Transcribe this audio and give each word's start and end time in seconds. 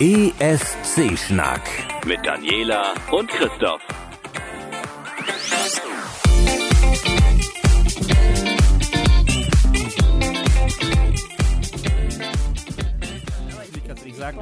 ESC-Schnack. 0.00 1.62
Mit 2.06 2.24
Daniela 2.24 2.94
und 3.10 3.28
Christoph. 3.28 3.80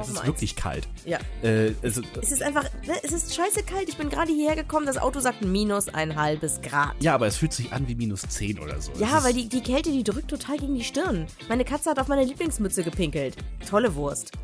Es 0.01 0.09
ist 0.09 0.15
wir 0.15 0.25
wirklich 0.27 0.55
kalt. 0.55 0.87
Ja. 1.05 1.19
Äh, 1.41 1.73
also, 1.81 2.01
Es 2.21 2.31
ist 2.31 2.41
einfach, 2.43 2.63
ne, 2.85 2.93
es 3.03 3.11
ist 3.11 3.35
scheiße 3.35 3.63
kalt. 3.63 3.89
Ich 3.89 3.97
bin 3.97 4.09
gerade 4.09 4.31
hierher 4.31 4.55
gekommen, 4.55 4.85
das 4.85 4.97
Auto 4.97 5.19
sagt 5.19 5.43
minus 5.43 5.89
ein 5.89 6.15
halbes 6.15 6.61
Grad. 6.61 6.93
ja, 6.99 7.13
aber 7.15 7.27
es 7.27 7.37
fühlt 7.37 7.53
sich 7.53 7.71
an 7.73 7.87
wie 7.87 7.95
minus 7.95 8.21
10 8.21 8.59
oder 8.59 8.79
so. 8.81 8.91
Ja, 8.99 9.17
Es 9.19 9.23
weil 9.23 9.33
die, 9.33 9.47
die 9.49 9.61
Kälte, 9.61 9.91
die 9.91 10.03
drückt 10.03 10.29
total 10.29 10.57
gegen 10.57 10.75
die 10.75 10.83
Stirn. 10.83 11.25
Meine 11.49 11.63
Katze 11.65 11.89
hat 11.89 11.99
auf 11.99 12.07
meine 12.07 12.23
Lieblingsmütze 12.23 12.83
gepinkelt. 12.83 13.35
Tolle 13.69 13.93
Wurst. 13.95 14.31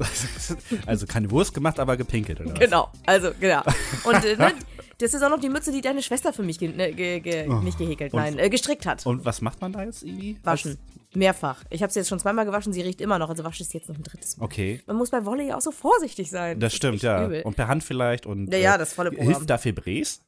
Also 0.86 1.06
keine 1.06 1.30
Wurst 1.32 1.54
gemacht, 1.54 1.80
aber 1.80 1.98
gepinkelt, 1.98 2.40
oder 2.42 2.52
was? 2.52 2.60
Genau, 2.60 2.90
also, 3.06 3.32
genau. 3.40 3.62
Und 4.04 4.24
äh, 4.26 4.36
ne, 4.36 4.54
das 4.98 5.14
ist 5.14 5.22
auch 5.24 5.30
noch 5.30 5.40
die 5.40 5.50
Mütze, 5.50 5.72
die 5.72 5.82
deine 5.82 6.02
Schwester 6.04 6.34
für 6.34 6.44
mich 6.44 6.60
ge 6.60 6.70
ne, 6.70 6.94
ge 6.94 7.20
ge 7.20 7.48
nicht 7.64 7.78
gehäkelt, 7.78 8.14
Und- 8.14 8.20
nein, 8.20 8.38
äh, 8.40 8.50
gestrickt 8.50 8.86
hat. 8.86 9.06
Und 9.06 9.24
was 9.26 9.42
macht 9.42 9.62
man 9.62 9.72
da 9.74 9.84
jetzt 9.84 10.04
irgendwie? 10.04 10.38
Waschen. 10.44 10.78
Mehrfach. 11.16 11.64
Ich 11.70 11.82
habe 11.84 11.92
sie 11.92 12.00
jetzt 12.00 12.10
schon 12.10 12.20
zweimal 12.20 12.46
gewaschen, 12.46 12.74
sie 12.74 12.82
riecht 12.82 13.02
immer 13.02 13.20
noch, 13.20 13.30
also 13.30 13.44
wasche 13.44 13.64
ich 13.64 13.70
sie 13.70 13.78
jetzt 13.78 13.90
noch 13.90 13.96
ein 13.96 14.04
drittes 14.04 14.38
Mal. 14.38 14.46
Okay. 14.46 14.82
Man 14.86 14.98
muss 14.98 15.10
bei 15.10 15.26
Wolle 15.26 15.44
ja 15.46 15.58
auch 15.58 15.62
so 15.62 15.72
vorsichtig 15.72 16.30
sein. 16.30 16.60
Das 16.60 16.74
ist 16.74 16.78
stimmt, 16.78 17.02
ja. 17.02 17.26
Übel. 17.26 17.44
Und 17.44 17.56
per 17.56 17.68
Hand 17.68 17.84
vielleicht 17.84 18.26
und. 18.26 18.52
Ja, 18.52 18.58
ja, 18.58 18.76
äh, 18.76 18.78
das 18.78 18.94
volle 18.94 19.12
Programm. 19.12 19.28
Hilft 19.28 19.50
da 19.50 19.56
Febrés? 19.56 20.20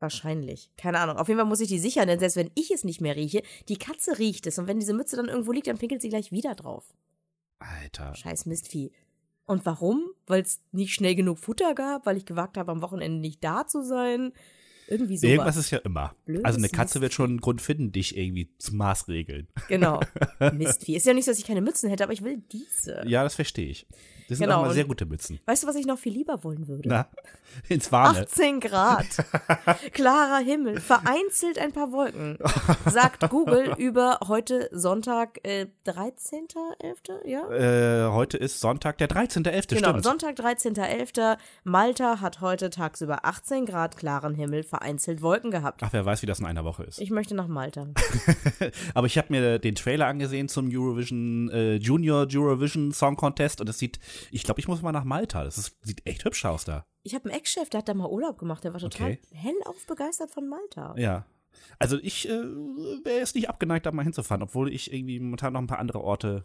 Wahrscheinlich. 0.00 0.70
Keine 0.76 0.98
Ahnung. 0.98 1.16
Auf 1.16 1.28
jeden 1.28 1.38
Fall 1.38 1.48
muss 1.48 1.60
ich 1.60 1.68
die 1.68 1.78
sichern, 1.78 2.08
denn 2.08 2.18
selbst 2.18 2.36
wenn 2.36 2.50
ich 2.54 2.72
es 2.72 2.82
nicht 2.82 3.00
mehr 3.00 3.14
rieche, 3.14 3.42
die 3.68 3.78
Katze 3.78 4.18
riecht 4.18 4.46
es. 4.48 4.58
Und 4.58 4.66
wenn 4.66 4.80
diese 4.80 4.94
Mütze 4.94 5.14
dann 5.16 5.28
irgendwo 5.28 5.52
liegt, 5.52 5.68
dann 5.68 5.78
pinkelt 5.78 6.02
sie 6.02 6.08
gleich 6.08 6.32
wieder 6.32 6.56
drauf. 6.56 6.92
Alter. 7.60 8.14
Scheiß 8.16 8.46
Mistvieh. 8.46 8.90
Und 9.44 9.64
warum? 9.64 10.10
Weil 10.26 10.42
es 10.42 10.60
nicht 10.72 10.92
schnell 10.92 11.14
genug 11.14 11.38
Futter 11.38 11.74
gab, 11.74 12.04
weil 12.06 12.16
ich 12.16 12.26
gewagt 12.26 12.56
habe, 12.56 12.72
am 12.72 12.82
Wochenende 12.82 13.20
nicht 13.20 13.44
da 13.44 13.66
zu 13.66 13.84
sein. 13.84 14.32
Irgendwie 14.92 15.16
sowas. 15.16 15.30
Irgendwas 15.30 15.56
ist 15.56 15.70
ja 15.70 15.78
immer. 15.78 16.14
Blödes 16.26 16.44
also 16.44 16.58
eine 16.58 16.68
Katze 16.68 16.98
Mist. 16.98 17.02
wird 17.02 17.14
schon 17.14 17.30
einen 17.30 17.40
Grund 17.40 17.62
finden, 17.62 17.92
dich 17.92 18.16
irgendwie 18.16 18.50
zu 18.58 18.76
maßregeln. 18.76 19.48
Genau. 19.68 20.00
Mistvieh. 20.52 20.96
Ist 20.96 21.06
ja 21.06 21.14
nicht 21.14 21.24
so, 21.24 21.30
dass 21.30 21.38
ich 21.38 21.46
keine 21.46 21.62
Mützen 21.62 21.88
hätte, 21.88 22.04
aber 22.04 22.12
ich 22.12 22.22
will 22.22 22.42
diese. 22.52 23.02
Ja, 23.06 23.24
das 23.24 23.34
verstehe 23.34 23.68
ich. 23.70 23.86
Das 24.28 24.38
sind 24.38 24.46
Genau, 24.46 24.60
auch 24.60 24.66
mal 24.66 24.74
sehr 24.74 24.84
gute 24.84 25.04
Mützen. 25.04 25.40
Weißt 25.46 25.62
du, 25.62 25.66
was 25.66 25.76
ich 25.76 25.84
noch 25.84 25.98
viel 25.98 26.12
lieber 26.12 26.44
wollen 26.44 26.68
würde? 26.68 26.88
Na, 26.88 27.08
ins 27.68 27.90
Warme. 27.90 28.20
18 28.20 28.60
Grad. 28.60 29.06
Klarer 29.92 30.38
Himmel. 30.38 30.80
Vereinzelt 30.80 31.58
ein 31.58 31.72
paar 31.72 31.92
Wolken. 31.92 32.38
Sagt 32.86 33.28
Google 33.30 33.74
über 33.78 34.20
heute 34.28 34.68
Sonntag, 34.72 35.40
äh, 35.42 35.66
13.11., 35.86 37.26
ja? 37.26 37.50
Äh, 37.50 38.12
heute 38.12 38.36
ist 38.36 38.60
Sonntag, 38.60 38.98
der 38.98 39.08
13.11. 39.08 39.74
Genau, 39.74 39.88
stimmt. 39.88 40.04
Sonntag, 40.04 40.36
13.11. 40.36 41.36
Malta 41.64 42.20
hat 42.20 42.40
heute 42.40 42.70
tagsüber 42.70 43.24
18 43.24 43.66
Grad 43.66 43.96
klaren 43.96 44.34
Himmel, 44.34 44.62
vereinzelt 44.62 44.81
Wolken 45.22 45.50
gehabt. 45.50 45.82
Ach, 45.82 45.92
wer 45.92 46.04
weiß, 46.04 46.22
wie 46.22 46.26
das 46.26 46.40
in 46.40 46.46
einer 46.46 46.64
Woche 46.64 46.82
ist. 46.84 47.00
Ich 47.00 47.10
möchte 47.10 47.34
nach 47.34 47.48
Malta. 47.48 47.88
Aber 48.94 49.06
ich 49.06 49.18
habe 49.18 49.28
mir 49.30 49.58
den 49.58 49.74
Trailer 49.74 50.06
angesehen 50.06 50.48
zum 50.48 50.68
Eurovision, 50.72 51.50
äh, 51.50 51.74
Junior 51.76 52.26
Eurovision 52.32 52.92
Song 52.92 53.16
Contest 53.16 53.60
und 53.60 53.68
es 53.68 53.78
sieht, 53.78 53.98
ich 54.30 54.42
glaube, 54.44 54.60
ich 54.60 54.68
muss 54.68 54.82
mal 54.82 54.92
nach 54.92 55.04
Malta. 55.04 55.44
Das 55.44 55.58
ist, 55.58 55.76
sieht 55.82 56.06
echt 56.06 56.24
hübsch 56.24 56.44
aus 56.44 56.64
da. 56.64 56.84
Ich 57.02 57.14
habe 57.14 57.28
einen 57.28 57.38
Ex-Chef, 57.38 57.68
der 57.70 57.78
hat 57.78 57.88
da 57.88 57.94
mal 57.94 58.08
Urlaub 58.08 58.38
gemacht, 58.38 58.62
der 58.64 58.72
war 58.72 58.80
total 58.80 59.12
Okay. 59.12 59.20
hellauf 59.32 59.86
begeistert 59.86 60.30
von 60.30 60.48
Malta. 60.48 60.94
Ja. 60.96 61.26
Also 61.78 61.98
ich 62.00 62.28
äh, 62.28 62.32
wäre 63.04 63.18
jetzt 63.18 63.34
nicht 63.34 63.48
abgeneigt, 63.48 63.86
da 63.86 63.92
mal 63.92 64.04
hinzufahren, 64.04 64.42
obwohl 64.42 64.72
ich 64.72 64.92
irgendwie 64.92 65.18
momentan 65.20 65.52
noch 65.52 65.60
ein 65.60 65.66
paar 65.66 65.78
andere 65.80 66.00
Orte 66.02 66.44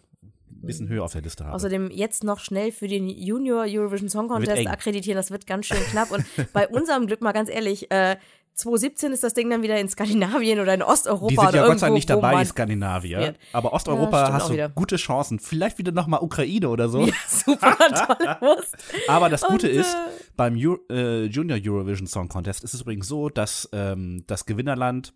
bisschen 0.62 0.88
höher 0.90 1.04
auf 1.04 1.14
der 1.14 1.22
Liste 1.22 1.44
habe. 1.46 1.56
Außerdem 1.56 1.92
jetzt 1.92 2.24
noch 2.24 2.40
schnell 2.40 2.72
für 2.72 2.88
den 2.88 3.08
Junior 3.10 3.66
Eurovision 3.68 4.10
Song 4.10 4.28
Contest 4.28 4.68
akkreditieren, 4.68 5.18
das 5.18 5.32
wird 5.32 5.48
ganz 5.48 5.66
schön 5.68 5.78
knapp. 5.92 6.12
Und 6.12 6.26
bei 6.54 6.68
unserem 6.68 7.08
Glück 7.08 7.22
mal 7.22 7.32
ganz 7.34 7.50
ehrlich, 7.50 7.92
äh, 7.92 8.18
2017 8.56 9.12
ist 9.12 9.24
das 9.24 9.36
Ding 9.36 9.52
dann 9.52 9.62
wieder 9.62 9.80
in 9.80 9.88
Skandinavien 9.88 10.60
oder 10.60 10.74
in 10.74 10.82
Osteuropa 10.82 11.28
die 11.30 11.36
sind 11.36 11.44
ja 11.44 11.50
oder 11.62 11.68
Gott 11.70 11.80
sei 11.80 11.86
Dank 11.88 11.94
nicht 11.94 12.10
dabei, 12.10 12.40
die 12.40 12.46
Skandinavier. 12.50 13.20
wird. 13.20 13.38
Aber 13.54 13.70
Ja, 13.70 13.76
Osteuropa 13.76 14.24
stimmt 14.26 14.34
hast 14.34 14.50
du 14.50 14.54
wieder. 14.54 14.70
gute 14.70 14.96
Chancen. 14.96 15.38
Vielleicht 15.40 15.78
wieder 15.78 15.92
nochmal 15.92 16.22
Ukraine 16.24 16.68
oder 16.70 16.90
so. 16.90 17.06
super 17.28 17.76
tolle 17.78 18.38
Wurst. 18.42 18.76
Aber 19.08 19.30
das 19.30 19.44
Gute 19.44 19.68
Und, 19.68 19.74
ist, 19.76 19.94
äh, 19.94 19.98
beim 20.36 20.58
Euro, 20.58 20.80
äh, 20.90 21.26
Junior 21.26 21.60
Eurovision 21.64 22.08
Song 22.08 22.30
Contest 22.30 22.64
ist 22.64 22.74
es 22.74 22.82
übrigens 22.82 23.08
so, 23.08 23.30
dass 23.30 23.70
ähm, 23.74 24.24
das 24.26 24.48
Gewinnerland 24.48 25.14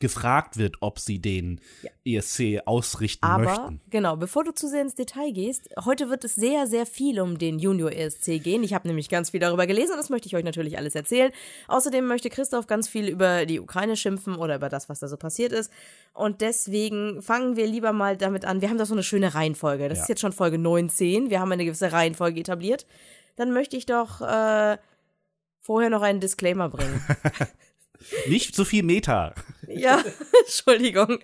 gefragt 0.00 0.56
wird, 0.56 0.76
ob 0.80 1.00
sie 1.00 1.18
den 1.18 1.60
ESC 2.04 2.60
ausrichten 2.66 3.24
Aber 3.26 3.44
möchten. 3.44 3.80
genau, 3.90 4.16
bevor 4.16 4.44
du 4.44 4.52
zu 4.54 4.68
sehr 4.68 4.82
ins 4.82 4.94
Detail 4.94 5.32
gehst, 5.32 5.68
heute 5.84 6.08
wird 6.08 6.22
es 6.24 6.36
sehr, 6.36 6.66
sehr 6.68 6.86
viel 6.86 7.20
um 7.20 7.36
den 7.38 7.58
Junior 7.58 7.90
ESC 7.90 8.40
gehen. 8.42 8.62
Ich 8.62 8.74
habe 8.74 8.86
nämlich 8.86 9.08
ganz 9.08 9.30
viel 9.30 9.40
darüber 9.40 9.66
gelesen 9.66 9.92
und 9.92 9.98
das 9.98 10.08
möchte 10.08 10.28
ich 10.28 10.36
euch 10.36 10.44
natürlich 10.44 10.78
alles 10.78 10.94
erzählen. 10.94 11.32
Außerdem 11.66 12.06
möchte 12.06 12.30
Christoph 12.30 12.66
ganz 12.68 12.88
viel 12.88 13.08
über 13.08 13.44
die 13.44 13.58
Ukraine 13.58 13.96
schimpfen 13.96 14.36
oder 14.36 14.54
über 14.56 14.68
das, 14.68 14.88
was 14.88 15.00
da 15.00 15.08
so 15.08 15.16
passiert 15.16 15.52
ist. 15.52 15.72
Und 16.12 16.40
deswegen 16.42 17.20
fangen 17.20 17.56
wir 17.56 17.66
lieber 17.66 17.92
mal 17.92 18.16
damit 18.16 18.44
an. 18.44 18.60
Wir 18.60 18.70
haben 18.70 18.78
da 18.78 18.86
so 18.86 18.94
eine 18.94 19.02
schöne 19.02 19.34
Reihenfolge. 19.34 19.88
Das 19.88 19.98
Ja. 19.98 20.02
ist 20.04 20.08
jetzt 20.08 20.20
schon 20.20 20.32
Folge 20.32 20.58
19. 20.58 21.28
Wir 21.30 21.40
haben 21.40 21.50
eine 21.50 21.64
gewisse 21.64 21.90
Reihenfolge 21.92 22.40
etabliert. 22.40 22.86
Dann 23.36 23.52
möchte 23.52 23.76
ich 23.76 23.86
doch 23.86 24.20
äh, 24.20 24.78
vorher 25.60 25.90
noch 25.90 26.02
einen 26.02 26.20
Disclaimer 26.20 26.68
bringen. 26.68 27.02
Nicht 28.28 28.54
zu 28.54 28.64
viel 28.64 28.82
Meta. 28.82 29.34
Ja, 29.66 30.02
Entschuldigung. 30.44 31.18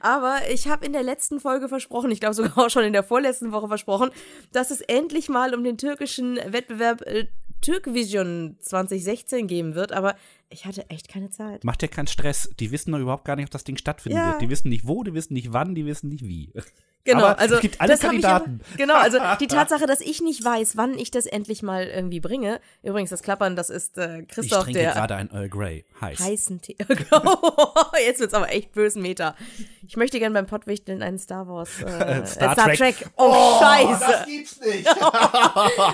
Aber 0.00 0.38
ich 0.50 0.68
habe 0.68 0.86
in 0.86 0.92
der 0.92 1.02
letzten 1.02 1.40
Folge 1.40 1.68
versprochen, 1.68 2.10
ich 2.10 2.20
glaube 2.20 2.34
sogar 2.34 2.58
auch 2.58 2.70
schon 2.70 2.84
in 2.84 2.92
der 2.92 3.02
vorletzten 3.02 3.52
Woche 3.52 3.68
versprochen, 3.68 4.10
dass 4.52 4.70
es 4.70 4.80
endlich 4.80 5.28
mal 5.28 5.54
um 5.54 5.64
den 5.64 5.78
türkischen 5.78 6.36
Wettbewerb 6.36 7.02
äh, 7.02 7.26
Türkvision 7.60 8.56
2016 8.60 9.46
geben 9.46 9.74
wird. 9.74 9.92
Aber 9.92 10.16
ich 10.50 10.66
hatte 10.66 10.88
echt 10.90 11.08
keine 11.08 11.30
Zeit. 11.30 11.64
Macht 11.64 11.80
dir 11.82 11.88
keinen 11.88 12.06
Stress. 12.08 12.50
Die 12.60 12.70
wissen 12.72 12.90
noch 12.90 12.98
überhaupt 12.98 13.24
gar 13.24 13.36
nicht, 13.36 13.44
ob 13.46 13.50
das 13.50 13.64
Ding 13.64 13.76
stattfinden 13.76 14.18
Ja. 14.18 14.30
wird. 14.32 14.42
Die 14.42 14.50
wissen 14.50 14.68
nicht 14.68 14.86
wo, 14.86 15.02
die 15.04 15.14
wissen 15.14 15.32
nicht 15.34 15.52
wann, 15.52 15.74
die 15.74 15.86
wissen 15.86 16.08
nicht 16.10 16.24
wie. 16.24 16.52
Genau, 17.02 17.24
Aber 17.28 17.38
also 17.38 17.54
es 17.54 17.60
gibt 17.62 17.80
alle 17.80 17.92
das 17.92 18.00
ich 18.00 18.04
aber- 18.04 18.12
Kandidaten. 18.20 18.60
genau, 18.76 18.94
also 18.94 19.16
die 19.40 19.46
Tatsache, 19.48 19.86
dass 19.86 20.02
ich 20.02 20.20
nicht 20.20 20.44
weiß, 20.44 20.76
wann 20.76 20.98
ich 20.98 21.10
das 21.10 21.24
endlich 21.24 21.62
mal 21.62 21.84
irgendwie 21.86 22.20
bringe. 22.20 22.60
Übrigens, 22.82 23.08
das 23.08 23.22
Klappern, 23.22 23.56
das 23.56 23.70
ist 23.70 23.96
äh, 23.96 24.20
Ich 24.20 24.28
Christoph, 24.28 24.64
trinke 24.64 24.80
der 24.80 24.92
gerade 24.92 25.14
ein 25.16 25.30
Earl 25.32 25.48
Grey. 25.48 25.86
Heiß. 25.98 26.18
heißen 26.18 26.60
Tee. 26.60 26.74
Genau. 26.86 27.40
Jetzt 28.06 28.20
wird's 28.20 28.34
aber 28.34 28.50
echt 28.52 28.72
bösen 28.72 29.00
Meter. 29.00 29.34
Ich 29.88 29.96
möchte 29.96 30.18
gerne 30.18 30.34
beim 30.34 30.44
Pottwichteln 30.46 31.02
einen 31.02 31.18
Star 31.18 31.48
Wars 31.48 31.80
äh, 31.80 32.26
Star 32.26 32.68
äh, 32.68 32.76
Trek. 32.76 33.08
Oh, 33.16 33.58
Scheiße. 33.58 34.24
gibt's 34.26 34.60
nicht. 34.60 34.86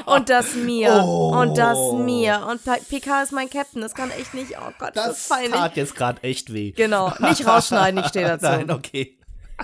Und 0.07 0.29
das 0.29 0.57
mir. 0.57 1.03
Oh. 1.05 1.37
Und 1.41 1.57
das 1.57 1.79
mir. 1.93 2.49
Und 2.51 2.61
Picard 2.89 3.23
ist 3.27 3.33
mein 3.33 3.49
Captain. 3.49 3.81
Das 3.81 3.95
kann 3.95 4.11
echt 4.11 4.35
nicht. 4.35 4.46
Oh 4.59 4.71
Gott, 4.79 4.91
das, 4.95 5.19
ist 5.19 5.31
Das 5.31 5.39
peinlich. 5.39 5.53
tat 5.61 5.77
jetzt 5.77 5.95
gerade 5.95 6.23
echt 6.23 6.53
weh. 6.53 6.73
Genau. 6.73 7.13
Nicht 7.21 7.47
rausschneiden, 7.47 8.01
ich 8.01 8.07
stehe 8.07 8.27
dazu. 8.27 8.47
Nein, 8.47 8.71
okay. 8.71 9.19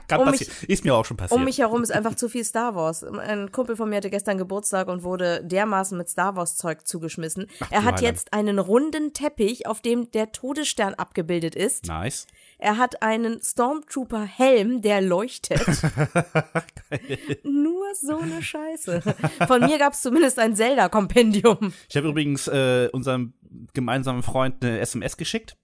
Kann 0.09 0.21
Um 0.21 0.27
passieren. 0.29 0.53
Ist 0.69 0.85
mir 0.87 0.95
auch 0.95 1.05
schon 1.05 1.19
passiert. 1.19 1.39
Um 1.39 1.45
mich 1.45 1.59
herum 1.59 1.83
ist 1.83 1.93
einfach 1.93 2.15
zu 2.15 2.31
viel 2.31 2.45
Star 2.45 2.75
Wars. 2.75 3.05
Ein 3.05 3.53
Kumpel 3.53 3.77
von 3.77 3.91
mir 3.91 3.97
hatte 3.97 4.09
gestern 4.09 4.39
Geburtstag 4.39 4.89
und 4.89 5.03
wurde 5.03 5.45
dermaßen 5.45 5.99
mit 5.99 6.09
Star 6.09 6.35
Wars 6.35 6.57
Zeug 6.57 6.87
zugeschmissen. 6.87 7.47
er 7.61 7.67
du 7.69 7.77
hat 7.77 7.97
Heiland. 7.97 8.01
jetzt 8.01 8.33
einen 8.33 8.59
runden 8.59 9.13
Teppich, 9.13 9.67
auf 9.67 9.83
dem 9.83 10.11
der 10.13 10.33
Todesstern 10.33 10.95
abgebildet 10.95 11.55
ist. 11.55 11.87
nice. 11.87 12.27
Er 12.63 12.77
hat 12.79 13.03
einen 13.03 13.43
Stormtrooper-Helm, 13.43 14.83
der 14.83 15.01
leuchtet. 15.01 15.61
Nur 17.43 17.85
so 17.95 18.19
eine 18.19 18.41
Scheiße. 18.41 19.03
Von 19.49 19.61
mir 19.63 19.79
gab 19.79 19.95
es 19.95 20.03
zumindest 20.03 20.39
ein 20.39 20.55
Zelda-Kompendium. 20.55 21.73
Ich 21.89 21.97
habe 21.97 22.09
übrigens 22.09 22.47
äh, 22.47 22.89
unserem 22.93 23.33
gemeinsamen 23.75 24.23
Freund 24.23 24.65
eine 24.65 24.79
SMS 24.79 25.17
geschickt. 25.17 25.57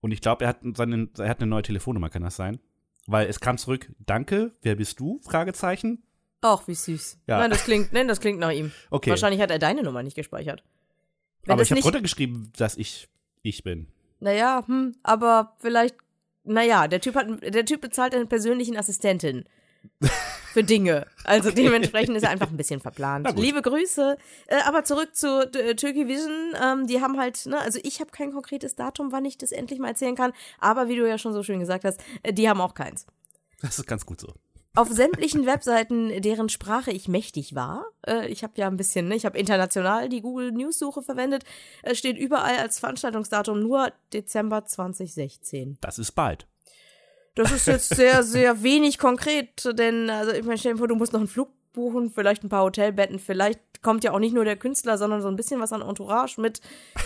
Und 0.00 0.12
ich 0.12 0.22
glaube, 0.22 0.44
er, 0.44 0.48
hat 0.48 0.60
seine- 0.74 1.10
er 1.18 1.28
hat 1.28 1.40
eine 1.40 1.48
neue 1.50 1.62
Telefonnummer, 1.62 2.08
kann 2.08 2.22
das 2.22 2.36
sein? 2.36 2.60
Weil 3.06 3.28
es 3.28 3.38
kam 3.40 3.58
zurück, 3.58 3.92
danke, 3.98 4.52
wer 4.62 4.76
bist 4.76 5.00
du? 5.00 5.20
Fragezeichen. 5.22 6.02
Ach, 6.40 6.66
wie 6.66 6.74
süß. 6.74 7.18
Ja. 7.26 7.38
Nein, 7.40 7.50
das 7.50 7.64
klingt, 7.64 7.92
nein, 7.92 8.08
das 8.08 8.20
klingt 8.20 8.38
nach 8.38 8.52
ihm. 8.52 8.72
Okay. 8.88 9.10
Wahrscheinlich 9.10 9.42
hat 9.42 9.50
er 9.50 9.58
deine 9.58 9.82
Nummer 9.82 10.02
nicht 10.02 10.16
gespeichert. 10.16 10.64
Wenn 11.42 11.52
Aber 11.52 11.62
ich 11.62 11.70
habe 11.70 11.82
runtergeschrieben, 11.82 12.52
dass 12.56 12.78
ich 12.78 13.08
ich 13.42 13.62
bin. 13.62 13.88
Naja, 14.20 14.62
hm, 14.66 14.96
aber 15.02 15.56
vielleicht, 15.58 15.96
naja, 16.44 16.88
der 16.88 17.00
Typ 17.00 17.14
hat, 17.14 17.26
der 17.42 17.64
Typ 17.64 17.80
bezahlt 17.80 18.14
eine 18.14 18.26
persönlichen 18.26 18.76
Assistentin. 18.76 19.44
Für 20.52 20.64
Dinge. 20.64 21.06
Also 21.24 21.52
dementsprechend 21.52 22.16
ist 22.16 22.24
er 22.24 22.30
einfach 22.30 22.50
ein 22.50 22.56
bisschen 22.56 22.80
verplant. 22.80 23.32
Liebe 23.36 23.62
Grüße. 23.62 24.16
Äh, 24.48 24.62
aber 24.66 24.82
zurück 24.82 25.14
zu 25.14 25.48
äh, 25.54 25.76
Turkey 25.76 26.08
Vision. 26.08 26.54
Ähm, 26.60 26.88
die 26.88 27.00
haben 27.00 27.18
halt, 27.18 27.46
ne, 27.46 27.60
also 27.60 27.78
ich 27.84 28.00
habe 28.00 28.10
kein 28.10 28.32
konkretes 28.32 28.74
Datum, 28.74 29.12
wann 29.12 29.24
ich 29.24 29.38
das 29.38 29.52
endlich 29.52 29.78
mal 29.78 29.88
erzählen 29.88 30.16
kann. 30.16 30.32
Aber 30.58 30.88
wie 30.88 30.96
du 30.96 31.08
ja 31.08 31.18
schon 31.18 31.32
so 31.32 31.44
schön 31.44 31.60
gesagt 31.60 31.84
hast, 31.84 32.00
äh, 32.24 32.32
die 32.32 32.48
haben 32.48 32.60
auch 32.60 32.74
keins. 32.74 33.06
Das 33.62 33.78
ist 33.78 33.86
ganz 33.86 34.04
gut 34.04 34.20
so. 34.20 34.34
Auf 34.76 34.88
sämtlichen 34.88 35.46
Webseiten, 35.46 36.22
deren 36.22 36.48
Sprache 36.48 36.92
ich 36.92 37.08
mächtig 37.08 37.56
war, 37.56 37.86
äh, 38.06 38.28
ich 38.28 38.44
habe 38.44 38.52
ja 38.56 38.68
ein 38.68 38.76
bisschen, 38.76 39.08
ne, 39.08 39.16
ich 39.16 39.26
habe 39.26 39.36
international 39.36 40.08
die 40.08 40.20
Google 40.20 40.52
News 40.52 40.78
Suche 40.78 41.02
verwendet, 41.02 41.42
äh, 41.82 41.96
steht 41.96 42.16
überall 42.16 42.56
als 42.56 42.78
Veranstaltungsdatum 42.78 43.58
nur 43.58 43.92
Dezember 44.12 44.64
2016. 44.64 45.78
Das 45.80 45.98
ist 45.98 46.12
bald. 46.12 46.46
Das 47.34 47.50
ist 47.50 47.66
jetzt 47.66 47.94
sehr, 47.96 48.22
sehr 48.22 48.62
wenig 48.62 48.98
konkret, 48.98 49.68
denn, 49.76 50.08
also 50.08 50.32
ich 50.32 50.44
meine, 50.44 50.58
stell 50.58 50.72
dir 50.72 50.78
vor, 50.78 50.88
du 50.88 50.94
musst 50.94 51.12
noch 51.12 51.20
einen 51.20 51.28
Flug 51.28 51.50
buchen, 51.72 52.10
vielleicht 52.10 52.44
ein 52.44 52.48
paar 52.48 52.64
Hotelbetten, 52.64 53.18
vielleicht 53.18 53.60
kommt 53.82 54.04
ja 54.04 54.12
auch 54.12 54.18
nicht 54.18 54.34
nur 54.34 54.44
der 54.44 54.56
Künstler, 54.56 54.98
sondern 54.98 55.22
so 55.22 55.28
ein 55.28 55.36
bisschen 55.36 55.60
was 55.60 55.72
an 55.72 55.82
Entourage 55.82 56.40
mit. 56.40 56.60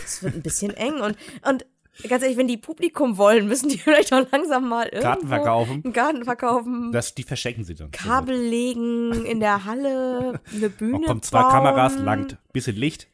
Es 0.04 0.22
wird 0.22 0.34
ein 0.34 0.42
bisschen 0.42 0.74
eng 0.74 1.00
und, 1.00 1.16
und 1.48 1.66
ganz 2.08 2.22
ehrlich, 2.22 2.36
wenn 2.36 2.48
die 2.48 2.56
Publikum 2.56 3.16
wollen, 3.16 3.46
müssen 3.46 3.68
die 3.68 3.78
vielleicht 3.84 4.12
auch 4.12 4.26
langsam 4.30 4.68
mal 4.68 4.86
irgendwo 4.86 5.02
Karten 5.02 5.28
verkaufen. 5.28 5.92
Garten 5.92 6.24
verkaufen, 6.24 6.92
Das, 6.92 7.14
die 7.14 7.22
verschenken 7.22 7.64
sie 7.64 7.74
dann. 7.74 7.90
Kabel 7.90 8.36
legen 8.36 9.24
in 9.24 9.40
der 9.40 9.64
Halle, 9.64 10.40
eine 10.54 10.70
Bühne 10.70 11.00
Oh, 11.02 11.06
kommt 11.06 11.24
zwei 11.24 11.42
bauen. 11.42 11.50
Kameras, 11.50 11.96
langt, 11.98 12.38
bisschen 12.52 12.76
Licht. 12.76 13.08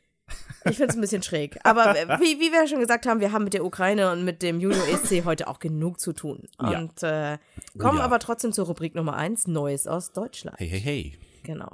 Ich 0.67 0.77
finde 0.77 0.91
es 0.91 0.97
ein 0.97 1.01
bisschen 1.01 1.23
schräg. 1.23 1.59
Aber 1.65 1.95
wie, 2.21 2.39
wie 2.39 2.53
wir 2.53 2.67
schon 2.69 2.81
gesagt 2.81 3.07
haben, 3.07 3.21
wir 3.21 3.33
haben 3.33 3.45
mit 3.45 3.55
der 3.55 3.65
Ukraine 3.65 4.13
und 4.13 4.25
mit 4.25 4.43
dem 4.43 4.61
Junior 4.61 4.87
ESC 4.89 5.25
heute 5.25 5.49
auch 5.49 5.59
genug 5.59 6.01
zu 6.01 6.13
tun. 6.13 6.49
Ja. 6.61 6.79
Und 6.79 7.03
äh, 7.03 7.39
kommen 7.79 7.99
ja. 7.99 8.05
aber 8.05 8.19
trotzdem 8.19 8.53
zur 8.53 8.67
Rubrik 8.67 8.95
Nummer 8.95 9.15
eins, 9.17 9.47
Neues 9.47 9.87
aus 9.87 10.13
Deutschland. 10.13 10.59
Hey, 10.59 10.69
hey, 10.69 10.81
hey. 10.81 11.19
Genau. 11.43 11.71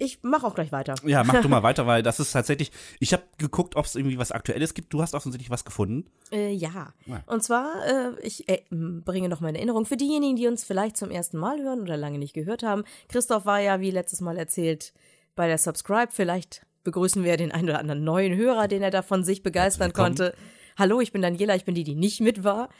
Ich 0.00 0.22
mache 0.22 0.46
auch 0.46 0.54
gleich 0.54 0.72
weiter. 0.72 0.94
Ja, 1.04 1.22
mach 1.24 1.42
du 1.42 1.48
mal 1.50 1.62
weiter, 1.62 1.86
weil 1.86 2.02
das 2.02 2.20
ist 2.20 2.32
tatsächlich. 2.32 2.72
Ich 3.00 3.12
habe 3.12 3.22
geguckt, 3.36 3.76
ob 3.76 3.84
es 3.84 3.94
irgendwie 3.94 4.18
was 4.18 4.32
Aktuelles 4.32 4.72
gibt. 4.72 4.94
Du 4.94 5.02
hast 5.02 5.14
offensichtlich 5.14 5.50
was 5.50 5.64
gefunden. 5.64 6.10
Äh, 6.32 6.52
ja. 6.52 6.94
Ja. 7.04 7.22
Und 7.26 7.42
zwar, 7.42 7.86
äh, 7.86 8.12
ich 8.22 8.48
äh, 8.48 8.62
bringe 8.70 9.28
noch 9.28 9.40
mal 9.40 9.50
in 9.50 9.56
Erinnerung 9.56 9.84
für 9.84 9.98
diejenigen, 9.98 10.36
die 10.36 10.46
uns 10.46 10.64
vielleicht 10.64 10.96
zum 10.96 11.10
ersten 11.10 11.36
Mal 11.36 11.62
hören 11.62 11.82
oder 11.82 11.98
lange 11.98 12.18
nicht 12.18 12.32
gehört 12.32 12.62
haben. 12.62 12.84
Christoph 13.08 13.44
war 13.44 13.60
ja, 13.60 13.80
wie 13.80 13.90
letztes 13.90 14.22
Mal 14.22 14.38
erzählt, 14.38 14.94
bei 15.36 15.48
der 15.48 15.58
Subscribe. 15.58 16.08
Vielleicht 16.10 16.64
begrüßen 16.82 17.22
wir 17.22 17.36
den 17.36 17.52
einen 17.52 17.68
oder 17.68 17.78
anderen 17.78 18.02
neuen 18.02 18.34
Hörer, 18.34 18.68
den 18.68 18.82
er 18.82 18.90
da 18.90 19.02
von 19.02 19.22
sich 19.22 19.42
begeistern 19.42 19.92
konnte. 19.92 20.34
Hallo, 20.78 21.02
ich 21.02 21.12
bin 21.12 21.20
Daniela, 21.20 21.56
ich 21.56 21.66
bin 21.66 21.74
die, 21.74 21.84
die 21.84 21.94
nicht 21.94 22.20
mit 22.20 22.42
war. 22.42 22.70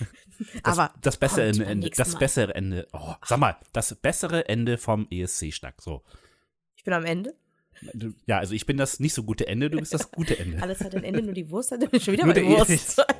Aber 0.62 0.92
Das 1.00 1.16
bessere 1.16 1.46
Ende, 1.46 1.88
das 1.88 2.18
bessere 2.18 2.54
Ende. 2.54 2.86
Oh, 2.92 3.14
sag 3.24 3.38
mal, 3.38 3.56
das 3.72 3.94
bessere 3.94 4.46
Ende 4.46 4.76
vom 4.76 5.06
ESC-Schnack. 5.10 5.80
So. 5.80 6.02
Ich 6.86 6.88
bin 6.88 6.94
am 6.94 7.04
Ende. 7.04 7.34
Ja, 8.26 8.38
also 8.38 8.54
ich 8.54 8.64
bin 8.64 8.76
das 8.76 9.00
nicht 9.00 9.12
so 9.12 9.24
gute 9.24 9.48
Ende, 9.48 9.68
du 9.70 9.78
bist 9.80 9.92
das 9.92 10.08
gute 10.12 10.38
Ende. 10.38 10.62
Alles 10.62 10.78
hat 10.84 10.94
ein 10.94 11.02
Ende, 11.02 11.20
nur 11.20 11.34
die 11.34 11.50
Wurst 11.50 11.72
hat 11.72 11.80
schon 12.00 12.12
wieder 12.12 12.24
Nur 12.24 12.32
bei 12.32 12.40
der 12.40 12.48
Wurst. 12.48 13.04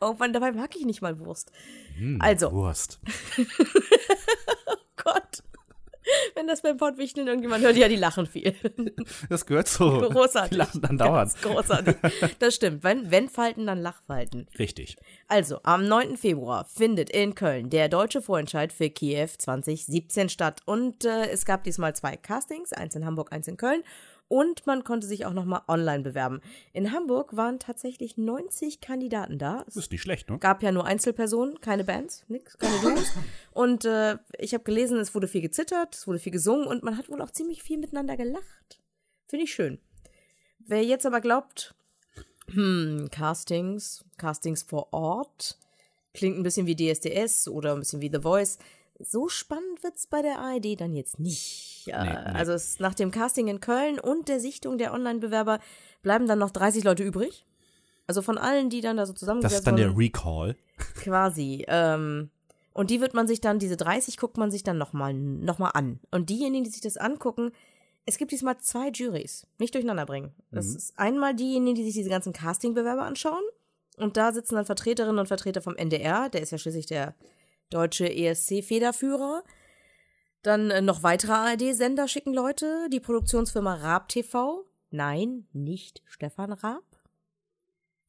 Oh 0.00 0.14
Mann, 0.18 0.32
dabei 0.32 0.50
mag 0.52 0.74
ich 0.76 0.86
nicht 0.86 1.02
mal 1.02 1.18
Wurst. 1.18 1.52
Hm, 1.98 2.22
Also. 2.22 2.50
Wurst. 2.52 3.00
Gott. 4.96 5.42
Wenn 6.34 6.46
das 6.46 6.62
beim 6.62 6.76
Pottwichteln 6.76 7.26
irgendjemand 7.26 7.64
hört, 7.64 7.76
ja, 7.76 7.88
die 7.88 7.96
lachen 7.96 8.26
viel. 8.26 8.54
Das 9.28 9.46
gehört 9.46 9.68
so. 9.68 10.00
Großartig. 10.00 10.50
Die 10.50 10.56
lachen 10.56 10.80
dann 10.82 10.98
dauernd. 10.98 11.32
Großartig. 11.40 11.96
Das 12.38 12.54
stimmt. 12.54 12.84
Wenn, 12.84 13.10
wenn 13.10 13.28
Falten, 13.28 13.66
dann 13.66 13.80
Lachfalten. 13.80 14.48
Richtig. 14.58 14.96
Also, 15.28 15.60
am 15.62 15.86
9. 15.86 16.16
Februar 16.16 16.64
findet 16.64 17.10
in 17.10 17.34
Köln 17.34 17.70
der 17.70 17.88
deutsche 17.88 18.22
Vorentscheid 18.22 18.72
für 18.72 18.90
Kiew 18.90 19.28
2017 19.38 20.28
statt. 20.28 20.60
Und 20.66 21.04
äh, 21.04 21.28
es 21.30 21.44
gab 21.44 21.64
diesmal 21.64 21.94
zwei 21.94 22.16
Castings, 22.16 22.72
eins 22.72 22.94
in 22.94 23.04
Hamburg, 23.04 23.32
eins 23.32 23.48
in 23.48 23.56
Köln. 23.56 23.82
Und 24.28 24.66
man 24.66 24.84
konnte 24.84 25.06
sich 25.06 25.26
auch 25.26 25.32
nochmal 25.32 25.62
online 25.68 26.02
bewerben. 26.02 26.40
In 26.72 26.92
Hamburg 26.92 27.36
waren 27.36 27.58
tatsächlich 27.58 28.16
90 28.16 28.80
Kandidaten 28.80 29.38
da. 29.38 29.62
Das 29.66 29.76
ist 29.76 29.92
nicht 29.92 30.02
schlecht, 30.02 30.30
ne? 30.30 30.38
gab 30.38 30.62
ja 30.62 30.72
nur 30.72 30.86
Einzelpersonen, 30.86 31.60
keine 31.60 31.84
Bands, 31.84 32.24
nix, 32.28 32.58
keine 32.58 32.78
Duos. 32.82 33.12
Und 33.52 33.84
äh, 33.84 34.16
ich 34.38 34.54
habe 34.54 34.64
gelesen, 34.64 34.98
es 34.98 35.14
wurde 35.14 35.28
viel 35.28 35.42
gezittert, 35.42 35.94
es 35.94 36.06
wurde 36.06 36.18
viel 36.18 36.32
gesungen 36.32 36.66
und 36.66 36.82
man 36.82 36.96
hat 36.96 37.10
wohl 37.10 37.20
auch 37.20 37.30
ziemlich 37.30 37.62
viel 37.62 37.78
miteinander 37.78 38.16
gelacht. 38.16 38.80
Finde 39.28 39.44
ich 39.44 39.54
schön. 39.54 39.78
Wer 40.58 40.82
jetzt 40.82 41.04
aber 41.04 41.20
glaubt, 41.20 41.74
hm, 42.52 43.08
Castings, 43.10 44.04
Castings 44.16 44.62
vor 44.62 44.92
Ort, 44.92 45.58
klingt 46.14 46.38
ein 46.38 46.42
bisschen 46.42 46.66
wie 46.66 46.76
DSDS 46.76 47.48
oder 47.48 47.72
ein 47.72 47.80
bisschen 47.80 48.00
wie 48.00 48.10
The 48.10 48.20
Voice. 48.20 48.58
So 49.00 49.28
spannend 49.28 49.82
wird's 49.82 50.06
bei 50.06 50.22
der 50.22 50.38
ARD 50.38 50.80
dann 50.80 50.94
jetzt 50.94 51.18
nicht. 51.18 51.86
Äh, 51.88 52.04
Nee, 52.04 52.10
nee. 52.10 52.16
Also 52.16 52.52
es, 52.52 52.78
nach 52.78 52.94
dem 52.94 53.10
Casting 53.10 53.48
in 53.48 53.60
Köln 53.60 53.98
und 53.98 54.28
der 54.28 54.40
Sichtung 54.40 54.78
der 54.78 54.92
Online-Bewerber 54.94 55.58
bleiben 56.02 56.26
dann 56.26 56.38
noch 56.38 56.50
30 56.50 56.84
Leute 56.84 57.02
übrig. 57.02 57.44
Also 58.06 58.22
von 58.22 58.38
allen, 58.38 58.70
die 58.70 58.80
dann 58.80 58.96
da 58.96 59.06
so 59.06 59.12
Das 59.12 59.20
zusammengesetzt 59.20 59.60
ist 59.60 59.66
dann 59.66 59.76
der 59.76 59.96
Recall. 59.96 60.56
Quasi. 60.96 61.64
Ähm, 61.68 62.30
und 62.72 62.90
die 62.90 63.00
wird 63.00 63.14
man 63.14 63.26
sich 63.26 63.40
dann, 63.40 63.58
diese 63.58 63.76
30 63.76 64.16
guckt 64.16 64.36
man 64.36 64.50
sich 64.50 64.62
dann 64.62 64.78
nochmal 64.78 65.14
noch 65.14 65.58
mal 65.58 65.70
an. 65.70 66.00
Und 66.10 66.28
diejenigen, 66.30 66.64
die 66.64 66.70
sich 66.70 66.80
das 66.80 66.96
angucken, 66.96 67.52
es 68.06 68.18
gibt 68.18 68.32
diesmal 68.32 68.58
zwei 68.58 68.88
Juries. 68.90 69.46
Nicht 69.58 69.74
durcheinander 69.74 70.04
bringen. 70.06 70.34
Das 70.50 70.66
ist 70.66 70.98
einmal 70.98 71.34
diejenigen, 71.34 71.74
die 71.74 71.84
sich 71.84 71.94
diese 71.94 72.10
ganzen 72.10 72.32
Castingbewerber 72.32 73.02
anschauen. 73.02 73.42
Und 73.96 74.16
da 74.16 74.32
sitzen 74.32 74.56
dann 74.56 74.66
Vertreterinnen 74.66 75.18
und 75.18 75.26
Vertreter 75.28 75.62
vom 75.62 75.76
NDR, 75.76 76.28
der 76.28 76.42
ist 76.42 76.50
ja 76.50 76.58
schließlich 76.58 76.86
der 76.86 77.14
deutsche 77.74 78.06
ESC-Federführer. 78.08 79.42
Dann 80.42 80.70
äh, 80.70 80.82
noch 80.82 81.02
weitere 81.02 81.32
ARD-Sender 81.32 82.06
schicken 82.06 82.34
Leute. 82.34 82.88
Die 82.92 83.00
Produktionsfirma 83.00 83.74
Raab 83.74 84.08
TV. 84.08 84.64
Nein, 84.90 85.46
nicht 85.52 86.02
Stefan 86.06 86.52
Raab. 86.52 86.84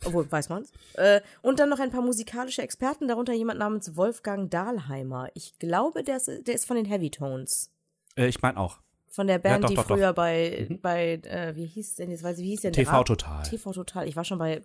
Obwohl, 0.03 0.29
weiß 0.29 0.49
man's. 0.49 0.71
Äh, 0.95 1.21
und 1.41 1.59
dann 1.59 1.69
noch 1.69 1.79
ein 1.79 1.89
paar 1.89 2.01
musikalische 2.01 2.61
Experten, 2.61 3.07
darunter 3.07 3.33
jemand 3.33 3.59
namens 3.59 3.95
Wolfgang 3.95 4.51
Dahlheimer. 4.51 5.29
Ich 5.33 5.57
glaube, 5.57 6.03
der 6.03 6.17
ist, 6.17 6.27
der 6.27 6.53
ist 6.53 6.65
von 6.65 6.75
den 6.75 6.85
Heavy 6.85 7.09
Tones. 7.09 7.71
Äh, 8.15 8.27
ich 8.27 8.41
meine 8.41 8.57
auch. 8.57 8.79
Von 9.07 9.27
der 9.27 9.39
Band, 9.39 9.63
doch, 9.63 9.69
die 9.69 9.75
doch, 9.75 9.87
doch. 9.87 9.95
früher 9.95 10.11
bei, 10.11 10.67
bei 10.81 11.13
äh, 11.23 11.55
wie 11.55 11.65
hieß 11.65 11.95
denn 11.95 12.11
jetzt, 12.11 12.21
weiß 12.21 12.37
ich, 12.37 12.43
wie 12.43 12.49
hieß 12.49 12.61
denn 12.61 12.73
TV? 12.73 13.03
Total. 13.05 13.43
TV 13.43 13.71
Total. 13.71 14.07
Ich 14.07 14.15
war 14.17 14.25
schon 14.25 14.39
bei 14.39 14.61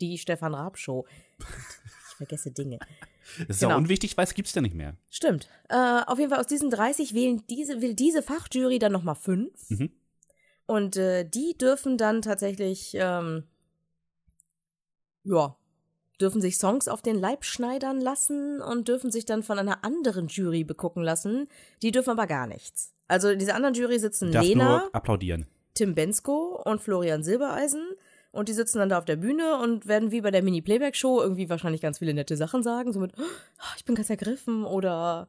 die 0.00 0.18
Stefan 0.18 0.54
Raab 0.54 0.78
Show. 0.78 1.04
Vergesse 2.16 2.50
Dinge. 2.50 2.78
Das 3.38 3.56
ist 3.56 3.60
Genau. 3.60 3.70
ja 3.72 3.76
unwichtig, 3.76 4.16
weil 4.16 4.24
es 4.24 4.34
gibt's 4.34 4.54
ja 4.54 4.62
nicht 4.62 4.74
mehr. 4.74 4.94
Stimmt. 5.10 5.48
Äh, 5.68 6.02
auf 6.06 6.18
jeden 6.18 6.30
Fall 6.30 6.40
aus 6.40 6.46
diesen 6.46 6.70
30 6.70 7.14
wählen 7.14 7.42
diese, 7.50 7.80
will 7.82 7.94
diese 7.94 8.22
Fachjury 8.22 8.78
dann 8.78 8.92
nochmal 8.92 9.14
fünf. 9.16 9.70
Mhm. 9.70 9.90
Und 10.66 10.96
äh, 10.96 11.24
die 11.28 11.56
dürfen 11.58 11.96
dann 11.98 12.22
tatsächlich, 12.22 12.92
ähm, 12.94 13.44
ja, 15.24 15.56
dürfen 16.20 16.40
sich 16.40 16.56
Songs 16.58 16.88
auf 16.88 17.02
den 17.02 17.16
Leib 17.16 17.44
schneidern 17.44 18.00
lassen 18.00 18.60
und 18.62 18.88
dürfen 18.88 19.10
sich 19.10 19.26
dann 19.26 19.42
von 19.42 19.58
einer 19.58 19.84
anderen 19.84 20.28
Jury 20.28 20.64
begucken 20.64 21.02
lassen. 21.02 21.48
Die 21.82 21.92
dürfen 21.92 22.10
aber 22.10 22.26
gar 22.26 22.46
nichts. 22.46 22.94
Also 23.06 23.28
in 23.28 23.38
dieser 23.38 23.54
anderen 23.54 23.74
Jury 23.74 23.98
sitzen 23.98 24.32
Darf 24.32 24.44
Lena, 24.44 24.88
applaudieren. 24.92 25.46
Tim 25.74 25.94
Bensko 25.94 26.60
und 26.64 26.80
Florian 26.80 27.22
Silbereisen. 27.22 27.86
Und 28.36 28.48
die 28.48 28.52
sitzen 28.52 28.78
dann 28.78 28.88
da 28.88 28.98
auf 28.98 29.04
der 29.04 29.16
Bühne 29.16 29.58
und 29.58 29.86
werden 29.86 30.10
wie 30.12 30.20
bei 30.20 30.30
der 30.30 30.42
Mini-Playback-Show 30.42 31.20
irgendwie 31.20 31.48
wahrscheinlich 31.48 31.80
ganz 31.80 31.98
viele 31.98 32.14
nette 32.14 32.36
Sachen 32.36 32.62
sagen. 32.62 32.92
So 32.92 33.00
mit, 33.00 33.12
"Oh, 33.18 33.74
ich 33.76 33.84
bin 33.84 33.94
ganz 33.94 34.10
ergriffen 34.10 34.64
oder 34.64 35.28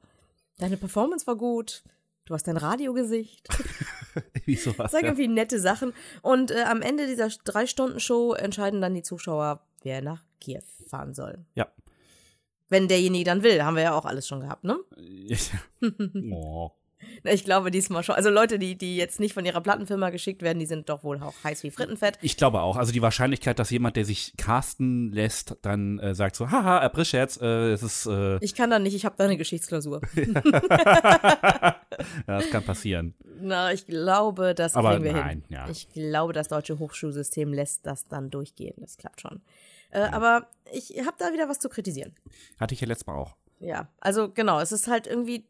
deine 0.60 0.78
Performance 0.78 1.26
war 1.26 1.36
gut. 1.36 1.84
Du 2.26 2.34
hast 2.34 2.48
dein 2.48 2.58
Radiogesicht. 2.58 3.48
Wie 4.46 4.56
sowas. 4.56 4.92
Ja. 4.92 5.00
irgendwie 5.00 5.28
nette 5.30 5.60
Sachen. 5.60 5.94
Und 6.22 6.52
äh, 6.52 6.64
am 6.64 6.82
Ende 6.82 7.08
dieser 7.08 7.30
Drei-Stunden-Show 7.30 8.34
entscheiden 8.34 8.82
dann 8.82 8.94
die 8.94 9.04
Zuschauer, 9.04 9.62
wer 9.84 10.02
nach 10.02 10.24
Kiew 10.42 10.62
fahren 10.88 11.14
soll. 11.14 11.46
ja. 11.56 11.68
Wenn 12.70 12.90
derjenige 12.90 13.24
dann 13.24 13.44
will, 13.44 13.64
haben 13.64 13.78
wir 13.78 13.84
ja 13.84 13.98
auch 13.98 14.04
alles 14.04 14.28
schon 14.28 14.42
gehabt, 14.42 14.66
ne? 14.66 14.78
oh. 16.34 16.72
Ich 17.24 17.44
glaube 17.44 17.72
diesmal 17.72 18.04
schon. 18.04 18.16
Also 18.16 18.30
Leute, 18.30 18.58
die, 18.60 18.75
die 18.77 18.96
jetzt 18.98 19.20
nicht 19.20 19.34
von 19.34 19.46
ihrer 19.46 19.62
Plattenfirma 19.62 20.10
geschickt 20.10 20.42
werden, 20.42 20.60
die 20.60 20.66
sind 20.66 20.89
doch 20.89 21.04
wohl 21.04 21.22
auch 21.22 21.34
heiß 21.44 21.63
wie 21.63 21.72
Frittenfett. 21.72 22.18
Ich 22.22 22.38
glaube 22.38 22.62
auch. 22.62 22.75
Also 22.77 22.92
die 22.92 23.01
Wahrscheinlichkeit, 23.01 23.60
dass 23.60 23.70
jemand, 23.70 23.96
der 23.96 24.06
sich 24.06 24.34
casten 24.38 25.12
lässt, 25.12 25.58
dann 25.62 26.00
äh, 26.00 26.16
sagt 26.16 26.36
so, 26.36 26.50
haha, 26.51 26.80
April-Scherz, 26.80 27.39
äh, 27.42 27.72
es 27.72 27.84
ist, 27.84 28.06
äh, 28.08 28.38
Ich 28.42 28.56
kann 28.56 28.70
da 28.70 28.80
nicht, 28.80 28.96
ich 28.96 29.06
habe 29.06 29.16
da 29.18 29.25
eine 29.25 29.38
Geschichtsklausur. 29.38 30.01
ja, 30.16 31.75
das 32.25 32.50
kann 32.50 32.63
passieren. 32.63 33.13
Na, 33.39 33.72
ich 33.72 33.86
glaube, 33.86 34.54
das 34.56 34.75
Aber 34.75 34.92
kriegen 34.94 35.04
wir 35.06 35.13
nein, 35.13 35.30
hin. 35.30 35.44
ja. 35.50 35.70
Ich 35.70 35.89
glaube, 35.94 36.34
das 36.34 36.48
deutsche 36.48 36.80
Hochschulsystem 36.80 37.54
lässt 37.54 37.86
das 37.86 38.08
dann 38.08 38.30
durchgehen. 38.30 38.75
Das 38.77 38.98
klappt 38.98 39.22
schon. 39.22 39.42
Äh, 39.92 40.00
Aber 40.00 40.48
ich 40.74 40.94
habe 41.00 41.16
da 41.18 41.32
wieder 41.34 41.48
was 41.50 41.60
zu 41.60 41.70
kritisieren. 41.70 42.16
Hatte 42.60 42.74
ich 42.74 42.82
ja 42.82 42.88
letztes 42.88 43.08
Mal 43.08 43.16
auch. 43.16 43.36
Ja, 43.60 43.88
also 44.00 44.30
genau, 44.30 44.60
es 44.60 44.72
ist 44.72 44.88
halt 44.88 45.08
irgendwie, 45.08 45.46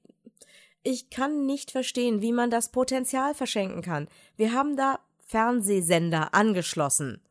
ich 0.88 1.10
kann 1.10 1.46
nicht 1.46 1.72
verstehen, 1.72 2.22
wie 2.22 2.32
man 2.32 2.50
das 2.50 2.70
Potenzial 2.70 3.34
verschenken 3.34 3.82
kann. 3.82 4.08
Wir 4.38 4.54
haben 4.54 4.78
da 4.78 5.00
Fernsehsender 5.26 6.34
angeschlossen. 6.34 7.22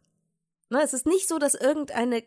Ne, 0.69 0.83
es 0.83 0.93
ist 0.93 1.07
nicht 1.07 1.27
so, 1.27 1.39
dass 1.39 1.55
irgendeine 1.55 2.23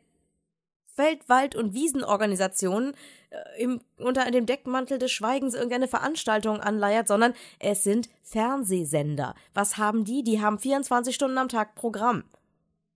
Feld-, 0.95 1.29
Wald- 1.29 1.53
und 1.53 1.75
Wiesenorganisation 1.75 2.95
äh, 3.29 3.61
im, 3.61 3.81
unter 3.97 4.29
dem 4.31 4.47
Deckmantel 4.47 4.97
des 4.97 5.11
Schweigens 5.11 5.53
irgendeine 5.53 5.87
Veranstaltung 5.87 6.61
anleiert, 6.61 7.07
sondern 7.07 7.35
es 7.59 7.83
sind 7.83 8.09
Fernsehsender. 8.23 9.35
Was 9.53 9.77
haben 9.77 10.05
die? 10.05 10.23
Die 10.23 10.41
haben 10.41 10.57
24 10.57 11.13
Stunden 11.13 11.37
am 11.37 11.47
Tag 11.47 11.75
Programm. 11.75 12.23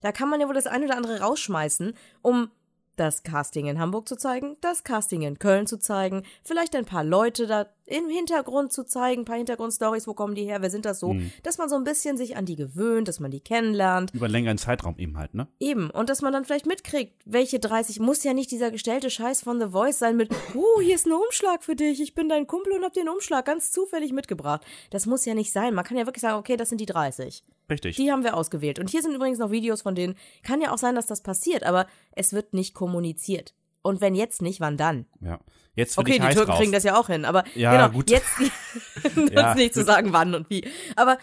Da 0.01 0.11
kann 0.11 0.27
man 0.27 0.41
ja 0.41 0.47
wohl 0.47 0.55
das 0.55 0.65
eine 0.65 0.85
oder 0.85 0.97
andere 0.97 1.19
rausschmeißen, 1.19 1.95
um 2.23 2.49
das 2.95 3.23
Casting 3.23 3.67
in 3.67 3.79
Hamburg 3.79 4.07
zu 4.07 4.15
zeigen, 4.15 4.57
das 4.61 4.83
Casting 4.83 5.21
in 5.23 5.39
Köln 5.39 5.67
zu 5.67 5.77
zeigen, 5.77 6.23
vielleicht 6.43 6.75
ein 6.75 6.85
paar 6.85 7.03
Leute 7.03 7.47
da 7.47 7.67
im 7.85 8.09
Hintergrund 8.09 8.71
zu 8.71 8.85
zeigen, 8.85 9.21
ein 9.21 9.25
paar 9.25 9.37
Hintergrundstories, 9.37 10.07
wo 10.07 10.13
kommen 10.13 10.35
die 10.35 10.43
her, 10.43 10.61
wer 10.61 10.69
sind 10.69 10.85
das 10.85 10.99
so, 10.99 11.15
dass 11.43 11.57
man 11.57 11.69
so 11.69 11.75
ein 11.75 11.83
bisschen 11.83 12.17
sich 12.17 12.37
an 12.37 12.45
die 12.45 12.55
gewöhnt, 12.55 13.07
dass 13.07 13.19
man 13.19 13.31
die 13.31 13.41
kennenlernt. 13.41 14.11
Über 14.13 14.25
einen 14.25 14.33
längeren 14.33 14.57
Zeitraum 14.57 14.97
eben 14.97 15.17
halt, 15.17 15.33
ne? 15.33 15.47
Eben. 15.59 15.89
Und 15.89 16.09
dass 16.09 16.21
man 16.21 16.33
dann 16.33 16.45
vielleicht 16.45 16.65
mitkriegt, 16.65 17.13
welche 17.25 17.59
30, 17.59 17.99
muss 17.99 18.23
ja 18.23 18.33
nicht 18.33 18.51
dieser 18.51 18.71
gestellte 18.71 19.09
Scheiß 19.09 19.41
von 19.41 19.59
The 19.59 19.67
Voice 19.67 19.99
sein 19.99 20.15
mit, 20.15 20.31
uh, 20.55 20.81
hier 20.81 20.95
ist 20.95 21.05
ein 21.05 21.13
Umschlag 21.13 21.63
für 21.63 21.75
dich, 21.75 22.01
ich 22.01 22.15
bin 22.15 22.29
dein 22.29 22.47
Kumpel 22.47 22.73
und 22.73 22.83
hab 22.83 22.93
den 22.93 23.09
Umschlag 23.09 23.45
ganz 23.45 23.71
zufällig 23.71 24.13
mitgebracht. 24.13 24.61
Das 24.89 25.05
muss 25.05 25.25
ja 25.25 25.33
nicht 25.33 25.51
sein. 25.51 25.73
Man 25.73 25.83
kann 25.83 25.97
ja 25.97 26.05
wirklich 26.05 26.21
sagen, 26.21 26.39
okay, 26.39 26.57
das 26.57 26.69
sind 26.69 26.81
die 26.81 26.85
30. 26.85 27.43
Richtig. 27.69 27.95
Die 27.95 28.11
haben 28.11 28.23
wir 28.23 28.35
ausgewählt. 28.35 28.79
Und 28.79 28.89
hier 28.89 29.01
sind 29.01 29.13
übrigens 29.13 29.39
noch 29.39 29.51
Videos 29.51 29.81
von 29.81 29.95
denen. 29.95 30.15
Kann 30.43 30.61
ja 30.61 30.71
auch 30.71 30.77
sein, 30.77 30.95
dass 30.95 31.07
das 31.07 31.21
passiert, 31.21 31.63
aber 31.63 31.87
es 32.11 32.33
wird 32.33 32.53
nicht 32.53 32.73
kommuniziert. 32.73 33.53
Und 33.83 34.01
wenn 34.01 34.15
jetzt 34.15 34.41
nicht, 34.41 34.59
wann 34.59 34.75
dann? 34.77 35.05
ja. 35.21 35.39
Jetzt 35.75 35.97
Okay, 35.97 36.19
die 36.19 36.19
Türken 36.19 36.51
drauf. 36.51 36.59
kriegen 36.59 36.71
das 36.71 36.83
ja 36.83 36.95
auch 36.95 37.07
hin, 37.07 37.25
aber 37.25 37.43
Ja, 37.55 37.71
genau, 37.71 37.89
gut. 37.97 38.09
jetzt 38.11 38.29
Ja. 39.31 39.55
nicht 39.55 39.73
zu 39.73 39.83
sagen, 39.83 40.13
wann 40.13 40.35
und 40.35 40.47
wie. 40.51 40.67
Aber 40.95 41.17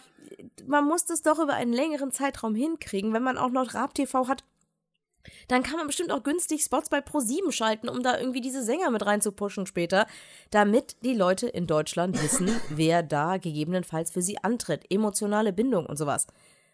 man 0.67 0.85
muss 0.87 1.05
das 1.05 1.23
doch 1.23 1.39
über 1.39 1.55
einen 1.55 1.73
längeren 1.73 2.11
Zeitraum 2.11 2.57
hinkriegen, 2.57 3.13
wenn 3.13 3.23
man 3.23 3.39
auch 3.39 3.51
noch 3.51 3.75
Rap 3.75 3.95
TV 3.95 4.27
hat. 4.27 4.43
Dann 5.49 5.63
kann 5.63 5.77
man 5.77 5.87
bestimmt 5.87 6.11
auch 6.11 6.23
günstig 6.23 6.63
Spots 6.65 6.89
bei 6.89 6.99
Pro7 6.99 7.53
schalten, 7.53 7.89
um 7.89 8.03
da 8.03 8.19
irgendwie 8.19 8.41
diese 8.41 8.65
Sänger 8.65 8.91
mit 8.91 9.05
reinzupushen 9.05 9.67
später, 9.67 10.07
damit 10.51 10.97
die 11.05 11.15
Leute 11.15 11.47
in 11.47 11.67
Deutschland 11.69 12.21
wissen, 12.23 12.51
wer 12.71 13.03
da 13.05 13.37
gegebenenfalls 13.37 14.11
für 14.11 14.23
sie 14.23 14.39
antritt. 14.43 14.85
Emotionale 14.91 15.53
Bindung 15.53 15.87
und 15.87 15.97
sowas. 15.97 16.27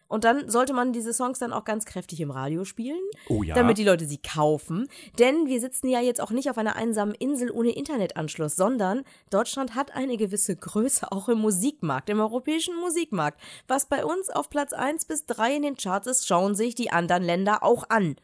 Und 0.09 0.25
dann 0.25 0.49
sollte 0.49 0.73
man 0.73 0.93
diese 0.93 1.13
Songs 1.13 1.39
dann 1.39 1.53
auch 1.53 1.65
ganz 1.65 1.85
kräftig 1.85 2.21
im 2.21 2.31
Radio 2.31 2.65
spielen, 2.65 3.01
Oh 3.29 3.43
ja. 3.43 3.55
damit 3.55 3.79
die 3.79 3.85
Leute 3.85 4.07
sie 4.07 4.19
kaufen. 4.19 4.89
Denn 5.19 5.47
wir 5.47 5.61
sitzen 5.61 5.89
ja 5.89 6.01
jetzt 6.01 6.21
auch 6.21 6.31
nicht 6.31 6.49
auf 6.51 6.59
einer 6.59 6.77
einsamen 6.77 7.15
Insel 7.15 7.51
ohne 7.51 7.71
Internetanschluss, 7.71 8.57
sondern 8.57 9.03
Deutschland 9.31 9.75
hat 9.75 9.95
eine 9.95 10.17
gewisse 10.17 10.55
Größe 10.57 11.11
auch 11.11 11.29
im 11.29 11.39
Musikmarkt, 11.39 12.09
im 12.11 12.21
europäischen 12.21 12.77
Musikmarkt. 12.77 13.41
Was 13.67 13.87
bei 13.87 14.05
uns 14.05 14.31
auf 14.31 14.49
Platz 14.49 14.73
1 14.73 15.07
bis 15.07 15.27
3 15.27 15.57
in 15.57 15.63
den 15.63 15.77
Charts 15.77 16.07
ist, 16.07 16.27
schauen 16.27 16.55
sich 16.55 16.75
die 16.75 16.91
anderen 16.91 17.23
Länder 17.25 17.63
auch 17.63 17.89
an. 17.89 18.17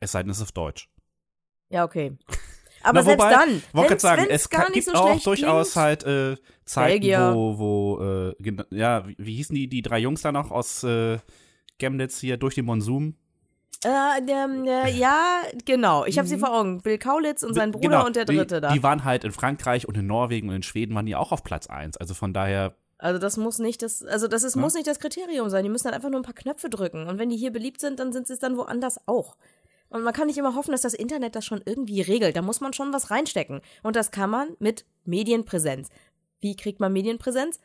Es 0.00 0.12
sei 0.12 0.22
denn, 0.22 0.30
es 0.30 0.36
ist 0.38 0.42
auf 0.42 0.52
Deutsch. 0.52 0.90
Ja, 1.70 1.84
okay. 1.84 2.16
Aber 2.86 3.00
Na, 3.00 3.02
selbst 3.02 3.24
wobei, 3.24 3.34
dann, 3.34 3.62
wollte 3.72 3.98
sagen, 3.98 4.26
es 4.28 4.48
gar 4.48 4.70
gibt 4.70 4.86
so 4.86 4.92
auch 4.92 5.20
durchaus 5.20 5.74
halt 5.74 6.04
äh, 6.04 6.36
Zeiten, 6.64 7.00
Belgier. 7.00 7.32
wo, 7.34 7.58
wo 7.58 8.04
äh, 8.04 8.34
ja, 8.70 9.04
wie, 9.18 9.34
hießen 9.34 9.54
die, 9.54 9.68
die 9.68 9.82
drei 9.82 9.98
Jungs 9.98 10.22
da 10.22 10.30
noch 10.30 10.52
aus 10.52 10.84
äh, 10.84 11.18
Chemnitz 11.80 12.20
hier 12.20 12.36
durch 12.36 12.54
den 12.54 12.64
Monsum? 12.64 13.16
Äh, 13.84 14.22
der, 14.22 14.48
der, 14.48 14.88
ja, 14.88 15.42
genau. 15.64 16.04
Ich 16.06 16.16
habe 16.18 16.28
sie 16.28 16.38
vor 16.38 16.52
Augen. 16.52 16.80
Bill 16.80 16.98
Kaulitz 16.98 17.42
und 17.42 17.54
sein 17.54 17.72
Bruder 17.72 17.88
Genau, 17.88 18.06
und 18.06 18.16
der 18.16 18.24
Dritte 18.24 18.56
die, 18.56 18.60
da. 18.60 18.72
Die 18.72 18.82
waren 18.82 19.04
halt 19.04 19.24
in 19.24 19.32
Frankreich 19.32 19.86
und 19.86 19.96
in 19.96 20.06
Norwegen 20.06 20.48
und 20.48 20.54
in 20.54 20.62
Schweden 20.62 20.94
waren 20.94 21.06
die 21.06 21.16
auch 21.16 21.32
auf 21.32 21.42
Platz 21.42 21.66
1. 21.66 21.96
Also 21.96 22.14
von 22.14 22.32
daher, 22.32 22.74
Also 22.98 23.18
das 23.18 23.36
muss 23.36 23.58
nicht 23.58 23.82
das, 23.82 24.02
also 24.02 24.28
das 24.28 24.44
ist, 24.44 24.56
muss 24.56 24.74
nicht 24.74 24.86
das 24.86 24.98
Kriterium 24.98 25.50
sein. 25.50 25.62
Die 25.64 25.70
müssen 25.70 25.84
dann 25.84 25.94
einfach 25.94 26.08
nur 26.08 26.20
ein 26.20 26.24
paar 26.24 26.34
Knöpfe 26.34 26.70
drücken. 26.70 27.06
Und 27.06 27.18
wenn 27.18 27.28
die 27.28 27.36
hier 27.36 27.52
beliebt 27.52 27.80
sind, 27.80 27.98
dann 27.98 28.12
sind 28.12 28.26
sie 28.28 28.32
es 28.34 28.38
dann 28.38 28.56
woanders 28.56 28.98
auch. 29.06 29.36
Und 29.96 30.04
man 30.04 30.12
kann 30.12 30.26
nicht 30.26 30.38
immer 30.38 30.54
hoffen, 30.54 30.72
dass 30.72 30.82
das 30.82 30.94
Internet 30.94 31.34
das 31.34 31.44
schon 31.46 31.62
irgendwie 31.64 32.02
regelt. 32.02 32.36
Da 32.36 32.42
muss 32.42 32.60
man 32.60 32.74
schon 32.74 32.92
was 32.92 33.10
reinstecken. 33.10 33.62
Und 33.82 33.96
das 33.96 34.10
kann 34.10 34.28
man 34.28 34.56
mit 34.58 34.84
Medienpräsenz. 35.04 35.88
Wie 36.40 36.54
kriegt 36.54 36.80
man 36.80 36.92
Medienpräsenz? 36.92 37.60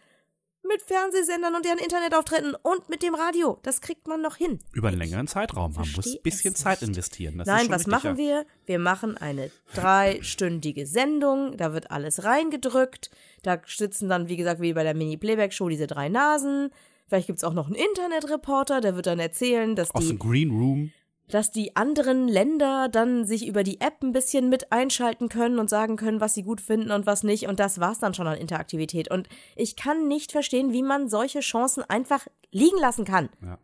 Mit 0.63 0.81
Fernsehsendern 0.83 1.55
und 1.55 1.65
deren 1.65 1.79
Internetauftritten 1.79 2.55
und 2.61 2.87
mit 2.87 3.03
dem 3.03 3.15
Radio. 3.15 3.59
Das 3.63 3.81
kriegt 3.81 4.07
man 4.07 4.21
noch 4.21 4.37
hin. 4.37 4.59
über 4.73 4.89
einen 4.89 4.99
längeren 4.99 5.27
Zeitraum. 5.27 5.73
Man 5.73 5.91
muss 5.95 6.05
ein 6.05 6.21
bisschen 6.23 6.53
es 6.53 6.59
Zeit 6.61 6.83
investieren. 6.83 7.37
Das 7.37 7.47
ist 7.47 7.53
Nein, 7.53 7.69
was 7.69 7.87
machen 7.87 8.15
wir? 8.15 8.45
Wir 8.65 8.79
machen 8.79 9.17
eine 9.17 9.51
dreistündige 9.73 10.85
Sendung, 10.85 11.57
da 11.57 11.73
wird 11.73 11.89
alles 11.89 12.23
reingedrückt, 12.23 13.09
da 13.41 13.59
sitzen 13.65 14.07
dann, 14.07 14.29
wie 14.29 14.37
gesagt, 14.37 14.61
wie 14.61 14.73
bei 14.73 14.83
der 14.83 14.93
Mini-Playback-Show 14.93 15.67
diese 15.67 15.87
drei 15.87 16.09
Nasen, 16.09 16.69
vielleicht 17.07 17.25
gibt's 17.27 17.43
auch 17.43 17.53
noch 17.53 17.65
einen 17.65 17.75
Internetreporter, 17.75 18.81
der 18.81 18.95
wird 18.95 19.07
dann 19.07 19.19
erzählen, 19.19 19.75
dass 19.75 19.89
Aus 19.95 20.03
die, 20.03 20.09
dem 20.09 20.19
Green 20.19 20.51
Room. 20.51 20.91
Dass 21.31 21.51
die 21.51 21.75
anderen 21.75 22.27
Länder 22.27 22.89
dann 22.89 23.25
sich 23.25 23.47
über 23.47 23.63
die 23.63 23.81
App 23.81 24.03
ein 24.03 24.11
bisschen 24.11 24.49
mit 24.49 24.71
einschalten 24.71 25.29
können 25.29 25.59
und 25.59 25.69
sagen 25.69 25.95
können, 25.97 26.21
was 26.21 26.33
sie 26.33 26.43
gut 26.43 26.61
finden 26.61 26.91
und 26.91 27.05
was 27.05 27.23
nicht 27.23 27.47
und 27.47 27.59
das 27.59 27.79
war's 27.79 27.99
dann 27.99 28.13
schon 28.13 28.27
an 28.27 28.37
Interaktivität 28.37 29.09
und 29.09 29.27
ich 29.55 29.75
kann 29.75 30.07
nicht 30.07 30.31
verstehen, 30.31 30.71
wie 30.73 30.83
man 30.83 31.09
solche 31.09 31.39
Chancen 31.39 31.83
einfach 31.83 32.27
liegen 32.51 32.77
lassen 32.79 33.05
kann. 33.05 33.29
Ja. 33.41 33.57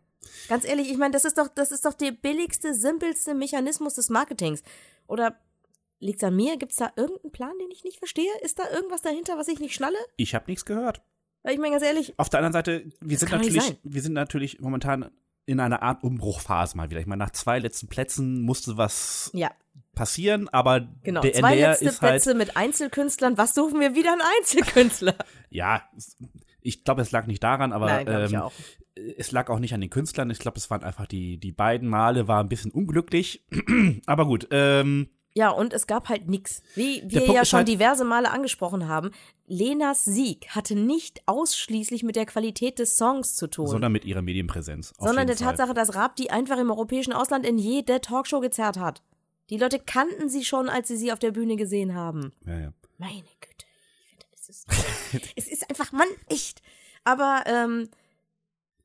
Ganz 0.48 0.66
ehrlich, 0.66 0.90
ich 0.90 0.98
meine, 0.98 1.12
das 1.12 1.24
ist 1.24 1.38
doch, 1.38 1.48
das 1.48 1.70
ist 1.72 1.84
doch 1.84 1.94
der 1.94 2.12
billigste, 2.12 2.74
simpelste 2.74 3.34
Mechanismus 3.34 3.94
des 3.94 4.10
Marketings. 4.10 4.62
Oder 5.06 5.36
liegt's 6.00 6.24
an 6.24 6.36
mir? 6.36 6.56
Gibt's 6.56 6.76
da 6.76 6.92
irgendeinen 6.96 7.32
Plan, 7.32 7.52
den 7.60 7.70
ich 7.70 7.84
nicht 7.84 7.98
verstehe? 7.98 8.30
Ist 8.42 8.58
da 8.58 8.64
irgendwas 8.70 9.02
dahinter, 9.02 9.38
was 9.38 9.48
ich 9.48 9.60
nicht 9.60 9.74
schnalle? 9.74 9.96
Ich 10.16 10.34
habe 10.34 10.44
nichts 10.48 10.64
gehört. 10.64 11.02
Ich 11.44 11.58
meine, 11.58 11.72
ganz 11.72 11.84
ehrlich, 11.84 12.14
Auf 12.18 12.28
der 12.28 12.40
anderen 12.40 12.52
Seite, 12.52 12.92
wir 13.00 13.16
sind 13.16 13.30
natürlich, 13.30 13.78
wir 13.82 14.02
sind 14.02 14.12
natürlich 14.12 14.60
momentan 14.60 15.10
in 15.48 15.60
einer 15.60 15.82
Art 15.82 16.04
Umbruchphase 16.04 16.76
mal 16.76 16.90
wieder. 16.90 17.00
Ich 17.00 17.06
meine, 17.06 17.24
nach 17.24 17.30
zwei 17.30 17.58
letzten 17.58 17.88
Plätzen 17.88 18.42
musste 18.42 18.76
was 18.76 19.30
ja, 19.32 19.50
passieren, 19.94 20.48
aber 20.50 20.86
genau. 21.02 21.22
der 21.22 21.32
Zwei 21.32 21.52
NDR 21.52 21.70
letzte 21.70 21.84
ist 21.86 22.02
halt, 22.02 22.12
Plätze 22.12 22.34
mit 22.34 22.56
Einzelkünstlern. 22.56 23.38
Was 23.38 23.54
suchen 23.54 23.80
wir 23.80 23.94
wieder 23.94 24.12
einen 24.12 24.20
Einzelkünstler? 24.38 25.14
ja, 25.48 25.82
ich 26.60 26.84
glaube, 26.84 27.00
es 27.00 27.12
lag 27.12 27.26
nicht 27.26 27.42
daran, 27.42 27.72
aber 27.72 27.86
Nein, 27.86 28.30
ähm, 28.30 28.42
es 29.16 29.32
lag 29.32 29.48
auch 29.48 29.58
nicht 29.58 29.72
an 29.72 29.80
den 29.80 29.88
Künstlern. 29.88 30.28
Ich 30.28 30.38
glaube, 30.38 30.58
es 30.58 30.68
waren 30.68 30.84
einfach 30.84 31.06
die, 31.06 31.38
die 31.38 31.52
beiden 31.52 31.88
Male 31.88 32.28
war 32.28 32.42
ein 32.42 32.50
bisschen 32.50 32.70
unglücklich. 32.70 33.46
aber 34.06 34.26
gut, 34.26 34.48
ähm, 34.50 35.08
Ja, 35.38 35.50
und 35.50 35.72
es 35.72 35.86
gab 35.86 36.08
halt 36.08 36.28
nix. 36.28 36.62
Wie 36.74 37.00
wir 37.06 37.24
ja 37.26 37.44
schon 37.44 37.58
halt- 37.58 37.68
diverse 37.68 38.04
Male 38.04 38.28
angesprochen 38.32 38.88
haben, 38.88 39.12
Lenas 39.46 40.04
Sieg 40.04 40.48
hatte 40.48 40.74
nicht 40.74 41.22
ausschließlich 41.26 42.02
mit 42.02 42.16
der 42.16 42.26
Qualität 42.26 42.80
des 42.80 42.96
Songs 42.96 43.36
zu 43.36 43.46
tun. 43.46 43.68
sondern 43.68 43.92
mit 43.92 44.04
ihrer 44.04 44.20
Medienpräsenz. 44.20 44.92
sondern 44.98 45.28
der 45.28 45.36
Fall. 45.36 45.46
Tatsache, 45.46 45.74
dass 45.74 45.94
Raab 45.94 46.16
die 46.16 46.32
einfach 46.32 46.58
im 46.58 46.70
europäischen 46.70 47.12
Ausland 47.12 47.46
in 47.46 47.56
jede 47.56 48.00
Talkshow 48.00 48.40
gezerrt 48.40 48.78
hat. 48.80 49.04
Die 49.50 49.58
Leute 49.58 49.78
kannten 49.78 50.28
sie 50.28 50.44
schon, 50.44 50.68
als 50.68 50.88
sie 50.88 50.96
sie 50.96 51.12
auf 51.12 51.20
der 51.20 51.30
Bühne 51.30 51.54
gesehen 51.54 51.94
haben. 51.94 52.32
Ja, 52.44 52.58
ja. 52.58 52.72
Meine 52.96 53.22
Güte. 53.40 53.64
Ich 54.02 54.08
finde, 54.08 54.26
es 54.34 54.48
ist, 54.48 54.66
es 55.36 55.46
ist 55.46 55.70
einfach, 55.70 55.92
Mann, 55.92 56.08
echt. 56.28 56.62
Aber 57.04 57.44
ähm, 57.46 57.88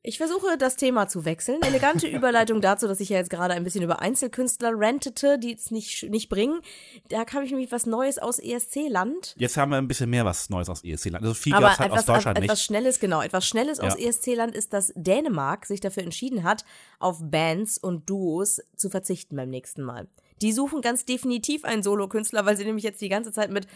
ich 0.05 0.17
versuche, 0.17 0.57
das 0.57 0.75
Thema 0.75 1.07
zu 1.07 1.23
wechseln. 1.23 1.61
Elegante 1.61 2.07
Überleitung 2.09 2.59
dazu, 2.59 2.87
dass 2.89 2.99
ich 2.99 3.07
ja 3.07 3.17
jetzt 3.17 3.29
gerade 3.29 3.53
ein 3.53 3.63
bisschen 3.63 3.83
über 3.83 4.01
Einzelkünstler 4.01 4.71
rantete, 4.75 5.39
die 5.39 5.53
es 5.53 5.71
nicht, 5.71 6.03
nicht 6.09 6.27
bringen. 6.27 6.59
Da 7.07 7.23
kam 7.23 7.41
ich 7.43 7.51
nämlich 7.51 7.71
was 7.71 7.85
Neues 7.85 8.19
aus 8.19 8.37
ESC-Land. 8.37 9.33
Jetzt 9.37 9.55
haben 9.55 9.71
wir 9.71 9.77
ein 9.77 9.87
bisschen 9.87 10.09
mehr 10.09 10.25
was 10.25 10.49
Neues 10.49 10.67
aus 10.67 10.83
ESC-Land. 10.83 11.23
Also 11.23 11.33
viel 11.33 11.53
Aber 11.53 11.67
gab's 11.67 11.79
halt 11.79 11.91
etwas, 11.91 12.01
aus 12.01 12.05
Deutschland 12.17 12.37
etwas 12.37 12.57
nicht. 12.59 12.65
Schnelles, 12.65 12.99
genau, 12.99 13.21
etwas 13.21 13.47
Schnelles 13.47 13.79
aus 13.79 13.97
Ja. 13.97 14.07
ESC-Land 14.09 14.55
ist, 14.55 14.73
dass 14.73 14.91
Dänemark 14.95 15.65
sich 15.65 15.79
dafür 15.79 16.03
entschieden 16.03 16.43
hat, 16.43 16.65
auf 16.99 17.19
Bands 17.21 17.77
und 17.77 18.09
Duos 18.09 18.61
zu 18.75 18.89
verzichten 18.89 19.37
beim 19.37 19.49
nächsten 19.49 19.83
Mal. 19.83 20.07
Die 20.41 20.51
suchen 20.51 20.81
ganz 20.81 21.05
definitiv 21.05 21.63
einen 21.63 21.81
Solokünstler, 21.81 22.45
weil 22.45 22.57
sie 22.57 22.65
nämlich 22.65 22.83
jetzt 22.83 22.99
die 22.99 23.07
ganze 23.07 23.31
Zeit 23.31 23.51
mit 23.51 23.67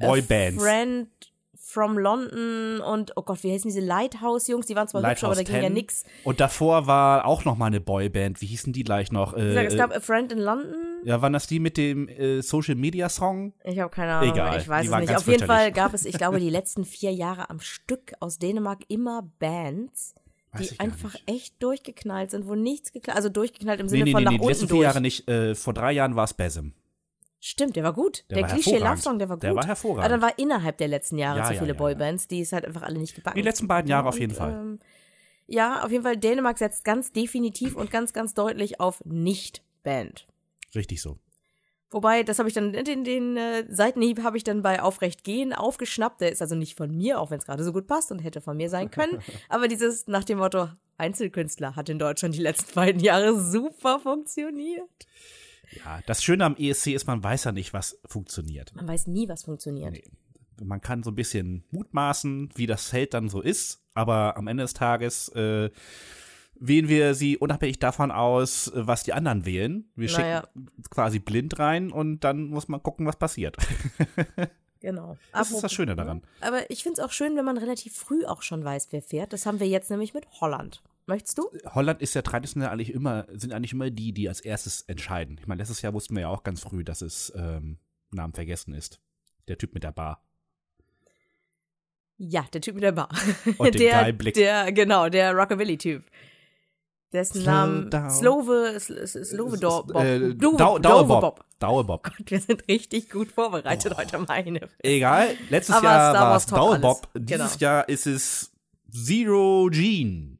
A 0.00 0.06
Boybands. 0.08 0.60
Friend 0.60 1.08
from 1.70 1.98
London 1.98 2.80
und, 2.80 3.12
oh 3.16 3.22
Gott, 3.22 3.42
wie 3.42 3.52
heißen 3.52 3.68
diese 3.70 3.84
Lighthouse-Jungs? 3.84 4.64
Die 4.66 4.74
waren 4.74 4.88
zwar 4.88 5.02
hübsch, 5.02 5.22
aber 5.22 5.34
Lighthouse 5.34 5.36
da 5.36 5.42
ging 5.42 5.54
ja 5.62 5.68
10. 5.68 5.72
nix. 5.74 6.04
Und 6.24 6.40
davor 6.40 6.86
war 6.86 7.26
auch 7.26 7.44
noch 7.44 7.58
mal 7.58 7.66
eine 7.66 7.80
Boyband. 7.80 8.40
Wie 8.40 8.46
hießen 8.46 8.72
die 8.72 8.84
gleich 8.84 9.12
noch? 9.12 9.34
Ich 9.36 9.42
Äh, 9.42 9.52
sag, 9.54 9.66
es 9.66 9.76
gab 9.76 9.90
äh, 9.92 9.96
A 9.96 10.00
Friend 10.00 10.32
in 10.32 10.38
London. 10.38 10.74
ja, 11.04 11.20
waren 11.20 11.34
das 11.34 11.46
die 11.46 11.60
mit 11.60 11.76
dem 11.76 12.08
äh, 12.08 12.40
Social 12.40 12.74
Media 12.74 13.08
Song? 13.10 13.52
Ich 13.64 13.78
habe 13.78 13.90
keine 13.90 14.14
Ahnung, 14.14 14.32
Egal, 14.32 14.58
ich 14.60 14.66
weiß 14.68 14.86
die 14.88 14.92
es 14.94 15.00
nicht. 15.00 15.16
Auf 15.16 15.26
jeden 15.28 15.46
Fall 15.46 15.70
gab 15.72 15.92
es, 15.92 16.06
ich 16.06 16.16
glaube, 16.16 16.40
die 16.40 16.48
letzten 16.58 16.84
vier 16.86 17.12
Jahre 17.12 17.50
am 17.50 17.60
Stück 17.60 18.12
aus 18.20 18.38
Dänemark 18.38 18.80
immer 18.88 19.28
Bands, 19.38 20.14
die 20.58 20.80
einfach 20.80 21.12
nicht. 21.12 21.30
echt 21.30 21.62
durchgeknallt 21.62 22.30
sind, 22.30 22.48
wo 22.48 22.54
nichts 22.54 22.92
geknallt, 22.92 23.16
also 23.16 23.28
durchgeknallt 23.28 23.80
im 23.80 23.88
Sinne 23.88 24.04
nee, 24.04 24.12
von 24.12 24.20
nee, 24.20 24.24
nach 24.24 24.30
nee, 24.32 24.38
die 24.38 24.40
unten 24.42 24.48
letzten 24.52 24.66
vier 24.68 24.74
durch. 24.76 24.82
Jahre 24.84 25.00
nicht. 25.02 25.28
Äh, 25.28 25.54
vor 25.54 25.74
drei 25.74 25.92
Jahren 25.92 26.16
war 26.16 26.24
es 26.24 26.32
Besim. 26.32 26.72
Stimmt, 27.40 27.76
der 27.76 27.84
war 27.84 27.92
gut. 27.92 28.24
Der 28.30 28.38
Der, 28.38 28.46
Klischee. 28.48 28.78
Love 28.78 28.96
Song, 28.96 29.18
der 29.18 29.28
war 29.28 29.36
gut. 29.36 29.44
Der 29.44 29.54
war 29.54 29.66
hervorragend. 29.66 30.04
Aber 30.04 30.08
dann 30.08 30.22
war 30.22 30.38
innerhalb 30.38 30.76
der 30.78 30.88
letzten 30.88 31.18
Jahre 31.18 31.38
Ja, 31.38 31.44
zu 31.44 31.52
viele 31.52 31.66
ja, 31.66 31.72
ja. 31.74 31.78
Boybands, 31.78 32.26
die 32.26 32.40
es 32.40 32.52
halt 32.52 32.64
einfach 32.64 32.82
alle 32.82 32.98
nicht 32.98 33.14
gebacken. 33.14 33.36
Die 33.36 33.42
letzten 33.42 33.68
beiden 33.68 33.88
Jahre 33.88 34.08
auf 34.08 34.14
Und, 34.14 34.20
jeden 34.20 34.34
Fall. 34.34 34.52
Ähm, 34.52 34.78
ja, 35.46 35.82
auf 35.82 35.90
jeden 35.90 36.02
Fall, 36.02 36.16
Dänemark 36.16 36.58
setzt 36.58 36.84
ganz 36.84 37.12
definitiv 37.12 37.76
und 37.76 37.90
ganz, 37.90 38.12
ganz 38.12 38.34
deutlich 38.34 38.80
auf 38.80 39.02
Nicht-Band. 39.04 40.26
Richtig 40.74 41.00
so. 41.00 41.18
Wobei, 41.90 42.22
das 42.22 42.38
habe 42.38 42.48
ich 42.48 42.54
dann, 42.54 42.72
den, 42.72 43.02
den 43.02 43.36
äh, 43.38 43.64
Seitenhieb 43.70 44.22
habe 44.22 44.36
ich 44.36 44.44
dann 44.44 44.60
bei 44.60 44.82
Aufrecht 44.82 45.24
gehen 45.24 45.54
aufgeschnappt. 45.54 46.20
Der 46.20 46.30
ist 46.30 46.42
also 46.42 46.54
nicht 46.54 46.76
von 46.76 46.94
mir, 46.94 47.18
auch 47.18 47.30
wenn 47.30 47.38
es 47.38 47.46
gerade 47.46 47.64
so 47.64 47.72
gut 47.72 47.86
passt 47.86 48.12
und 48.12 48.18
hätte 48.18 48.42
von 48.42 48.58
mir 48.58 48.68
sein 48.68 48.90
können. 48.90 49.22
Aber 49.48 49.68
dieses 49.68 50.06
nach 50.06 50.24
dem 50.24 50.38
Motto 50.38 50.68
Einzelkünstler 50.98 51.76
hat 51.76 51.88
in 51.88 51.98
Deutschland 51.98 52.34
die 52.34 52.42
letzten 52.42 52.74
beiden 52.74 53.00
Jahre 53.00 53.40
super 53.40 54.00
funktioniert. 54.00 54.82
Ja, 55.84 56.00
das 56.06 56.22
Schöne 56.22 56.44
am 56.44 56.56
ESC 56.56 56.88
ist, 56.88 57.06
man 57.06 57.22
weiß 57.22 57.44
ja 57.44 57.52
nicht, 57.52 57.72
was 57.72 57.98
funktioniert. 58.06 58.74
Man 58.74 58.88
weiß 58.88 59.06
nie, 59.06 59.28
was 59.28 59.44
funktioniert. 59.44 59.92
Nee. 59.92 60.04
Man 60.62 60.80
kann 60.80 61.02
so 61.02 61.10
ein 61.10 61.14
bisschen 61.14 61.64
mutmaßen, 61.70 62.50
wie 62.56 62.66
das 62.66 62.88
Feld 62.88 63.14
dann 63.14 63.28
so 63.28 63.40
ist, 63.40 63.80
aber 63.94 64.36
am 64.36 64.46
Ende 64.48 64.64
des 64.64 64.74
Tages 64.74 65.28
äh, 65.30 65.70
wählen 66.58 66.88
wir 66.88 67.14
sie 67.14 67.36
unabhängig 67.36 67.78
davon 67.78 68.10
aus, 68.10 68.72
was 68.74 69.04
die 69.04 69.12
anderen 69.12 69.44
wählen. 69.44 69.88
Wir 69.94 70.10
Naja. 70.10 70.40
schicken 70.52 70.68
quasi 70.90 71.20
blind 71.20 71.58
rein 71.60 71.92
und 71.92 72.24
dann 72.24 72.48
muss 72.48 72.66
man 72.66 72.82
gucken, 72.82 73.06
was 73.06 73.16
passiert. 73.16 73.56
Genau. 74.80 75.16
Das 75.32 75.48
ist 75.48 75.54
Apropos- 75.54 75.62
das 75.62 75.72
Schöne 75.72 75.96
daran. 75.96 76.22
Aber 76.40 76.70
ich 76.70 76.84
finde 76.84 77.00
es 77.00 77.04
auch 77.04 77.10
schön, 77.10 77.36
wenn 77.36 77.44
man 77.44 77.58
relativ 77.58 77.96
früh 77.96 78.24
auch 78.24 78.42
schon 78.42 78.62
weiß, 78.62 78.88
wer 78.92 79.02
fährt. 79.02 79.32
Das 79.32 79.44
haben 79.44 79.58
wir 79.58 79.66
jetzt 79.66 79.90
nämlich 79.90 80.14
mit 80.14 80.24
Holland. 80.40 80.82
Möchtest 81.08 81.38
du? 81.38 81.50
Holland 81.74 82.02
ist 82.02 82.14
ja 82.14 82.20
traditionell 82.22 82.68
eigentlich 82.68 82.92
immer, 82.92 83.26
sind 83.32 83.52
eigentlich 83.54 83.72
immer 83.72 83.88
die, 83.90 84.12
die 84.12 84.28
als 84.28 84.40
erstes 84.40 84.82
entscheiden. 84.82 85.38
Ich 85.40 85.46
meine, 85.46 85.58
letztes 85.60 85.80
Jahr 85.82 85.94
wussten 85.94 86.14
wir 86.14 86.20
ja 86.22 86.28
auch 86.28 86.42
ganz 86.44 86.60
früh, 86.60 86.84
dass 86.84 87.00
es 87.02 87.32
ähm, 87.34 87.78
Namen 88.10 88.34
vergessen 88.34 88.74
ist. 88.74 89.00
Der 89.48 89.56
Typ 89.56 89.72
mit 89.72 89.82
der 89.84 89.92
Bar. 89.92 90.22
Ja, 92.18 92.44
der 92.52 92.60
Typ 92.60 92.74
mit 92.74 92.84
der 92.84 92.92
Bar. 92.92 93.08
Und 93.58 93.74
dem 93.74 93.78
der, 93.90 94.12
Blick. 94.12 94.34
Der, 94.34 94.70
genau, 94.72 95.08
der 95.08 95.32
Rockabilly-Typ. 95.34 96.04
Dessen 97.12 97.42
Namen. 97.44 97.90
Slove, 98.10 98.74
Sl- 98.76 99.02
Sl- 99.04 99.24
Slove 99.24 99.56
Bob. 99.58 99.94
Äh, 99.94 100.34
Dauerbob. 100.34 101.20
Bob. 101.22 101.44
Dauerbob. 101.58 102.02
Gott, 102.04 102.14
wir 102.30 102.40
sind 102.40 102.68
richtig 102.68 103.08
gut 103.08 103.32
vorbereitet 103.32 103.96
heute, 103.96 104.18
meine. 104.18 104.68
Egal, 104.80 105.34
letztes 105.48 105.76
Aber 105.76 105.86
Jahr 105.86 106.12
war 106.14 106.36
es 106.36 106.44
Dauerbob. 106.46 107.08
Dieses 107.16 107.52
Genau. 107.58 107.60
Jahr 107.60 107.88
ist 107.88 108.06
es 108.06 108.52
Zero 108.90 109.68
Gene. 109.70 110.37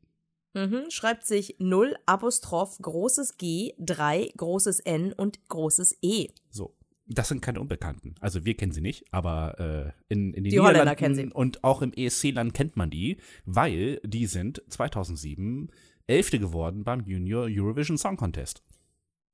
Mhm, 0.54 0.86
schreibt 0.90 1.26
sich 1.26 1.56
0 1.58 1.94
Apostroph 2.06 2.78
großes 2.80 3.36
G, 3.36 3.74
3 3.78 4.30
großes 4.36 4.80
N 4.80 5.12
und 5.12 5.46
großes 5.48 5.98
E. 6.02 6.28
So. 6.50 6.74
Das 7.10 7.28
sind 7.28 7.40
keine 7.40 7.58
Unbekannten. 7.62 8.14
Also 8.20 8.44
wir 8.44 8.54
kennen 8.54 8.72
sie 8.72 8.82
nicht, 8.82 9.06
aber 9.12 9.94
äh, 10.08 10.12
in, 10.12 10.34
in 10.34 10.44
den 10.44 10.50
Die 10.50 10.60
Holländer 10.60 10.94
kennen 10.94 11.14
sie. 11.14 11.24
und 11.32 11.64
auch 11.64 11.80
im 11.80 11.90
ESC-Land 11.94 12.52
kennt 12.52 12.76
man 12.76 12.90
die, 12.90 13.16
weil 13.46 13.98
die 14.04 14.26
sind 14.26 14.62
2007 14.68 15.70
Elfte 16.06 16.38
geworden 16.38 16.84
beim 16.84 17.00
Junior 17.06 17.46
Eurovision 17.48 17.96
Song 17.96 18.18
Contest. 18.18 18.62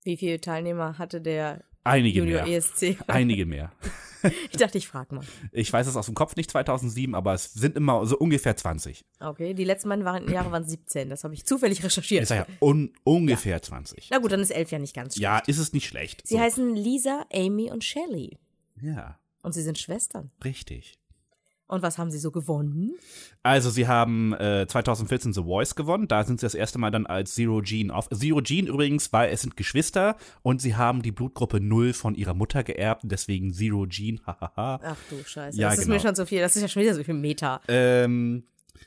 Wie 0.04 0.16
viele 0.16 0.40
Teilnehmer 0.40 0.98
hatte 0.98 1.20
der 1.20 1.64
Einige 1.82 2.20
Junior 2.20 2.44
mehr. 2.46 2.56
ESC? 2.58 2.96
Einige 3.08 3.44
mehr. 3.44 3.72
Ich 4.50 4.56
dachte, 4.58 4.78
ich 4.78 4.88
frage 4.88 5.14
mal. 5.14 5.24
Ich 5.52 5.72
weiß 5.72 5.86
es 5.86 5.96
aus 5.96 6.06
dem 6.06 6.14
Kopf 6.14 6.36
nicht 6.36 6.50
2007, 6.50 7.14
aber 7.14 7.34
es 7.34 7.52
sind 7.52 7.76
immer 7.76 8.04
so 8.06 8.16
ungefähr 8.18 8.56
20. 8.56 9.04
Okay, 9.20 9.54
die 9.54 9.64
letzten 9.64 9.88
beiden 9.88 10.04
waren, 10.04 10.30
Jahre 10.30 10.50
waren 10.52 10.64
17. 10.64 11.08
Das 11.08 11.24
habe 11.24 11.34
ich 11.34 11.44
zufällig 11.44 11.82
recherchiert. 11.84 12.22
Ich 12.22 12.28
sag 12.28 12.48
ja, 12.48 12.54
un, 12.60 12.92
ungefähr 13.04 13.60
20. 13.62 14.08
Na 14.10 14.18
gut, 14.18 14.32
dann 14.32 14.40
ist 14.40 14.50
elf 14.50 14.70
ja 14.70 14.78
nicht 14.78 14.94
ganz 14.94 15.14
schlecht. 15.14 15.22
Ja, 15.22 15.38
ist 15.46 15.58
es 15.58 15.72
nicht 15.72 15.86
schlecht. 15.86 16.26
Sie 16.26 16.34
so. 16.34 16.40
heißen 16.40 16.74
Lisa, 16.74 17.24
Amy 17.32 17.70
und 17.70 17.84
Shelley. 17.84 18.38
Ja, 18.80 19.18
Und 19.42 19.52
sie 19.52 19.62
sind 19.62 19.78
Schwestern. 19.78 20.30
richtig. 20.44 20.98
Und 21.74 21.82
was 21.82 21.98
haben 21.98 22.10
sie 22.10 22.18
so 22.18 22.30
gewonnen? 22.30 22.94
Also 23.42 23.68
sie 23.68 23.88
haben 23.88 24.32
äh, 24.34 24.66
2014 24.68 25.32
The 25.32 25.42
Voice 25.42 25.74
gewonnen. 25.74 26.06
Da 26.08 26.22
sind 26.24 26.40
sie 26.40 26.46
das 26.46 26.54
erste 26.54 26.78
Mal 26.78 26.90
dann 26.90 27.06
als 27.06 27.34
Zero 27.34 27.60
Gene 27.62 27.92
auf. 27.92 28.08
Zero 28.10 28.40
Gene 28.42 28.68
übrigens, 28.68 29.12
weil 29.12 29.32
es 29.32 29.42
sind 29.42 29.56
Geschwister 29.56 30.16
und 30.42 30.62
sie 30.62 30.76
haben 30.76 31.02
die 31.02 31.12
Blutgruppe 31.12 31.60
0 31.60 31.92
von 31.92 32.14
ihrer 32.14 32.34
Mutter 32.34 32.62
geerbt. 32.62 33.02
Deswegen 33.04 33.52
Zero 33.52 33.86
Gene. 33.88 34.20
Ach 34.24 34.96
du 35.10 35.16
Scheiße, 35.24 35.58
Ja, 35.58 35.70
das 35.70 35.78
ist 35.78 35.84
genau. 35.84 35.96
mir 35.96 36.00
schon 36.00 36.14
so 36.14 36.24
viel. 36.26 36.40
Das 36.40 36.54
ist 36.56 36.62
ja 36.62 36.68
schon 36.68 36.82
wieder 36.82 36.94
so 36.94 37.02
viel 37.02 37.14
Meta. 37.14 37.60
Ähm, 37.66 38.44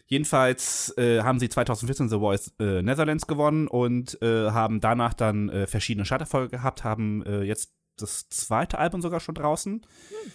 jedenfalls 0.08 0.94
äh, 0.98 1.22
haben 1.22 1.40
sie 1.40 1.50
2014 1.50 2.10
The 2.10 2.18
Voice 2.18 2.54
äh, 2.60 2.82
Netherlands 2.82 3.28
gewonnen 3.28 3.68
und 3.68 4.22
äh, 4.22 4.52
haben 4.52 4.80
danach 4.80 5.14
dann 5.14 5.50
äh, 5.50 5.68
verschiedene 5.68 6.06
Starterfolge 6.06 6.50
gehabt, 6.58 6.84
haben 6.84 7.24
äh, 7.26 7.44
jetzt 7.44 7.77
das 7.98 8.30
zweite 8.30 8.78
Album 8.78 9.02
sogar 9.02 9.20
schon 9.20 9.36
draußen 9.36 9.82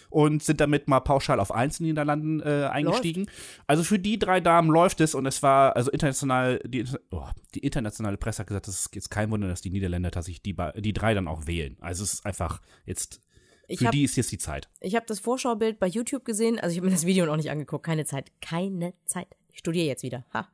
und 0.09 0.43
sind 0.43 0.59
damit 0.61 0.87
mal 0.87 0.99
pauschal 0.99 1.39
auf 1.39 1.51
eins 1.51 1.79
in 1.79 1.85
den 1.85 1.91
Niederlanden 1.93 2.41
äh, 2.41 2.69
eingestiegen. 2.71 3.29
Also 3.67 3.83
für 3.83 3.99
die 3.99 4.19
drei 4.19 4.39
Damen 4.41 4.69
läuft 4.69 5.01
es 5.01 5.15
und 5.15 5.25
es 5.25 5.41
war 5.41 5.75
also 5.75 5.91
international, 5.91 6.59
die, 6.65 6.85
oh, 7.11 7.27
die 7.55 7.59
internationale 7.59 8.17
Presse 8.17 8.39
hat 8.39 8.47
gesagt, 8.47 8.67
es 8.67 8.85
ist 8.85 8.95
jetzt 8.95 9.09
kein 9.09 9.31
Wunder, 9.31 9.47
dass 9.47 9.61
die 9.61 9.69
Niederländer 9.69 10.11
tatsächlich 10.11 10.41
die, 10.43 10.55
die 10.81 10.93
drei 10.93 11.13
dann 11.13 11.27
auch 11.27 11.47
wählen. 11.47 11.77
Also 11.81 12.03
es 12.03 12.13
ist 12.13 12.25
einfach 12.25 12.61
jetzt, 12.85 13.21
Ich 13.67 13.79
für 13.79 13.85
habe 13.85 13.97
die 13.97 14.03
ist 14.03 14.15
jetzt 14.17 14.31
die 14.31 14.37
Zeit. 14.37 14.69
ich 14.81 14.95
hab 14.95 15.07
das 15.07 15.19
Vorschaubild 15.19 15.79
bei 15.79 15.87
YouTube 15.87 16.25
gesehen. 16.25 16.59
Also 16.59 16.71
ich 16.73 16.77
habe 16.77 16.87
mir 16.87 16.93
das 16.93 17.05
Video 17.05 17.25
noch 17.25 17.37
nicht 17.37 17.49
angeguckt. 17.51 17.85
Keine 17.85 18.05
Zeit. 18.05 18.31
Keine 18.41 18.93
Zeit. 19.05 19.27
Ich 19.51 19.59
studiere 19.59 19.85
jetzt 19.87 20.03
wieder. 20.03 20.25
Ha. 20.33 20.47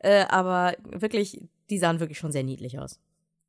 Äh, 0.00 0.24
aber 0.28 0.74
wirklich, 0.84 1.40
die 1.70 1.78
sahen 1.78 2.00
wirklich 2.00 2.18
schon 2.18 2.32
sehr 2.32 2.42
niedlich 2.44 2.78
aus. 2.78 2.98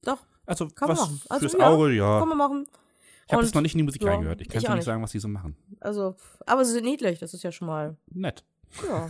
Doch, 0.04 0.20
Also 0.46 0.68
kann 0.70 0.88
man 0.90 0.98
was 0.98 1.04
machen. 1.06 1.22
Also, 1.30 1.50
fürs 1.50 1.60
ja, 1.60 1.68
Auge, 1.70 1.92
ja. 1.94 2.20
kann 2.20 2.30
man 2.30 2.38
machen. 2.38 2.68
Ich 3.28 3.34
habe 3.34 3.44
das 3.44 3.54
noch 3.54 3.62
nicht 3.62 3.74
in 3.74 3.80
die 3.80 3.84
Musik 3.84 4.04
ja, 4.04 4.12
reingehört. 4.12 4.42
Ich 4.42 4.50
kann 4.50 4.62
dir 4.62 4.70
nicht 4.70 4.76
nicht. 4.78 4.86
sagen, 4.86 5.02
was 5.02 5.12
die 5.12 5.20
so 5.20 5.28
machen. 5.28 5.56
Also, 5.80 6.16
aber 6.46 6.64
sie 6.64 6.74
sind 6.74 6.86
niedlich. 6.86 7.20
Das 7.20 7.34
ist 7.34 7.44
ja 7.44 7.52
schon 7.52 7.68
mal 7.68 7.98
Nett. 8.12 8.44
Ja. 8.88 9.10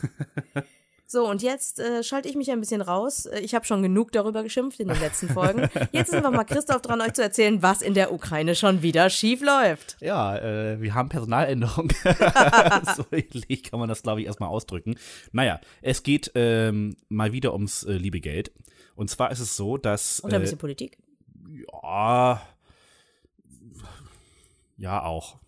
So, 1.08 1.30
und 1.30 1.44
jetzt 1.44 1.80
äh, 1.80 2.04
schalte 2.04 2.28
ich 2.28 2.36
mich 2.36 2.52
ein 2.52 2.60
bisschen 2.60 2.82
raus. 2.82 3.28
Äh, 3.28 3.42
Ich 3.42 3.54
habe 3.54 3.64
schon 3.66 3.84
genug 3.84 4.12
darüber 4.12 4.42
geschimpft 4.42 4.80
in 4.80 4.88
den 4.88 5.00
letzten 5.00 5.30
Folgen. 5.30 5.70
Jetzt 5.92 6.10
ist 6.10 6.16
einfach 6.16 6.32
mal 6.32 6.46
Christoph 6.46 6.82
dran, 6.82 7.00
euch 7.00 7.14
zu 7.14 7.22
erzählen, 7.22 7.62
was 7.62 7.84
in 7.84 7.94
der 7.94 8.12
Ukraine 8.12 8.56
schon 8.56 8.82
wieder 8.82 9.10
schief 9.12 9.42
läuft. 9.42 9.98
Ja, 10.02 10.36
äh, 10.38 10.82
wir 10.82 10.96
haben 10.96 11.10
Personaländerung. 11.10 11.90
so 12.96 13.06
ähnlich 13.12 13.64
kann 13.64 13.80
man 13.80 13.88
das, 13.88 14.02
glaube 14.02 14.22
ich, 14.22 14.28
erstmal 14.28 14.50
ausdrücken. 14.50 14.96
Naja, 15.32 15.62
es 15.84 16.02
geht 16.02 16.32
ähm, 16.34 16.96
mal 17.08 17.34
wieder 17.34 17.54
ums 17.54 17.84
äh, 17.84 17.94
liebe 17.94 18.20
Geld. 18.20 18.52
Und 18.96 19.10
zwar 19.12 19.30
ist 19.32 19.40
es 19.40 19.56
so, 19.56 19.78
dass. 19.78 20.22
Und 20.22 20.34
ein 20.34 20.42
äh, 20.42 20.44
bisschen 20.44 20.58
Politik. 20.58 20.98
ja, 21.84 22.42
ja, 24.78 25.04
auch. 25.04 25.40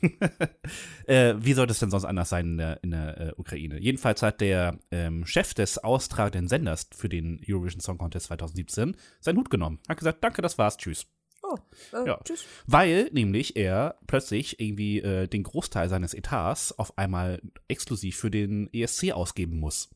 äh, 1.06 1.34
wie 1.38 1.54
sollte 1.54 1.72
es 1.72 1.80
denn 1.80 1.90
sonst 1.90 2.04
anders 2.04 2.28
sein 2.28 2.52
in 2.52 2.58
der, 2.58 2.82
in 2.84 2.90
der 2.92 3.20
äh, 3.20 3.32
Ukraine? 3.36 3.80
Jedenfalls 3.80 4.22
hat 4.22 4.40
der 4.40 4.78
ähm, 4.90 5.26
Chef 5.26 5.54
des 5.54 5.78
austragenden 5.78 6.48
Senders 6.48 6.88
für 6.94 7.08
den 7.08 7.40
Eurovision 7.48 7.80
Song 7.80 7.98
Contest 7.98 8.26
2017 8.26 8.96
seinen 9.20 9.38
Hut 9.38 9.50
genommen. 9.50 9.80
Hat 9.88 9.98
gesagt, 9.98 10.22
danke, 10.22 10.42
das 10.42 10.56
war's, 10.58 10.76
tschüss. 10.76 11.06
Oh, 11.42 11.56
äh, 11.92 12.06
Ja. 12.06 12.20
tschüss. 12.24 12.44
Weil 12.66 13.10
nämlich 13.12 13.56
er 13.56 13.98
plötzlich 14.06 14.60
irgendwie 14.60 15.00
äh, 15.00 15.26
den 15.28 15.42
Großteil 15.42 15.88
seines 15.88 16.14
Etats 16.14 16.78
auf 16.78 16.96
einmal 16.98 17.40
exklusiv 17.68 18.16
für 18.16 18.30
den 18.30 18.72
ESC 18.72 19.12
ausgeben 19.12 19.58
muss. 19.58 19.90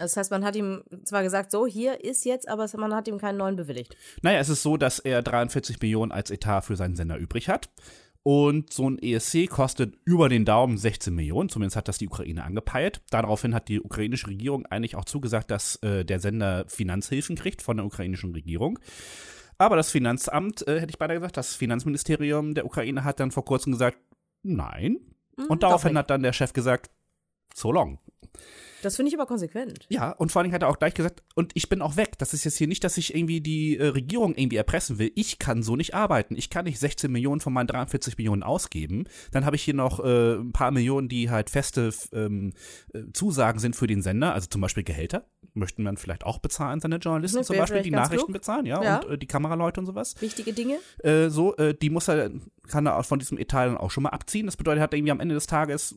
Das 0.00 0.16
heißt, 0.16 0.30
man 0.30 0.44
hat 0.44 0.56
ihm 0.56 0.82
zwar 1.04 1.22
gesagt, 1.22 1.50
so, 1.50 1.66
hier 1.66 2.02
ist 2.02 2.24
jetzt, 2.24 2.48
aber 2.48 2.66
man 2.76 2.94
hat 2.94 3.06
ihm 3.06 3.18
keinen 3.18 3.36
neuen 3.36 3.56
bewilligt. 3.56 3.96
Naja, 4.22 4.38
es 4.38 4.48
ist 4.48 4.62
so, 4.62 4.76
dass 4.76 4.98
er 4.98 5.22
43 5.22 5.80
Millionen 5.80 6.10
als 6.10 6.30
Etat 6.30 6.62
für 6.62 6.76
seinen 6.76 6.96
Sender 6.96 7.16
übrig 7.16 7.48
hat. 7.48 7.68
Und 8.22 8.72
so 8.72 8.88
ein 8.88 8.98
ESC 8.98 9.48
kostet 9.48 9.96
über 10.04 10.28
den 10.28 10.44
Daumen 10.44 10.76
16 10.76 11.14
Millionen, 11.14 11.48
zumindest 11.48 11.76
hat 11.76 11.88
das 11.88 11.96
die 11.98 12.06
Ukraine 12.06 12.44
angepeilt. 12.44 13.00
Daraufhin 13.10 13.54
hat 13.54 13.68
die 13.68 13.80
ukrainische 13.80 14.26
Regierung 14.26 14.66
eigentlich 14.66 14.94
auch 14.96 15.06
zugesagt, 15.06 15.50
dass 15.50 15.76
äh, 15.76 16.04
der 16.04 16.20
Sender 16.20 16.64
Finanzhilfen 16.68 17.36
kriegt 17.36 17.62
von 17.62 17.78
der 17.78 17.86
ukrainischen 17.86 18.32
Regierung. 18.32 18.78
Aber 19.56 19.76
das 19.76 19.90
Finanzamt, 19.90 20.66
äh, 20.68 20.80
hätte 20.80 20.90
ich 20.90 20.98
beinahe 20.98 21.16
gesagt, 21.16 21.38
das 21.38 21.54
Finanzministerium 21.54 22.54
der 22.54 22.66
Ukraine 22.66 23.04
hat 23.04 23.20
dann 23.20 23.30
vor 23.30 23.44
kurzem 23.44 23.72
gesagt, 23.72 23.98
nein. 24.42 24.98
Hm, 25.36 25.46
Und 25.48 25.62
daraufhin 25.62 25.96
hat 25.96 26.10
dann 26.10 26.22
der 26.22 26.34
Chef 26.34 26.52
gesagt, 26.52 26.90
so 27.54 27.72
long. 27.72 27.98
Das 28.82 28.96
finde 28.96 29.10
ich 29.10 29.14
aber 29.14 29.26
konsequent. 29.26 29.84
Ja, 29.90 30.12
und 30.12 30.32
vor 30.32 30.40
allem 30.40 30.52
hat 30.52 30.62
er 30.62 30.68
auch 30.68 30.78
gleich 30.78 30.94
gesagt, 30.94 31.22
und 31.34 31.52
ich 31.54 31.68
bin 31.68 31.82
auch 31.82 31.96
weg. 31.96 32.12
Das 32.16 32.32
ist 32.32 32.44
jetzt 32.44 32.56
hier 32.56 32.66
nicht, 32.66 32.82
dass 32.82 32.96
ich 32.96 33.14
irgendwie 33.14 33.42
die 33.42 33.76
äh, 33.76 33.88
Regierung 33.88 34.34
irgendwie 34.34 34.56
erpressen 34.56 34.98
will. 34.98 35.12
Ich 35.16 35.38
kann 35.38 35.62
so 35.62 35.76
nicht 35.76 35.94
arbeiten. 35.94 36.34
Ich 36.34 36.48
kann 36.48 36.64
nicht 36.64 36.78
16 36.78 37.12
Millionen 37.12 37.42
von 37.42 37.52
meinen 37.52 37.66
43 37.66 38.16
Millionen 38.16 38.42
ausgeben. 38.42 39.04
Dann 39.32 39.44
habe 39.44 39.56
ich 39.56 39.62
hier 39.62 39.74
noch 39.74 40.00
äh, 40.02 40.36
ein 40.36 40.52
paar 40.52 40.70
Millionen, 40.70 41.10
die 41.10 41.28
halt 41.28 41.50
feste 41.50 41.90
ähm, 42.14 42.54
äh, 42.94 43.00
Zusagen 43.12 43.58
sind 43.60 43.76
für 43.76 43.86
den 43.86 44.00
Sender, 44.00 44.32
also 44.32 44.48
zum 44.48 44.62
Beispiel 44.62 44.82
Gehälter. 44.84 45.26
Möchten 45.52 45.82
man 45.82 45.98
vielleicht 45.98 46.24
auch 46.24 46.38
bezahlen, 46.38 46.80
seine 46.80 46.96
Journalisten 46.96 47.38
Das 47.38 47.48
zum 47.48 47.58
Beispiel, 47.58 47.82
die 47.82 47.90
Nachrichten 47.90 48.26
klug. 48.26 48.32
bezahlen, 48.32 48.64
ja, 48.64 48.82
Ja. 48.82 48.98
und 49.02 49.10
äh, 49.10 49.18
die 49.18 49.26
Kameraleute 49.26 49.80
und 49.80 49.86
sowas. 49.86 50.14
Wichtige 50.20 50.54
Dinge. 50.54 50.78
Äh, 51.02 51.28
so, 51.28 51.54
äh, 51.56 51.74
die 51.74 51.90
muss 51.90 52.08
er, 52.08 52.30
kann 52.68 52.86
er 52.86 52.96
auch 52.96 53.04
von 53.04 53.18
diesem 53.18 53.36
Etat 53.36 53.66
dann 53.66 53.76
auch 53.76 53.90
schon 53.90 54.04
mal 54.04 54.10
abziehen. 54.10 54.46
Das 54.46 54.56
bedeutet, 54.56 54.78
er 54.78 54.84
hat 54.84 54.94
irgendwie 54.94 55.10
am 55.12 55.20
Ende 55.20 55.34
des 55.34 55.46
Tages 55.46 55.96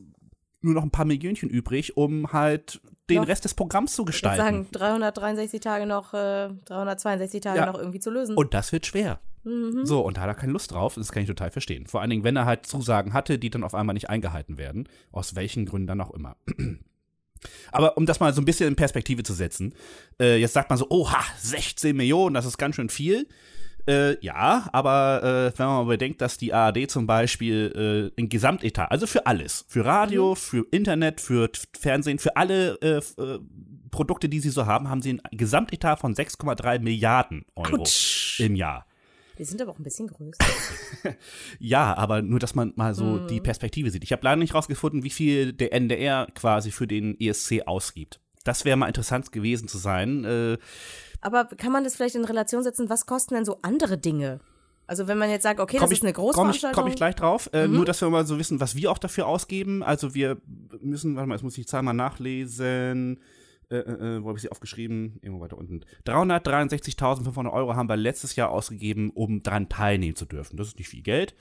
nur 0.64 0.74
noch 0.74 0.82
ein 0.82 0.90
paar 0.90 1.04
Millionchen 1.04 1.48
übrig, 1.50 1.96
um 1.96 2.32
halt 2.32 2.80
den 3.10 3.20
Noch- 3.20 3.28
Rest 3.28 3.44
des 3.44 3.54
Programms 3.54 3.92
zu 3.94 4.02
Ich 4.02 4.06
würde 4.06 4.12
gestalten. 4.12 4.38
sagen, 4.42 4.66
363 4.72 5.60
Tage 5.60 5.86
noch, 5.86 6.14
äh, 6.14 6.48
362 6.64 7.40
Tage 7.42 7.58
Ja. 7.60 7.66
noch 7.66 7.78
irgendwie 7.78 8.00
zu 8.00 8.10
lösen. 8.10 8.34
Und 8.36 8.54
das 8.54 8.72
wird 8.72 8.86
schwer. 8.86 9.20
Mhm. 9.44 9.84
So, 9.84 10.00
und 10.00 10.16
da 10.16 10.22
hat 10.22 10.28
er 10.28 10.34
keine 10.34 10.52
Lust 10.52 10.72
drauf. 10.72 10.94
Das 10.94 11.12
kann 11.12 11.22
ich 11.22 11.28
total 11.28 11.50
verstehen. 11.50 11.86
Vor 11.86 12.00
allen 12.00 12.08
Dingen, 12.08 12.24
wenn 12.24 12.34
er 12.36 12.46
halt 12.46 12.64
Zusagen 12.66 13.12
hatte, 13.12 13.38
die 13.38 13.50
dann 13.50 13.62
auf 13.62 13.74
einmal 13.74 13.92
nicht 13.92 14.08
eingehalten 14.08 14.56
werden. 14.56 14.88
Aus 15.12 15.34
welchen 15.34 15.66
Gründen 15.66 15.86
dann 15.86 16.00
auch 16.00 16.12
immer. 16.12 16.36
Aber 17.72 17.96
um 17.98 18.06
das 18.06 18.20
mal 18.20 18.32
so 18.32 18.40
ein 18.40 18.46
bisschen 18.46 18.68
in 18.68 18.76
Perspektive 18.76 19.22
zu 19.22 19.34
setzen, 19.34 19.74
äh, 20.18 20.36
jetzt 20.38 20.54
sagt 20.54 20.70
man 20.70 20.78
so, 20.78 20.86
oha, 20.88 21.22
16 21.38 21.94
Millionen, 21.94 22.34
das 22.34 22.46
ist 22.46 22.56
ganz 22.56 22.76
schön 22.76 22.88
viel. 22.88 23.26
Äh, 23.86 24.18
ja, 24.24 24.68
aber 24.72 25.22
äh, 25.54 25.58
wenn 25.58 25.66
man 25.66 25.76
mal 25.76 25.84
bedenkt, 25.90 26.20
dass 26.20 26.38
die 26.38 26.54
ARD 26.54 26.90
zum 26.90 27.06
Beispiel 27.06 28.12
äh, 28.16 28.20
ein 28.20 28.28
Gesamtetat, 28.28 28.90
also 28.90 29.06
für 29.06 29.26
alles, 29.26 29.64
für 29.68 29.84
Radio, 29.84 30.34
für 30.34 30.66
Internet, 30.70 31.20
für 31.20 31.50
Fernsehen, 31.78 32.18
für 32.18 32.36
alle 32.36 32.74
äh, 32.80 32.98
äh, 33.22 33.38
Produkte, 33.90 34.28
die 34.28 34.40
sie 34.40 34.50
so 34.50 34.66
haben, 34.66 34.88
haben 34.88 35.02
sie 35.02 35.12
ein 35.12 35.20
Gesamtetat 35.36 36.00
von 36.00 36.14
6,3 36.14 36.78
Milliarden 36.80 37.44
Euro 37.54 37.82
Autsch. 37.82 38.40
im 38.40 38.56
Jahr. 38.56 38.86
Die 39.38 39.44
sind 39.44 39.60
aber 39.60 39.72
auch 39.72 39.78
ein 39.78 39.82
bisschen 39.84 40.06
größer. 40.06 40.38
Ja, 41.58 41.94
aber 41.96 42.22
nur, 42.22 42.38
dass 42.38 42.54
man 42.54 42.72
mal 42.76 42.94
so 42.94 43.04
Mhm. 43.04 43.26
die 43.28 43.40
Perspektive 43.40 43.90
sieht. 43.90 44.04
Ich 44.04 44.12
habe 44.12 44.22
leider 44.24 44.36
nicht 44.36 44.54
rausgefunden, 44.54 45.02
wie 45.04 45.10
viel 45.10 45.52
der 45.52 45.72
NDR 45.72 46.28
quasi 46.34 46.70
für 46.70 46.86
den 46.86 47.18
ESC 47.20 47.62
ausgibt. 47.66 48.20
Das 48.44 48.64
wäre 48.64 48.76
mal 48.76 48.86
interessant 48.88 49.32
gewesen 49.32 49.68
zu 49.68 49.78
sein. 49.78 50.24
Äh, 50.24 50.58
Aber 51.24 51.46
kann 51.46 51.72
man 51.72 51.82
das 51.84 51.96
vielleicht 51.96 52.14
in 52.14 52.24
Relation 52.24 52.62
setzen? 52.62 52.88
Was 52.90 53.06
kosten 53.06 53.34
denn 53.34 53.44
so 53.44 53.58
andere 53.62 53.98
Dinge? 53.98 54.40
Also 54.86 55.08
wenn 55.08 55.16
man 55.16 55.30
jetzt 55.30 55.42
sagt, 55.44 55.60
okay, 55.60 55.78
Komm 55.78 55.84
das 55.86 55.92
ich, 55.92 55.98
ist 55.98 56.04
eine 56.04 56.12
komm 56.12 56.24
ich, 56.26 56.32
Großveranstaltung. 56.34 56.82
komm 56.82 56.90
ich 56.90 56.96
gleich 56.96 57.14
drauf. 57.14 57.48
Äh, 57.54 57.66
Mhm. 57.66 57.76
Nur, 57.76 57.84
dass 57.86 58.00
wir 58.02 58.10
mal 58.10 58.26
so 58.26 58.38
wissen, 58.38 58.60
was 58.60 58.76
wir 58.76 58.90
auch 58.90 58.98
dafür 58.98 59.26
ausgeben. 59.26 59.82
Also 59.82 60.14
wir 60.14 60.36
müssen, 60.82 61.16
warte 61.16 61.26
mal, 61.28 61.34
jetzt 61.36 61.42
muss 61.42 61.56
ich 61.56 61.64
die 61.64 61.70
Zahl 61.70 61.82
mal 61.82 61.94
nachlesen. 61.94 63.18
Äh, 63.70 63.76
äh, 63.78 64.22
wo 64.22 64.28
habe 64.28 64.36
ich 64.36 64.42
sie 64.42 64.50
aufgeschrieben? 64.50 65.18
Irgendwo 65.22 65.42
weiter 65.42 65.56
unten. 65.56 65.80
363.500 66.06 67.52
Euro 67.52 67.74
haben 67.74 67.88
wir 67.88 67.96
letztes 67.96 68.36
Jahr 68.36 68.50
ausgegeben, 68.50 69.10
um 69.10 69.42
daran 69.42 69.68
teilnehmen 69.70 70.16
zu 70.16 70.26
dürfen. 70.26 70.56
Das 70.58 70.68
ist 70.68 70.78
nicht 70.78 70.88
viel 70.90 71.02
Geld. 71.02 71.34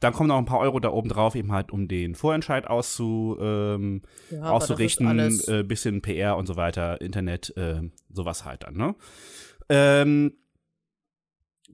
Dann 0.00 0.12
kommen 0.12 0.28
noch 0.28 0.38
ein 0.38 0.44
paar 0.44 0.60
Euro 0.60 0.78
da 0.78 0.90
oben 0.90 1.08
drauf, 1.08 1.34
eben 1.34 1.52
halt, 1.52 1.72
um 1.72 1.88
den 1.88 2.14
Vorentscheid 2.14 2.66
auszu, 2.66 3.36
ähm, 3.40 4.02
Ja, 4.30 4.50
auszurichten, 4.50 5.40
äh, 5.48 5.62
bisschen 5.64 6.02
PR 6.02 6.36
und 6.36 6.46
so 6.46 6.56
weiter, 6.56 7.00
Internet, 7.00 7.56
äh, 7.56 7.82
sowas 8.12 8.44
halt 8.44 8.62
dann, 8.62 8.76
ne? 8.76 8.94
Ähm, 9.68 10.32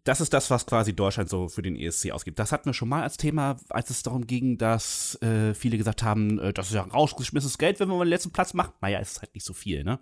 das 0.05 0.21
ist 0.21 0.35
das, 0.35 0.51
was 0.51 0.67
quasi 0.67 0.95
Deutschland 0.95 1.31
so 1.31 1.49
für 1.49 1.63
den 1.63 1.77
ESC 1.77 2.11
ausgibt. 2.13 2.39
Das 2.39 2.53
hatten 2.53 2.67
wir 2.67 2.75
schon 2.75 2.91
mal 2.91 3.03
als 3.03 3.17
Thema, 3.17 3.57
als 3.71 3.89
es 3.89 4.03
darum 4.03 4.27
ging, 4.27 4.59
dass 4.59 5.21
äh, 5.23 5.55
viele 5.55 5.79
gesagt 5.79 6.03
haben, 6.03 6.39
äh, 6.39 6.53
das 6.53 6.69
ist 6.69 6.75
ja 6.75 6.83
rausgeschmissenes 6.83 7.57
Geld, 7.57 7.81
wenn 7.81 7.89
man 7.89 7.99
den 8.01 8.09
letzten 8.09 8.31
Platz 8.31 8.53
macht. 8.53 8.75
Naja, 8.83 9.01
es 9.01 9.13
ist 9.13 9.23
halt 9.23 9.35
nicht 9.35 9.47
so 9.47 9.55
viel, 9.55 9.83
ne? 9.83 9.99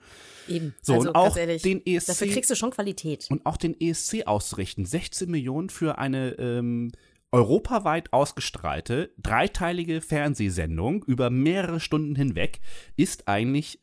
Eben. 0.48 0.74
So, 0.82 0.94
also, 0.94 1.08
und 1.08 1.14
auch 1.14 1.37
ehrlich, 1.37 1.62
den 1.62 1.87
ESC 1.87 2.08
Dafür 2.08 2.26
kriegst 2.28 2.50
du 2.50 2.56
schon 2.56 2.72
Qualität. 2.72 3.26
und 3.30 3.46
auch 3.46 3.56
den 3.56 3.80
ESC 3.80 4.26
auszurichten. 4.26 4.85
16 4.87 5.30
Millionen 5.30 5.70
für 5.70 5.98
eine 5.98 6.32
ähm, 6.32 6.90
europaweit 7.32 8.12
ausgestrahlte, 8.12 9.12
dreiteilige 9.16 10.00
Fernsehsendung 10.00 11.02
über 11.04 11.30
mehrere 11.30 11.80
Stunden 11.80 12.14
hinweg 12.14 12.60
ist 12.96 13.26
eigentlich, 13.26 13.80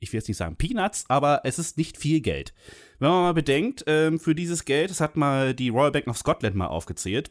ich 0.00 0.12
will 0.12 0.18
jetzt 0.18 0.28
nicht 0.28 0.36
sagen 0.36 0.56
Peanuts, 0.56 1.04
aber 1.08 1.42
es 1.44 1.58
ist 1.58 1.78
nicht 1.78 1.96
viel 1.96 2.20
Geld. 2.20 2.52
Wenn 2.98 3.10
man 3.10 3.22
mal 3.22 3.34
bedenkt, 3.34 3.84
ähm, 3.86 4.18
für 4.18 4.34
dieses 4.34 4.64
Geld, 4.64 4.90
das 4.90 5.00
hat 5.00 5.16
mal 5.16 5.54
die 5.54 5.68
Royal 5.68 5.92
Bank 5.92 6.08
of 6.08 6.18
Scotland 6.18 6.56
mal 6.56 6.66
aufgezählt, 6.66 7.30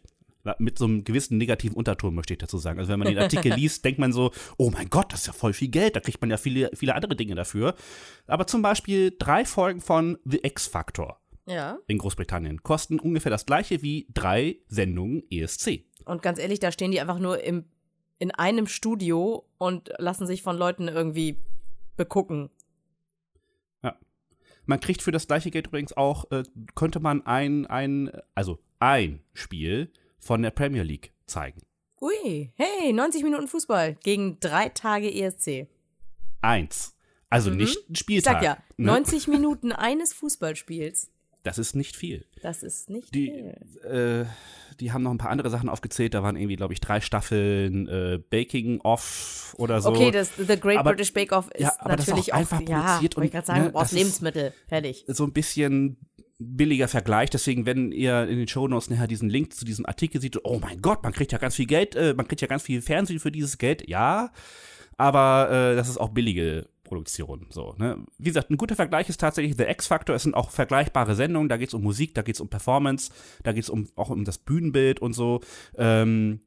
mit 0.60 0.77
so 0.77 0.86
einem 0.86 1.03
gewissen 1.03 1.38
negativen 1.38 1.75
Unterton, 1.75 2.15
möchte 2.15 2.34
ich 2.34 2.39
dazu 2.39 2.58
sagen. 2.58 2.80
Also 2.80 2.89
wenn 2.89 2.99
man 2.99 3.10
den 3.10 3.17
Artikel 3.17 3.53
liest, 3.56 3.84
denkt 3.84 3.99
man 3.99 4.13
so, 4.13 4.32
oh 4.58 4.69
mein 4.69 4.89
Gott, 4.89 5.12
das 5.12 5.21
ist 5.21 5.27
ja 5.27 5.34
voll 5.34 5.51
viel 5.51 5.67
Geld, 5.67 5.97
da 5.97 5.99
kriegt 5.99 6.21
man 6.21 6.30
ja 6.30 6.38
viele, 6.38 6.71
viele 6.73 6.95
andere 6.95 7.17
Dinge 7.17 7.36
dafür. 7.36 7.75
Aber 8.27 8.47
zum 8.47 8.62
Beispiel 8.62 9.13
drei 9.19 9.43
Folgen 9.43 9.82
von 9.82 10.17
The 10.23 10.39
X-Factor 10.43 11.19
Ja. 11.48 11.80
in 11.88 11.98
Großbritannien 11.98 12.62
kosten 12.62 13.00
ungefähr 13.00 13.30
das 13.30 13.46
gleiche 13.46 13.82
wie 13.82 14.06
drei 14.14 14.58
Sendungen 14.68 15.24
ESC. 15.32 15.86
Und 16.06 16.22
ganz 16.22 16.40
ehrlich, 16.40 16.60
da 16.60 16.72
stehen 16.72 16.92
die 16.92 17.00
einfach 17.00 17.20
nur 17.20 17.44
im, 17.44 17.64
in 18.20 18.32
einem 18.32 18.68
Studio 18.68 19.48
und 19.58 19.92
lassen 19.98 20.28
sich 20.28 20.42
von 20.44 20.58
Leuten 20.58 20.88
irgendwie 20.90 21.38
begucken. 21.96 22.50
Man 24.70 24.82
kriegt 24.82 25.02
für 25.02 25.14
das 25.14 25.28
gleiche 25.28 25.50
Geld 25.50 25.68
übrigens 25.68 25.94
auch, 25.96 26.30
äh, 26.30 26.44
könnte 26.76 27.00
man 27.00 27.26
ein, 27.26 27.66
ein, 27.68 28.12
also 28.36 28.60
ein 28.80 29.24
Spiel 29.34 29.90
von 30.20 30.42
der 30.42 30.52
Premier 30.52 30.84
League 30.84 31.14
zeigen. 31.26 31.62
Ui, 32.02 32.52
hey, 32.56 32.92
90 32.92 33.24
Minuten 33.24 33.48
Fußball 33.48 33.96
gegen 34.04 34.42
drei 34.42 34.68
Tage 34.68 35.10
ESC. 35.10 35.68
Eins. 36.42 36.98
Also 37.30 37.50
nicht 37.50 37.78
ein 37.78 37.84
Mhm. 37.88 37.94
Ich 37.94 38.00
Spieltag. 38.00 38.34
sag 38.34 38.44
ja, 38.44 38.58
ne? 38.76 38.88
90 38.88 39.28
Minuten 39.30 39.72
eines 39.72 40.12
Fußballspiels. 40.12 41.12
Das 41.48 41.58
ist 41.58 41.76
nicht 41.76 41.96
viel. 41.96 42.26
Das 42.42 42.62
ist 42.64 42.90
nicht 42.90 43.14
Die, 43.16 43.32
viel. 43.32 43.90
äh, 43.92 44.26
die 44.80 44.92
haben 44.92 45.04
noch 45.04 45.12
ein 45.12 45.18
paar 45.18 45.32
andere 45.32 45.50
Sachen 45.50 45.70
aufgezählt. 45.70 46.14
Da 46.14 46.22
waren 46.24 46.36
irgendwie, 46.36 46.56
glaube 46.56 46.74
ich, 46.74 46.80
drei 46.80 47.02
Staffeln 47.02 47.88
äh, 47.88 48.20
Baking 48.30 48.82
Off 48.82 49.56
oder 49.58 49.82
so. 49.82 49.90
Okay, 49.90 50.12
das 50.12 50.32
The 50.38 50.60
Great 50.60 50.78
Aber- 50.78 50.92
British 50.92 51.14
Bake 51.14 51.32
Off 51.36 51.50
ist 51.54 51.62
Ja, 51.62 51.74
aber 51.80 51.96
das 51.96 52.06
ist 52.06 52.10
natürlich 52.10 52.34
auch 52.34 52.38
einfach 52.38 52.62
ja, 52.62 52.82
produziert 52.82 53.14
ich 53.14 53.18
und, 53.18 53.32
gerade 53.32 53.48
sagen, 53.48 53.60
ne, 53.62 53.66
du 53.68 53.72
brauchst 53.74 53.94
Lebensmittel. 53.94 54.54
Fertig. 54.68 55.06
so 55.08 55.24
ein 55.24 55.34
bisschen 55.34 55.98
billiger 56.40 56.88
Vergleich. 56.88 57.32
Deswegen, 57.32 57.66
wenn 57.66 57.92
ihr 57.92 58.28
in 58.28 58.38
den 58.38 58.48
Shownotes 58.48 58.92
nachher 58.92 59.08
diesen 59.08 59.30
Link 59.30 59.54
zu 59.56 59.66
diesem 59.66 59.88
Artikel 59.88 60.22
seht, 60.22 60.38
oh 60.46 60.60
mein 60.60 60.82
Gott, 60.82 61.02
man 61.02 61.12
kriegt 61.12 61.32
ja 61.32 61.40
ganz 61.40 61.56
viel 61.56 61.66
Geld, 61.66 61.96
äh, 61.96 62.14
man 62.16 62.28
kriegt 62.28 62.42
ja 62.42 62.48
ganz 62.48 62.62
viel 62.62 62.82
Fernsehen 62.84 63.20
für 63.20 63.32
dieses 63.32 63.58
Geld. 63.58 63.88
Ja, 63.90 64.32
aber 64.98 65.50
äh, 65.72 65.76
das 65.76 65.90
ist 65.90 65.98
auch 65.98 66.10
billige 66.10 66.68
Produktion. 66.88 67.47
So, 67.50 67.76
ne? 67.78 68.04
Wie 68.17 68.30
gesagt, 68.30 68.50
ein 68.50 68.58
guter 68.58 68.76
Vergleich 68.76 69.10
ist 69.10 69.19
tatsächlich 69.19 69.56
The 69.58 69.63
X-Factor. 69.63 70.15
Es 70.15 70.23
sind 70.23 70.36
auch 70.36 70.50
vergleichbare 70.50 71.15
Sendungen. 71.15 71.50
Da 71.50 71.58
geht 71.58 71.69
es 71.69 71.73
um 71.73 71.84
Musik, 71.84 72.15
da 72.15 72.21
geht 72.21 72.36
es 72.36 72.41
um 72.41 72.50
Performance, 72.50 73.12
da 73.43 73.52
geht 73.52 73.63
es 73.63 73.69
um, 73.69 73.88
auch 73.95 74.10
um 74.10 74.26
das 74.26 74.38
Bühnenbild 74.38 75.00
und 75.00 75.13
so. 75.13 75.41
Ähm, 75.78 76.39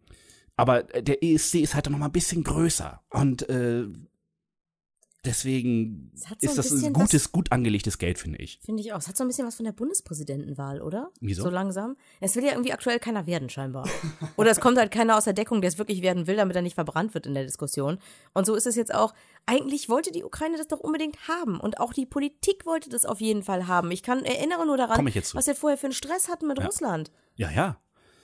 aber 0.56 0.82
der 0.82 1.22
ESC 1.22 1.56
ist 1.56 1.74
halt 1.74 1.88
noch 1.88 1.98
mal 1.98 2.06
ein 2.06 2.12
bisschen 2.12 2.44
größer. 2.44 3.00
Und 3.10 3.48
äh, 3.48 3.84
deswegen 5.24 6.10
so 6.14 6.34
ist 6.40 6.58
das 6.58 6.72
ein 6.72 6.92
gutes, 6.92 7.32
gut 7.32 7.52
angelegtes 7.52 7.98
Geld, 7.98 8.18
finde 8.18 8.38
ich. 8.38 8.58
Finde 8.62 8.82
ich 8.82 8.92
auch. 8.92 8.98
Es 8.98 9.08
hat 9.08 9.16
so 9.16 9.24
ein 9.24 9.28
bisschen 9.28 9.46
was 9.46 9.54
von 9.56 9.64
der 9.64 9.72
Bundespräsidentenwahl, 9.72 10.80
oder? 10.82 11.10
Wieso? 11.20 11.42
So 11.44 11.50
langsam. 11.50 11.96
Es 12.20 12.36
will 12.36 12.44
ja 12.44 12.52
irgendwie 12.52 12.72
aktuell 12.72 12.98
keiner 12.98 13.26
werden, 13.26 13.48
scheinbar. 13.48 13.88
Oder 14.36 14.50
es 14.50 14.60
kommt 14.60 14.78
halt 14.78 14.90
keiner 14.90 15.16
aus 15.16 15.24
der 15.24 15.32
Deckung, 15.32 15.60
der 15.60 15.68
es 15.68 15.78
wirklich 15.78 16.02
werden 16.02 16.26
will, 16.26 16.36
damit 16.36 16.56
er 16.56 16.62
nicht 16.62 16.74
verbrannt 16.74 17.14
wird 17.14 17.26
in 17.26 17.34
der 17.34 17.44
Diskussion. 17.44 17.98
Und 18.34 18.46
so 18.46 18.54
ist 18.54 18.66
es 18.66 18.76
jetzt 18.76 18.94
auch. 18.94 19.14
Eigentlich 19.46 19.88
wollte 19.88 20.12
die 20.12 20.24
Ukraine 20.24 20.56
das 20.56 20.68
doch 20.68 20.80
unbedingt 20.80 21.28
haben. 21.28 21.60
Und 21.60 21.80
auch 21.80 21.92
die 21.92 22.06
Politik 22.06 22.66
wollte 22.66 22.88
das 22.90 23.04
auf 23.04 23.20
jeden 23.20 23.42
Fall 23.42 23.66
haben. 23.66 23.90
Ich 23.90 24.02
kann 24.02 24.24
erinnere 24.24 24.66
nur 24.66 24.76
daran, 24.76 25.04
was 25.06 25.46
wir 25.46 25.54
vorher 25.54 25.78
für 25.78 25.86
einen 25.86 25.92
Stress 25.92 26.28
hatten 26.28 26.46
mit 26.46 26.58
Ja. 26.58 26.66
Russland. 26.66 27.10
Ja, 27.36 27.50
ja. 27.50 27.80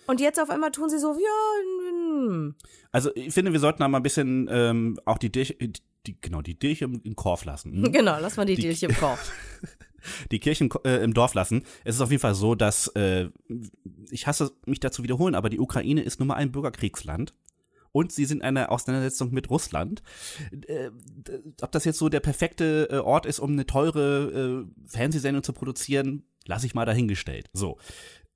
Und 0.07 0.21
jetzt 0.21 0.41
auf 0.41 0.51
einmal 0.51 0.71
tun 0.71 0.89
sie 0.89 0.99
so, 0.99 1.13
ja, 1.15 1.91
hm. 1.91 2.55
Also 2.93 3.11
ich 3.15 3.35
finde, 3.35 3.53
wir 3.53 3.61
sollten 3.61 3.81
da 3.81 3.89
mal 3.89 3.99
ein 3.99 4.03
bisschen 4.03 4.49
ähm, 4.51 4.99
auch 5.05 5.19
die 5.19 5.31
Kirche, 5.31 5.57
die, 6.07 6.17
genau, 6.21 6.43
die 6.43 6.55
Kirche 6.55 6.85
im, 6.87 7.01
im 7.03 7.17
Korf 7.17 7.45
lassen. 7.45 7.73
Hm? 7.85 7.93
genau, 7.93 8.19
lass 8.21 8.37
mal 8.37 8.47
die, 8.47 8.55
Die- 8.55 8.63
Dilch 8.63 8.83
im 8.83 8.95
Kopf. 8.95 9.31
Die 10.31 10.39
Kirche 10.39 10.63
im, 10.63 10.71
äh, 10.85 11.03
im 11.03 11.15
Dorf 11.15 11.35
lassen. 11.35 11.65
Es 11.85 11.97
ist 11.97 12.01
auf 12.01 12.13
jeden 12.13 12.21
Fall 12.21 12.37
so, 12.37 12.55
dass 12.55 12.87
äh, 12.95 13.29
ich 14.11 14.29
hasse 14.29 14.53
mich 14.65 14.79
dazu 14.79 15.03
wiederholen, 15.03 15.35
aber 15.35 15.49
die 15.51 15.59
Ukraine 15.59 16.01
ist 16.01 16.21
nun 16.21 16.29
mal 16.29 16.35
ein 16.35 16.53
Bürgerkriegsland. 16.53 17.35
Und 17.91 18.13
sie 18.13 18.25
sind 18.25 18.39
in 18.39 18.45
einer 18.45 18.71
Auseinandersetzung 18.71 19.33
mit 19.33 19.51
Russland. 19.51 20.03
Äh, 20.69 20.91
ob 21.61 21.73
das 21.73 21.85
jetzt 21.85 21.99
so 21.99 22.09
der 22.09 22.21
perfekte 22.21 22.89
äh, 22.91 22.97
Ort 22.99 23.27
ist, 23.27 23.41
um 23.41 23.51
eine 23.53 23.67
teure 23.67 24.67
äh, 24.67 24.89
Fernsehsendung 24.89 25.43
zu 25.43 25.53
produzieren, 25.53 26.23
lasse 26.47 26.67
ich 26.67 26.75
mal 26.75 26.85
dahingestellt. 26.85 27.51
So. 27.53 27.79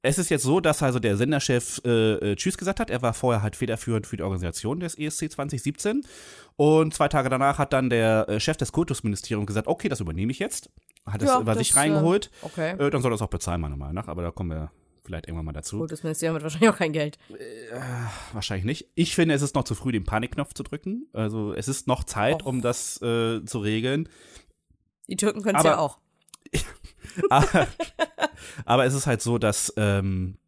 Es 0.03 0.19
ist 0.19 0.31
jetzt 0.31 0.45
so, 0.45 0.61
dass 0.61 0.83
also 0.83 0.99
der 0.99 1.17
Senderchef 1.17 1.81
äh, 1.85 2.15
äh, 2.33 2.37
Tschüss 2.37 2.57
gesagt 2.57 2.81
hat. 2.81 2.89
Er 2.89 3.03
war 3.03 3.13
vorher 3.13 3.43
halt 3.43 3.55
federführend 3.57 4.07
für 4.07 4.17
die 4.17 4.23
Organisation 4.23 4.81
des 4.81 4.97
ESC 4.97 5.31
2017. 5.31 6.03
Und 6.57 6.95
zwei 6.95 7.09
Tage 7.09 7.29
danach 7.29 7.59
hat 7.59 7.73
dann 7.75 7.91
der 7.91 8.27
äh, 8.29 8.41
Chef 8.41 8.57
des 8.57 8.73
Kultusministeriums 8.73 9.47
gesagt, 9.47 9.69
okay, 9.69 9.89
das 9.91 10.01
übernehme 10.01 10.33
ich 10.33 10.39
jetzt. 10.39 10.71
Hat 11.07 11.21
es 11.23 11.29
Ja, 11.29 11.41
über 11.41 11.55
das, 11.55 11.59
sich 11.67 11.77
reingeholt. 11.77 12.31
äh, 12.43 12.47
Okay. 12.47 12.71
Äh, 12.87 12.91
dann 12.91 13.03
soll 13.03 13.11
das 13.11 13.21
auch 13.21 13.29
bezahlen, 13.29 13.61
meiner 13.61 13.77
Meinung 13.77 13.95
nach. 13.95 14.09
Aber 14.09 14.23
da 14.23 14.31
kommen 14.31 14.51
wir 14.51 14.71
vielleicht 15.05 15.27
irgendwann 15.27 15.45
mal 15.47 15.53
dazu. 15.53 15.79
Gut, 15.79 15.93
das 15.93 16.03
Ministerium 16.03 16.37
hat 16.37 16.43
wahrscheinlich 16.45 16.71
auch 16.71 16.77
kein 16.77 16.93
Geld. 16.93 17.19
Wahrscheinlich 18.33 18.65
nicht. 18.65 18.89
Ich 18.95 19.15
finde, 19.15 19.35
es 19.35 19.43
ist 19.43 19.55
noch 19.55 19.65
zu 19.65 19.75
früh, 19.75 19.93
den 19.93 20.05
Panikknopf 20.05 20.55
zu 20.55 20.63
drücken. 20.63 21.09
Also 21.13 21.53
es 21.53 21.69
ist 21.69 21.87
noch 21.87 22.05
Zeit, 22.05 22.43
Och. 22.43 22.47
um 22.47 22.63
das 22.63 23.01
äh, 23.03 23.45
zu 23.45 23.59
regeln. 23.59 24.09
Die 25.09 25.17
Türken 25.17 25.43
können 25.43 25.59
es 25.59 25.65
ja 25.65 25.79
auch. 25.79 25.99
Aber, 27.31 27.69
aber 28.65 28.85
es 28.85 28.95
ist 28.95 29.07
halt 29.07 29.23
so, 29.23 29.39
dass, 29.39 29.73
ähm, 29.77 30.39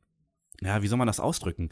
ja, 0.61 0.83
wie 0.83 0.88
soll 0.88 0.99
man 0.99 1.07
das 1.07 1.21
ausdrücken? 1.21 1.71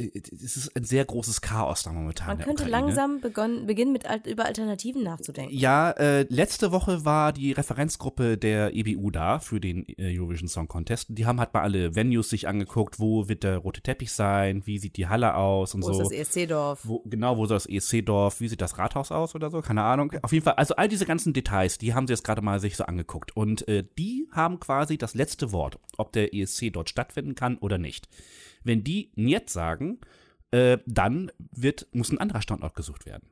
Äh, 0.00 0.10
Es 0.44 0.56
ist 0.56 0.76
ein 0.76 0.84
sehr 0.84 1.04
großes 1.04 1.40
Chaos 1.40 1.82
da 1.82 1.92
momentan. 1.92 2.28
Man 2.28 2.38
könnte 2.38 2.64
Ukraine. 2.64 2.86
langsam 2.86 3.20
begonnen, 3.20 3.66
beginnen, 3.66 3.92
mit 3.92 4.04
über 4.26 4.46
Alternativen 4.46 5.02
nachzudenken. 5.02 5.54
Ja, 5.56 5.90
äh, 5.92 6.22
letzte 6.28 6.72
Woche 6.72 7.04
war 7.04 7.32
die 7.32 7.52
Referenzgruppe 7.52 8.38
der 8.38 8.74
EBU 8.74 9.10
da 9.10 9.38
für 9.38 9.60
den 9.60 9.86
äh, 9.98 10.16
Eurovision 10.18 10.48
Song 10.48 10.68
Contest. 10.68 11.06
Die 11.10 11.26
haben 11.26 11.38
halt 11.40 11.52
mal 11.54 11.62
alle 11.62 11.94
Venues 11.94 12.30
sich 12.30 12.48
angeguckt, 12.48 12.98
wo 12.98 13.28
wird 13.28 13.42
der 13.44 13.58
rote 13.58 13.80
Teppich 13.82 14.12
sein, 14.12 14.62
wie 14.66 14.78
sieht 14.78 14.96
die 14.96 15.06
Halle 15.08 15.34
aus 15.34 15.74
und 15.74 15.82
Wo 15.82 15.92
so. 15.92 16.02
ist 16.02 16.10
das 16.10 16.12
ESC-Dorf? 16.36 16.88
Genau, 17.04 17.36
wo 17.36 17.46
soll 17.46 17.56
das 17.56 17.66
ESC-Dorf, 17.66 18.40
wie 18.40 18.48
sieht 18.48 18.60
das 18.60 18.78
Rathaus 18.78 19.10
aus 19.12 19.34
oder 19.34 19.50
so, 19.50 19.60
keine 19.60 19.82
Ahnung. 19.82 20.12
Auf 20.22 20.32
jeden 20.32 20.44
Fall, 20.44 20.54
also 20.54 20.76
all 20.76 20.88
diese 20.88 21.06
ganzen 21.06 21.32
Details, 21.32 21.78
die 21.78 21.94
haben 21.94 22.06
sie 22.06 22.12
jetzt 22.12 22.24
gerade 22.24 22.42
mal 22.42 22.60
sich 22.60 22.76
so 22.76 22.84
angeguckt. 22.84 23.36
Und 23.36 23.66
äh, 23.68 23.84
die 23.98 24.28
haben 24.32 24.60
quasi 24.60 24.98
das 24.98 25.14
letzte 25.14 25.52
Wort, 25.52 25.78
ob 25.96 26.12
der 26.12 26.34
ESC 26.34 26.72
dort 26.72 26.88
stattfinden 26.90 27.34
kann 27.34 27.58
oder 27.58 27.78
nicht. 27.78 28.08
Wenn 28.64 28.84
die 28.84 29.10
jetzt 29.16 29.52
sagen, 29.52 30.00
äh, 30.50 30.78
dann 30.86 31.30
wird, 31.38 31.88
muss 31.92 32.10
ein 32.10 32.18
anderer 32.18 32.42
Standort 32.42 32.74
gesucht 32.74 33.06
werden. 33.06 33.28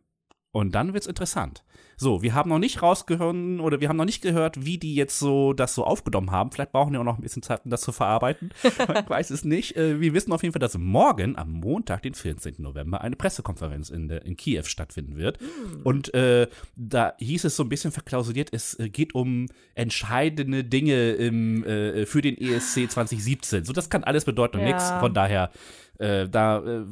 Und 0.50 0.74
dann 0.74 0.94
wird's 0.94 1.06
interessant. 1.06 1.62
So, 2.00 2.22
wir 2.22 2.32
haben 2.32 2.48
noch 2.48 2.61
nicht 2.61 2.80
rausgehört 2.80 3.34
oder 3.61 3.80
wir 3.80 3.88
haben 3.88 3.96
noch 3.96 4.04
nicht 4.04 4.22
gehört, 4.22 4.64
wie 4.64 4.78
die 4.78 4.94
jetzt 4.94 5.18
so 5.18 5.52
das 5.52 5.74
so 5.74 5.84
aufgenommen 5.84 6.30
haben. 6.30 6.52
Vielleicht 6.52 6.70
brauchen 6.72 6.92
die 6.92 6.98
auch 6.98 7.04
noch 7.04 7.18
ein 7.18 7.22
bisschen 7.22 7.42
Zeit, 7.42 7.64
um 7.64 7.70
das 7.72 7.80
zu 7.80 7.90
verarbeiten. 7.90 8.50
ich 8.62 9.11
weiß 9.11 9.30
es 9.30 9.44
nicht. 9.44 9.76
Äh, 9.76 10.00
wir 10.00 10.14
wissen 10.14 10.32
auf 10.32 10.42
jeden 10.42 10.52
Fall, 10.52 10.61
dass 10.61 10.78
morgen, 10.78 11.37
am 11.37 11.50
Montag, 11.52 12.02
den 12.02 12.14
14. 12.14 12.54
November, 12.58 13.00
eine 13.00 13.16
Pressekonferenz 13.16 13.90
in, 13.90 14.08
der, 14.08 14.24
in 14.24 14.37
Kiew 14.37 14.62
stattfinden 14.62 15.16
wird. 15.16 15.38
Und 15.82 16.14
äh, 16.14 16.46
da 16.76 17.14
hieß 17.18 17.44
es 17.44 17.56
so 17.56 17.64
ein 17.64 17.68
bisschen 17.68 17.90
verklausuliert, 17.90 18.50
es 18.52 18.78
äh, 18.78 18.88
geht 18.88 19.14
um 19.14 19.48
entscheidende 19.74 20.62
Dinge 20.64 21.12
im, 21.12 21.64
äh, 21.64 22.06
für 22.06 22.22
den 22.22 22.38
ESC 22.38 22.90
2017. 22.90 23.64
So, 23.64 23.72
das 23.72 23.90
kann 23.90 24.04
alles 24.04 24.24
bedeuten 24.24 24.58
und 24.58 24.62
Ja. 24.62 24.68
nichts. 24.68 24.92
Von 25.00 25.12
daher, 25.14 25.50
äh, 25.98 26.28
da 26.28 26.58
äh, 26.64 26.84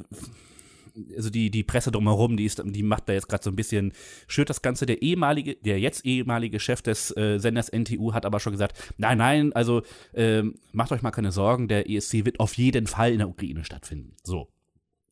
also 1.15 1.31
die, 1.31 1.51
die 1.51 1.63
Presse 1.63 1.91
drumherum, 1.91 2.37
die, 2.37 2.45
ist, 2.45 2.63
die 2.65 2.83
macht 2.83 3.09
da 3.09 3.13
jetzt 3.13 3.29
gerade 3.29 3.45
so 3.45 3.51
ein 3.51 3.57
bisschen, 3.57 3.93
schürt 4.27 4.51
das 4.51 4.63
Ganze. 4.63 4.87
Der 4.87 5.03
ehemalige, 5.03 5.57
der 5.57 5.79
jetzt 5.81 6.05
ehemalige 6.05 6.61
Chef 6.61 6.83
des 6.83 7.17
äh, 7.17 7.39
Senders 7.39 7.71
NTU 7.73 8.13
hat 8.13 8.25
aber 8.27 8.41
schon 8.41 8.53
gesagt, 8.53 8.95
nein, 8.97 9.19
nein, 9.19 9.53
also 9.53 9.83
ähm, 10.15 10.55
macht 10.73 10.93
euch 10.93 11.03
mal 11.03 11.11
keine 11.11 11.33
Sorgen, 11.33 11.69
der 11.69 11.89
ESC 11.89 12.25
wird 12.25 12.41
auf 12.41 12.55
jeden 12.55 12.87
Fall 12.87 13.13
in 13.13 13.19
der 13.19 13.29
Ukraine 13.29 13.65
stattfinden. 13.65 14.17
So. 14.23 14.49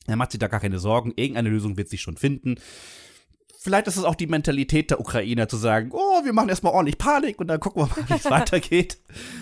Er 0.07 0.17
macht 0.17 0.33
sich 0.33 0.39
da 0.39 0.49
gar 0.49 0.61
keine 0.61 0.79
Sorgen, 0.79 1.15
irgendeine 1.17 1.49
Lösung 1.49 1.79
wird 1.79 1.89
sich 1.89 2.03
schon 2.03 2.19
finden 2.19 2.57
vielleicht 3.65 3.87
ist 3.87 3.97
es 3.97 4.05
auch 4.05 4.15
die 4.15 4.27
Mentalität 4.27 4.91
der 4.91 5.01
Ukrainer 5.01 5.49
zu 5.49 5.57
sagen, 5.57 5.91
oh, 5.93 6.23
wir 6.23 6.35
machen 6.35 6.51
erstmal 6.51 6.75
ordentlich 6.75 6.99
Panik 6.99 7.41
und 7.41 7.47
dann 7.47 7.59
gucken 7.59 7.83
wir 7.83 7.87
mal, 7.87 8.09
wie 8.09 8.13
es 8.13 8.25
weitergeht. 8.31 8.99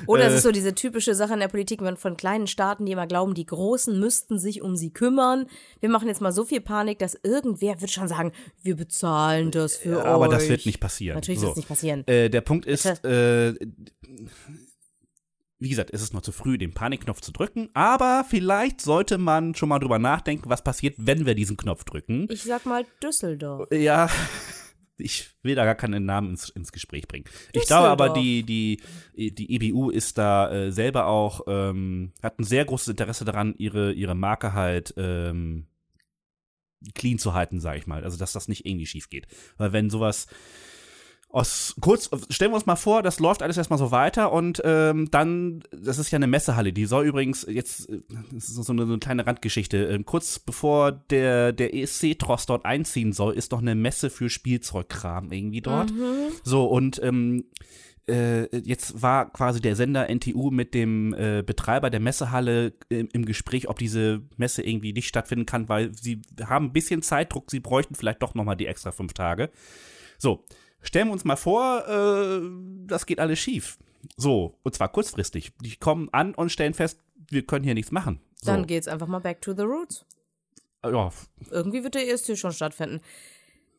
Oder 0.06 0.24
äh, 0.24 0.26
es 0.28 0.34
ist 0.34 0.42
so 0.44 0.52
diese 0.52 0.76
typische 0.76 1.16
Sache 1.16 1.34
in 1.34 1.40
der 1.40 1.48
Politik 1.48 1.82
von 1.96 2.16
kleinen 2.16 2.46
Staaten, 2.46 2.86
die 2.86 2.92
immer 2.92 3.08
glauben, 3.08 3.34
die 3.34 3.44
Großen 3.44 3.98
müssten 3.98 4.38
sich 4.38 4.62
um 4.62 4.76
sie 4.76 4.90
kümmern. 4.90 5.46
Wir 5.80 5.88
machen 5.88 6.06
jetzt 6.06 6.20
mal 6.20 6.30
so 6.30 6.44
viel 6.44 6.60
Panik, 6.60 7.00
dass 7.00 7.18
irgendwer 7.24 7.80
wird 7.80 7.90
schon 7.90 8.06
sagen, 8.06 8.30
wir 8.62 8.76
bezahlen 8.76 9.50
das 9.50 9.76
für 9.76 10.00
aber 10.00 10.08
euch. 10.08 10.14
Aber 10.14 10.28
das 10.28 10.48
wird 10.48 10.66
nicht 10.66 10.78
passieren. 10.78 11.16
Natürlich 11.16 11.40
so. 11.40 11.46
wird 11.46 11.52
es 11.52 11.56
nicht 11.56 11.68
passieren. 11.68 12.06
Äh, 12.06 12.30
der 12.30 12.42
Punkt 12.42 12.64
ist, 12.64 12.86
äh, 13.04 13.54
wie 15.62 15.68
gesagt, 15.68 15.90
es 15.92 16.02
ist 16.02 16.12
noch 16.12 16.22
zu 16.22 16.32
früh, 16.32 16.58
den 16.58 16.72
Panikknopf 16.72 17.20
zu 17.20 17.32
drücken, 17.32 17.68
aber 17.72 18.24
vielleicht 18.28 18.80
sollte 18.80 19.16
man 19.16 19.54
schon 19.54 19.68
mal 19.68 19.78
drüber 19.78 19.98
nachdenken, 19.98 20.50
was 20.50 20.64
passiert, 20.64 20.96
wenn 20.98 21.24
wir 21.24 21.34
diesen 21.34 21.56
Knopf 21.56 21.84
drücken. 21.84 22.26
Ich 22.30 22.42
sag 22.42 22.66
mal 22.66 22.84
Düsseldorf. 23.00 23.68
Ja, 23.70 24.08
ich 24.96 25.30
will 25.42 25.54
da 25.54 25.64
gar 25.64 25.76
keinen 25.76 26.04
Namen 26.04 26.30
ins, 26.30 26.48
ins 26.48 26.72
Gespräch 26.72 27.06
bringen. 27.06 27.26
Ich 27.52 27.66
glaube 27.66 27.88
aber, 27.88 28.10
die, 28.10 28.42
die, 28.42 28.80
die 29.14 29.54
EBU 29.54 29.90
ist 29.90 30.18
da 30.18 30.50
äh, 30.50 30.72
selber 30.72 31.06
auch, 31.06 31.42
ähm, 31.46 32.12
hat 32.22 32.40
ein 32.40 32.44
sehr 32.44 32.64
großes 32.64 32.88
Interesse 32.88 33.24
daran, 33.24 33.54
ihre, 33.56 33.92
ihre 33.92 34.16
Marke 34.16 34.54
halt 34.54 34.94
ähm, 34.96 35.66
clean 36.94 37.18
zu 37.18 37.34
halten, 37.34 37.60
sage 37.60 37.78
ich 37.78 37.86
mal. 37.86 38.02
Also, 38.02 38.18
dass 38.18 38.32
das 38.32 38.48
nicht 38.48 38.66
irgendwie 38.66 38.86
schief 38.86 39.08
geht. 39.08 39.28
Weil 39.56 39.72
wenn 39.72 39.90
sowas 39.90 40.26
aus 41.32 41.74
kurz, 41.80 42.10
stellen 42.28 42.52
wir 42.52 42.56
uns 42.56 42.66
mal 42.66 42.76
vor, 42.76 43.02
das 43.02 43.18
läuft 43.18 43.42
alles 43.42 43.56
erstmal 43.56 43.78
so 43.78 43.90
weiter 43.90 44.32
und 44.32 44.60
ähm, 44.64 45.10
dann, 45.10 45.62
das 45.70 45.98
ist 45.98 46.10
ja 46.10 46.16
eine 46.16 46.26
Messehalle, 46.26 46.74
die 46.74 46.84
soll 46.84 47.06
übrigens 47.06 47.46
jetzt, 47.48 47.88
das 48.32 48.48
ist 48.50 48.54
so 48.54 48.72
eine, 48.72 48.84
so 48.84 48.92
eine 48.92 48.98
kleine 48.98 49.26
Randgeschichte, 49.26 49.88
äh, 49.88 50.02
kurz 50.04 50.38
bevor 50.38 50.92
der, 50.92 51.52
der 51.52 51.74
ESC-Tross 51.74 52.44
dort 52.46 52.66
einziehen 52.66 53.12
soll, 53.12 53.32
ist 53.34 53.52
doch 53.52 53.60
eine 53.60 53.74
Messe 53.74 54.10
für 54.10 54.28
Spielzeugkram 54.28 55.32
irgendwie 55.32 55.62
dort. 55.62 55.90
Mhm. 55.90 56.32
So, 56.44 56.66
und 56.66 57.02
ähm, 57.02 57.44
äh, 58.08 58.54
jetzt 58.58 59.00
war 59.00 59.32
quasi 59.32 59.62
der 59.62 59.74
Sender 59.74 60.08
NTU 60.08 60.50
mit 60.50 60.74
dem 60.74 61.14
äh, 61.14 61.42
Betreiber 61.42 61.88
der 61.88 62.00
Messehalle 62.00 62.74
im, 62.90 63.08
im, 63.12 63.24
Gespräch, 63.24 63.68
ob 63.68 63.78
diese 63.78 64.22
Messe 64.36 64.62
irgendwie 64.62 64.92
nicht 64.92 65.08
stattfinden 65.08 65.46
kann, 65.46 65.68
weil 65.68 65.94
sie 65.94 66.20
haben 66.44 66.66
ein 66.66 66.72
bisschen 66.72 67.00
Zeitdruck, 67.00 67.50
sie 67.50 67.60
bräuchten 67.60 67.94
vielleicht 67.94 68.22
doch 68.22 68.34
nochmal 68.34 68.56
die 68.56 68.66
extra 68.66 68.92
fünf 68.92 69.14
Tage. 69.14 69.50
So, 70.18 70.44
Stellen 70.82 71.08
wir 71.08 71.12
uns 71.12 71.24
mal 71.24 71.36
vor, 71.36 71.86
äh, 71.88 72.40
das 72.86 73.06
geht 73.06 73.20
alles 73.20 73.38
schief. 73.38 73.78
So, 74.16 74.54
und 74.62 74.74
zwar 74.74 74.90
kurzfristig. 74.90 75.52
Die 75.60 75.76
kommen 75.76 76.08
an 76.12 76.34
und 76.34 76.50
stellen 76.50 76.74
fest, 76.74 76.98
wir 77.30 77.46
können 77.46 77.64
hier 77.64 77.74
nichts 77.74 77.92
machen. 77.92 78.20
So. 78.34 78.46
Dann 78.46 78.66
geht's 78.66 78.88
einfach 78.88 79.06
mal 79.06 79.20
back 79.20 79.40
to 79.40 79.54
the 79.54 79.62
roots. 79.62 80.04
Ja. 80.84 81.10
Irgendwie 81.50 81.84
wird 81.84 81.94
der 81.94 82.08
ESC 82.12 82.36
schon 82.36 82.52
stattfinden. 82.52 83.00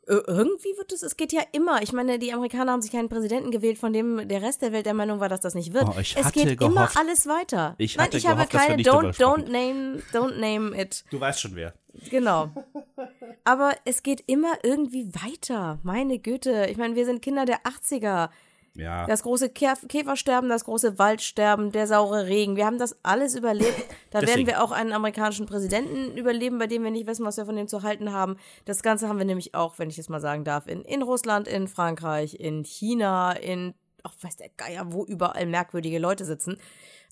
Irgendwie 0.05 0.77
wird 0.77 0.91
es, 0.91 1.01
es 1.01 1.15
geht 1.15 1.31
ja 1.31 1.41
immer. 1.53 1.81
Ich 1.81 1.93
meine, 1.93 2.19
die 2.19 2.33
Amerikaner 2.33 2.73
haben 2.73 2.81
sich 2.81 2.91
keinen 2.91 3.07
Präsidenten 3.07 3.51
gewählt, 3.51 3.77
von 3.77 3.93
dem 3.93 4.27
der 4.27 4.41
Rest 4.41 4.61
der 4.61 4.73
Welt 4.73 4.85
der 4.85 4.93
Meinung 4.93 5.21
war, 5.21 5.29
dass 5.29 5.39
das 5.39 5.55
nicht 5.55 5.73
wird. 5.73 5.85
Oh, 5.87 5.93
es 5.97 6.13
geht 6.33 6.59
gehofft, 6.59 6.61
immer 6.61 6.89
alles 6.97 7.25
weiter. 7.25 7.75
Ich 7.77 7.95
Nein, 7.95 8.09
ich 8.11 8.23
gehofft, 8.23 8.53
habe 8.53 8.67
keine 8.67 8.83
don't, 8.83 9.17
don't 9.17 9.49
name, 9.49 10.01
don't 10.11 10.39
name 10.39 10.79
it. 10.79 11.05
Du 11.09 11.19
weißt 11.19 11.39
schon 11.39 11.55
wer. 11.55 11.73
Genau. 12.09 12.49
Aber 13.45 13.73
es 13.85 14.03
geht 14.03 14.23
immer 14.27 14.53
irgendwie 14.63 15.13
weiter. 15.13 15.79
Meine 15.83 16.19
Güte. 16.19 16.67
Ich 16.69 16.77
meine, 16.77 16.95
wir 16.95 17.05
sind 17.05 17.21
Kinder 17.21 17.45
der 17.45 17.61
80er. 17.63 18.29
Ja. 18.75 19.05
Das 19.05 19.21
große 19.21 19.49
Käfersterben, 19.49 20.49
das 20.49 20.65
große 20.65 20.97
Waldsterben, 20.97 21.71
der 21.71 21.85
saure 21.85 22.25
Regen. 22.25 22.55
Wir 22.55 22.65
haben 22.65 22.79
das 22.79 22.97
alles 23.03 23.35
überlebt. 23.35 23.85
Da 24.09 24.21
werden 24.21 24.47
wir 24.47 24.63
auch 24.63 24.71
einen 24.71 24.93
amerikanischen 24.93 25.45
Präsidenten 25.45 26.17
überleben, 26.17 26.57
bei 26.57 26.65
dem 26.65 26.83
wir 26.83 26.89
nicht 26.89 27.05
wissen, 27.05 27.25
was 27.25 27.37
wir 27.37 27.45
von 27.45 27.55
dem 27.55 27.67
zu 27.67 27.83
halten 27.83 28.11
haben. 28.11 28.37
Das 28.65 28.81
Ganze 28.81 29.07
haben 29.07 29.19
wir 29.19 29.25
nämlich 29.25 29.53
auch, 29.53 29.77
wenn 29.77 29.89
ich 29.89 29.99
es 29.99 30.09
mal 30.09 30.21
sagen 30.21 30.43
darf, 30.43 30.67
in, 30.67 30.81
in 30.83 31.03
Russland, 31.03 31.47
in 31.47 31.67
Frankreich, 31.67 32.39
in 32.39 32.63
China, 32.63 33.33
in, 33.33 33.75
ach, 34.01 34.15
weiß 34.21 34.37
der 34.37 34.49
Geier, 34.57 34.91
wo 34.91 35.05
überall 35.05 35.45
merkwürdige 35.45 35.99
Leute 35.99 36.25
sitzen. 36.25 36.57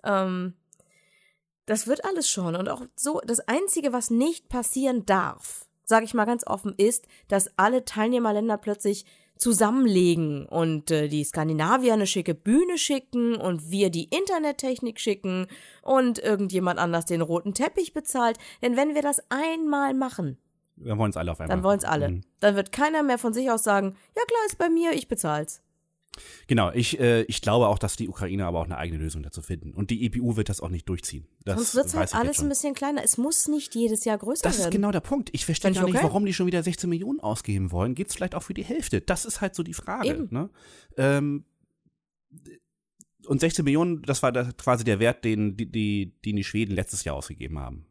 Ähm, 0.04 0.56
das 1.68 1.86
wird 1.86 2.06
alles 2.06 2.28
schon. 2.28 2.56
Und 2.56 2.70
auch 2.70 2.82
so, 2.96 3.22
das 3.26 3.40
Einzige, 3.48 3.94
was 3.94 4.10
nicht 4.10 4.50
passieren 4.50 5.06
darf, 5.06 5.68
sage 5.84 6.06
ich 6.06 6.14
mal 6.14 6.26
ganz 6.26 6.46
offen, 6.48 6.74
ist, 6.78 7.08
dass 7.28 7.52
alle 7.58 7.86
Teilnehmerländer 7.86 8.58
plötzlich 8.58 9.06
zusammenlegen 9.42 10.46
und 10.46 10.92
äh, 10.92 11.08
die 11.08 11.24
Skandinavier 11.24 11.94
eine 11.94 12.06
schicke 12.06 12.36
Bühne 12.36 12.78
schicken 12.78 13.36
und 13.36 13.72
wir 13.72 13.90
die 13.90 14.04
Internettechnik 14.04 15.00
schicken 15.00 15.48
und 15.82 16.20
irgendjemand 16.20 16.80
anders 16.80 17.06
den 17.06 17.22
roten 17.22 17.56
Teppich 17.56 17.92
bezahlt. 17.92 18.38
Denn 18.62 18.78
wenn 18.78 18.94
wir 18.94 19.02
das 19.02 19.24
einmal 19.30 19.96
machen, 19.96 20.38
dann 20.78 20.98
wollen 20.98 21.10
es 21.10 21.18
alle 21.18 21.32
auf 21.32 21.40
einmal. 21.40 21.56
Dann 21.56 21.64
wollen 21.64 21.80
es 21.80 21.86
alle. 21.86 22.10
Mhm. 22.10 22.22
Dann 22.40 22.56
wird 22.56 22.72
keiner 22.72 23.02
mehr 23.02 23.18
von 23.18 23.34
sich 23.34 23.50
aus 23.50 23.64
sagen, 23.64 23.96
ja 24.16 24.24
klar, 24.26 24.42
ist 24.46 24.58
bei 24.60 24.70
mir, 24.70 24.94
ich 24.94 25.08
bezahl's. 25.08 25.62
Genau, 26.48 26.72
ich, 26.72 27.00
äh, 27.00 27.22
ich 27.24 27.42
glaube 27.42 27.68
auch, 27.68 27.80
dass 27.80 27.96
die 27.96 28.10
Ukrainer 28.10 28.46
aber 28.46 28.60
auch 28.60 28.66
eine 28.66 28.78
eigene 28.78 29.02
Lösung 29.02 29.24
dazu 29.24 29.42
finden. 29.42 29.74
Und 29.74 29.90
die 29.90 30.06
EPU 30.06 30.36
wird 30.36 30.50
das 30.50 30.60
auch 30.60 30.70
nicht 30.70 30.88
durchziehen. 30.90 31.26
Das 31.46 31.56
Sonst 31.56 31.76
wird 31.76 31.86
es 31.86 31.94
halt 31.96 32.16
alles 32.16 32.40
ein 32.42 32.50
bisschen 32.50 32.74
kleiner. 32.74 33.04
Es 33.04 33.18
muss 33.18 33.48
nicht 33.48 33.74
jedes 33.76 34.04
Jahr 34.04 34.18
größer 34.18 34.44
das 34.44 34.54
werden. 34.54 34.60
Das 34.60 34.66
ist 34.68 34.72
genau 34.72 34.92
der 34.92 35.00
Punkt. 35.00 35.30
Ich 35.32 35.46
verstehe 35.46 35.72
gar 35.72 35.84
okay. 35.84 35.94
nicht, 35.94 36.04
warum 36.04 36.26
die 36.26 36.34
schon 36.34 36.48
wieder 36.48 36.62
16 36.62 36.90
Millionen 36.90 37.22
ausgeben 37.22 37.72
wollen. 37.72 37.96
Geht 37.96 38.10
es 38.10 38.16
vielleicht 38.16 38.36
auch 38.36 38.44
für 38.44 38.54
die 38.54 38.64
Hälfte? 38.64 39.00
Das 39.00 39.24
ist 39.24 39.40
halt 39.40 39.56
so 39.56 39.64
die 39.64 39.74
Frage. 39.74 40.28
Ne? 40.30 40.50
Ähm, 40.98 41.46
und 43.28 43.40
16 43.40 43.64
Millionen, 43.64 44.02
das 44.02 44.22
war 44.22 44.34
das 44.34 44.56
quasi 44.58 44.84
der 44.84 45.00
Wert, 45.00 45.24
den 45.24 45.56
die, 45.56 45.72
die, 45.72 46.14
den 46.26 46.36
die 46.36 46.44
Schweden 46.44 46.76
letztes 46.76 47.06
Jahr 47.06 47.16
ausgegeben 47.16 47.58
haben. 47.60 47.86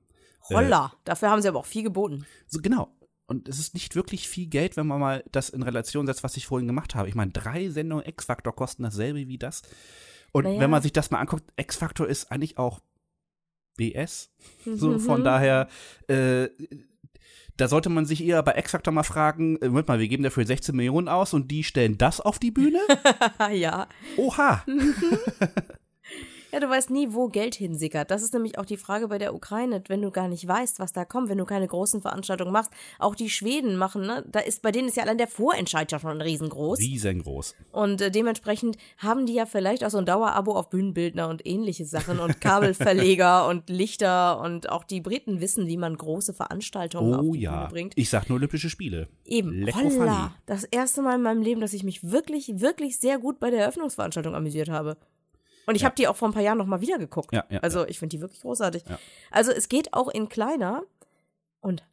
Holla, 0.50 0.92
äh, 0.92 0.96
dafür 1.04 1.30
haben 1.30 1.40
sie 1.40 1.48
aber 1.48 1.60
auch 1.60 1.66
viel 1.66 1.84
geboten. 1.84 2.26
So, 2.46 2.60
genau 2.60 2.92
und 3.30 3.48
es 3.48 3.60
ist 3.60 3.74
nicht 3.74 3.94
wirklich 3.94 4.28
viel 4.28 4.48
Geld, 4.48 4.76
wenn 4.76 4.88
man 4.88 4.98
mal 4.98 5.24
das 5.30 5.50
in 5.50 5.62
Relation 5.62 6.04
setzt, 6.04 6.24
was 6.24 6.36
ich 6.36 6.46
vorhin 6.46 6.66
gemacht 6.66 6.96
habe. 6.96 7.08
Ich 7.08 7.14
meine, 7.14 7.30
drei 7.30 7.68
Sendungen 7.68 8.04
X-Factor 8.04 8.52
kosten 8.52 8.82
dasselbe 8.82 9.28
wie 9.28 9.38
das. 9.38 9.62
Und 10.32 10.44
naja. 10.44 10.58
wenn 10.58 10.70
man 10.70 10.82
sich 10.82 10.92
das 10.92 11.12
mal 11.12 11.20
anguckt, 11.20 11.44
X-Factor 11.56 12.08
ist 12.08 12.32
eigentlich 12.32 12.58
auch 12.58 12.80
BS. 13.76 14.32
so, 14.64 14.98
von 14.98 15.22
daher, 15.22 15.68
äh, 16.08 16.48
da 17.56 17.68
sollte 17.68 17.88
man 17.88 18.04
sich 18.04 18.24
eher 18.24 18.42
bei 18.42 18.58
X-Factor 18.58 18.92
mal 18.92 19.04
fragen, 19.04 19.58
äh, 19.58 19.68
Moment 19.68 19.86
mal, 19.86 20.00
wir 20.00 20.08
geben 20.08 20.24
dafür 20.24 20.44
16 20.44 20.74
Millionen 20.74 21.06
aus 21.06 21.32
und 21.32 21.52
die 21.52 21.62
stellen 21.62 21.98
das 21.98 22.20
auf 22.20 22.40
die 22.40 22.50
Bühne? 22.50 22.80
ja. 23.52 23.86
Oha. 24.16 24.64
Ja, 26.52 26.60
du 26.60 26.68
weißt 26.68 26.90
nie, 26.90 27.08
wo 27.12 27.28
Geld 27.28 27.54
hinsickert. 27.54 28.10
Das 28.10 28.22
ist 28.22 28.34
nämlich 28.34 28.58
auch 28.58 28.64
die 28.64 28.76
Frage 28.76 29.08
bei 29.08 29.18
der 29.18 29.34
Ukraine, 29.34 29.82
wenn 29.88 30.02
du 30.02 30.10
gar 30.10 30.28
nicht 30.28 30.46
weißt, 30.46 30.78
was 30.78 30.92
da 30.92 31.04
kommt, 31.04 31.28
wenn 31.28 31.38
du 31.38 31.44
keine 31.44 31.66
großen 31.66 32.02
Veranstaltungen 32.02 32.52
machst. 32.52 32.70
Auch 32.98 33.14
die 33.14 33.30
Schweden 33.30 33.76
machen, 33.76 34.02
ne? 34.02 34.24
Da 34.30 34.40
ist, 34.40 34.62
bei 34.62 34.72
denen 34.72 34.88
ist 34.88 34.96
ja 34.96 35.04
allein 35.04 35.18
der 35.18 35.28
Vorentscheid 35.28 35.90
ja 35.92 35.98
schon 35.98 36.20
riesengroß. 36.20 36.80
Riesengroß. 36.80 37.54
Und 37.72 38.00
äh, 38.00 38.10
dementsprechend 38.10 38.76
haben 38.98 39.26
die 39.26 39.34
ja 39.34 39.46
vielleicht 39.46 39.84
auch 39.84 39.90
so 39.90 39.98
ein 39.98 40.06
Dauerabo 40.06 40.52
auf 40.56 40.70
Bühnenbildner 40.70 41.28
und 41.28 41.46
ähnliche 41.46 41.84
Sachen 41.84 42.18
und 42.18 42.40
Kabelverleger 42.40 43.46
und 43.46 43.70
Lichter 43.70 44.40
und 44.40 44.68
auch 44.70 44.84
die 44.84 45.00
Briten 45.00 45.40
wissen, 45.40 45.66
wie 45.66 45.76
man 45.76 45.96
große 45.96 46.34
Veranstaltungen 46.34 47.14
oh, 47.14 47.18
auf 47.18 47.32
die 47.32 47.40
ja. 47.40 47.52
Bühne 47.52 47.68
bringt. 47.70 47.92
Ich 47.96 48.10
sag 48.10 48.28
nur 48.28 48.36
Olympische 48.36 48.70
Spiele. 48.70 49.08
Eben. 49.24 49.66
Holla. 49.72 50.34
Das 50.46 50.64
erste 50.64 51.02
Mal 51.02 51.16
in 51.16 51.22
meinem 51.22 51.42
Leben, 51.42 51.60
dass 51.60 51.72
ich 51.72 51.84
mich 51.84 52.10
wirklich, 52.10 52.60
wirklich 52.60 52.98
sehr 52.98 53.18
gut 53.18 53.38
bei 53.38 53.50
der 53.50 53.60
Eröffnungsveranstaltung 53.60 54.34
amüsiert 54.34 54.68
habe. 54.68 54.96
Und 55.70 55.76
ich 55.76 55.82
ja. 55.82 55.86
habe 55.86 55.94
die 55.94 56.08
auch 56.08 56.16
vor 56.16 56.28
ein 56.28 56.34
paar 56.34 56.42
Jahren 56.42 56.58
noch 56.58 56.66
mal 56.66 56.80
wieder 56.80 56.98
geguckt. 56.98 57.32
Ja, 57.32 57.44
ja, 57.48 57.60
also 57.60 57.86
ich 57.86 58.00
finde 58.00 58.16
die 58.16 58.20
wirklich 58.20 58.40
großartig. 58.40 58.82
Also 59.30 59.52
es 59.52 59.68
geht 59.68 59.94
auch 59.94 60.08
in 60.08 60.28
kleiner. 60.28 60.82
Und 61.60 61.84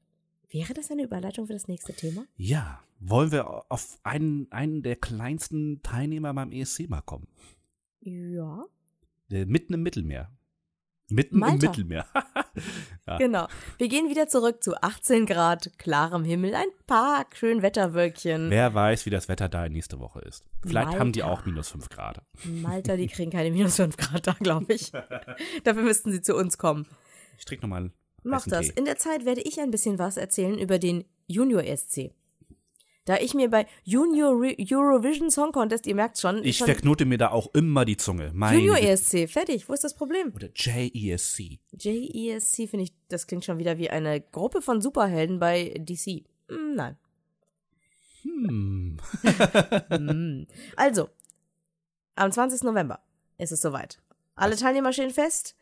wäre 0.49 0.73
das 0.73 0.89
eine 0.89 1.03
Überleitung 1.03 1.45
für 1.45 1.53
das 1.53 1.67
nächste 1.67 1.93
Thema? 1.93 2.25
Ja. 2.37 2.81
Wollen 2.99 3.31
wir 3.31 3.71
auf 3.71 3.99
einen, 4.01 4.51
einen 4.51 4.81
der 4.81 4.95
kleinsten 4.95 5.83
Teilnehmer 5.83 6.33
beim 6.33 6.51
ESC 6.51 6.89
mal 6.89 7.01
kommen? 7.01 7.27
Ja. 8.01 8.65
Mitten 9.29 9.75
im 9.75 9.83
Mittelmeer. 9.83 10.31
Mitten 11.09 11.39
Malta. 11.39 11.67
im 11.67 11.71
Mittelmeer. 11.71 12.05
ja. 13.07 13.17
Genau. 13.17 13.47
Wir 13.77 13.87
gehen 13.87 14.09
wieder 14.09 14.27
zurück 14.27 14.61
zu 14.61 14.75
18 14.81 15.25
Grad, 15.25 15.71
klarem 15.77 16.25
Himmel, 16.25 16.53
ein 16.53 16.67
paar 16.85 17.25
schön 17.33 17.61
Wetterwölkchen. 17.61 18.49
Wer 18.49 18.73
weiß, 18.73 19.05
wie 19.05 19.09
das 19.09 19.29
Wetter 19.29 19.47
da 19.47 19.69
nächste 19.69 19.99
Woche 19.99 20.19
ist. 20.19 20.43
Vielleicht 20.63 20.87
Malta. 20.87 20.99
haben 20.99 21.11
die 21.13 21.23
auch 21.23 21.45
minus 21.45 21.69
5 21.69 21.87
Grad. 21.89 22.21
Malta, 22.43 22.97
die 22.97 23.07
kriegen 23.07 23.31
keine 23.31 23.51
minus 23.51 23.77
5 23.77 23.95
Grad 23.95 24.27
da, 24.27 24.33
glaube 24.33 24.73
ich. 24.73 24.91
Dafür 25.63 25.83
müssten 25.83 26.11
sie 26.11 26.21
zu 26.21 26.35
uns 26.35 26.57
kommen. 26.57 26.85
Ich 27.37 27.45
trinke 27.45 27.63
nochmal. 27.63 27.91
Mach 28.23 28.45
das. 28.45 28.67
Tee. 28.67 28.73
In 28.75 28.85
der 28.85 28.97
Zeit 28.97 29.23
werde 29.23 29.41
ich 29.41 29.61
ein 29.61 29.71
bisschen 29.71 29.99
was 29.99 30.17
erzählen 30.17 30.57
über 30.57 30.79
den 30.79 31.05
Junior 31.27 31.63
SC. 31.63 32.11
Da 33.07 33.15
ich 33.19 33.33
mir 33.33 33.49
bei 33.49 33.65
Junior 33.85 34.33
Re 34.37 34.53
Eurovision 34.59 35.31
Song 35.31 35.53
Contest, 35.53 35.87
ihr 35.87 35.95
merkt 35.95 36.19
schon, 36.19 36.43
Ich 36.43 36.57
schon 36.57 36.65
verknote 36.65 37.05
mir 37.05 37.17
da 37.17 37.31
auch 37.31 37.53
immer 37.53 37.85
die 37.85 37.95
Zunge. 37.95 38.31
Meine 38.33 38.59
Junior. 38.59 38.79
ESC, 38.79 39.29
fertig, 39.29 39.69
wo 39.69 39.73
ist 39.73 39.85
das 39.85 39.93
Problem? 39.93 40.33
Oder 40.35 40.49
JESC. 40.53 41.57
JESC 41.71 42.67
finde 42.67 42.83
ich, 42.83 42.93
das 43.07 43.25
klingt 43.25 43.45
schon 43.45 43.59
wieder 43.59 43.77
wie 43.77 43.89
eine 43.89 44.19
Gruppe 44.19 44.61
von 44.61 44.81
Superhelden 44.81 45.39
bei 45.39 45.73
DC. 45.77 46.25
Hm, 46.49 46.75
nein. 46.75 46.97
Hm. 48.23 48.99
Hm. 49.89 50.47
Also, 50.75 51.07
am 52.15 52.29
20. 52.29 52.63
November 52.63 52.99
ist 53.37 53.53
es 53.53 53.61
soweit. 53.61 54.01
Alle 54.35 54.57
Teilnehmer 54.57 54.91
stehen 54.91 55.11
fest. 55.11 55.55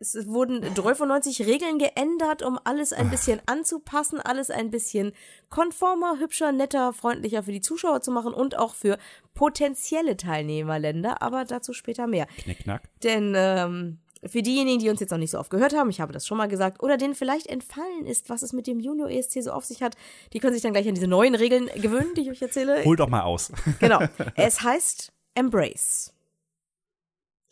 Es 0.00 0.26
wurden 0.26 0.62
93 0.74 1.46
Regeln 1.46 1.78
geändert, 1.78 2.42
um 2.42 2.58
alles 2.64 2.92
ein 2.92 3.10
bisschen 3.10 3.40
anzupassen, 3.46 4.20
alles 4.20 4.50
ein 4.50 4.70
bisschen 4.70 5.12
konformer, 5.50 6.18
hübscher, 6.18 6.52
netter, 6.52 6.92
freundlicher 6.92 7.42
für 7.42 7.52
die 7.52 7.60
Zuschauer 7.60 8.00
zu 8.00 8.10
machen 8.10 8.34
und 8.34 8.58
auch 8.58 8.74
für 8.74 8.98
potenzielle 9.34 10.16
Teilnehmerländer, 10.16 11.22
aber 11.22 11.44
dazu 11.44 11.72
später 11.72 12.06
mehr. 12.06 12.26
Knickknack. 12.38 12.82
Denn 13.02 13.34
ähm, 13.36 13.98
für 14.24 14.42
diejenigen, 14.42 14.78
die 14.78 14.88
uns 14.90 15.00
jetzt 15.00 15.10
noch 15.10 15.18
nicht 15.18 15.30
so 15.30 15.38
oft 15.38 15.50
gehört 15.50 15.74
haben, 15.74 15.90
ich 15.90 16.00
habe 16.00 16.12
das 16.12 16.26
schon 16.26 16.38
mal 16.38 16.48
gesagt, 16.48 16.82
oder 16.82 16.96
denen 16.96 17.14
vielleicht 17.14 17.46
entfallen 17.46 18.06
ist, 18.06 18.28
was 18.28 18.42
es 18.42 18.52
mit 18.52 18.66
dem 18.66 18.80
Junior 18.80 19.10
ESC 19.10 19.42
so 19.42 19.52
auf 19.52 19.64
sich 19.64 19.82
hat, 19.82 19.96
die 20.32 20.40
können 20.40 20.54
sich 20.54 20.62
dann 20.62 20.72
gleich 20.72 20.88
an 20.88 20.94
diese 20.94 21.06
neuen 21.06 21.34
Regeln 21.34 21.68
gewöhnen, 21.76 22.14
die 22.16 22.22
ich 22.22 22.30
euch 22.30 22.42
erzähle. 22.42 22.84
Hol 22.84 22.96
doch 22.96 23.08
mal 23.08 23.22
aus. 23.22 23.52
Genau. 23.80 24.00
Es 24.36 24.62
heißt 24.62 25.12
Embrace. 25.34 26.12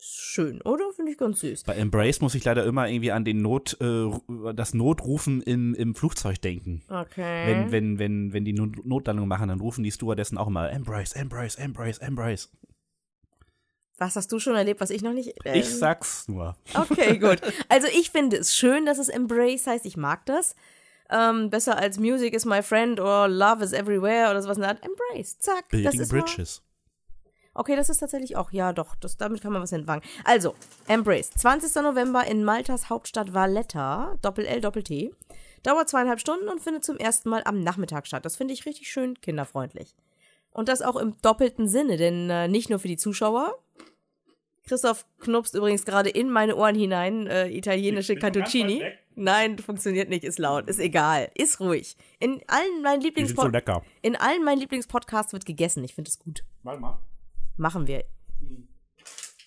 Schön, 0.07 0.61
oder? 0.61 0.91
Finde 0.95 1.11
ich 1.11 1.17
ganz 1.17 1.39
süß. 1.39 1.63
Bei 1.63 1.73
Embrace 1.75 2.21
muss 2.21 2.35
ich 2.35 2.43
leider 2.43 2.63
immer 2.65 2.87
irgendwie 2.87 3.11
an 3.11 3.25
den 3.25 3.41
Not, 3.41 3.77
äh, 3.81 4.09
das 4.53 4.73
Notrufen 4.73 5.41
im, 5.41 5.73
im 5.73 5.95
Flugzeug 5.95 6.39
denken. 6.41 6.83
Okay. 6.89 7.47
Wenn, 7.47 7.71
wenn, 7.71 7.99
wenn, 7.99 8.33
wenn 8.33 8.45
die 8.45 8.53
Not- 8.53 8.85
Notlandung 8.85 9.27
machen, 9.27 9.47
dann 9.49 9.59
rufen 9.59 9.83
die 9.83 9.91
Stewardessen 9.91 10.37
auch 10.37 10.47
immer 10.47 10.69
Embrace, 10.69 11.13
Embrace, 11.13 11.55
Embrace, 11.55 11.97
Embrace. 11.99 12.49
was 13.97 14.15
hast 14.15 14.31
du 14.31 14.39
schon 14.39 14.55
erlebt, 14.55 14.79
was 14.81 14.89
ich 14.91 15.01
noch 15.01 15.13
nicht. 15.13 15.33
ähm, 15.45 15.55
Ich 15.55 15.69
sag's 15.73 16.27
nur. 16.27 16.55
Okay, 16.73 17.17
gut. 17.19 17.39
Also 17.69 17.87
ich 17.87 18.11
finde 18.11 18.37
es 18.37 18.55
schön, 18.55 18.85
dass 18.85 18.99
es 18.99 19.09
Embrace 19.09 19.65
heißt. 19.67 19.85
Ich 19.85 19.97
mag 19.97 20.25
das. 20.27 20.55
Ähm, 21.09 21.49
besser 21.49 21.77
als 21.77 21.97
Music 21.99 22.33
is 22.33 22.45
my 22.45 22.61
friend 22.61 22.99
oder 22.99 23.27
Love 23.27 23.63
is 23.63 23.73
everywhere 23.73 24.29
oder 24.31 24.41
sowas. 24.41 24.57
Embrace. 24.57 25.39
Zack. 25.39 25.65
das 25.69 25.69
Building 25.69 25.99
ist 26.01 26.11
mal, 26.11 26.21
Bridges. 26.21 26.61
Okay, 27.55 27.77
das 27.77 27.89
ist 27.89 27.99
tatsächlich 27.99 28.35
auch, 28.35 28.51
ja 28.51 28.73
doch, 28.73 28.95
das, 28.95 29.15
damit 29.15 29.41
kann 29.41 29.53
man 29.53 29.61
was 29.61 29.71
entfangen. 29.71 30.03
Also, 30.25 30.55
Embrace, 30.87 31.31
20. 31.31 31.73
November 31.81 32.27
in 32.27 32.43
Maltas 32.43 32.89
Hauptstadt 32.89 33.33
Valletta, 33.33 34.17
Doppel-L, 34.21 34.59
Doppel-T. 34.59 35.13
Dauert 35.63 35.89
zweieinhalb 35.89 36.19
Stunden 36.19 36.49
und 36.49 36.61
findet 36.61 36.83
zum 36.83 36.97
ersten 36.97 37.29
Mal 37.29 37.41
am 37.45 37.61
Nachmittag 37.61 38.07
statt. 38.07 38.25
Das 38.25 38.35
finde 38.35 38.53
ich 38.53 38.65
richtig 38.65 38.91
schön 38.91 39.19
kinderfreundlich. 39.21 39.95
Und 40.51 40.67
das 40.67 40.81
auch 40.81 40.97
im 40.97 41.19
doppelten 41.21 41.67
Sinne, 41.67 41.97
denn 41.97 42.29
äh, 42.29 42.47
nicht 42.47 42.69
nur 42.69 42.79
für 42.79 42.87
die 42.89 42.97
Zuschauer. 42.97 43.57
Christoph 44.67 45.05
knupst 45.19 45.55
übrigens 45.55 45.85
gerade 45.85 46.09
in 46.09 46.29
meine 46.29 46.55
Ohren 46.55 46.75
hinein 46.75 47.27
äh, 47.27 47.47
italienische 47.49 48.15
Cantuccini. 48.15 48.83
Nein, 49.15 49.57
funktioniert 49.59 50.09
nicht, 50.09 50.23
ist 50.25 50.39
laut, 50.39 50.67
ist 50.67 50.79
egal, 50.79 51.29
ist 51.35 51.59
ruhig. 51.61 51.95
In 52.19 52.41
allen 52.47 52.81
meinen 52.81 53.01
so 53.01 53.07
Lieblingspodcasts 53.07 53.53
lecker. 53.53 53.81
in 54.01 54.15
allen 54.17 54.43
meinen 54.43 54.59
Lieblingspodcasts 54.59 55.31
wird 55.31 55.45
gegessen. 55.45 55.83
Ich 55.83 55.95
finde 55.95 56.09
es 56.09 56.19
gut. 56.19 56.43
Mal 56.63 56.77
mal. 56.79 56.99
Machen 57.57 57.87
wir. 57.87 58.03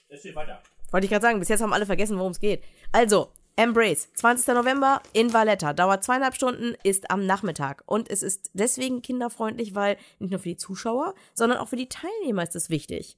Erzähl 0.08 0.34
weiter. 0.34 0.62
Wollte 0.90 1.04
ich 1.04 1.10
gerade 1.10 1.22
sagen, 1.22 1.38
bis 1.38 1.48
jetzt 1.48 1.60
haben 1.60 1.72
alle 1.72 1.86
vergessen, 1.86 2.18
worum 2.18 2.32
es 2.32 2.40
geht. 2.40 2.62
Also, 2.92 3.32
Embrace, 3.56 4.08
20. 4.14 4.54
November 4.54 5.02
in 5.12 5.32
Valletta, 5.32 5.72
dauert 5.72 6.04
zweieinhalb 6.04 6.34
Stunden, 6.34 6.74
ist 6.84 7.10
am 7.10 7.26
Nachmittag. 7.26 7.82
Und 7.86 8.08
es 8.08 8.22
ist 8.22 8.50
deswegen 8.54 9.02
kinderfreundlich, 9.02 9.74
weil 9.74 9.96
nicht 10.18 10.30
nur 10.30 10.40
für 10.40 10.50
die 10.50 10.56
Zuschauer, 10.56 11.14
sondern 11.34 11.58
auch 11.58 11.68
für 11.68 11.76
die 11.76 11.88
Teilnehmer 11.88 12.44
ist 12.44 12.56
es 12.56 12.70
wichtig. 12.70 13.16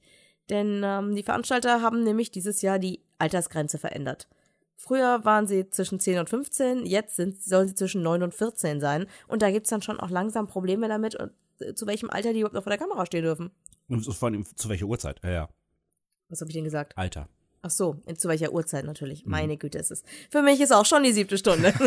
Denn 0.49 0.81
ähm, 0.83 1.15
die 1.15 1.23
Veranstalter 1.23 1.81
haben 1.81 2.03
nämlich 2.03 2.31
dieses 2.31 2.61
Jahr 2.61 2.79
die 2.79 3.03
Altersgrenze 3.19 3.77
verändert. 3.77 4.27
Früher 4.75 5.23
waren 5.23 5.45
sie 5.45 5.69
zwischen 5.69 5.99
10 5.99 6.17
und 6.17 6.29
15, 6.29 6.87
jetzt 6.87 7.15
sind, 7.15 7.41
sollen 7.41 7.67
sie 7.67 7.75
zwischen 7.75 8.01
9 8.01 8.23
und 8.23 8.33
14 8.33 8.81
sein. 8.81 9.05
Und 9.27 9.43
da 9.43 9.51
gibt 9.51 9.67
es 9.67 9.69
dann 9.69 9.83
schon 9.83 9.99
auch 9.99 10.09
langsam 10.09 10.47
Probleme 10.47 10.87
damit, 10.87 11.15
und, 11.15 11.31
äh, 11.59 11.75
zu 11.75 11.85
welchem 11.85 12.09
Alter 12.09 12.33
die 12.33 12.39
überhaupt 12.39 12.55
noch 12.55 12.63
vor 12.63 12.71
der 12.71 12.79
Kamera 12.79 13.05
stehen 13.05 13.23
dürfen. 13.23 13.51
Vor 13.99 14.29
allem 14.29 14.45
zu 14.45 14.69
welcher 14.69 14.85
Uhrzeit? 14.85 15.19
Ja, 15.23 15.31
ja. 15.31 15.49
Was 16.29 16.41
habe 16.41 16.49
ich 16.49 16.55
denn 16.55 16.63
gesagt? 16.63 16.97
Alter. 16.97 17.27
Ach 17.63 17.69
so, 17.69 18.01
zu 18.17 18.27
welcher 18.27 18.53
Uhrzeit 18.53 18.85
natürlich. 18.85 19.25
Mhm. 19.25 19.31
Meine 19.31 19.57
Güte, 19.57 19.77
ist 19.77 19.91
es. 19.91 20.03
Für 20.31 20.41
mich 20.41 20.59
ist 20.61 20.71
auch 20.71 20.85
schon 20.85 21.03
die 21.03 21.11
siebte 21.11 21.37
Stunde. 21.37 21.73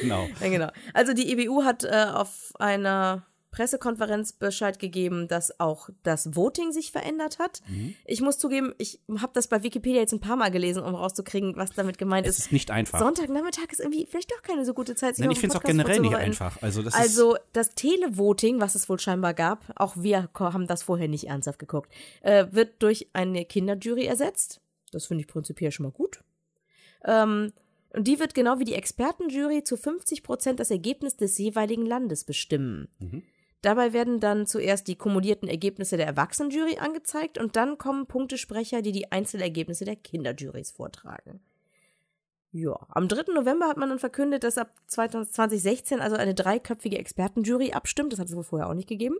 Genau. 0.00 0.28
ja, 0.40 0.48
genau. 0.48 0.68
Also 0.94 1.14
die 1.14 1.32
EBU 1.32 1.64
hat 1.64 1.84
äh, 1.84 2.06
auf 2.12 2.52
einer 2.58 3.26
Pressekonferenz 3.50 4.32
Bescheid 4.32 4.78
gegeben, 4.78 5.26
dass 5.26 5.58
auch 5.58 5.88
das 6.02 6.36
Voting 6.36 6.72
sich 6.72 6.92
verändert 6.92 7.38
hat. 7.38 7.62
Mhm. 7.68 7.94
Ich 8.04 8.20
muss 8.20 8.38
zugeben, 8.38 8.74
ich 8.78 9.00
habe 9.18 9.32
das 9.34 9.48
bei 9.48 9.62
Wikipedia 9.62 10.00
jetzt 10.00 10.12
ein 10.12 10.20
paar 10.20 10.36
Mal 10.36 10.50
gelesen, 10.50 10.82
um 10.82 10.94
rauszukriegen, 10.94 11.56
was 11.56 11.70
damit 11.70 11.98
gemeint 11.98 12.26
Es 12.26 12.38
ist. 12.38 12.46
ist 12.46 12.52
nicht 12.52 12.70
einfach. 12.70 12.98
Sonntagnachmittag 12.98 13.72
ist 13.72 13.80
irgendwie 13.80 14.06
vielleicht 14.06 14.30
doch 14.30 14.42
keine 14.42 14.64
so 14.64 14.74
gute 14.74 14.94
Zeit, 14.94 15.16
sich 15.16 15.24
Nein, 15.24 15.32
ich 15.32 15.40
finde 15.40 15.56
es 15.56 15.60
auch 15.60 15.64
generell 15.64 16.00
nicht 16.00 16.14
einfach. 16.14 16.60
Also, 16.62 16.82
das 16.82 16.94
Also 16.94 17.36
das 17.52 17.74
Televoting, 17.74 18.60
was 18.60 18.74
es 18.74 18.88
wohl 18.88 18.98
scheinbar 18.98 19.34
gab, 19.34 19.64
auch 19.76 19.96
wir 19.96 20.28
haben 20.38 20.66
das 20.66 20.82
vorher 20.82 21.08
nicht 21.08 21.28
ernsthaft 21.28 21.58
geguckt, 21.58 21.92
äh, 22.20 22.46
wird 22.50 22.82
durch 22.82 23.08
eine 23.12 23.44
Kinderjury 23.44 24.04
ersetzt. 24.04 24.60
Das 24.92 25.06
finde 25.06 25.22
ich 25.22 25.28
prinzipiell 25.28 25.72
schon 25.72 25.84
mal 25.84 25.92
gut. 25.92 26.22
Ähm, 27.04 27.52
und 27.90 28.06
die 28.06 28.20
wird 28.20 28.34
genau 28.34 28.58
wie 28.58 28.64
die 28.64 28.74
Expertenjury 28.74 29.64
zu 29.64 29.76
50 29.76 30.22
Prozent 30.22 30.60
das 30.60 30.70
Ergebnis 30.70 31.16
des 31.16 31.38
jeweiligen 31.38 31.86
Landes 31.86 32.24
bestimmen. 32.24 32.88
Mhm. 32.98 33.22
Dabei 33.62 33.92
werden 33.92 34.20
dann 34.20 34.46
zuerst 34.46 34.86
die 34.86 34.96
kumulierten 34.96 35.48
Ergebnisse 35.48 35.96
der 35.96 36.06
Erwachsenenjury 36.06 36.78
angezeigt 36.78 37.38
und 37.38 37.56
dann 37.56 37.76
kommen 37.76 38.06
Punktesprecher, 38.06 38.82
die 38.82 38.92
die 38.92 39.10
Einzelergebnisse 39.10 39.84
der 39.84 39.96
Kinderjurys 39.96 40.70
vortragen. 40.70 41.40
Ja, 42.52 42.78
am 42.88 43.08
3. 43.08 43.32
November 43.34 43.68
hat 43.68 43.76
man 43.76 43.90
dann 43.90 43.98
verkündet, 43.98 44.42
dass 44.44 44.58
ab 44.58 44.72
2016 44.86 46.00
also 46.00 46.16
eine 46.16 46.34
dreiköpfige 46.34 46.98
Expertenjury 46.98 47.72
abstimmt. 47.72 48.12
Das 48.12 48.20
hat 48.20 48.28
es 48.28 48.36
wohl 48.36 48.44
vorher 48.44 48.70
auch 48.70 48.74
nicht 48.74 48.88
gegeben. 48.88 49.16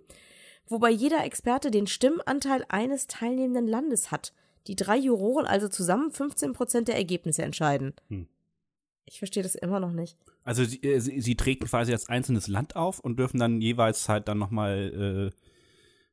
Wobei 0.66 0.90
jeder 0.90 1.24
Experte 1.24 1.70
den 1.70 1.86
Stimmanteil 1.86 2.64
eines 2.68 3.06
teilnehmenden 3.06 3.66
Landes 3.66 4.10
hat. 4.10 4.32
Die 4.66 4.76
drei 4.76 4.96
Juroren 4.96 5.46
also 5.46 5.68
zusammen 5.68 6.10
15 6.10 6.52
Prozent 6.52 6.88
der 6.88 6.96
Ergebnisse 6.96 7.42
entscheiden. 7.42 7.94
Hm. 8.08 8.28
Ich 9.10 9.18
verstehe 9.18 9.42
das 9.42 9.54
immer 9.54 9.80
noch 9.80 9.92
nicht. 9.92 10.16
Also 10.44 10.64
sie, 10.64 10.82
äh, 10.82 10.98
sie, 11.00 11.20
sie 11.20 11.34
treten 11.34 11.64
quasi 11.66 11.92
als 11.92 12.08
einzelnes 12.08 12.46
Land 12.46 12.76
auf 12.76 13.00
und 13.00 13.18
dürfen 13.18 13.38
dann 13.38 13.60
jeweils 13.60 14.08
halt 14.08 14.28
dann 14.28 14.38
nochmal 14.38 15.32
äh, 15.32 15.38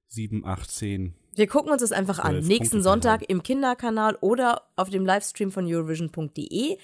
sieben, 0.08 0.45
acht, 0.45 0.69
zehn. 0.71 1.13
Wir 1.36 1.47
gucken 1.47 1.71
uns 1.71 1.81
das 1.81 1.91
einfach 1.91 2.19
an. 2.19 2.36
Nächsten 2.39 2.58
Punkte 2.77 2.81
Sonntag 2.81 3.29
im 3.29 3.43
Kinderkanal 3.43 4.17
oder 4.21 4.63
auf 4.77 4.89
dem 4.89 5.05
Livestream 5.05 5.51
von 5.51 5.65
Eurovision.de. 5.65 6.77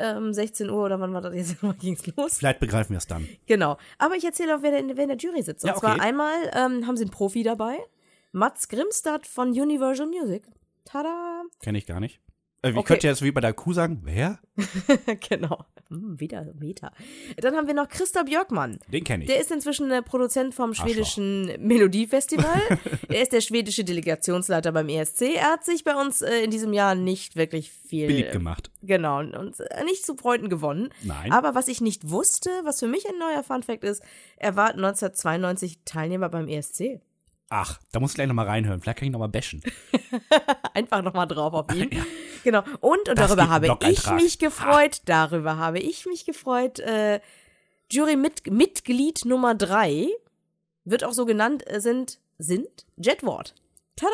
Ähm, 0.00 0.32
16 0.32 0.70
Uhr 0.70 0.84
oder 0.84 1.00
wann 1.00 1.12
war 1.12 1.20
das 1.20 1.34
jetzt? 1.34 1.56
Wann 1.62 1.76
ging's 1.76 2.06
los? 2.16 2.38
Vielleicht 2.38 2.60
begreifen 2.60 2.90
wir 2.92 2.98
es 2.98 3.06
dann. 3.08 3.28
Genau. 3.46 3.76
Aber 3.98 4.14
ich 4.14 4.24
erzähle 4.24 4.56
auch, 4.56 4.62
wer, 4.62 4.78
in- 4.78 4.96
wer 4.96 5.02
in 5.02 5.08
der 5.08 5.18
Jury 5.18 5.42
sitzt. 5.42 5.64
Und 5.64 5.68
Ja, 5.68 5.76
okay. 5.76 5.86
zwar 5.86 6.00
einmal 6.00 6.34
ähm, 6.54 6.86
haben 6.86 6.96
sie 6.96 7.02
einen 7.02 7.10
Profi 7.10 7.42
dabei. 7.42 7.76
Mats 8.32 8.68
Grimstad 8.68 9.26
von 9.26 9.48
Universal 9.50 10.06
Music. 10.06 10.44
Tada! 10.84 11.42
Kenne 11.60 11.78
ich 11.78 11.86
gar 11.86 11.98
nicht. 12.00 12.20
Äh, 12.62 12.74
wie 12.74 12.78
Okay. 12.78 12.88
könnt 12.88 13.04
ihr 13.04 13.10
jetzt 13.10 13.22
wie 13.22 13.30
bei 13.30 13.40
der 13.40 13.52
Kuh 13.52 13.72
sagen? 13.72 14.00
Wer? 14.02 14.40
genau. 15.28 15.64
Hm, 15.90 16.18
wieder 16.18 16.44
Meta. 16.58 16.92
Dann 17.36 17.54
haben 17.54 17.68
wir 17.68 17.74
noch 17.74 17.88
Christa 17.88 18.24
Björkman. 18.24 18.80
Den 18.92 19.04
kenne 19.04 19.24
ich. 19.24 19.30
Der 19.30 19.40
ist 19.40 19.52
inzwischen 19.52 19.88
Produzent 20.04 20.54
vom 20.54 20.74
schwedischen 20.74 21.46
Melodiefestival. 21.64 22.60
er 23.08 23.22
ist 23.22 23.32
der 23.32 23.40
schwedische 23.42 23.84
Delegationsleiter 23.84 24.72
beim 24.72 24.88
ESC. 24.88 25.36
Er 25.36 25.52
hat 25.52 25.64
sich 25.64 25.84
bei 25.84 25.94
uns 25.94 26.20
äh, 26.20 26.40
in 26.42 26.50
diesem 26.50 26.72
Jahr 26.72 26.96
nicht 26.96 27.36
wirklich 27.36 27.70
viel 27.70 28.08
Beliebt 28.08 28.32
gemacht. 28.32 28.70
Genau, 28.82 29.20
und 29.20 29.60
äh, 29.60 29.84
nicht 29.84 30.04
zu 30.04 30.16
Freunden 30.16 30.48
gewonnen. 30.48 30.88
Nein. 31.04 31.30
Aber 31.30 31.54
was 31.54 31.68
ich 31.68 31.80
nicht 31.80 32.10
wusste, 32.10 32.50
was 32.64 32.80
für 32.80 32.88
mich 32.88 33.08
ein 33.08 33.18
neuer 33.18 33.44
Funfact 33.44 33.84
ist, 33.84 34.02
er 34.36 34.56
war 34.56 34.70
1992 34.70 35.78
Teilnehmer 35.84 36.28
beim 36.28 36.48
ESC. 36.48 37.00
Ach, 37.50 37.78
da 37.92 38.00
muss 38.00 38.10
ich 38.10 38.14
gleich 38.16 38.28
nochmal 38.28 38.46
reinhören. 38.46 38.80
Vielleicht 38.80 38.98
kann 38.98 39.06
ich 39.06 39.12
nochmal 39.12 39.28
bashen. 39.28 39.62
Einfach 40.74 41.02
nochmal 41.02 41.26
drauf 41.26 41.54
auf 41.54 41.66
ihn. 41.74 41.90
Genau. 42.44 42.62
Und, 42.80 43.08
und 43.08 43.18
Das 43.18 43.28
darüber 43.28 43.48
habe 43.48 43.78
ich 43.88 44.10
mich 44.10 44.38
gefreut, 44.38 45.02
darüber 45.06 45.56
habe 45.56 45.78
ich 45.78 46.06
mich 46.06 46.26
gefreut. 46.26 46.78
Äh, 46.80 47.20
Jury-Mitglied 47.90 49.24
Nummer 49.24 49.54
drei 49.54 50.08
wird 50.84 51.04
auch 51.04 51.12
so 51.12 51.24
genannt, 51.24 51.64
äh, 51.66 51.80
sind, 51.80 52.18
sind 52.38 52.86
Jetward. 52.96 53.54
Tada! 53.98 54.12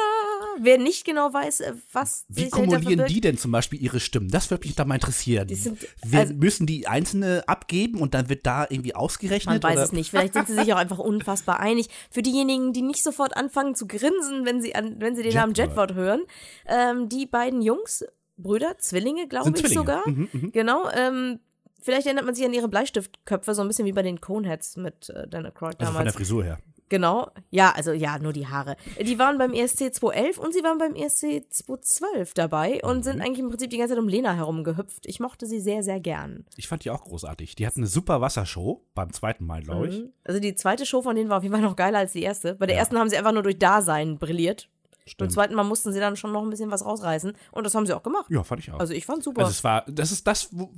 Wer 0.61 0.79
nicht 0.79 1.05
genau 1.05 1.33
weiß, 1.33 1.61
äh, 1.61 1.73
was 1.93 2.25
Wie 2.29 2.49
kumulieren 2.49 3.07
die 3.07 3.21
denn 3.21 3.37
zum 3.39 3.51
Beispiel 3.51 3.83
ihre 3.83 3.99
Stimmen? 4.01 4.29
Das 4.29 4.51
würde 4.51 4.67
mich 4.67 4.77
da 4.77 4.85
mal 4.85 4.95
interessieren. 4.97 5.49
Die 5.49 5.55
sind- 5.57 5.87
Wir, 6.05 6.21
also- 6.21 6.35
müssen 6.35 6.67
die 6.67 6.87
einzelne 6.87 7.43
abgeben 7.47 8.01
und 8.01 8.15
dann 8.15 8.29
wird 8.29 8.47
da 8.47 8.67
irgendwie 8.69 8.95
ausgerechnet? 8.95 9.63
Man 9.63 9.63
weiß 9.63 9.77
oder? 9.77 9.85
es 9.85 9.93
nicht. 9.93 10.11
Vielleicht 10.11 10.35
sind 10.35 10.47
sie 10.47 10.55
sich 10.55 10.73
auch 10.73 10.79
einfach 10.79 10.99
unfassbar 10.99 11.59
einig. 11.61 11.89
Für 12.11 12.23
diejenigen, 12.23 12.73
die 12.73 12.83
nicht 12.83 13.03
sofort 13.03 13.37
anfangen 13.37 13.75
zu 13.75 13.87
grinsen, 13.87 14.45
wenn 14.45 14.63
sie, 14.63 14.75
an, 14.75 14.97
wenn 15.01 15.17
sie 15.17 15.23
den 15.23 15.35
Namen 15.35 15.55
Jetward. 15.55 15.95
Hören, 15.95 16.23
ähm, 16.67 17.09
die 17.09 17.27
beiden 17.27 17.61
Jungs, 17.63 18.05
Brüder, 18.37 18.79
Zwillinge, 18.79 19.29
glaube 19.29 19.51
ich 19.51 19.57
Zwillinge. 19.57 19.75
sogar. 19.81 20.09
Mhm, 20.09 20.29
mhm. 20.33 20.53
Genau. 20.53 20.89
Ähm, 20.91 21.41
vielleicht 21.81 22.07
erinnert 22.07 22.25
man 22.25 22.35
sich 22.35 22.45
an 22.45 22.53
ihre 22.53 22.69
Bleistiftköpfe, 22.69 23.55
so 23.55 23.63
ein 23.63 23.69
bisschen 23.69 23.87
wie 23.87 23.93
bei 23.93 24.03
den 24.03 24.21
Coneheads 24.21 24.77
mit 24.77 25.09
äh, 25.11 25.29
Dana 25.29 25.51
Croyd 25.51 25.75
Also 25.79 25.93
von 25.93 25.95
der 25.95 26.13
damals. 26.13 26.17
Frisur 26.17 26.45
her. 26.45 26.59
Genau. 26.95 27.29
Ja, 27.51 27.73
also 27.73 27.91
ja, 27.91 28.21
nur 28.21 28.33
die 28.33 28.47
Haare. 28.47 28.77
Die 29.05 29.19
waren 29.19 29.37
beim 29.37 29.53
ESC 29.53 29.93
211 29.93 30.39
und 30.39 30.55
sie 30.55 30.63
waren 30.63 30.79
beim 30.79 30.95
ESC 30.95 31.43
212 31.51 32.35
dabei 32.35 32.85
und 32.85 33.03
sind 33.03 33.21
eigentlich 33.21 33.41
im 33.41 33.49
Prinzip 33.49 33.71
die 33.71 33.79
ganze 33.79 33.95
Zeit 33.95 34.01
um 34.01 34.07
Lena 34.07 34.33
herumgehüpft. 34.35 35.05
Ich 35.07 35.19
mochte 35.19 35.47
sie 35.47 35.59
sehr, 35.59 35.83
sehr 35.83 35.99
gern. 35.99 36.47
Ich 36.57 36.69
fand 36.69 36.85
die 36.85 36.91
auch 36.91 37.03
großartig. 37.03 37.57
Die 37.57 37.67
hatten 37.67 37.81
eine 37.81 37.89
super 37.89 38.21
Wassershow 38.21 38.87
beim 38.95 39.13
zweiten 39.13 39.45
Mal, 39.45 39.65
glaube 39.65 39.89
ich. 39.89 40.05
Also 40.23 40.39
die 40.39 40.55
zweite 40.55 40.87
Show 40.87 41.03
von 41.03 41.17
denen 41.17 41.29
war 41.31 41.39
auf 41.39 41.43
jeden 41.43 41.53
Fall 41.53 41.65
noch 41.65 41.75
geiler 41.75 41.99
als 41.99 42.13
die 42.13 42.23
erste. 42.23 42.55
Bei 42.55 42.67
der 42.67 42.77
ersten 42.77 42.97
haben 42.97 43.11
sie 43.11 43.17
einfach 43.17 43.33
nur 43.33 43.43
durch 43.43 43.59
Dasein 43.59 44.21
brilliert. 44.21 44.69
Beim 44.93 45.09
Stimmt. 45.09 45.33
zweiten 45.33 45.55
Mal 45.57 45.65
mussten 45.65 45.93
sie 45.93 45.99
dann 45.99 46.15
schon 46.15 46.31
noch 46.31 46.45
ein 46.45 46.51
bisschen 46.51 46.71
was 46.71 46.85
rausreißen 46.85 47.33
und 47.51 47.67
das 47.67 47.75
haben 47.75 47.87
sie 47.87 47.93
auch 47.97 48.05
gemacht. 48.05 48.27
Ja, 48.31 48.45
fand 48.45 48.61
ich 48.61 48.71
auch. 48.71 48.79
Also 48.79 48.95
ich 48.95 49.05
fand 49.05 49.25
super. 49.25 49.41
Also 49.41 49.51
es 49.51 49.65
war, 49.65 49.85
das 49.89 50.13
ist 50.13 50.25
das 50.29 50.49
wo, 50.53 50.71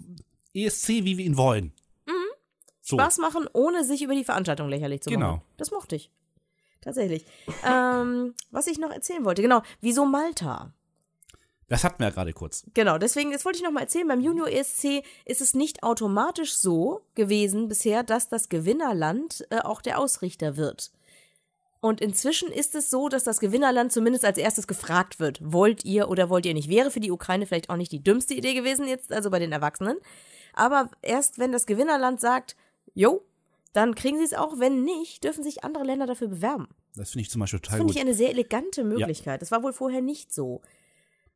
ESC, 0.55 0.89
wie 0.89 1.19
wir 1.19 1.27
ihn 1.27 1.37
wollen. 1.37 1.73
So. 2.87 2.97
Spaß 2.97 3.18
machen, 3.18 3.49
ohne 3.53 3.82
sich 3.84 4.03
über 4.03 4.14
die 4.14 4.22
Veranstaltung 4.24 4.68
lächerlich 4.68 5.01
zu 5.03 5.11
Genau. 5.11 5.26
machen. 5.32 5.43
Das 5.57 5.72
mochte 5.72 5.97
ich. 5.97 6.11
Tatsächlich. 6.80 7.24
ähm, 7.68 8.34
was 8.53 8.68
ich 8.68 8.78
noch 8.78 8.91
erzählen 8.93 9.24
wollte, 9.24 9.43
genau, 9.43 9.62
wieso 9.80 10.07
Malta? 10.07 10.72
Das 11.68 11.82
hatten 11.82 11.99
wir 11.99 12.07
ja 12.07 12.12
gerade 12.14 12.32
kurz. 12.32 12.64
Genau, 12.74 12.97
deswegen, 12.97 13.32
das 13.32 13.45
wollte 13.45 13.57
ich 13.59 13.64
noch 13.64 13.72
mal 13.72 13.80
erzählen, 13.80 14.07
beim 14.07 14.20
Junior 14.20 14.47
ESC 14.47 15.03
ist 15.24 15.41
es 15.41 15.55
nicht 15.55 15.82
automatisch 15.82 16.55
so 16.57 17.01
gewesen 17.16 17.66
bisher, 17.66 18.05
dass 18.05 18.28
das 18.28 18.49
Gewinnerland 18.49 19.45
äh, 19.51 19.59
auch 19.62 19.82
der 19.82 19.99
Ausrichter 19.99 20.57
wird. 20.57 20.93
Und 21.80 22.01
inzwischen 22.01 22.53
ist 22.53 22.76
es 22.76 22.89
so, 22.89 23.09
dass 23.09 23.24
das 23.24 23.41
Gewinnerland 23.41 23.91
zumindest 23.93 24.24
als 24.24 24.39
erstes 24.39 24.68
gefragt 24.68 25.18
wird, 25.18 25.41
wollt 25.43 25.84
ihr 25.84 26.09
oder 26.09 26.30
wollt 26.30 26.47
ihr 26.47 26.55
nicht? 26.55 26.68
Wäre 26.70 26.93
für 26.93 27.01
die 27.01 27.11
Ukraine 27.11 27.47
vielleicht 27.47 27.68
auch 27.68 27.76
nicht 27.76 27.91
die 27.91 28.03
dümmste 28.03 28.34
Idee 28.34 28.55
gewesen 28.55 28.87
jetzt, 28.87 29.12
also 29.12 29.30
bei 29.30 29.41
den 29.41 29.51
Erwachsenen. 29.51 29.97
Aber 30.55 30.89
erst 31.03 31.39
wenn 31.41 31.51
das 31.51 31.66
Gewinnerland 31.66 32.20
sagt, 32.20 32.55
jo, 32.97 33.22
dann 33.72 33.94
kriegen 33.94 34.18
sie 34.18 34.24
es 34.24 34.34
auch, 34.34 34.59
wenn 34.59 34.82
nicht, 34.82 35.22
dürfen 35.22 35.44
sich 35.44 35.62
andere 35.62 35.84
Länder 35.84 36.07
dafür 36.07 36.26
bewerben. 36.28 36.66
Das 36.97 37.11
finde 37.11 37.22
ich 37.22 37.30
zum 37.30 37.40
Beispiel 37.40 37.61
Das 37.61 37.66
total 37.68 37.78
finde 37.78 37.92
gut. 37.92 37.97
ich 37.97 38.03
eine 38.03 38.14
sehr 38.14 38.30
elegante 38.30 38.82
Möglichkeit. 38.82 39.42
Das 39.42 39.53
war 39.53 39.62
wohl 39.62 39.72
vorher 39.74 40.01
nicht 40.01 40.32
so. 40.34 40.62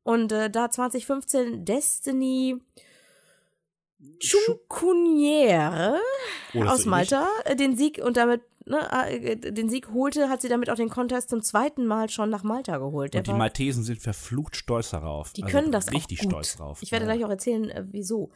Und 0.03 0.33
äh, 0.33 0.51
da 0.51 0.71
2015 0.71 1.65
Destiny 1.67 2.57
Chukuniere 4.19 6.01
Oh, 6.55 6.65
das 6.65 6.73
aus 6.73 6.87
Malta 6.87 7.29
äh, 7.45 7.55
den 7.55 7.77
Sieg 7.77 8.01
und 8.03 8.17
damit 8.17 8.41
ne, 8.65 8.89
äh, 9.11 9.37
den 9.37 9.69
Sieg 9.69 9.91
holte, 9.93 10.29
hat 10.31 10.41
sie 10.41 10.49
damit 10.49 10.71
auch 10.71 10.77
den 10.77 10.89
Contest 10.89 11.29
zum 11.29 11.43
zweiten 11.43 11.87
Mal 11.87 12.09
schon 12.09 12.31
nach 12.31 12.43
Malta 12.43 12.79
geholt. 12.79 13.13
Der 13.15 13.21
Und 13.21 13.27
die 13.27 13.33
Maltesen 13.35 13.85
sind 13.85 14.01
verflucht 14.01 14.57
stolz 14.57 14.91
darauf. 14.91 15.33
die 15.35 15.43
Also 15.45 15.55
können 15.57 15.71
das 15.73 15.93
richtig 15.93 16.21
auch 16.21 16.25
gut. 16.25 16.33
stolz 16.33 16.57
drauf. 16.57 16.79
Ich 16.83 16.91
werde 16.91 17.07
ja. 17.07 17.13
gleich 17.13 17.25
auch 17.27 17.31
erzählen, 17.31 17.69
äh, 17.69 17.85
wieso. 17.91 18.31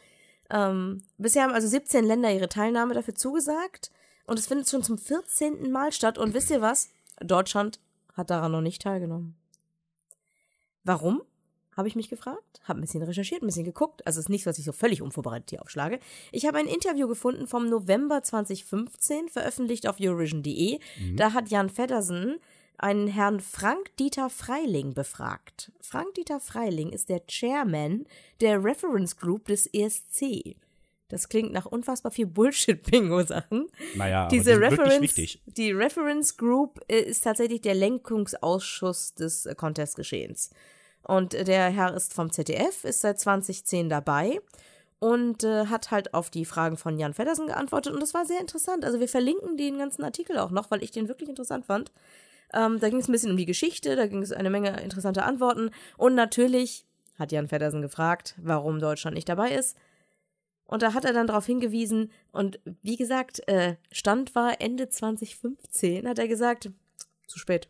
Ähm, 0.50 1.02
bisher 1.18 1.44
haben 1.44 1.54
also 1.54 1.68
17 1.68 2.04
Länder 2.04 2.32
ihre 2.32 2.48
Teilnahme 2.48 2.94
dafür 2.94 3.14
zugesagt 3.14 3.90
und 4.26 4.38
es 4.38 4.46
findet 4.46 4.68
schon 4.68 4.82
zum 4.82 4.98
14. 4.98 5.70
Mal 5.70 5.92
statt. 5.92 6.18
Und 6.18 6.34
wisst 6.34 6.50
ihr 6.50 6.60
was? 6.60 6.90
Deutschland 7.20 7.80
hat 8.14 8.30
daran 8.30 8.52
noch 8.52 8.60
nicht 8.60 8.82
teilgenommen. 8.82 9.36
Warum? 10.84 11.22
Habe 11.76 11.88
ich 11.88 11.96
mich 11.96 12.08
gefragt, 12.08 12.60
habe 12.64 12.78
ein 12.78 12.82
bisschen 12.82 13.02
recherchiert, 13.02 13.42
ein 13.42 13.46
bisschen 13.46 13.64
geguckt. 13.64 14.06
Also 14.06 14.20
es 14.20 14.26
ist 14.26 14.28
nicht 14.28 14.44
so, 14.44 14.50
dass 14.50 14.58
ich 14.58 14.64
so 14.64 14.72
völlig 14.72 15.02
unvorbereitet 15.02 15.50
hier 15.50 15.62
aufschlage. 15.62 15.98
Ich 16.30 16.46
habe 16.46 16.58
ein 16.58 16.68
Interview 16.68 17.08
gefunden 17.08 17.48
vom 17.48 17.68
November 17.68 18.22
2015, 18.22 19.28
veröffentlicht 19.28 19.88
auf 19.88 19.96
Eurovision.de. 20.00 20.78
Da 21.16 21.32
hat 21.32 21.48
Jan 21.48 21.70
Feddersen 21.70 22.36
einen 22.78 23.08
Herrn 23.08 23.40
Frank-Dieter 23.40 24.30
Freiling 24.30 24.94
befragt. 24.94 25.72
Frank-Dieter 25.80 26.40
Freiling 26.40 26.90
ist 26.90 27.08
der 27.08 27.26
Chairman 27.26 28.06
der 28.40 28.62
Reference 28.62 29.16
Group 29.16 29.46
des 29.46 29.66
ESC. 29.66 30.56
Das 31.08 31.28
klingt 31.28 31.52
nach 31.52 31.66
unfassbar 31.66 32.10
viel 32.10 32.26
Bullshit-Bingo-Sachen. 32.26 33.68
Naja, 33.94 34.22
aber 34.22 34.30
Diese 34.30 34.58
wirklich 34.60 34.80
Reference, 34.80 35.38
die 35.46 35.72
Reference 35.72 36.36
Group 36.36 36.80
äh, 36.88 37.00
ist 37.00 37.22
tatsächlich 37.24 37.60
der 37.60 37.74
Lenkungsausschuss 37.74 39.14
des 39.14 39.46
äh, 39.46 39.54
Contestgeschehens. 39.54 40.50
Und 41.02 41.34
äh, 41.34 41.44
der 41.44 41.68
Herr 41.70 41.94
ist 41.94 42.14
vom 42.14 42.32
ZDF, 42.32 42.84
ist 42.84 43.02
seit 43.02 43.20
2010 43.20 43.88
dabei 43.90 44.40
und 44.98 45.44
äh, 45.44 45.66
hat 45.66 45.90
halt 45.90 46.14
auf 46.14 46.30
die 46.30 46.46
Fragen 46.46 46.78
von 46.78 46.98
Jan 46.98 47.12
Feddersen 47.12 47.46
geantwortet 47.46 47.92
und 47.92 48.00
das 48.00 48.14
war 48.14 48.24
sehr 48.24 48.40
interessant. 48.40 48.84
Also 48.84 49.00
wir 49.00 49.08
verlinken 49.08 49.56
den 49.58 49.78
ganzen 49.78 50.02
Artikel 50.02 50.38
auch 50.38 50.50
noch, 50.50 50.70
weil 50.70 50.82
ich 50.82 50.90
den 50.90 51.08
wirklich 51.08 51.28
interessant 51.28 51.66
fand. 51.66 51.92
Ähm, 52.52 52.78
da 52.80 52.88
ging 52.88 52.98
es 52.98 53.08
ein 53.08 53.12
bisschen 53.12 53.30
um 53.30 53.36
die 53.36 53.46
Geschichte, 53.46 53.96
da 53.96 54.06
ging 54.06 54.22
es 54.22 54.32
eine 54.32 54.50
Menge 54.50 54.80
interessanter 54.80 55.24
Antworten 55.26 55.70
und 55.96 56.14
natürlich 56.14 56.84
hat 57.18 57.32
Jan 57.32 57.48
Feddersen 57.48 57.82
gefragt, 57.82 58.34
warum 58.42 58.80
Deutschland 58.80 59.14
nicht 59.14 59.28
dabei 59.28 59.52
ist. 59.52 59.76
Und 60.66 60.82
da 60.82 60.94
hat 60.94 61.04
er 61.04 61.12
dann 61.12 61.26
darauf 61.26 61.46
hingewiesen 61.46 62.10
und 62.32 62.58
wie 62.82 62.96
gesagt, 62.96 63.46
äh, 63.48 63.76
Stand 63.92 64.34
war 64.34 64.60
Ende 64.60 64.88
2015, 64.88 66.08
hat 66.08 66.18
er 66.18 66.26
gesagt, 66.28 66.70
zu 67.26 67.38
spät. 67.38 67.68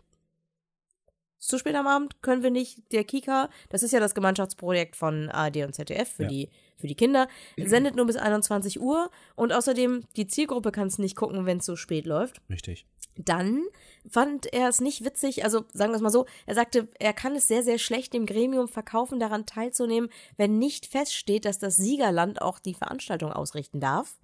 Zu 1.39 1.59
spät 1.59 1.75
am 1.75 1.87
Abend 1.87 2.23
können 2.23 2.43
wir 2.43 2.51
nicht. 2.51 2.91
Der 2.93 3.05
Kika, 3.05 3.51
das 3.69 3.83
ist 3.83 3.93
ja 3.93 4.01
das 4.01 4.15
Gemeinschaftsprojekt 4.15 4.97
von 4.97 5.29
ARD 5.29 5.65
und 5.65 5.75
ZDF 5.75 6.09
für, 6.09 6.23
Ja. 6.23 6.29
die, 6.29 6.49
für 6.77 6.87
die 6.87 6.95
Kinder, 6.95 7.29
sendet 7.57 7.97
nur 7.97 8.07
bis 8.07 8.17
21 8.17 8.81
Uhr 8.81 9.11
und 9.37 9.53
außerdem 9.53 10.03
die 10.17 10.27
Zielgruppe 10.27 10.73
kann 10.73 10.89
es 10.89 10.99
nicht 10.99 11.17
gucken, 11.17 11.47
wenn 11.47 11.59
es 11.59 11.67
so 11.67 11.77
spät 11.77 12.07
läuft 12.07 12.41
Richtig. 12.51 12.87
dann 13.17 13.63
fand 14.09 14.53
er 14.53 14.69
es 14.69 14.81
nicht 14.81 15.05
witzig, 15.05 15.45
also 15.45 15.65
sagen 15.73 15.93
wir 15.93 15.97
es 15.97 16.03
mal 16.03 16.11
so, 16.11 16.27
er 16.47 16.55
sagte, 16.55 16.89
er 16.99 17.13
kann 17.13 17.35
es 17.35 17.49
sehr, 17.49 17.63
sehr 17.63 17.79
schlecht 17.79 18.13
dem 18.13 18.27
Gremium 18.27 18.69
verkaufen, 18.69 19.19
daran 19.19 19.47
teilzunehmen, 19.47 20.11
wenn 20.37 20.59
nicht 20.59 20.87
feststeht, 20.87 21.45
dass 21.45 21.59
das 21.59 21.77
Siegerland 21.77 22.43
auch 22.43 22.59
die 22.59 22.75
Veranstaltung 22.75 23.33
ausrichten 23.33 23.81
darf. 23.81 24.19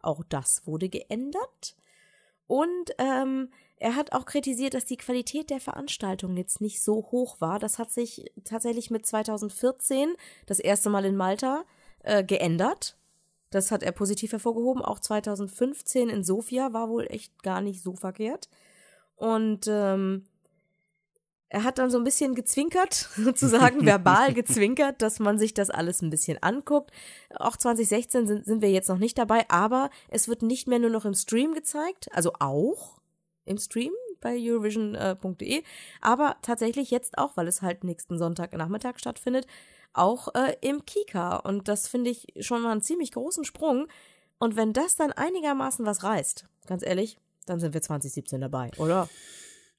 Auch 0.00 0.22
das 0.28 0.66
wurde 0.66 0.88
geändert. 0.88 1.74
Und 2.46 2.92
ähm, 2.98 3.50
er 3.80 3.94
hat 3.94 4.12
auch 4.12 4.24
kritisiert, 4.24 4.74
dass 4.74 4.86
die 4.86 4.96
Qualität 4.96 5.50
der 5.50 5.60
Veranstaltung 5.60 6.36
jetzt 6.36 6.60
nicht 6.60 6.82
so 6.82 7.08
hoch 7.10 7.40
war. 7.40 7.58
Das 7.58 7.78
hat 7.78 7.90
sich 7.90 8.32
tatsächlich 8.44 8.90
mit 8.90 9.06
2014, 9.06 10.14
das 10.46 10.58
erste 10.58 10.90
Mal 10.90 11.04
in 11.04 11.16
Malta, 11.16 11.64
äh, 12.02 12.24
geändert. 12.24 12.96
Das 13.50 13.70
hat 13.70 13.82
er 13.82 13.92
positiv 13.92 14.32
hervorgehoben. 14.32 14.82
Auch 14.82 15.00
2015 15.00 16.08
in 16.08 16.22
Sofia 16.22 16.72
war 16.72 16.88
wohl 16.88 17.06
echt 17.08 17.42
gar 17.42 17.60
nicht 17.60 17.82
so 17.82 17.94
verkehrt. 17.94 18.48
Und 19.16 19.66
ähm, 19.68 20.24
er 21.50 21.64
hat 21.64 21.78
dann 21.78 21.90
so 21.90 21.98
ein 21.98 22.04
bisschen 22.04 22.34
gezwinkert, 22.34 22.94
sozusagen 23.16 23.86
verbal 23.86 24.34
gezwinkert, 24.34 25.00
dass 25.00 25.18
man 25.18 25.38
sich 25.38 25.54
das 25.54 25.70
alles 25.70 26.02
ein 26.02 26.10
bisschen 26.10 26.42
anguckt. 26.42 26.92
Auch 27.34 27.56
2016 27.56 28.26
sind, 28.26 28.44
sind 28.44 28.62
wir 28.62 28.70
jetzt 28.70 28.88
noch 28.88 28.98
nicht 28.98 29.16
dabei, 29.16 29.48
aber 29.48 29.90
es 30.08 30.28
wird 30.28 30.42
nicht 30.42 30.68
mehr 30.68 30.78
nur 30.78 30.90
noch 30.90 31.04
im 31.04 31.14
Stream 31.14 31.54
gezeigt, 31.54 32.08
also 32.12 32.32
auch 32.38 32.98
im 33.44 33.56
Stream 33.56 33.92
bei 34.20 34.36
Eurovision.de, 34.38 35.62
aber 36.00 36.36
tatsächlich 36.42 36.90
jetzt 36.90 37.16
auch, 37.16 37.36
weil 37.36 37.48
es 37.48 37.62
halt 37.62 37.84
nächsten 37.84 38.18
Sonntagnachmittag 38.18 38.98
stattfindet, 38.98 39.46
auch 39.98 40.34
äh, 40.34 40.56
im 40.60 40.84
Kika. 40.86 41.36
Und 41.36 41.68
das 41.68 41.88
finde 41.88 42.10
ich 42.10 42.26
schon 42.40 42.62
mal 42.62 42.72
einen 42.72 42.82
ziemlich 42.82 43.12
großen 43.12 43.44
Sprung. 43.44 43.88
Und 44.38 44.56
wenn 44.56 44.72
das 44.72 44.96
dann 44.96 45.12
einigermaßen 45.12 45.84
was 45.84 46.02
reißt, 46.02 46.46
ganz 46.66 46.84
ehrlich, 46.84 47.18
dann 47.46 47.60
sind 47.60 47.74
wir 47.74 47.82
2017 47.82 48.40
dabei, 48.40 48.70
oder? 48.76 49.08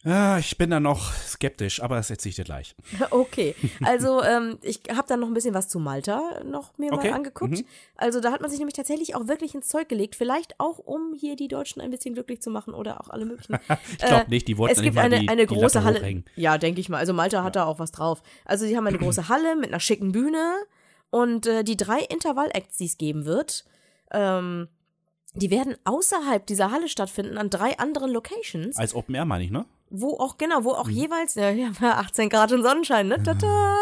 Ah, 0.05 0.37
ich 0.39 0.57
bin 0.57 0.69
da 0.69 0.79
noch 0.79 1.11
skeptisch, 1.13 1.81
aber 1.81 1.97
das 1.97 2.09
erzähle 2.09 2.29
ich 2.29 2.35
dir 2.37 2.45
gleich. 2.45 2.73
Okay, 3.11 3.53
also 3.83 4.23
ähm, 4.23 4.57
ich 4.61 4.81
habe 4.89 5.07
dann 5.07 5.19
noch 5.19 5.27
ein 5.27 5.33
bisschen 5.33 5.53
was 5.53 5.67
zu 5.67 5.77
Malta 5.79 6.41
noch 6.45 6.77
mir 6.77 6.93
Okay, 6.93 7.09
mal 7.09 7.17
angeguckt. 7.17 7.65
Also 7.97 8.21
da 8.21 8.31
hat 8.31 8.39
man 8.39 8.49
sich 8.49 8.59
nämlich 8.59 8.75
tatsächlich 8.75 9.15
auch 9.15 9.27
wirklich 9.27 9.53
ins 9.55 9.67
Zeug 9.67 9.89
gelegt, 9.89 10.15
vielleicht 10.15 10.57
auch 10.59 10.77
um 10.77 11.13
hier 11.13 11.35
die 11.35 11.49
Deutschen 11.49 11.81
ein 11.81 11.89
bisschen 11.91 12.13
glücklich 12.13 12.41
zu 12.41 12.49
machen 12.49 12.73
oder 12.73 13.01
auch 13.01 13.09
alle 13.09 13.25
möglichen. 13.25 13.57
Ich 13.91 13.97
glaube 14.05 14.29
nicht, 14.29 14.47
die 14.47 14.57
wollten 14.57 14.75
Äh, 14.75 14.79
es 14.79 14.83
gibt 14.83 14.97
eine, 14.97 15.19
die, 15.19 15.27
eine 15.27 15.45
große 15.45 15.83
Halle. 15.83 15.99
hochhängen. 15.99 16.23
Ja, 16.35 16.57
denke 16.57 16.79
ich 16.79 16.87
mal. 16.87 16.97
Also 16.97 17.13
Malta 17.13 17.43
hat 17.43 17.55
da 17.57 17.65
auch 17.65 17.79
was 17.79 17.91
drauf. 17.91 18.21
Also 18.45 18.65
die 18.65 18.77
haben 18.77 18.87
eine 18.87 18.97
große 18.97 19.27
Halle 19.27 19.55
mit 19.57 19.69
einer 19.69 19.79
schicken 19.81 20.11
Bühne 20.13 20.53
und 21.09 21.45
äh, 21.45 21.63
die 21.63 21.75
drei 21.75 21.99
Intervall-Acts, 21.99 22.77
die 22.77 22.85
es 22.85 22.97
geben 22.97 23.25
wird, 23.25 23.65
ähm, 24.11 24.69
die 25.33 25.51
werden 25.51 25.75
außerhalb 25.83 26.45
dieser 26.45 26.71
Halle 26.71 26.87
stattfinden 26.87 27.37
an 27.37 27.49
drei 27.49 27.77
anderen 27.77 28.11
Locations 28.11 28.77
Als 28.77 28.95
Open 28.95 29.13
Air 29.15 29.25
meine 29.25 29.43
ich, 29.43 29.51
ne? 29.51 29.65
Wo 29.91 30.17
auch, 30.19 30.37
genau, 30.37 30.63
wo 30.63 30.71
auch 30.71 30.85
Mhm. 30.87 30.93
jeweils, 30.93 31.35
ja, 31.35 31.49
ja, 31.49 31.71
18 31.81 32.29
Grad 32.29 32.51
und 32.51 32.63
Sonnenschein, 32.63 33.07
ne? 33.07 33.21
Tata. 33.23 33.77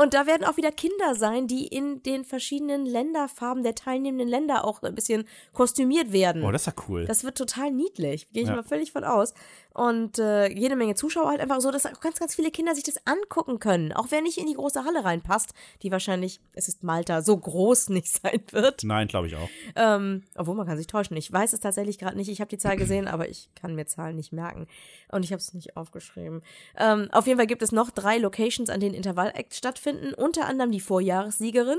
Und 0.00 0.14
da 0.14 0.26
werden 0.26 0.44
auch 0.46 0.56
wieder 0.56 0.72
Kinder 0.72 1.14
sein, 1.14 1.46
die 1.46 1.66
in 1.66 2.02
den 2.02 2.24
verschiedenen 2.24 2.86
Länderfarben 2.86 3.62
der 3.62 3.74
teilnehmenden 3.74 4.28
Länder 4.28 4.64
auch 4.64 4.82
ein 4.82 4.94
bisschen 4.94 5.24
kostümiert 5.52 6.12
werden. 6.12 6.42
Oh, 6.42 6.50
das 6.50 6.62
ist 6.62 6.66
ja 6.66 6.84
cool. 6.88 7.04
Das 7.04 7.22
wird 7.24 7.36
total 7.36 7.70
niedlich. 7.70 8.30
Gehe 8.32 8.42
ich 8.42 8.48
Ja. 8.48 8.56
mal 8.56 8.62
völlig 8.64 8.92
von 8.92 9.04
aus. 9.04 9.34
Und 9.74 10.18
äh, 10.18 10.48
jede 10.48 10.76
Menge 10.76 10.94
Zuschauer 10.94 11.30
halt 11.30 11.40
einfach 11.40 11.60
so, 11.60 11.70
dass 11.70 11.86
auch 11.86 12.00
ganz, 12.00 12.18
ganz 12.18 12.34
viele 12.34 12.50
Kinder 12.50 12.74
sich 12.74 12.84
das 12.84 13.06
angucken 13.06 13.58
können. 13.58 13.92
Auch 13.92 14.06
wer 14.10 14.20
nicht 14.20 14.38
in 14.38 14.46
die 14.46 14.54
große 14.54 14.84
Halle 14.84 15.04
reinpasst, 15.04 15.54
die 15.82 15.90
wahrscheinlich, 15.90 16.40
es 16.52 16.68
ist 16.68 16.82
Malta, 16.82 17.22
so 17.22 17.36
groß 17.36 17.88
nicht 17.90 18.08
sein 18.08 18.42
wird. 18.50 18.84
Nein, 18.84 19.08
glaube 19.08 19.28
ich 19.28 19.36
auch. 19.36 19.48
Ähm, 19.74 20.24
obwohl 20.36 20.54
man 20.54 20.66
kann 20.66 20.76
sich 20.76 20.86
täuschen. 20.86 21.16
Ich 21.16 21.32
weiß 21.32 21.52
es 21.52 21.60
tatsächlich 21.60 21.98
gerade 21.98 22.16
nicht. 22.16 22.28
Ich 22.28 22.40
habe 22.40 22.50
die 22.50 22.58
Zahl 22.58 22.76
gesehen, 22.76 23.08
aber 23.08 23.28
ich 23.28 23.48
kann 23.54 23.74
mir 23.74 23.86
Zahlen 23.86 24.16
nicht 24.16 24.32
merken. 24.32 24.66
Und 25.10 25.24
ich 25.24 25.32
habe 25.32 25.40
es 25.40 25.54
nicht 25.54 25.76
aufgeschrieben. 25.76 26.42
Ähm, 26.76 27.08
auf 27.12 27.26
jeden 27.26 27.38
Fall 27.38 27.46
gibt 27.46 27.62
es 27.62 27.72
noch 27.72 27.90
drei 27.90 28.18
Locations, 28.18 28.68
an 28.68 28.80
denen 28.80 28.94
Intervall-Acts 28.94 29.56
stattfinden. 29.56 30.14
Unter 30.14 30.46
anderem 30.46 30.70
die 30.70 30.80
Vorjahressiegerin 30.80 31.78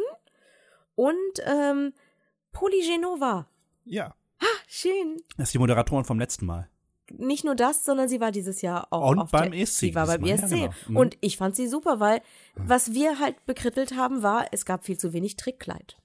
und 0.95 1.15
ähm, 1.45 1.93
Polygenova. 2.51 3.47
Ja. 3.85 4.15
Schön. 4.67 5.21
Das 5.37 5.49
ist 5.49 5.53
die 5.53 5.59
Moderatorin 5.59 6.05
vom 6.05 6.19
letzten 6.19 6.45
Mal. 6.45 6.69
Nicht 7.17 7.43
nur 7.43 7.55
das, 7.55 7.85
sondern 7.85 8.09
sie 8.09 8.19
war 8.19 8.31
dieses 8.31 8.61
Jahr 8.61 8.87
auch 8.91 9.09
Und 9.11 9.19
auf 9.19 9.31
beim 9.31 9.51
der, 9.51 9.61
ESC 9.61 9.79
Sie 9.79 9.95
war 9.95 10.07
beim 10.07 10.23
ESC. 10.23 10.51
ja, 10.51 10.57
genau. 10.57 10.69
Mhm. 10.87 10.97
Und 10.97 11.17
ich 11.21 11.37
fand 11.37 11.55
sie 11.55 11.67
super, 11.67 11.99
weil 11.99 12.21
was 12.55 12.93
wir 12.93 13.19
halt 13.19 13.45
bekrittelt 13.45 13.95
haben, 13.95 14.23
war, 14.23 14.47
es 14.51 14.65
gab 14.65 14.85
viel 14.85 14.97
zu 14.97 15.13
wenig 15.13 15.35
Trickkleid. 15.35 15.97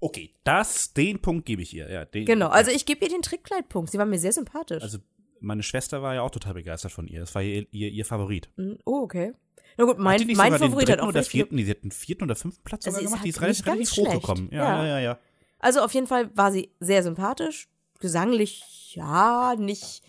Okay, 0.00 0.32
das, 0.44 0.92
den 0.92 1.20
Punkt 1.20 1.46
gebe 1.46 1.62
ich 1.62 1.74
ihr. 1.74 1.90
Ja, 1.90 2.04
den, 2.04 2.26
Genau, 2.26 2.48
also 2.48 2.70
ich 2.70 2.84
gebe 2.86 3.04
ihr 3.04 3.10
den 3.10 3.22
Trickkleidpunkt. 3.22 3.90
Sie 3.90 3.98
war 3.98 4.06
mir 4.06 4.18
sehr 4.18 4.32
sympathisch. 4.32 4.82
Also 4.82 4.98
meine 5.40 5.62
Schwester 5.62 6.02
war 6.02 6.14
ja 6.14 6.22
auch 6.22 6.30
total 6.30 6.54
begeistert 6.54 6.92
von 6.92 7.06
ihr. 7.08 7.20
Das 7.20 7.34
war 7.34 7.42
ihr, 7.42 7.66
ihr, 7.70 7.88
ihr 7.88 8.04
Favorit. 8.04 8.48
Mm, 8.56 8.72
oh, 8.84 9.00
okay. 9.02 9.32
Na 9.78 9.84
gut, 9.84 9.98
mein, 9.98 10.20
Hat 10.20 10.28
mein 10.36 10.58
Favorit 10.58 10.90
hat 10.90 11.00
auch 11.00 11.08
oder 11.08 11.22
vierten, 11.22 11.56
die 11.56 11.68
hat 11.68 11.82
einen 11.82 11.90
vierten 11.90 12.24
oder 12.24 12.36
fünften 12.36 12.62
Platz 12.64 12.86
ist 12.86 12.98
gemacht. 12.98 13.24
Die 13.24 13.32
halt 13.32 13.36
ist 13.36 13.40
relativ, 13.42 13.66
relativ 13.66 13.90
schlecht. 13.90 14.08
hochgekommen. 14.08 14.48
Ja, 14.50 14.58
Ja. 14.58 14.82
ja, 14.82 14.86
ja, 14.86 14.98
ja. 15.00 15.18
Also 15.58 15.80
auf 15.80 15.92
jeden 15.92 16.06
Fall 16.06 16.30
war 16.36 16.52
sie 16.52 16.70
sehr 16.80 17.02
sympathisch. 17.02 17.68
Gesanglich, 17.98 18.94
ja, 18.94 19.54
nicht, 19.58 20.02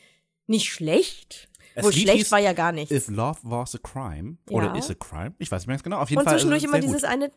nicht 0.47 0.69
schlecht. 0.69 1.49
Wohl 1.79 1.91
Lied 1.91 2.01
schlecht 2.03 2.17
hieß 2.17 2.31
war 2.31 2.39
ja 2.39 2.53
gar 2.53 2.71
nichts. 2.71 2.91
If 2.91 3.07
Love 3.07 3.37
Was 3.43 3.75
a 3.75 3.77
Crime 3.77 4.37
Ja. 4.49 4.55
oder 4.57 4.75
Is 4.75 4.89
a 4.89 4.95
Crime. 4.95 5.35
Ich 5.37 5.51
weiß 5.51 5.61
nicht 5.61 5.67
mehr 5.67 5.75
ganz 5.75 5.83
genau. 5.83 5.99
Auf 5.99 6.09
jeden 6.09 6.19
Und 6.21 6.25
Fall. 6.25 6.33
zwischendurch 6.39 6.63
ist 6.63 6.69
es 6.69 6.73
immer 6.73 6.81
dieses 6.81 7.01
gut. 7.01 7.09
eine. 7.09 7.31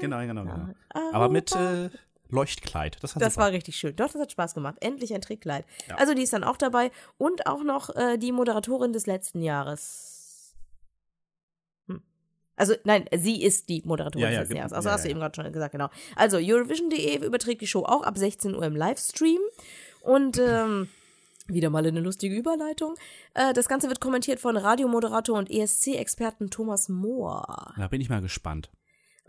Genau, 0.00 0.18
genau, 0.20 0.42
genau. 0.42 0.68
Ah, 0.92 1.00
Aber 1.12 1.30
mit 1.30 1.54
äh, 1.56 1.88
Leuchtkleid. 2.28 2.98
Das 3.00 3.14
Das 3.14 3.38
war 3.38 3.50
richtig 3.50 3.76
schön. 3.76 3.96
Doch, 3.96 4.10
das 4.12 4.20
hat 4.20 4.32
Spaß 4.32 4.52
gemacht. 4.52 4.76
Endlich 4.80 5.14
ein 5.14 5.22
Trickkleid. 5.22 5.64
Also 5.96 6.12
die 6.12 6.22
ist 6.22 6.34
dann 6.34 6.44
auch 6.44 6.58
dabei. 6.58 6.90
Und 7.16 7.46
auch 7.46 7.62
noch 7.64 7.94
äh, 7.96 8.18
die 8.18 8.32
Moderatorin 8.32 8.92
des 8.92 9.06
letzten 9.06 9.40
Jahres. 9.42 10.54
Hm. 11.86 12.02
Also, 12.56 12.74
nein, 12.84 13.06
sie 13.16 13.42
ist 13.42 13.70
die 13.70 13.80
Moderatorin 13.86 14.20
Ja, 14.26 14.30
ja, 14.30 14.40
des 14.40 14.48
letzten 14.50 14.56
Jahres. 14.58 14.72
Also 14.74 14.88
ja, 14.90 14.94
hast 14.94 15.04
du 15.04 15.08
ja. 15.08 15.12
eben 15.12 15.20
gerade 15.20 15.34
schon 15.42 15.50
gesagt, 15.50 15.72
genau. 15.72 15.88
Also, 16.14 16.36
Eurovision.de 16.38 17.24
überträgt 17.24 17.62
die 17.62 17.66
Show 17.66 17.84
auch 17.84 18.02
ab 18.02 18.18
16 18.18 18.54
Uhr 18.54 18.64
im 18.64 18.76
Livestream. 18.76 19.40
Und 20.02 20.38
ähm, 20.38 20.88
wieder 21.48 21.70
mal 21.70 21.84
eine 21.86 22.00
lustige 22.00 22.34
Überleitung. 22.36 22.94
Äh, 23.34 23.52
das 23.54 23.68
Ganze 23.68 23.88
wird 23.88 24.00
kommentiert 24.00 24.40
von 24.40 24.56
Radiomoderator 24.56 25.36
und 25.38 25.50
ESC-Experten 25.50 26.50
Thomas 26.50 26.88
Mohr. 26.88 27.72
Da 27.76 27.88
bin 27.88 28.00
ich 28.00 28.08
mal 28.08 28.20
gespannt. 28.20 28.70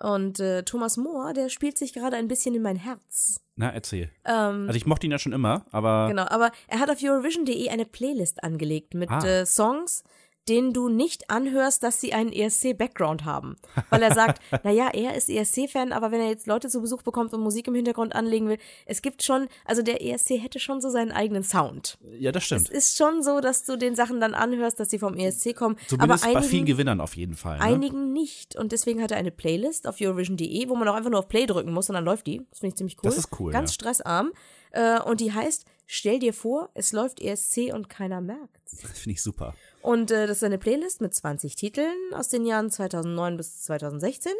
Und 0.01 0.39
äh, 0.39 0.63
Thomas 0.63 0.95
Mohr, 0.95 1.33
der 1.33 1.49
spielt 1.49 1.77
sich 1.77 1.91
gerade 1.93 2.15
ein 2.15 2.29
bisschen 2.29 2.55
in 2.55 2.61
mein 2.61 2.77
Herz. 2.77 3.41
Na, 3.57 3.69
erzähl. 3.69 4.09
Ähm, 4.23 4.65
Also 4.67 4.75
ich 4.75 4.85
mochte 4.85 5.07
ihn 5.07 5.11
ja 5.11 5.19
schon 5.19 5.33
immer, 5.33 5.65
aber 5.71 6.07
Genau, 6.07 6.23
aber 6.29 6.51
er 6.67 6.79
hat 6.79 6.89
auf 6.89 7.03
Eurovision.de 7.03 7.67
eine 7.69 7.85
Playlist 7.85 8.41
angelegt 8.43 8.93
mit 8.93 9.09
Ah. 9.11 9.25
äh, 9.25 9.45
Songs, 9.45 10.03
denen 10.47 10.73
du 10.73 10.89
nicht 10.89 11.29
anhörst, 11.29 11.83
dass 11.83 12.01
sie 12.01 12.13
einen 12.13 12.31
ESC-Background 12.31 13.25
haben. 13.25 13.55
Weil 13.89 14.01
er 14.01 14.15
sagt, 14.15 14.41
naja, 14.63 14.89
er 14.93 15.15
ist 15.15 15.29
ESC-Fan, 15.29 15.91
aber 15.91 16.11
wenn 16.11 16.21
er 16.21 16.29
jetzt 16.29 16.47
Leute 16.47 16.69
zu 16.69 16.81
Besuch 16.81 17.03
bekommt 17.03 17.33
und 17.33 17.41
Musik 17.41 17.67
im 17.67 17.75
Hintergrund 17.75 18.15
anlegen 18.15 18.47
will, 18.49 18.57
es 18.85 19.01
gibt 19.01 19.21
schon, 19.23 19.47
also 19.65 19.81
der 19.81 20.03
ESC 20.03 20.41
hätte 20.41 20.59
schon 20.59 20.81
so 20.81 20.89
seinen 20.89 21.11
eigenen 21.11 21.43
Sound. 21.43 21.97
ja, 22.17 22.31
das 22.31 22.43
Es 22.43 22.47
stimmt. 22.47 22.69
ist 22.69 22.97
schon 22.97 23.21
so, 23.21 23.41
dass 23.41 23.63
du 23.65 23.77
den 23.77 23.95
Sachen 23.95 24.19
dann 24.19 24.33
anhörst, 24.33 24.79
dass 24.79 24.89
sie 24.89 24.97
vom 24.99 25.15
ESC 25.15 25.55
kommen. 25.55 25.77
Zumindest 25.87 26.23
aber 26.23 26.31
bei 26.33 26.37
einigen, 26.37 26.49
vielen 26.49 26.65
Gewinnern 26.65 27.01
auf 27.01 27.15
jeden 27.15 27.35
Fall. 27.35 27.57
Ne? 27.57 27.63
einigen 27.63 28.13
nicht. 28.13 28.55
Und 28.55 28.71
deswegen 28.71 29.01
hat 29.03 29.11
er 29.11 29.17
eine 29.17 29.31
Playlist 29.31 29.87
auf 29.87 29.97
Eurovision.de, 30.01 30.69
wo 30.69 30.75
man 30.75 30.87
auch 30.87 30.95
einfach 30.95 31.11
nur 31.11 31.19
auf 31.19 31.27
Play 31.27 31.45
drücken 31.45 31.71
muss 31.73 31.89
und 31.89 31.95
dann 31.95 32.05
läuft 32.05 32.25
die. 32.27 32.41
Das 32.49 32.59
finde 32.59 32.73
ich 32.73 32.77
ziemlich 32.77 32.97
cool. 32.97 33.01
Das 33.03 33.17
ist 33.17 33.39
cool, 33.39 33.51
Ganz 33.51 33.71
ja. 33.71 33.73
stressarm. 33.75 34.31
Äh, 34.71 34.99
und 35.01 35.19
die 35.19 35.33
heißt, 35.33 35.65
stell 35.87 36.19
dir 36.19 36.33
vor, 36.33 36.69
es 36.73 36.91
läuft 36.91 37.19
ESC 37.21 37.71
und 37.73 37.89
keiner 37.89 38.21
merkt's. 38.21 38.77
Das 38.81 38.99
finde 38.99 39.13
ich 39.13 39.21
super. 39.23 39.55
Und 39.81 40.11
äh, 40.11 40.27
das 40.27 40.37
ist 40.37 40.43
eine 40.43 40.57
Playlist 40.57 41.01
mit 41.01 41.13
20 41.13 41.55
Titeln 41.55 41.95
aus 42.13 42.27
den 42.29 42.45
Jahren 42.45 42.69
2009 42.69 43.37
bis 43.37 43.61
2016. 43.63 44.31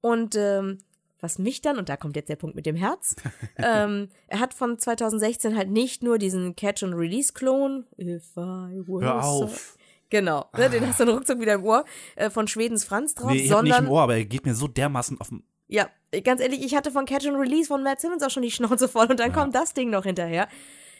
Und 0.00 0.34
ähm, 0.36 0.78
was 1.20 1.38
mich 1.38 1.62
dann, 1.62 1.78
und 1.78 1.88
da 1.88 1.96
kommt 1.96 2.16
jetzt 2.16 2.28
der 2.28 2.36
Punkt 2.36 2.56
mit 2.56 2.66
dem 2.66 2.76
Herz, 2.76 3.14
ähm, 3.56 4.08
er 4.26 4.40
hat 4.40 4.54
von 4.54 4.78
2016 4.78 5.56
halt 5.56 5.70
nicht 5.70 6.02
nur 6.02 6.18
diesen 6.18 6.56
Catch-and-Release-Klon, 6.56 7.86
If 7.98 8.32
I 8.36 8.82
was 8.86 9.02
Hör 9.02 9.22
so- 9.22 9.44
auf. 9.44 9.76
Genau, 10.10 10.44
ne, 10.58 10.68
den 10.68 10.86
hast 10.86 11.00
du 11.00 11.06
dann 11.06 11.14
ruckzuck 11.14 11.40
wieder 11.40 11.54
im 11.54 11.64
Ohr, 11.64 11.86
äh, 12.16 12.28
von 12.28 12.46
Schwedens 12.46 12.84
Franz 12.84 13.14
drauf, 13.14 13.30
Nee, 13.30 13.44
ich 13.44 13.50
hab 13.50 13.62
nicht 13.62 13.72
sondern, 13.72 13.86
im 13.86 13.90
Ohr, 13.92 14.02
aber 14.02 14.16
er 14.16 14.26
geht 14.26 14.44
mir 14.44 14.54
so 14.54 14.68
dermaßen 14.68 15.18
auf 15.22 15.28
den. 15.30 15.42
ja, 15.68 15.88
ganz 16.22 16.42
ehrlich, 16.42 16.62
ich 16.62 16.74
hatte 16.76 16.90
von 16.90 17.06
Catch 17.06 17.26
and 17.28 17.38
Release 17.38 17.68
von 17.68 17.82
Matt 17.82 18.02
Simmons 18.02 18.22
auch 18.22 18.28
schon 18.28 18.42
die 18.42 18.50
Schnauze 18.50 18.88
voll 18.90 19.06
und 19.06 19.18
dann 19.20 19.32
kommt 19.32 19.54
das 19.54 19.72
Ding 19.72 19.88
noch 19.88 20.04
hinterher. 20.04 20.48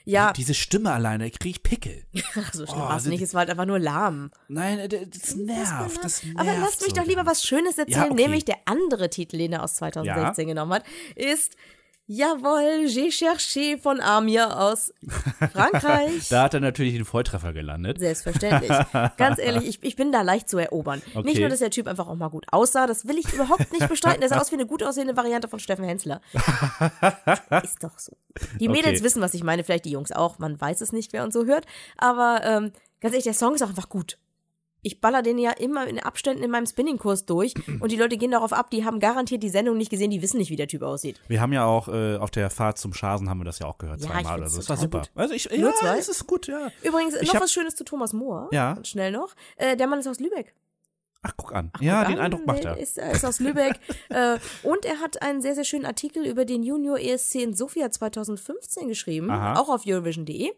Ja, 0.04 0.32
Diese 0.32 0.54
Stimme 0.54 0.92
alleine, 0.92 1.30
kriege 1.30 1.50
ich 1.50 1.62
Pickel. 1.62 2.04
ach, 2.36 2.52
so 2.52 2.66
schlimm 2.66 2.78
Oh, 2.80 2.88
war 2.88 2.96
es 2.96 3.06
nicht, 3.06 3.22
es 3.22 3.34
war 3.34 3.40
halt 3.40 3.50
einfach 3.50 3.66
nur 3.66 3.78
lahm. 3.78 4.30
Nein, 4.48 4.88
das 4.88 5.34
nervt. 5.36 6.02
Das 6.02 6.22
nervt 6.24 6.38
Aber 6.38 6.58
lasst 6.58 6.82
mich 6.82 6.90
so. 6.90 6.96
doch 7.00 7.06
lieber 7.06 7.26
was 7.26 7.44
Schönes 7.44 7.78
erzählen, 7.78 8.10
okay. 8.12 8.14
nämlich 8.22 8.44
der 8.44 8.56
andere 8.64 9.10
Titel, 9.10 9.38
den 9.38 9.52
er 9.52 9.62
aus 9.62 9.74
2016 9.76 10.48
genommen 10.48 10.72
hat, 10.72 10.84
ist 11.14 11.56
Jawohl, 12.08 12.88
j'ai 12.88 13.10
cherché 13.10 13.78
von 13.78 14.00
Amir 14.00 14.58
aus 14.58 14.92
Frankreich. 15.52 16.28
Da 16.30 16.42
hat 16.42 16.54
er 16.54 16.60
natürlich 16.60 16.94
den 16.94 17.04
Volltreffer 17.04 17.52
gelandet. 17.52 17.98
Selbstverständlich. 17.98 18.70
Ganz 19.16 19.38
ehrlich, 19.38 19.68
ich, 19.68 19.82
ich 19.82 19.96
bin 19.96 20.10
da 20.12 20.22
leicht 20.22 20.48
zu 20.48 20.58
erobern. 20.58 21.00
Okay. 21.14 21.26
Nicht 21.26 21.40
nur, 21.40 21.48
dass 21.48 21.60
der 21.60 21.70
Typ 21.70 21.86
einfach 21.86 22.08
auch 22.08 22.16
mal 22.16 22.28
gut 22.28 22.44
aussah, 22.50 22.86
das 22.86 23.06
will 23.06 23.18
ich 23.18 23.32
überhaupt 23.32 23.72
nicht 23.72 23.88
bestreiten. 23.88 24.20
Der 24.20 24.28
sah 24.28 24.40
aus 24.40 24.50
wie 24.50 24.56
eine 24.56 24.66
gut 24.66 24.82
aussehende 24.82 25.16
Variante 25.16 25.48
von 25.48 25.60
Steffen 25.60 25.84
Hensler. 25.84 26.20
Ist 27.62 27.82
doch 27.82 27.98
so. 27.98 28.12
Die 28.58 28.68
Mädels 28.68 28.96
Okay. 28.96 29.04
wissen, 29.04 29.22
was 29.22 29.34
ich 29.34 29.44
meine, 29.44 29.62
vielleicht 29.64 29.84
die 29.84 29.90
Jungs 29.92 30.12
auch. 30.12 30.38
Man 30.38 30.60
weiß 30.60 30.80
es 30.80 30.92
nicht, 30.92 31.12
wer 31.12 31.22
uns 31.24 31.34
so 31.34 31.46
hört. 31.46 31.66
Aber 31.96 32.40
ähm, 32.44 32.72
ganz 33.00 33.12
ehrlich, 33.14 33.24
der 33.24 33.34
Song 33.34 33.54
ist 33.54 33.62
auch 33.62 33.68
einfach 33.68 33.88
gut. 33.88 34.18
Ich 34.84 35.00
baller 35.00 35.22
den 35.22 35.38
ja 35.38 35.52
immer 35.52 35.86
in 35.86 36.00
Abständen 36.00 36.42
in 36.42 36.50
meinem 36.50 36.66
Spinningkurs 36.66 37.24
durch 37.24 37.54
und 37.80 37.92
die 37.92 37.96
Leute 37.96 38.16
gehen 38.16 38.32
darauf 38.32 38.52
ab, 38.52 38.70
die 38.70 38.84
haben 38.84 38.98
garantiert 38.98 39.42
die 39.42 39.48
Sendung 39.48 39.76
nicht 39.76 39.90
gesehen, 39.90 40.10
die 40.10 40.20
wissen 40.22 40.38
nicht, 40.38 40.50
wie 40.50 40.56
der 40.56 40.66
Typ 40.66 40.82
aussieht. 40.82 41.20
Wir 41.28 41.40
haben 41.40 41.52
ja 41.52 41.64
auch 41.64 41.86
äh, 41.88 42.16
auf 42.16 42.30
der 42.32 42.50
Fahrt 42.50 42.78
zum 42.78 42.92
Schasen 42.92 43.30
haben 43.30 43.38
wir 43.38 43.44
das 43.44 43.60
ja 43.60 43.66
auch 43.66 43.78
gehört, 43.78 44.00
Ja, 44.00 44.08
zweimal 44.08 44.40
oder 44.40 44.48
so. 44.48 44.58
Das 44.58 44.68
war 44.68 44.76
super. 44.76 44.98
gut. 45.00 45.10
Also 45.14 45.34
ich, 45.34 45.48
Nur 45.50 45.70
ja, 45.70 45.74
zwei? 45.76 45.98
es 45.98 46.08
ist 46.08 46.26
gut, 46.26 46.48
ja. 46.48 46.70
Übrigens, 46.82 47.14
Ich 47.14 47.28
noch 47.28 47.34
hab- 47.36 47.42
was 47.42 47.52
Schönes 47.52 47.76
zu 47.76 47.84
Thomas 47.84 48.12
Mohr. 48.12 48.48
Ja. 48.50 48.76
Schnell 48.82 49.12
noch. 49.12 49.34
Äh, 49.56 49.76
der 49.76 49.86
Mann 49.86 50.00
ist 50.00 50.08
aus 50.08 50.18
Lübeck. 50.18 50.52
Ach, 51.24 51.34
guck 51.36 51.54
an. 51.54 51.70
ja, 51.80 52.00
Guck 52.00 52.08
den 52.14 52.18
an, 52.18 52.24
Eindruck 52.24 52.46
macht 52.46 52.64
er. 52.64 52.76
Ist, 52.76 52.98
er 52.98 53.12
ist 53.12 53.24
aus 53.24 53.38
Lübeck. 53.38 53.78
äh, 54.08 54.38
und 54.64 54.84
er 54.84 54.98
hat 54.98 55.22
einen 55.22 55.40
sehr, 55.40 55.54
sehr 55.54 55.62
schönen 55.62 55.86
Artikel 55.86 56.26
über 56.26 56.44
den 56.44 56.64
Junior 56.64 56.98
ESC 56.98 57.36
in 57.36 57.54
Sofia 57.54 57.92
2015 57.92 58.88
geschrieben, 58.88 59.30
Aha. 59.30 59.60
auch 59.60 59.68
auf 59.68 59.86
Eurovision.de. 59.86 60.50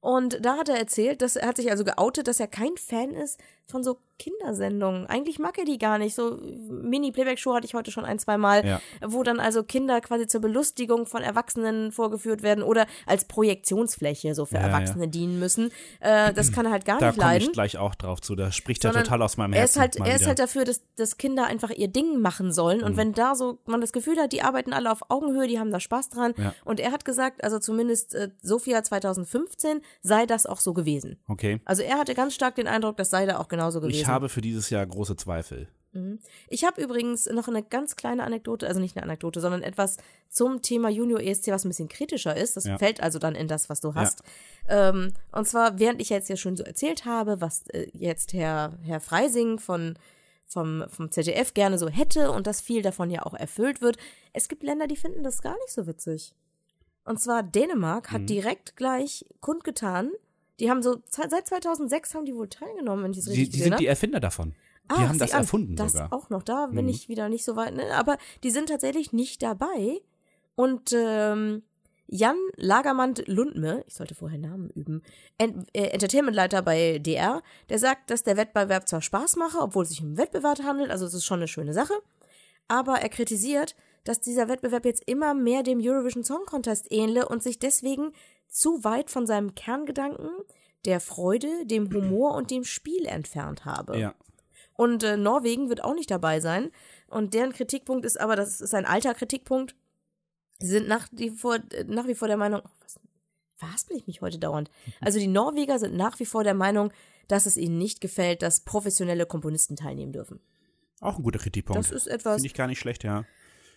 Und 0.00 0.44
da 0.44 0.58
hat 0.58 0.68
er 0.68 0.76
erzählt, 0.76 1.22
dass 1.22 1.36
er 1.36 1.48
hat 1.48 1.56
sich 1.56 1.70
also 1.70 1.82
geoutet, 1.84 2.28
dass 2.28 2.38
er 2.38 2.46
kein 2.48 2.76
Fan 2.76 3.12
ist 3.14 3.40
von 3.66 3.82
so 3.82 3.98
Kindersendungen. 4.18 5.06
Eigentlich 5.06 5.38
mag 5.38 5.58
er 5.58 5.64
die 5.64 5.78
gar 5.78 5.98
nicht. 5.98 6.14
So 6.14 6.38
Mini-Playback-Show 6.68 7.54
hatte 7.54 7.66
ich 7.66 7.74
heute 7.74 7.90
schon 7.90 8.04
ein, 8.04 8.18
zwei 8.18 8.38
Mal, 8.38 8.64
Ja. 8.64 8.80
wo 9.04 9.22
dann 9.22 9.40
also 9.40 9.64
Kinder 9.64 10.00
quasi 10.00 10.26
zur 10.26 10.40
Belustigung 10.40 11.06
von 11.06 11.22
Erwachsenen 11.22 11.90
vorgeführt 11.90 12.42
werden 12.42 12.62
oder 12.62 12.86
als 13.06 13.24
Projektionsfläche 13.24 14.34
so 14.34 14.44
für 14.46 14.56
Ja, 14.56 14.60
ja. 14.62 14.66
Erwachsene 14.68 15.08
dienen 15.08 15.38
müssen. 15.38 15.70
Äh, 16.00 16.32
das 16.32 16.52
kann 16.52 16.66
er 16.66 16.72
halt 16.72 16.84
gar 16.84 16.98
Da 17.00 17.06
nicht 17.08 17.18
komme 17.18 17.30
leiden 17.32 17.46
ich 17.48 17.52
gleich 17.52 17.76
auch 17.78 17.94
drauf 17.94 18.20
zu. 18.20 18.36
Da 18.36 18.52
spricht 18.52 18.84
er 18.84 18.90
sondern 18.92 19.04
total 19.04 19.22
aus 19.22 19.36
meinem 19.36 19.52
er 19.52 19.60
Herzen. 19.60 19.74
ist 19.78 19.80
halt, 19.80 19.96
er 20.08 20.16
ist 20.16 20.26
halt 20.26 20.38
dafür, 20.38 20.64
dass, 20.64 20.82
dass 20.96 21.16
Kinder 21.16 21.46
einfach 21.46 21.70
ihr 21.70 21.88
Ding 21.88 22.20
machen 22.20 22.52
sollen. 22.52 22.78
Mhm. 22.78 22.84
Und 22.84 22.96
wenn 22.96 23.12
da 23.14 23.34
so 23.34 23.58
man 23.66 23.80
das 23.80 23.92
Gefühl 23.92 24.18
hat, 24.18 24.32
die 24.32 24.42
arbeiten 24.42 24.72
alle 24.72 24.92
auf 24.92 25.00
Augenhöhe, 25.10 25.48
die 25.48 25.58
haben 25.58 25.70
da 25.72 25.80
Spaß 25.80 26.10
dran. 26.10 26.34
Ja. 26.36 26.54
Und 26.64 26.78
er 26.78 26.92
hat 26.92 27.04
gesagt, 27.04 27.42
also 27.42 27.58
zumindest 27.58 28.14
äh, 28.14 28.30
Sophia 28.42 28.82
2015 28.82 29.80
sei 30.02 30.26
das 30.26 30.46
auch 30.46 30.60
so 30.60 30.72
gewesen. 30.72 31.18
Okay. 31.28 31.60
Also 31.64 31.82
er 31.82 31.98
hatte 31.98 32.14
ganz 32.14 32.34
stark 32.34 32.54
den 32.54 32.68
Eindruck, 32.68 32.96
das 32.96 33.10
sei 33.10 33.26
da 33.26 33.38
auch 33.38 33.48
genauso 33.56 33.80
gewesen. 33.80 34.00
Ich 34.00 34.06
habe 34.06 34.28
für 34.28 34.40
dieses 34.40 34.70
Jahr 34.70 34.84
große 34.86 35.16
Zweifel. 35.16 35.68
Ich 36.48 36.64
habe 36.64 36.82
übrigens 36.82 37.26
noch 37.26 37.46
eine 37.46 37.62
ganz 37.62 37.94
kleine 37.94 38.24
Anekdote, 38.24 38.66
also 38.66 38.80
nicht 38.80 38.96
eine 38.96 39.04
Anekdote, 39.04 39.40
sondern 39.40 39.62
etwas 39.62 39.96
zum 40.28 40.60
Thema 40.60 40.88
Junior 40.88 41.20
ESC, 41.20 41.52
was 41.52 41.64
ein 41.64 41.68
bisschen 41.68 41.86
kritischer 41.88 42.36
ist. 42.36 42.56
Das 42.56 42.64
Ja. 42.64 42.78
fällt 42.78 43.00
also 43.00 43.20
dann 43.20 43.36
in 43.36 43.46
das, 43.46 43.68
was 43.68 43.80
du 43.80 43.94
hast. 43.94 44.24
Ähm, 44.68 45.12
und 45.30 45.46
zwar, 45.46 45.78
während 45.78 46.00
ich 46.00 46.08
jetzt 46.08 46.28
ja 46.28 46.36
schon 46.36 46.56
so 46.56 46.64
erzählt 46.64 47.04
habe, 47.04 47.40
was 47.40 47.68
äh, 47.68 47.86
jetzt 47.92 48.32
Herr, 48.32 48.72
Herr 48.82 48.98
Freising 48.98 49.60
von, 49.60 49.96
vom, 50.48 50.82
vom 50.88 51.12
ZDF 51.12 51.54
gerne 51.54 51.78
so 51.78 51.88
hätte 51.88 52.32
und 52.32 52.48
dass 52.48 52.60
viel 52.60 52.82
davon 52.82 53.08
ja 53.08 53.22
auch 53.24 53.34
erfüllt 53.34 53.80
wird. 53.80 53.96
Es 54.32 54.48
gibt 54.48 54.64
Länder, 54.64 54.88
die 54.88 54.96
finden 54.96 55.22
das 55.22 55.42
gar 55.42 55.54
nicht 55.54 55.70
so 55.70 55.86
witzig. 55.86 56.34
Und 57.04 57.20
zwar 57.20 57.44
Dänemark 57.44 58.10
Mhm. 58.10 58.14
hat 58.16 58.28
direkt 58.30 58.74
gleich 58.76 59.24
kundgetan, 59.38 60.10
die 60.60 60.70
haben 60.70 60.82
so, 60.82 61.02
seit 61.08 61.46
2006 61.46 62.14
haben 62.14 62.24
die 62.26 62.34
wohl 62.34 62.48
teilgenommen, 62.48 63.04
wenn 63.04 63.12
ich 63.12 63.18
es 63.18 63.24
Die, 63.24 63.30
richtig 63.30 63.46
die 63.46 63.50
gesehen 63.52 63.64
sind 63.64 63.72
habe. 63.74 63.82
die 63.82 63.86
Erfinder 63.88 64.20
davon. 64.20 64.54
Die 64.90 64.94
Ah, 64.94 65.08
haben 65.08 65.18
das 65.18 65.32
an, 65.32 65.40
erfunden 65.40 65.76
das 65.76 65.92
sogar. 65.92 66.12
auch 66.12 66.28
noch, 66.30 66.42
da 66.42 66.66
bin 66.66 66.84
Mhm. 66.84 66.90
ich 66.90 67.08
wieder 67.08 67.28
nicht 67.28 67.44
so 67.44 67.56
weit, 67.56 67.74
ne? 67.74 67.84
aber 67.94 68.18
die 68.42 68.50
sind 68.50 68.68
tatsächlich 68.68 69.12
nicht 69.12 69.42
dabei. 69.42 70.00
Und 70.56 70.92
ähm, 70.92 71.62
Jan 72.06 72.36
Lagermand 72.56 73.26
Lundme, 73.26 73.82
ich 73.88 73.94
sollte 73.94 74.14
vorher 74.14 74.38
Namen 74.38 74.68
üben, 74.70 75.02
Ent 75.38 75.66
äh, 75.72 75.86
Entertainmentleiter 75.88 76.60
bei 76.60 76.98
DR, 76.98 77.42
der 77.70 77.78
sagt, 77.78 78.10
dass 78.10 78.22
der 78.24 78.36
Wettbewerb 78.36 78.86
zwar 78.86 79.00
Spaß 79.00 79.36
mache, 79.36 79.58
obwohl 79.58 79.84
es 79.84 79.88
sich 79.88 80.02
um 80.02 80.18
Wettbewerb 80.18 80.62
handelt, 80.62 80.90
also 80.90 81.06
es 81.06 81.14
ist 81.14 81.24
schon 81.24 81.38
eine 81.38 81.48
schöne 81.48 81.72
Sache, 81.72 81.94
aber 82.68 82.96
er 83.00 83.08
kritisiert, 83.08 83.74
dass 84.04 84.20
dieser 84.20 84.48
Wettbewerb 84.48 84.84
jetzt 84.84 85.02
immer 85.06 85.32
mehr 85.32 85.62
dem 85.62 85.80
Eurovision 85.82 86.24
Song 86.24 86.44
Contest 86.44 86.92
ähnle 86.92 87.26
und 87.26 87.42
sich 87.42 87.58
deswegen 87.58 88.12
zu 88.48 88.84
weit 88.84 89.10
von 89.10 89.26
seinem 89.26 89.54
Kerngedanken 89.54 90.30
der 90.84 91.00
Freude, 91.00 91.66
dem 91.66 91.92
Humor 91.92 92.34
und 92.34 92.50
dem 92.50 92.64
Spiel 92.64 93.06
entfernt 93.06 93.64
habe. 93.64 93.98
Ja. 93.98 94.14
Und 94.74 95.02
äh, 95.02 95.16
Norwegen 95.16 95.68
wird 95.68 95.82
auch 95.82 95.94
nicht 95.94 96.10
dabei 96.10 96.40
sein. 96.40 96.70
Und 97.08 97.34
deren 97.34 97.52
Kritikpunkt 97.52 98.04
ist 98.04 98.20
aber, 98.20 98.36
das 98.36 98.60
ist 98.60 98.74
ein 98.74 98.86
alter 98.86 99.14
Kritikpunkt. 99.14 99.76
Sie 100.58 100.68
sind 100.68 100.88
nach 100.88 101.08
wie 101.12 101.30
vor, 101.30 101.58
nach 101.86 102.06
wie 102.06 102.14
vor 102.14 102.28
der 102.28 102.36
Meinung, 102.36 102.62
oh, 102.64 102.70
was, 102.80 103.00
verhaspel 103.56 103.96
ich 103.96 104.06
mich 104.06 104.20
heute 104.20 104.38
dauernd. 104.38 104.70
Also 105.00 105.18
die 105.18 105.26
Norweger 105.26 105.78
sind 105.78 105.96
nach 105.96 106.18
wie 106.18 106.26
vor 106.26 106.44
der 106.44 106.54
Meinung, 106.54 106.92
dass 107.28 107.46
es 107.46 107.56
ihnen 107.56 107.78
nicht 107.78 108.00
gefällt, 108.00 108.42
dass 108.42 108.60
professionelle 108.60 109.26
Komponisten 109.26 109.76
teilnehmen 109.76 110.12
dürfen. 110.12 110.40
Auch 111.00 111.18
ein 111.18 111.22
guter 111.22 111.38
Kritikpunkt. 111.38 111.78
Das 111.78 111.90
ist 111.90 112.06
etwas. 112.06 112.36
Finde 112.36 112.46
ich 112.46 112.54
gar 112.54 112.66
nicht 112.66 112.78
schlecht, 112.78 113.04
ja. 113.04 113.24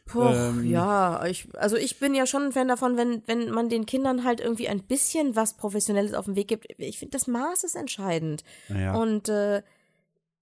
Poch, 0.08 0.34
Ähm. 0.34 0.66
ja, 0.66 1.26
ich, 1.26 1.48
also 1.56 1.76
ich 1.76 2.00
bin 2.00 2.16
ja 2.16 2.26
schon 2.26 2.44
ein 2.44 2.52
Fan 2.52 2.68
davon, 2.68 2.98
wenn, 2.98 3.22
wenn 3.28 3.50
man 3.50 3.70
den 3.70 3.86
Kindern 3.86 4.24
halt 4.24 4.40
irgendwie 4.40 4.68
ein 4.68 4.84
bisschen 4.84 5.36
was 5.36 5.56
Professionelles 5.56 6.14
auf 6.14 6.26
den 6.26 6.36
Weg 6.36 6.48
gibt. 6.48 6.68
Ich 6.78 7.00
finde, 7.00 7.12
das 7.12 7.28
Maß 7.28 7.64
ist 7.64 7.76
entscheidend. 7.76 8.44
Naja. 8.70 8.96
Und 8.96 9.30
äh, 9.30 9.62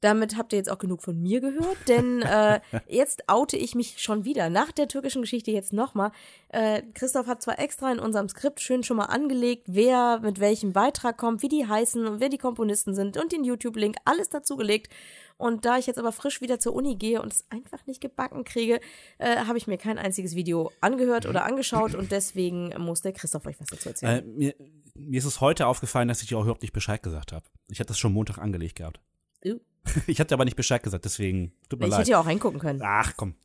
damit 0.02 0.38
habt 0.38 0.54
ihr 0.54 0.58
jetzt 0.58 0.72
auch 0.72 0.78
genug 0.78 1.02
von 1.02 1.20
mir 1.20 1.42
gehört, 1.42 1.78
denn 1.88 2.22
äh, 2.22 2.60
jetzt 2.88 3.28
oute 3.28 3.58
ich 3.58 3.74
mich 3.74 4.02
schon 4.02 4.24
wieder. 4.24 4.52
Nach 4.52 4.72
der 4.72 4.88
türkischen 4.88 5.24
Geschichte 5.24 5.50
jetzt 5.50 5.74
nochmal. 5.74 6.12
Äh, 6.50 6.84
Christoph 6.94 7.26
hat 7.26 7.42
zwar 7.42 7.58
extra 7.58 7.92
in 7.92 7.98
unserem 7.98 8.30
Skript 8.30 8.62
schön 8.62 8.84
schon 8.84 8.98
mal 8.98 9.06
angelegt, 9.06 9.64
wer 9.68 10.20
mit 10.20 10.40
welchem 10.40 10.74
Beitrag 10.74 11.18
kommt, 11.18 11.42
wie 11.42 11.50
die 11.50 11.68
heißen 11.68 12.06
und 12.06 12.20
wer 12.20 12.30
die 12.30 12.38
Komponisten 12.38 12.94
sind 12.94 13.18
und 13.18 13.32
den 13.32 13.44
YouTube-Link, 13.44 13.96
alles 14.06 14.30
dazugelegt. 14.30 14.94
Und 15.38 15.66
da 15.66 15.78
ich 15.78 15.86
jetzt 15.86 15.98
aber 15.98 16.12
frisch 16.12 16.42
wieder 16.42 16.60
zur 16.60 16.74
Uni 16.74 16.96
gehe 16.96 17.22
und 17.22 17.34
es 17.34 17.46
einfach 17.50 17.86
nicht 17.88 18.00
gebacken 18.00 18.44
kriege, 18.46 18.80
äh, 19.18 19.38
habe 19.46 19.58
ich 19.58 19.68
mir 19.68 19.78
kein 19.78 19.98
einziges 19.98 20.36
Video 20.36 20.72
angehört 20.82 21.26
oder 21.26 21.44
angeschaut 21.46 21.94
und 21.94 22.12
deswegen 22.12 22.74
muss 22.78 23.02
der 23.02 23.12
Christoph 23.12 23.46
euch 23.46 23.60
was 23.60 23.68
dazu 23.68 23.90
erzählen. 23.90 24.20
Äh, 24.20 24.22
mir, 24.24 24.56
mir 24.94 25.18
ist 25.18 25.26
es 25.26 25.42
heute 25.42 25.68
aufgefallen, 25.68 26.08
dass 26.08 26.22
ich 26.22 26.30
dir 26.30 26.38
auch 26.38 26.44
überhaupt 26.44 26.62
nicht 26.62 26.74
Bescheid 26.74 27.04
gesagt 27.04 27.34
habe. 27.34 27.46
Ich 27.70 27.80
hatte 27.80 27.90
das 27.90 28.00
schon 28.00 28.14
Montag 28.14 28.38
angelegt 28.38 28.76
gehabt. 28.76 29.00
Uh. 29.46 29.60
Ich 30.08 30.20
hatte 30.20 30.34
aber 30.34 30.46
nicht 30.46 30.56
Bescheid 30.56 30.82
gesagt, 30.82 31.06
deswegen 31.06 31.54
tut 31.70 31.80
mir 31.80 31.86
ich 31.86 31.92
leid. 31.92 32.00
hätte 32.02 32.12
ja 32.12 32.20
auch 32.20 32.26
reingucken 32.26 32.60
können. 32.60 32.82
Ach 32.84 33.14
komm. 33.16 33.36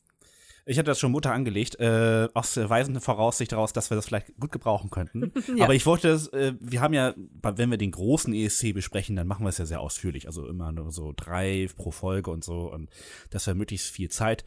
Ich 0.67 0.79
hatte 0.79 0.87
das 0.87 0.99
schon 0.99 1.13
Montag 1.13 1.35
angelegt, 1.35 1.79
äh, 1.81 2.29
aus 2.35 2.55
der 2.55 2.69
weisenden 2.71 3.01
Voraussicht 3.01 3.53
daraus, 3.53 3.73
dass 3.73 3.91
wir 3.91 3.97
das 3.97 4.07
vielleicht 4.07 4.39
gut 4.39 4.53
gebrauchen 4.53 4.91
könnten. 4.91 5.33
Ja. 5.57 5.65
Aber 5.65 5.75
ich 5.75 5.85
wollte 5.85 6.09
das, 6.09 6.29
äh, 6.29 6.53
wir 6.61 6.81
haben 6.81 6.95
ja, 6.95 7.15
wenn 7.43 7.71
wir 7.71 7.79
den 7.79 7.91
großen 7.91 8.33
ESC 8.33 8.73
besprechen, 8.73 9.17
dann 9.17 9.27
machen 9.27 9.45
wir 9.45 9.49
es 9.49 9.59
ja 9.59 9.67
sehr 9.67 9.81
ausführlich. 9.81 10.27
Also 10.27 10.47
immer 10.47 10.71
nur 10.71 10.93
so 10.93 11.13
drei 11.17 11.67
pro 11.75 11.91
Folge 11.91 12.31
und 12.31 12.45
so. 12.45 12.71
Und 12.73 12.89
dass 13.31 13.47
wir 13.47 13.55
möglichst 13.55 13.91
viel 13.91 14.11
Zeit 14.11 14.45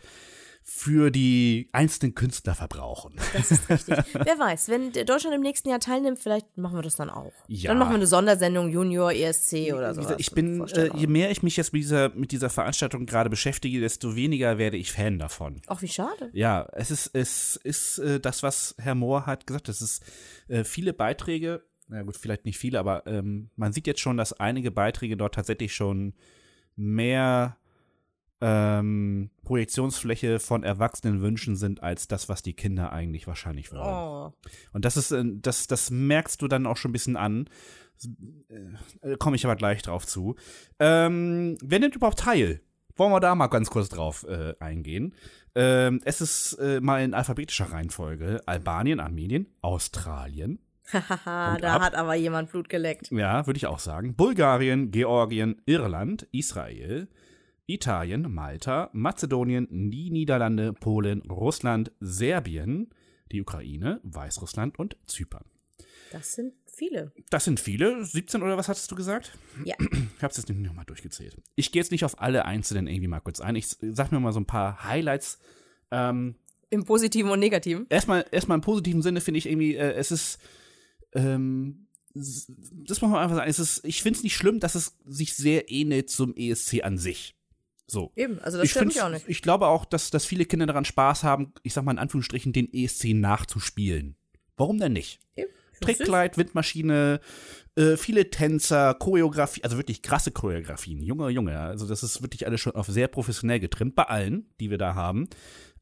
für 0.65 1.11
die 1.11 1.69
einzelnen 1.73 2.15
Künstler 2.15 2.55
verbrauchen. 2.55 3.15
Das 3.33 3.51
ist 3.51 3.69
richtig. 3.69 3.97
Wer 4.13 4.39
weiß, 4.39 4.69
wenn 4.69 4.91
Deutschland 4.91 5.35
im 5.35 5.41
nächsten 5.41 5.69
Jahr 5.69 5.79
teilnimmt, 5.79 6.19
vielleicht 6.19 6.57
machen 6.57 6.77
wir 6.77 6.81
das 6.81 6.95
dann 6.95 7.09
auch. 7.09 7.33
Ja. 7.47 7.69
Dann 7.69 7.79
machen 7.79 7.91
wir 7.91 7.95
eine 7.95 8.07
Sondersendung 8.07 8.69
Junior 8.69 9.11
ESC 9.11 9.73
oder 9.73 9.93
so. 9.93 10.15
ich 10.17 10.31
bin, 10.31 10.65
äh, 10.69 10.89
je 10.95 11.07
mehr 11.07 11.31
ich 11.31 11.43
mich 11.43 11.57
jetzt 11.57 11.73
mit 11.73 11.81
dieser, 11.81 12.09
mit 12.09 12.31
dieser 12.31 12.49
Veranstaltung 12.49 13.05
gerade 13.05 13.29
beschäftige, 13.29 13.81
desto 13.81 14.15
weniger 14.15 14.57
werde 14.57 14.77
ich 14.77 14.91
Fan 14.93 15.19
davon. 15.19 15.61
Ach, 15.67 15.81
wie 15.81 15.87
schade. 15.89 16.29
Ja, 16.33 16.67
es 16.71 16.91
ist, 16.91 17.11
es 17.13 17.57
ist 17.57 17.99
äh, 17.99 18.19
das, 18.21 18.41
was 18.41 18.75
Herr 18.77 18.95
Mohr 18.95 19.25
hat 19.25 19.45
gesagt. 19.45 19.67
Es 19.67 19.81
ist 19.81 20.03
äh, 20.47 20.63
viele 20.63 20.93
Beiträge, 20.93 21.63
na 21.89 22.03
gut, 22.03 22.15
vielleicht 22.15 22.45
nicht 22.45 22.57
viele, 22.57 22.79
aber 22.79 23.05
ähm, 23.05 23.49
man 23.57 23.73
sieht 23.73 23.87
jetzt 23.87 23.99
schon, 23.99 24.15
dass 24.15 24.31
einige 24.33 24.71
Beiträge 24.71 25.17
dort 25.17 25.35
tatsächlich 25.35 25.73
schon 25.73 26.13
mehr 26.75 27.57
ähm, 28.41 29.29
Projektionsfläche 29.43 30.39
von 30.39 30.63
Erwachsenen 30.63 31.21
wünschen 31.21 31.55
sind, 31.55 31.81
als 31.81 32.07
das, 32.07 32.27
was 32.29 32.41
die 32.41 32.53
Kinder 32.53 32.91
eigentlich 32.91 33.27
wahrscheinlich 33.27 33.71
wollen. 33.71 33.81
Oh. 33.83 34.33
Und 34.73 34.85
das 34.85 34.97
ist, 34.97 35.11
äh, 35.11 35.23
das, 35.25 35.67
das 35.67 35.91
merkst 35.91 36.41
du 36.41 36.47
dann 36.47 36.65
auch 36.65 36.77
schon 36.77 36.89
ein 36.89 36.93
bisschen 36.93 37.15
an. 37.17 37.47
Äh, 39.01 39.17
Komme 39.17 39.35
ich 39.35 39.45
aber 39.45 39.55
gleich 39.55 39.81
drauf 39.81 40.05
zu. 40.05 40.35
Ähm, 40.79 41.57
wer 41.61 41.79
nimmt 41.79 41.95
überhaupt 41.95 42.19
teil? 42.19 42.61
Wollen 42.95 43.11
wir 43.11 43.19
da 43.19 43.33
mal 43.33 43.47
ganz 43.47 43.69
kurz 43.69 43.89
drauf 43.89 44.25
äh, 44.27 44.53
eingehen? 44.59 45.13
Ähm, 45.55 46.01
es 46.03 46.19
ist 46.21 46.53
äh, 46.53 46.79
mal 46.81 47.01
in 47.03 47.13
alphabetischer 47.13 47.71
Reihenfolge 47.71 48.41
Albanien, 48.45 48.99
Armenien, 48.99 49.47
Australien, 49.61 50.59
Haha, 50.91 51.53
Und 51.55 51.63
da 51.63 51.75
ab. 51.75 51.81
hat 51.81 51.95
aber 51.95 52.15
jemand 52.15 52.51
Blut 52.51 52.69
geleckt. 52.69 53.09
ja, 53.11 53.45
würde 53.47 53.57
ich 53.57 53.67
auch 53.67 53.79
sagen, 53.79 54.15
Bulgarien, 54.15 54.91
Georgien, 54.91 55.61
Irland, 55.65 56.27
Israel, 56.31 57.07
Italien, 57.65 58.33
Malta, 58.33 58.89
Mazedonien, 58.93 59.67
die 59.89 60.11
Niederlande, 60.11 60.73
Polen, 60.73 61.21
Russland, 61.21 61.91
Serbien, 62.01 62.89
die 63.31 63.41
Ukraine, 63.41 64.01
Weißrussland 64.03 64.77
und 64.77 64.97
Zypern. 65.05 65.45
Das 66.11 66.33
sind 66.33 66.53
viele. 66.67 67.11
Das 67.29 67.45
sind 67.45 67.59
viele. 67.59 68.05
17 68.05 68.43
oder 68.43 68.57
was 68.57 68.67
hattest 68.67 68.91
du 68.91 68.95
gesagt? 68.95 69.37
Ja. 69.65 69.75
Ich 69.79 70.23
habe 70.23 70.31
es 70.31 70.37
jetzt 70.37 70.49
nicht 70.49 70.59
nochmal 70.59 70.85
durchgezählt. 70.85 71.37
Ich 71.55 71.71
gehe 71.71 71.81
jetzt 71.81 71.91
nicht 71.91 72.05
auf 72.05 72.21
alle 72.21 72.45
einzelnen 72.45 72.87
irgendwie 72.87 73.07
mal 73.07 73.21
kurz 73.21 73.39
ein. 73.39 73.55
Ich 73.55 73.67
sag 73.67 74.11
mir 74.11 74.19
mal 74.19 74.33
so 74.33 74.39
ein 74.39 74.45
paar 74.45 74.83
Highlights. 74.83 75.39
Ähm, 75.89 76.35
Im 76.69 76.85
Positiven 76.85 77.31
und 77.31 77.39
Negativen. 77.39 77.87
erstmal, 77.89 78.25
erstmal 78.31 78.57
im 78.57 78.61
positiven 78.61 79.01
Sinne 79.01 79.21
finde 79.21 79.37
ich 79.37 79.47
irgendwie, 79.47 79.75
äh, 79.75 79.93
es 79.93 80.11
ist, 80.11 80.39
ähm, 81.13 81.87
das 82.13 83.01
muss 83.01 83.01
man 83.01 83.15
einfach 83.15 83.37
sagen, 83.37 83.49
es 83.49 83.57
ist, 83.57 83.83
ich 83.85 84.03
finde 84.03 84.17
es 84.17 84.23
nicht 84.23 84.35
schlimm, 84.35 84.59
dass 84.59 84.75
es 84.75 84.97
sich 85.05 85.33
sehr 85.33 85.71
ähnelt 85.71 86.09
zum 86.11 86.35
ESC 86.35 86.83
an 86.83 86.97
sich. 86.97 87.35
So. 87.87 88.11
Eben, 88.15 88.39
also 88.39 88.57
das 88.57 88.65
ich, 88.65 88.73
find's- 88.73 88.99
auch 88.99 89.09
nicht. 89.09 89.27
ich 89.27 89.41
glaube 89.41 89.67
auch, 89.67 89.85
dass, 89.85 90.09
dass 90.09 90.25
viele 90.25 90.45
Kinder 90.45 90.65
daran 90.65 90.85
Spaß 90.85 91.23
haben, 91.23 91.53
ich 91.63 91.73
sag 91.73 91.83
mal 91.83 91.91
in 91.91 91.99
Anführungsstrichen, 91.99 92.53
den 92.53 92.71
ESC 92.73 93.13
nachzuspielen. 93.13 94.15
Warum 94.57 94.79
denn 94.79 94.93
nicht? 94.93 95.19
Eben. 95.35 95.49
Trickkleid, 95.81 96.37
Windmaschine, 96.37 97.19
äh, 97.75 97.97
viele 97.97 98.29
Tänzer, 98.29 98.93
Choreografie, 98.93 99.63
also 99.63 99.75
wirklich 99.77 100.01
krasse 100.01 100.31
Choreografien. 100.31 101.01
Junge, 101.01 101.27
Junge, 101.29 101.59
also 101.59 101.85
das 101.87 102.03
ist 102.03 102.21
wirklich 102.21 102.45
alles 102.47 102.61
schon 102.61 102.75
auf 102.75 102.87
sehr 102.87 103.09
professionell 103.09 103.59
getrimmt, 103.59 103.95
bei 103.95 104.03
allen, 104.03 104.45
die 104.61 104.69
wir 104.69 104.77
da 104.77 104.95
haben. 104.95 105.27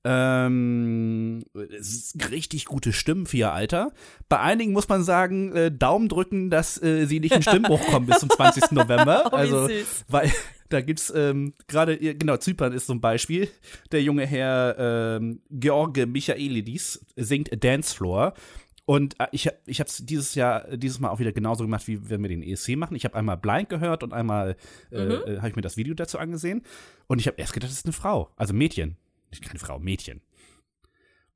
Ähm, 0.04 1.44
es 1.80 1.90
ist 2.16 2.32
richtig 2.32 2.66
gute 2.66 2.92
Stimmen 2.94 3.26
für 3.26 3.38
ihr 3.38 3.52
Alter. 3.54 3.92
Bei 4.30 4.40
einigen 4.40 4.74
muss 4.74 4.90
man 4.90 5.04
sagen, 5.04 5.56
äh, 5.56 5.72
Daumen 5.72 6.10
drücken, 6.10 6.50
dass 6.50 6.82
äh, 6.82 7.06
sie 7.06 7.20
nicht 7.20 7.36
in 7.36 7.42
Stimmbruch 7.44 7.86
kommen 7.88 8.06
bis 8.08 8.20
zum 8.20 8.30
20. 8.36 8.72
November. 8.72 9.30
Oh, 9.32 9.36
also, 9.36 9.68
süß. 9.68 10.06
weil 10.08 10.32
da 10.70 10.82
gibt's 10.82 11.12
ähm, 11.16 11.54
gerade, 11.68 11.98
genau, 11.98 12.38
Zypern 12.38 12.74
ist 12.74 12.88
so 12.88 12.94
ein 12.94 13.02
Beispiel. 13.02 13.50
Der 13.92 14.02
junge 14.02 14.26
Herr 14.26 15.18
ähm, 15.20 15.42
George 15.52 16.06
Michaelidis 16.08 17.06
singt 17.16 17.64
Dance 17.64 17.96
Floor. 17.96 18.34
Und 18.86 19.20
äh, 19.20 19.28
ich, 19.32 19.50
ich 19.68 19.80
habe 19.80 19.88
es 19.90 20.04
dieses 20.06 20.34
Jahr, 20.36 20.76
dieses 20.76 21.00
Mal 21.00 21.10
auch 21.10 21.20
wieder 21.20 21.32
genauso 21.32 21.64
gemacht, 21.64 21.88
wie 21.88 22.10
wenn 22.10 22.22
wir 22.24 22.30
den 22.30 22.42
ESC 22.42 22.76
machen. 22.76 22.96
Ich 22.96 23.06
habe 23.06 23.16
einmal 23.16 23.38
Blind 23.38 23.70
gehört 23.70 24.04
und 24.04 24.14
einmal 24.14 24.56
äh, 24.92 25.06
Mhm. 25.06 25.12
äh, 25.12 25.38
habe 25.38 25.50
ich 25.50 25.56
mir 25.56 25.62
das 25.62 25.78
Video 25.78 25.94
dazu 25.94 26.18
angesehen. 26.18 26.64
Und 27.08 27.20
ich 27.20 27.28
habe 27.28 27.38
erst 27.38 27.54
gedacht, 27.54 27.70
das 27.72 27.78
ist 27.78 27.86
eine 27.86 27.94
Frau. 27.94 28.32
Also 28.36 28.54
Mädchen. 28.54 28.98
Keine 29.40 29.60
Frau, 29.60 29.80
Mädchen. 29.80 30.22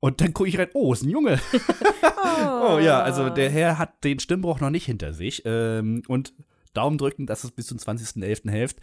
Und 0.00 0.20
dann 0.20 0.34
gucke 0.34 0.48
ich 0.48 0.58
rein, 0.58 0.68
oh, 0.74 0.92
ist 0.92 1.02
ein 1.02 1.10
Junge. 1.10 1.40
oh 2.62 2.78
ja, 2.78 3.00
also 3.00 3.30
der 3.30 3.50
Herr 3.50 3.78
hat 3.78 4.04
den 4.04 4.20
Stimmbruch 4.20 4.60
noch 4.60 4.70
nicht 4.70 4.84
hinter 4.84 5.12
sich. 5.12 5.42
Ähm, 5.46 6.02
und 6.06 6.34
Daumen 6.74 6.98
drücken, 6.98 7.26
dass 7.26 7.44
es 7.44 7.50
bis 7.50 7.66
zum 7.66 7.78
20.11. 7.78 8.50
hilft. 8.50 8.78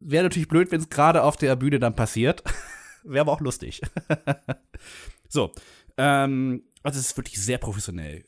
Wäre 0.00 0.24
natürlich 0.24 0.48
blöd, 0.48 0.70
wenn 0.72 0.80
es 0.80 0.90
gerade 0.90 1.22
auf 1.22 1.36
der 1.36 1.56
Bühne 1.56 1.78
dann 1.78 1.94
passiert. 1.94 2.42
Wäre 3.04 3.22
aber 3.22 3.32
auch 3.32 3.40
lustig. 3.40 3.80
so, 5.28 5.52
ähm, 5.96 6.64
also 6.82 6.98
es 6.98 7.10
ist 7.10 7.16
wirklich 7.16 7.40
sehr 7.40 7.58
professionell. 7.58 8.24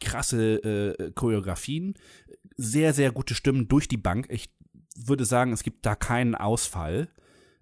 Krasse 0.00 0.96
äh, 0.98 1.10
Choreografien, 1.12 1.94
sehr, 2.56 2.94
sehr 2.94 3.12
gute 3.12 3.34
Stimmen 3.34 3.68
durch 3.68 3.86
die 3.86 3.98
Bank. 3.98 4.26
Ich 4.30 4.54
würde 4.96 5.24
sagen, 5.24 5.52
es 5.52 5.62
gibt 5.62 5.84
da 5.84 5.94
keinen 5.94 6.34
Ausfall. 6.34 7.08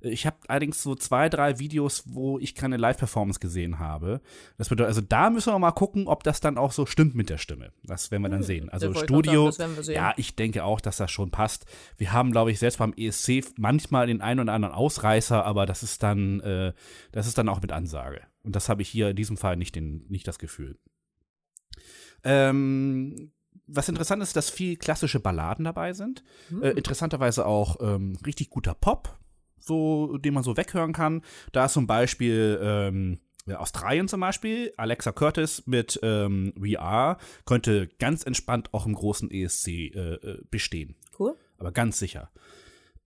Ich 0.01 0.27
habe 0.27 0.37
allerdings 0.47 0.83
so 0.83 0.95
zwei, 0.95 1.29
drei 1.29 1.59
Videos, 1.59 2.05
wo 2.07 2.39
ich 2.39 2.55
keine 2.55 2.77
Live-Performance 2.77 3.41
gesehen 3.41 3.81
habe. 3.81 4.21
Das 4.57 4.69
bedeutet, 4.69 4.89
also 4.89 5.01
da 5.01 5.29
müssen 5.31 5.53
wir 5.53 5.59
mal 5.59 5.73
gucken, 5.73 6.07
ob 6.07 6.23
das 6.23 6.41
dann 6.41 6.57
auch 6.57 6.71
so 6.71 6.87
stimmt 6.87 7.17
mit 7.17 7.31
der 7.31 7.39
Stimme. 7.39 7.73
Das 7.83 8.11
werden 8.13 8.23
wir 8.23 8.29
dann 8.29 8.45
sehen. 8.45 8.69
Also 8.69 8.87
Hm, 8.87 8.93
ich 8.93 8.99
grad 8.99 9.09
Studio, 9.09 9.51
sagen, 9.51 9.83
sehen. 9.83 9.95
ja, 9.97 10.15
ich 10.17 10.37
denke 10.37 10.63
auch, 10.63 10.81
dass 10.81 10.99
das 10.99 11.11
schon 11.11 11.31
passt. 11.33 11.67
Wir 11.97 12.13
haben, 12.13 12.31
glaube 12.31 12.53
ich, 12.53 12.61
selbst 12.61 12.79
beim 12.79 12.93
ESC 12.97 13.45
manchmal 13.57 14.07
den 14.07 14.21
einen 14.21 14.41
oder 14.41 14.53
anderen 14.53 14.75
Ausreißer, 14.75 15.45
aber 15.45 15.67
das 15.67 15.83
ist 15.83 16.03
dann, 16.03 16.41
äh, 16.41 16.73
das 17.11 17.27
ist 17.27 17.37
dann 17.37 17.49
auch 17.49 17.61
mit 17.61 17.73
Ansage. 17.73 18.21
Und 18.45 18.55
das 18.55 18.69
habe 18.69 18.83
ich 18.83 18.89
hier 18.89 19.11
in 19.11 19.17
diesem 19.17 19.37
Fall 19.37 19.57
nicht, 19.57 19.75
den, 19.75 20.07
nicht 20.09 20.29
das 20.29 20.39
Gefühl. 20.39 20.79
Ähm, 22.25 23.33
was 23.67 23.89
interessant 23.89 24.23
ist, 24.23 24.37
dass 24.37 24.49
viel 24.51 24.77
klassische 24.77 25.21
Balladen 25.21 25.65
dabei 25.65 25.93
sind. 25.93 26.25
Äh, 26.63 26.71
interessanterweise 26.71 27.45
auch 27.47 27.77
ähm, 27.81 28.17
richtig 28.25 28.51
guter 28.51 28.75
Pop, 28.75 29.19
so, 29.61 30.19
den 30.19 30.35
man 30.35 30.43
so 30.43 30.57
weghören 30.57 30.93
kann. 30.93 31.23
Da 31.53 31.67
ist 31.67 31.73
zum 31.73 31.87
Beispiel 31.87 32.59
ähm, 32.63 33.19
Australien 33.57 34.09
zum 34.09 34.21
Beispiel, 34.21 34.73
Alexa 34.77 35.13
Curtis 35.13 35.63
mit 35.67 35.99
ähm, 36.03 36.53
We 36.57 36.79
Are 36.79 37.17
könnte 37.47 37.89
ganz 37.99 38.25
entspannt 38.25 38.75
auch 38.75 38.87
im 38.87 38.95
großen 38.95 39.31
ESC 39.31 39.69
äh, 39.69 40.15
äh, 40.15 40.45
bestehen. 40.51 40.97
Cool. 41.19 41.35
Aber 41.57 41.73
ganz 41.73 41.99
sicher. 41.99 42.31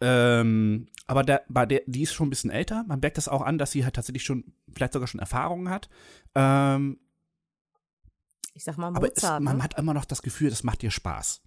Ähm, 0.00 0.88
aber 1.06 1.22
der, 1.22 1.42
bei 1.48 1.64
der, 1.66 1.82
die 1.86 2.02
ist 2.02 2.12
schon 2.12 2.26
ein 2.26 2.30
bisschen 2.30 2.50
älter. 2.50 2.84
Man 2.88 3.00
merkt 3.00 3.18
das 3.18 3.28
auch 3.28 3.42
an, 3.42 3.58
dass 3.58 3.70
sie 3.70 3.84
halt 3.84 3.94
tatsächlich 3.94 4.24
schon, 4.24 4.52
vielleicht 4.74 4.94
sogar 4.94 5.06
schon 5.06 5.20
Erfahrungen 5.20 5.68
hat. 5.70 5.88
Ähm, 6.34 6.98
Ich 8.54 8.64
sag 8.64 8.78
mal 8.78 8.88
aber 8.88 9.06
es, 9.06 9.22
Mozart. 9.22 9.42
man 9.42 9.58
ne? 9.58 9.62
hat 9.62 9.78
immer 9.78 9.94
noch 9.94 10.04
das 10.04 10.22
Gefühl, 10.22 10.50
das 10.50 10.64
macht 10.64 10.82
dir 10.82 10.90
Spaß. 10.90 11.42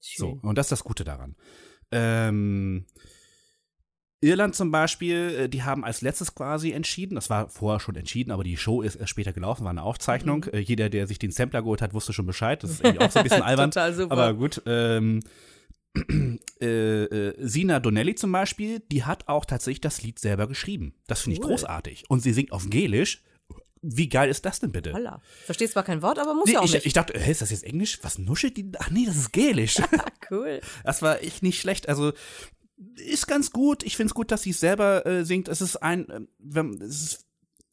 So, 0.00 0.30
Schön. 0.30 0.40
und 0.40 0.58
das 0.58 0.66
ist 0.66 0.72
das 0.72 0.84
Gute 0.84 1.04
daran. 1.04 1.36
Ähm, 1.92 2.86
Irland 4.24 4.54
zum 4.54 4.70
Beispiel, 4.70 5.36
äh, 5.38 5.48
die 5.48 5.62
haben 5.62 5.84
als 5.84 6.00
letztes 6.00 6.34
quasi 6.34 6.72
entschieden, 6.72 7.14
das 7.14 7.30
war 7.30 7.48
vorher 7.48 7.80
schon 7.80 7.96
entschieden, 7.96 8.30
aber 8.30 8.42
die 8.44 8.56
Show 8.56 8.82
ist 8.82 8.96
erst 8.96 9.10
später 9.10 9.32
gelaufen, 9.32 9.64
war 9.64 9.70
eine 9.70 9.82
Aufzeichnung. 9.82 10.46
Mhm. 10.52 10.58
Jeder, 10.60 10.88
der 10.90 11.06
sich 11.06 11.18
den 11.18 11.30
Sampler 11.30 11.62
geholt 11.62 11.82
hat, 11.82 11.94
wusste 11.94 12.12
schon 12.12 12.26
Bescheid. 12.26 12.62
Das 12.62 12.70
ist 12.70 12.84
irgendwie 12.84 13.04
auch 13.04 13.10
so 13.10 13.18
ein 13.20 13.24
bisschen 13.24 13.42
albern. 13.42 13.70
Total 13.70 13.94
super. 13.94 14.12
Aber 14.12 14.34
gut, 14.34 14.62
ähm, 14.66 15.20
äh, 16.60 17.04
äh, 17.04 17.34
Sina 17.46 17.80
Donnelly 17.80 18.14
zum 18.14 18.32
Beispiel, 18.32 18.80
die 18.90 19.04
hat 19.04 19.28
auch 19.28 19.44
tatsächlich 19.44 19.80
das 19.80 20.02
Lied 20.02 20.18
selber 20.18 20.46
geschrieben. 20.48 20.94
Das 21.06 21.20
finde 21.22 21.34
ich 21.34 21.42
Cool. 21.42 21.50
großartig. 21.50 22.04
Und 22.08 22.20
sie 22.20 22.32
singt 22.32 22.52
auf 22.52 22.68
Gälisch. 22.68 23.22
Wie 23.86 24.08
geil 24.08 24.30
ist 24.30 24.46
das 24.46 24.60
denn 24.60 24.72
bitte? 24.72 24.94
Holla. 24.94 25.20
Versteht 25.44 25.70
zwar 25.70 25.82
kein 25.82 26.00
Wort, 26.00 26.18
aber 26.18 26.32
muss 26.34 26.46
Nee, 26.46 26.54
ja 26.54 26.60
auch 26.60 26.64
ich, 26.64 26.72
nicht. 26.72 26.86
ich 26.86 26.94
dachte, 26.94 27.18
hä, 27.20 27.30
ist 27.30 27.42
das 27.42 27.50
jetzt 27.50 27.64
Englisch? 27.64 27.98
Was 28.02 28.16
nuschelt 28.18 28.56
die? 28.56 28.72
Ach 28.78 28.90
nee, 28.90 29.04
das 29.06 29.16
ist 29.16 29.32
Gälisch. 29.32 29.76
Cool. 30.30 30.62
Das 30.84 31.02
war 31.02 31.22
echt 31.22 31.42
nicht 31.42 31.60
schlecht. 31.60 31.86
Also 31.86 32.12
ist 32.96 33.26
ganz 33.26 33.50
gut. 33.50 33.82
Ich 33.82 33.96
finde 33.96 34.08
es 34.10 34.14
gut, 34.14 34.30
dass 34.30 34.42
sie 34.42 34.50
es 34.50 34.60
selber 34.60 35.06
äh, 35.06 35.24
singt. 35.24 35.48
Es 35.48 35.60
ist 35.60 35.76
ein, 35.76 36.08
äh, 36.10 36.20
wenn, 36.38 36.80
es 36.80 37.02
ist 37.02 37.26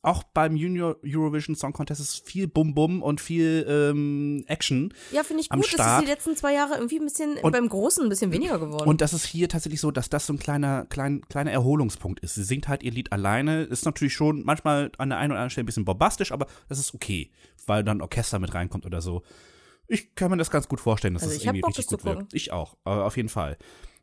auch 0.03 0.23
beim 0.23 0.55
Junior 0.55 0.97
Eurovision 1.05 1.55
Song 1.55 1.73
Contest 1.73 2.01
ist 2.01 2.27
viel 2.27 2.47
Bum 2.47 2.73
Bum 2.73 3.03
und 3.03 3.21
viel 3.21 3.65
ähm, 3.69 4.43
Action. 4.47 4.91
Ja, 5.11 5.23
finde 5.23 5.41
ich 5.43 5.49
gut. 5.49 5.59
Das 5.59 5.67
ist 5.67 5.73
Start. 5.73 6.01
die 6.03 6.07
letzten 6.07 6.35
zwei 6.35 6.53
Jahre 6.55 6.73
irgendwie 6.73 6.97
ein 6.97 7.05
bisschen 7.05 7.37
Und- 7.37 7.51
beim 7.51 7.69
Großen 7.69 8.03
ein 8.03 8.09
bisschen 8.09 8.31
weniger 8.31 8.57
geworden. 8.57 8.87
Und 8.89 9.01
das 9.01 9.13
ist 9.13 9.25
hier 9.25 9.47
tatsächlich 9.47 9.79
so, 9.79 9.91
dass 9.91 10.09
das 10.09 10.25
so 10.25 10.33
ein 10.33 10.39
kleiner, 10.39 10.85
klein, 10.85 11.21
kleiner 11.29 11.51
Erholungspunkt 11.51 12.19
ist. 12.21 12.33
Sie 12.33 12.43
singt 12.43 12.67
halt 12.67 12.81
ihr 12.81 12.91
Lied 12.91 13.11
alleine. 13.11 13.61
Ist 13.63 13.85
natürlich 13.85 14.15
schon 14.15 14.43
manchmal 14.43 14.91
an 14.97 15.09
der 15.09 15.19
einen 15.19 15.33
oder 15.33 15.39
anderen 15.39 15.51
Stelle 15.51 15.65
ein 15.65 15.67
bisschen 15.67 15.85
bombastisch, 15.85 16.31
aber 16.31 16.47
das 16.67 16.79
ist 16.79 16.95
okay, 16.95 17.29
weil 17.67 17.83
dann 17.83 18.01
Orchester 18.01 18.39
mit 18.39 18.55
reinkommt 18.55 18.87
oder 18.87 19.01
so. 19.01 19.21
Ich 19.87 20.15
kann 20.15 20.31
mir 20.31 20.37
das 20.37 20.49
ganz 20.49 20.67
gut 20.67 20.79
vorstellen, 20.79 21.13
dass 21.13 21.23
Also 21.23 21.35
das 21.35 21.43
irgendwie 21.43 21.61
Bock, 21.61 21.69
richtig 21.69 21.85
das 21.87 21.99
gut 21.99 22.05
wirkt. 22.05 22.33
Ich 22.33 22.51
auch, 22.51 22.75
aber 22.85 23.05
auf 23.05 23.17
jeden 23.17 23.29
Fall. 23.29 23.55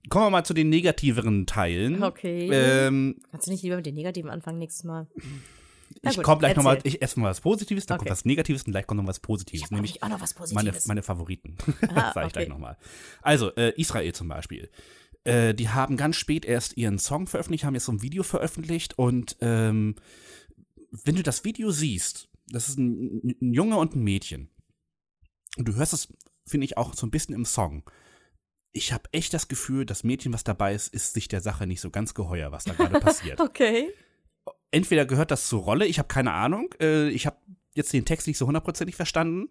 Kommen 0.09 0.27
wir 0.27 0.31
mal 0.31 0.45
zu 0.45 0.55
den 0.55 0.69
negativeren 0.69 1.47
Teilen. 1.47 2.03
Okay. 2.03 2.49
Ähm, 2.51 3.17
Kannst 3.31 3.47
du 3.47 3.51
nicht 3.51 3.63
lieber 3.63 3.77
mit 3.77 3.87
den 3.87 3.95
Negativen 3.95 4.31
anfangen 4.31 4.59
nächstes 4.59 4.85
Mal? 4.85 5.07
Na 6.03 6.11
ich 6.11 6.17
gut, 6.17 6.25
komme 6.25 6.39
gleich 6.41 6.57
nochmal, 6.57 6.79
ich 6.85 7.03
erstmal 7.03 7.31
was 7.31 7.41
Positives, 7.41 7.87
dann 7.87 7.97
Okay. 7.97 8.05
kommt 8.07 8.11
was 8.13 8.25
Negatives 8.25 8.63
und 8.65 8.73
gleich 8.73 8.87
kommt 8.87 9.01
noch 9.01 9.09
was 9.09 9.21
Positives. 9.21 9.65
Ich 9.65 9.71
nämlich 9.71 10.03
auch 10.03 10.09
noch 10.09 10.21
was 10.21 10.35
meine, 10.35 10.71
Positives. 10.71 10.87
meine 10.87 11.03
Favoriten. 11.03 11.57
Ah, 11.89 12.13
Sag 12.15 12.27
ich 12.27 12.33
gleich 12.33 12.45
okay. 12.47 12.49
nochmal. 12.49 12.77
Also, 13.23 13.55
äh, 13.57 13.73
Israel 13.81 14.13
zum 14.15 14.29
Beispiel. 14.29 14.71
Äh, 15.25 15.55
die 15.55 15.69
haben 15.69 15.97
ganz 15.97 16.17
spät 16.17 16.45
erst 16.45 16.77
ihren 16.77 16.99
Song 16.99 17.27
veröffentlicht, 17.27 17.65
haben 17.65 17.75
jetzt 17.75 17.87
so 17.87 17.93
ein 17.93 18.03
Video 18.03 18.23
veröffentlicht 18.23 18.99
und 18.99 19.37
ähm, 19.41 19.97
wenn 21.05 21.17
du 21.17 21.23
das 21.23 21.45
Video 21.45 21.71
siehst, 21.71 22.29
das 22.51 22.69
ist 22.69 22.79
ein, 22.79 23.37
ein 23.41 23.53
Junge 23.53 23.77
und 23.77 23.95
ein 23.95 24.03
Mädchen. 24.05 24.49
Und 25.57 25.69
du 25.69 25.75
hörst 25.75 25.93
es, 25.93 26.09
finde 26.47 26.65
ich, 26.65 26.77
auch 26.79 26.95
so 26.95 27.07
ein 27.07 27.11
bisschen 27.11 27.35
im 27.35 27.45
Song. 27.45 27.83
Ich 28.73 28.93
habe 28.93 29.09
echt 29.13 29.33
das 29.35 29.49
Gefühl, 29.49 29.87
das 29.87 30.05
Mädchen, 30.05 30.33
was 30.33 30.45
dabei 30.45 30.75
ist, 30.75 30.93
ist 30.93 31.15
sich 31.15 31.29
der 31.29 31.41
Sache 31.41 31.67
nicht 31.67 31.81
so 31.81 31.91
ganz 31.91 32.15
geheuer, 32.15 32.53
was 32.53 32.65
da 32.65 32.75
gerade 32.75 33.01
passiert 33.01 33.41
okay. 33.41 33.93
entweder 34.71 35.07
gehört 35.07 35.31
das 35.31 35.49
zur 35.49 35.63
Rolle, 35.63 35.87
ich 35.87 35.99
habe 35.99 36.09
keine 36.09 36.33
Ahnung, 36.33 36.75
äh, 36.81 37.09
ich 37.09 37.27
habe 37.27 37.37
jetzt 37.75 37.93
den 37.93 38.05
Text 38.05 38.27
nicht 38.27 38.39
so 38.39 38.47
hundertprozentig 38.47 38.97
verstanden, 38.97 39.49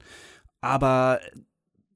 aber 0.61 1.19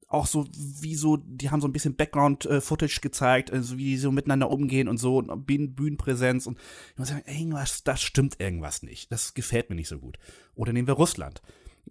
auch 0.08 0.26
so, 0.26 0.46
wie 0.52 0.94
so, 0.94 1.16
die 1.16 1.50
haben 1.50 1.62
so 1.62 1.68
ein 1.68 1.72
bisschen 1.72 1.96
Background-Footage 1.96 3.00
gezeigt, 3.00 3.50
also 3.50 3.78
wie 3.78 3.84
die 3.84 3.96
so 3.96 4.12
miteinander 4.12 4.50
umgehen 4.50 4.88
und 4.88 4.98
so, 4.98 5.18
und 5.18 5.46
Bühnen- 5.46 5.74
Bühnenpräsenz 5.74 6.46
und 6.46 6.58
ich 6.92 6.98
muss 6.98 7.08
sagen, 7.08 7.24
irgendwas, 7.26 7.82
das 7.82 8.02
stimmt 8.02 8.38
irgendwas 8.38 8.82
nicht. 8.82 9.10
Das 9.10 9.32
gefällt 9.32 9.70
mir 9.70 9.76
nicht 9.76 9.88
so 9.88 9.98
gut. 9.98 10.18
Oder 10.54 10.74
nehmen 10.74 10.86
wir 10.86 10.94
Russland. 10.94 11.40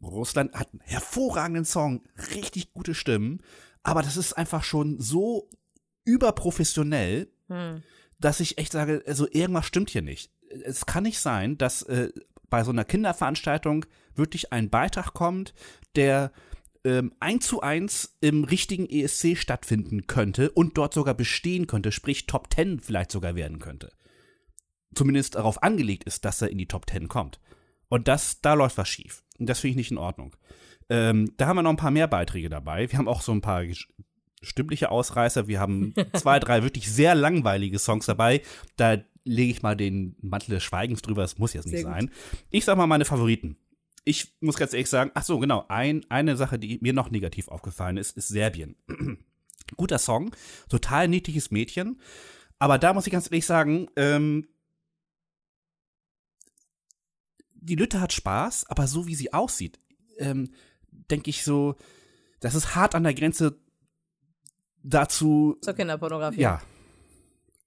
Russland 0.02 0.54
hat 0.54 0.70
einen 0.72 0.82
hervorragenden 0.82 1.66
Song, 1.66 2.04
richtig 2.36 2.74
gute 2.74 2.94
Stimmen, 2.94 3.42
aber 3.84 4.02
das 4.02 4.18
ist 4.18 4.34
einfach 4.34 4.64
schon 4.64 5.00
so 5.00 5.50
überprofessionell, 6.06 7.28
Hm. 7.48 7.84
dass 8.20 8.40
ich 8.40 8.58
echt 8.58 8.72
sage, 8.72 9.04
also 9.06 9.28
irgendwas 9.30 9.66
stimmt 9.66 9.90
hier 9.90 10.02
nicht. 10.02 10.32
Es 10.64 10.86
kann 10.86 11.04
nicht 11.04 11.20
sein, 11.20 11.58
dass 11.58 11.82
äh, 11.84 12.10
bei 12.50 12.64
so 12.64 12.72
einer 12.72 12.86
Kinderveranstaltung 12.86 13.86
wirklich 14.16 14.52
ein 14.52 14.70
Beitrag 14.70 15.14
kommt, 15.14 15.54
der 15.96 16.32
ähm, 16.84 17.14
eins 17.20 17.48
zu 17.48 17.62
eins 17.62 18.18
im 18.22 18.44
richtigen 18.44 18.88
ESC 18.90 19.38
stattfinden 19.38 20.08
könnte 20.08 20.52
und 20.52 20.78
dort 20.78 20.94
sogar 20.94 21.14
bestehen 21.14 21.68
könnte, 21.68 21.92
sprich 21.92 22.26
Top 22.26 22.50
Ten 22.50 22.80
vielleicht 22.80 23.12
sogar 23.12 23.36
werden 23.36 23.60
könnte. 23.60 23.92
Zumindest 24.96 25.36
darauf 25.36 25.64
angelegt 25.64 26.04
ist, 26.06 26.26
dass 26.26 26.42
er 26.42 26.50
in 26.50 26.58
die 26.58 26.68
Top 26.68 26.86
Ten 26.86 27.08
kommt. 27.08 27.40
Und 27.88 28.08
das, 28.08 28.42
da 28.42 28.54
läuft 28.54 28.78
was 28.78 28.90
schief. 28.90 29.24
Und 29.40 29.48
das 29.48 29.60
finde 29.60 29.72
ich 29.72 29.78
nicht 29.78 29.92
in 29.92 29.98
Ordnung. 29.98 30.36
Ähm, 30.90 31.32
da 31.38 31.48
haben 31.48 31.58
wir 31.58 31.64
noch 31.64 31.72
ein 31.72 31.78
paar 31.78 31.92
mehr 31.92 32.08
Beiträge 32.08 32.50
dabei. 32.50 32.92
Wir 32.92 32.98
haben 32.98 33.08
auch 33.08 33.22
so 33.22 33.32
ein 33.32 33.42
paar 33.42 33.64
stimmliche 34.42 34.92
Ausreißer. 34.92 35.48
Wir 35.48 35.60
haben 35.60 35.94
zwei, 36.14 36.40
drei 36.40 36.64
wirklich 36.64 36.92
sehr 36.92 37.16
langweilige 37.16 37.80
Songs 37.80 38.06
dabei. 38.06 38.42
Da 38.76 38.98
lege 39.24 39.52
ich 39.52 39.62
mal 39.62 39.76
den 39.76 40.16
Mantel 40.22 40.52
des 40.52 40.64
Schweigens 40.64 41.02
drüber. 41.02 41.22
Das 41.22 41.38
muss 41.38 41.54
jetzt 41.54 41.68
nicht 41.68 41.84
sein. 41.84 42.12
Ich 42.50 42.66
sag 42.66 42.78
mal 42.78 42.88
meine 42.88 43.06
Favoriten. 43.06 43.58
Ich 44.04 44.36
muss 44.42 44.58
ganz 44.58 44.74
ehrlich 44.74 44.90
sagen, 44.90 45.12
ach 45.14 45.24
so, 45.24 45.38
genau, 45.38 45.66
ein, 45.70 46.04
eine 46.10 46.36
Sache, 46.36 46.58
die 46.58 46.80
mir 46.82 46.94
noch 46.94 47.12
negativ 47.12 47.50
aufgefallen 47.50 47.98
ist, 47.98 48.18
ist 48.18 48.30
Serbien. 48.30 48.76
Guter 49.78 50.00
Song, 50.00 50.36
total 50.70 51.08
niedliches 51.08 51.52
Mädchen. 51.52 52.02
Aber 52.58 52.80
da 52.80 52.94
muss 52.94 53.06
ich 53.06 53.14
ganz 53.14 53.28
ehrlich 53.28 53.46
sagen, 53.46 53.90
ähm, 53.96 54.48
die 57.54 57.76
Lütte 57.76 58.02
hat 58.02 58.12
Spaß, 58.12 58.66
aber 58.70 58.88
so 58.88 59.08
wie 59.08 59.16
sie 59.16 59.34
aussieht, 59.34 59.80
ähm, 60.18 60.54
denke 60.92 61.30
ich 61.30 61.44
so, 61.44 61.76
das 62.40 62.56
ist 62.56 62.76
hart 62.76 62.96
an 62.96 63.04
der 63.04 63.14
Grenze 63.14 63.58
dazu, 64.84 65.58
Zur 65.62 65.74
Kinderpornografie. 65.74 66.42
ja, 66.42 66.62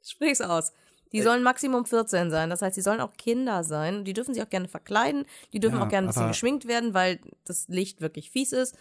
Sprich's 0.06 0.40
aus. 0.40 0.72
Die 1.12 1.22
sollen 1.22 1.44
Maximum 1.44 1.86
14 1.86 2.30
sein. 2.30 2.50
Das 2.50 2.60
heißt, 2.60 2.76
die 2.76 2.80
sollen 2.80 3.00
auch 3.00 3.16
Kinder 3.16 3.62
sein. 3.62 4.04
Die 4.04 4.14
dürfen 4.14 4.34
sich 4.34 4.42
auch 4.42 4.50
gerne 4.50 4.66
verkleiden. 4.66 5.26
Die 5.52 5.60
dürfen 5.60 5.78
Ja, 5.78 5.84
auch 5.84 5.88
gerne 5.88 6.08
ein 6.08 6.10
bisschen 6.10 6.26
geschminkt 6.26 6.66
werden, 6.66 6.92
weil 6.92 7.20
das 7.44 7.68
Licht 7.68 8.00
wirklich 8.00 8.30
fies 8.32 8.52
ist. 8.52 8.76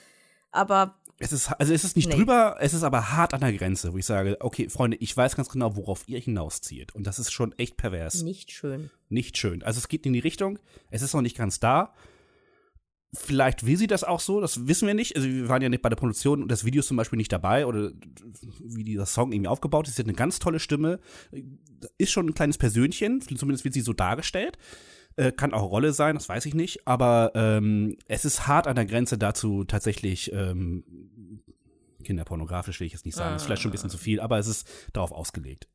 Aber 0.51 0.95
es 1.19 1.31
ist, 1.31 1.49
also 1.51 1.71
es 1.73 1.83
ist 1.83 1.95
nicht 1.95 2.09
Nee. 2.09 2.15
drüber, 2.15 2.57
es 2.59 2.73
ist 2.73 2.81
aber 2.81 3.11
hart 3.11 3.35
an 3.35 3.41
der 3.41 3.53
Grenze, 3.53 3.93
wo 3.93 3.97
ich 3.99 4.05
sage, 4.07 4.37
okay, 4.39 4.67
Freunde, 4.67 4.97
ich 4.97 5.15
weiß 5.15 5.35
ganz 5.35 5.47
genau, 5.49 5.75
worauf 5.75 6.09
ihr 6.09 6.19
hinauszieht. 6.19 6.95
Und 6.95 7.05
das 7.05 7.19
ist 7.19 7.31
schon 7.31 7.53
echt 7.59 7.77
pervers. 7.77 8.23
nicht 8.23 8.51
schön. 8.51 8.89
Nicht 9.09 9.37
schön. 9.37 9.61
Also 9.61 9.77
es 9.77 9.87
geht 9.87 10.05
in 10.07 10.13
die 10.13 10.19
Richtung, 10.19 10.57
es 10.89 11.03
ist 11.03 11.13
noch 11.13 11.21
nicht 11.21 11.37
ganz 11.37 11.59
da. 11.59 11.93
Vielleicht 13.15 13.65
will 13.65 13.77
sie 13.77 13.87
das 13.87 14.03
auch 14.03 14.19
so, 14.19 14.41
das 14.41 14.67
wissen 14.67 14.87
wir 14.87 14.95
nicht. 14.95 15.15
Also 15.15 15.27
wir 15.27 15.47
waren 15.47 15.61
ja 15.61 15.69
nicht 15.69 15.83
bei 15.83 15.89
der 15.89 15.95
Produktion 15.95 16.47
des 16.47 16.65
Videos 16.65 16.87
zum 16.87 16.97
Beispiel 16.97 17.17
nicht 17.17 17.31
dabei 17.31 17.67
oder 17.67 17.91
wie 18.59 18.83
dieser 18.83 19.05
Song 19.05 19.31
irgendwie 19.31 19.49
aufgebaut 19.49 19.87
ist. 19.87 19.95
Sie 19.95 20.01
hat 20.01 20.07
eine 20.07 20.15
ganz 20.15 20.39
tolle 20.39 20.59
Stimme, 20.59 20.99
ist 21.97 22.11
schon 22.11 22.27
ein 22.27 22.33
kleines 22.33 22.57
Persönchen, 22.57 23.21
zumindest 23.21 23.65
wird 23.65 23.75
sie 23.75 23.81
so 23.81 23.93
dargestellt. 23.93 24.57
Äh, 25.15 25.31
kann 25.31 25.53
auch 25.53 25.69
Rolle 25.69 25.93
sein, 25.93 26.15
das 26.15 26.27
weiß 26.27 26.47
ich 26.47 26.55
nicht. 26.55 26.87
Aber 26.87 27.31
ähm, 27.35 27.97
es 28.07 28.25
ist 28.25 28.47
hart 28.47 28.65
an 28.65 28.75
der 28.75 28.85
Grenze 28.85 29.19
dazu, 29.19 29.63
tatsächlich 29.63 30.31
ähm, 30.33 30.83
kinderpornografisch 32.03 32.79
will 32.79 32.87
ich 32.87 32.93
jetzt 32.93 33.05
nicht 33.05 33.15
sagen. 33.15 33.35
Ist 33.35 33.43
vielleicht 33.43 33.61
schon 33.61 33.69
ein 33.69 33.73
bisschen 33.73 33.91
zu 33.91 33.97
viel, 33.99 34.19
aber 34.19 34.39
es 34.39 34.47
ist 34.47 34.67
darauf 34.91 35.11
ausgelegt. 35.11 35.67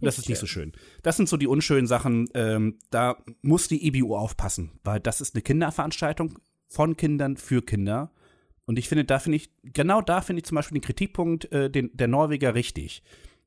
Und 0.00 0.06
das 0.06 0.18
ist 0.18 0.28
nicht 0.28 0.38
so 0.38 0.46
schön. 0.46 0.72
Das 1.02 1.16
sind 1.16 1.28
so 1.28 1.36
die 1.36 1.46
unschönen 1.46 1.86
Sachen. 1.86 2.28
Ähm, 2.34 2.78
da 2.90 3.16
muss 3.40 3.66
die 3.66 3.86
EBU 3.86 4.14
aufpassen, 4.14 4.78
weil 4.84 5.00
das 5.00 5.20
ist 5.20 5.34
eine 5.34 5.42
Kinderveranstaltung 5.42 6.38
von 6.68 6.96
Kindern 6.96 7.36
für 7.36 7.62
Kinder. 7.62 8.10
Und 8.64 8.78
ich 8.78 8.88
finde, 8.88 9.04
da 9.04 9.18
finde 9.18 9.36
ich, 9.36 9.50
genau 9.62 10.00
da 10.00 10.20
finde 10.20 10.40
ich 10.40 10.44
zum 10.46 10.56
Beispiel 10.56 10.78
den 10.78 10.84
Kritikpunkt 10.84 11.50
äh, 11.52 11.70
den, 11.70 11.90
der 11.96 12.08
Norweger 12.08 12.54
richtig. 12.54 13.02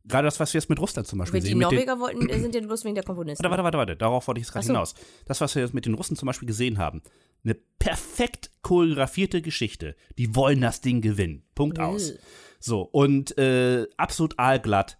Gerade 0.05 0.25
das, 0.25 0.39
was 0.39 0.53
wir 0.53 0.59
jetzt 0.59 0.69
mit 0.69 0.79
Russland 0.79 1.07
zum 1.07 1.19
Beispiel 1.19 1.41
Die 1.41 1.47
sehen. 1.47 1.57
Mit 1.57 1.71
den, 1.71 1.75
Norweger 1.75 1.99
wollten, 1.99 2.29
äh, 2.29 2.39
sind 2.39 2.55
ja 2.55 2.61
bloß 2.61 2.85
wegen 2.85 2.95
der 2.95 3.03
Komponisten. 3.03 3.43
Warte, 3.43 3.51
warte, 3.51 3.63
warte, 3.63 3.77
warte. 3.77 3.95
Darauf 3.97 4.27
wollte 4.27 4.39
ich 4.39 4.47
jetzt 4.47 4.53
gerade 4.53 4.65
so. 4.65 4.73
hinaus. 4.73 4.95
Das, 5.25 5.41
was 5.41 5.53
wir 5.55 5.61
jetzt 5.61 5.73
mit 5.73 5.85
den 5.85 5.93
Russen 5.93 6.15
zum 6.15 6.27
Beispiel 6.27 6.47
gesehen 6.47 6.77
haben. 6.77 7.01
Eine 7.43 7.55
perfekt 7.79 8.51
choreografierte 8.61 9.41
Geschichte. 9.41 9.95
Die 10.17 10.35
wollen 10.35 10.61
das 10.61 10.81
Ding 10.81 11.01
gewinnen. 11.01 11.43
Punkt 11.53 11.77
Äh. 11.77 11.81
aus. 11.81 12.13
So, 12.59 12.81
und 12.81 13.37
äh, 13.37 13.87
absolut 13.97 14.39
aalglatt. 14.39 14.97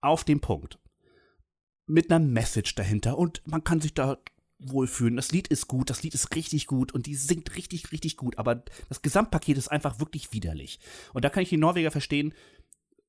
Auf 0.00 0.24
den 0.24 0.40
Punkt. 0.40 0.78
Mit 1.86 2.10
einer 2.10 2.24
Message 2.24 2.74
dahinter. 2.74 3.16
Und 3.16 3.40
man 3.46 3.62
kann 3.64 3.80
sich 3.80 3.94
da 3.94 4.18
wohlfühlen. 4.70 5.16
Das 5.16 5.32
Lied 5.32 5.48
ist 5.48 5.68
gut, 5.68 5.90
das 5.90 6.02
Lied 6.02 6.14
ist 6.14 6.34
richtig 6.34 6.66
gut 6.66 6.92
und 6.92 7.06
die 7.06 7.14
singt 7.14 7.56
richtig, 7.56 7.92
richtig 7.92 8.16
gut. 8.16 8.38
Aber 8.38 8.62
das 8.88 9.02
Gesamtpaket 9.02 9.58
ist 9.58 9.68
einfach 9.68 10.00
wirklich 10.00 10.32
widerlich. 10.32 10.78
Und 11.12 11.24
da 11.24 11.30
kann 11.30 11.42
ich 11.42 11.48
die 11.48 11.56
Norweger 11.56 11.90
verstehen, 11.90 12.34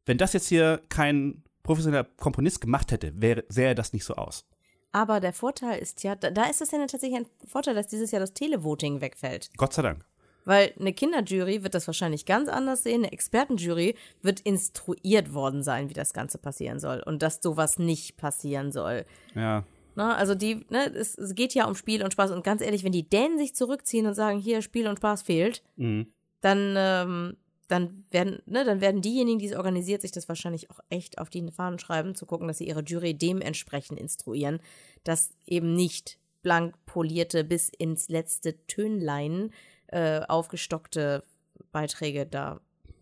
wenn 0.05 0.17
das 0.17 0.33
jetzt 0.33 0.47
hier 0.47 0.81
kein 0.89 1.43
professioneller 1.63 2.03
Komponist 2.03 2.61
gemacht 2.61 2.91
hätte, 2.91 3.19
wäre, 3.19 3.43
sähe 3.49 3.75
das 3.75 3.93
nicht 3.93 4.05
so 4.05 4.15
aus. 4.15 4.45
Aber 4.91 5.19
der 5.19 5.33
Vorteil 5.33 5.79
ist 5.79 6.03
ja, 6.03 6.15
da, 6.15 6.31
da 6.31 6.45
ist 6.45 6.61
es 6.61 6.71
ja 6.71 6.79
tatsächlich 6.79 7.19
ein 7.19 7.27
Vorteil, 7.45 7.75
dass 7.75 7.87
dieses 7.87 8.11
Jahr 8.11 8.21
das 8.21 8.33
Televoting 8.33 9.01
wegfällt. 9.01 9.49
Gott 9.57 9.73
sei 9.73 9.81
Dank. 9.81 10.05
Weil 10.45 10.73
eine 10.79 10.93
Kinderjury 10.93 11.63
wird 11.63 11.73
das 11.73 11.87
wahrscheinlich 11.87 12.25
ganz 12.25 12.47
anders 12.47 12.83
sehen. 12.83 13.03
Eine 13.03 13.11
Expertenjury 13.11 13.95
wird 14.21 14.41
instruiert 14.41 15.33
worden 15.33 15.63
sein, 15.63 15.89
wie 15.89 15.93
das 15.93 16.13
Ganze 16.13 16.37
passieren 16.37 16.79
soll. 16.79 17.01
Und 17.03 17.23
dass 17.23 17.39
sowas 17.41 17.79
nicht 17.79 18.15
passieren 18.15 18.71
soll. 18.71 19.05
Ja. 19.33 19.65
Ne, 19.95 20.15
also 20.15 20.35
die, 20.35 20.65
ne, 20.69 20.93
es, 20.93 21.17
es 21.17 21.35
geht 21.35 21.53
ja 21.53 21.67
um 21.67 21.75
Spiel 21.75 22.03
und 22.03 22.11
Spaß. 22.13 22.31
Und 22.31 22.43
ganz 22.43 22.61
ehrlich, 22.61 22.83
wenn 22.83 22.91
die 22.91 23.07
Dänen 23.07 23.37
sich 23.37 23.55
zurückziehen 23.55 24.05
und 24.07 24.13
sagen, 24.13 24.39
hier 24.39 24.61
Spiel 24.61 24.87
und 24.87 24.97
Spaß 24.97 25.21
fehlt, 25.23 25.63
Mhm. 25.77 26.07
dann 26.41 26.75
ähm, 26.77 27.37
dann 27.67 28.03
werden, 28.11 28.43
ne, 28.45 28.63
dann 28.63 28.79
werden 28.79 29.01
diejenigen, 29.01 29.39
die 29.39 29.47
es 29.47 29.55
organisiert, 29.55 30.01
sich 30.03 30.11
das 30.11 30.27
wahrscheinlich 30.29 30.69
auch 30.69 30.79
echt 30.89 31.17
auf 31.17 31.31
die 31.31 31.49
Fahnen 31.51 31.79
schreiben, 31.79 32.13
zu 32.13 32.27
gucken, 32.27 32.47
dass 32.47 32.59
sie 32.59 32.67
ihre 32.67 32.83
Jury 32.83 33.15
dementsprechend 33.15 33.97
instruieren, 33.99 34.59
dass 35.03 35.31
eben 35.47 35.73
nicht 35.73 36.19
blank 36.43 36.75
polierte 36.85 37.43
bis 37.43 37.69
ins 37.69 38.07
letzte 38.07 38.55
Tönlein 38.67 39.49
äh, 39.87 40.21
aufgestockte 40.27 41.23
Beiträge 41.71 42.27
da 42.27 42.61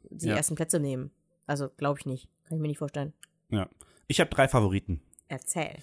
die 0.10 0.28
Ja. 0.28 0.38
ersten 0.38 0.56
Plätze 0.56 0.80
nehmen. 0.80 1.12
Also 1.46 1.68
glaube 1.76 2.00
ich 2.00 2.06
nicht. 2.06 2.30
Kann 2.46 2.56
ich 2.58 2.62
mir 2.62 2.70
nicht 2.70 2.78
vorstellen. 2.78 3.12
Ja. 3.50 3.68
Ich 4.08 4.22
habe 4.22 4.30
drei 4.30 4.48
Favoriten. 4.48 5.02
Erzähl. 5.28 5.76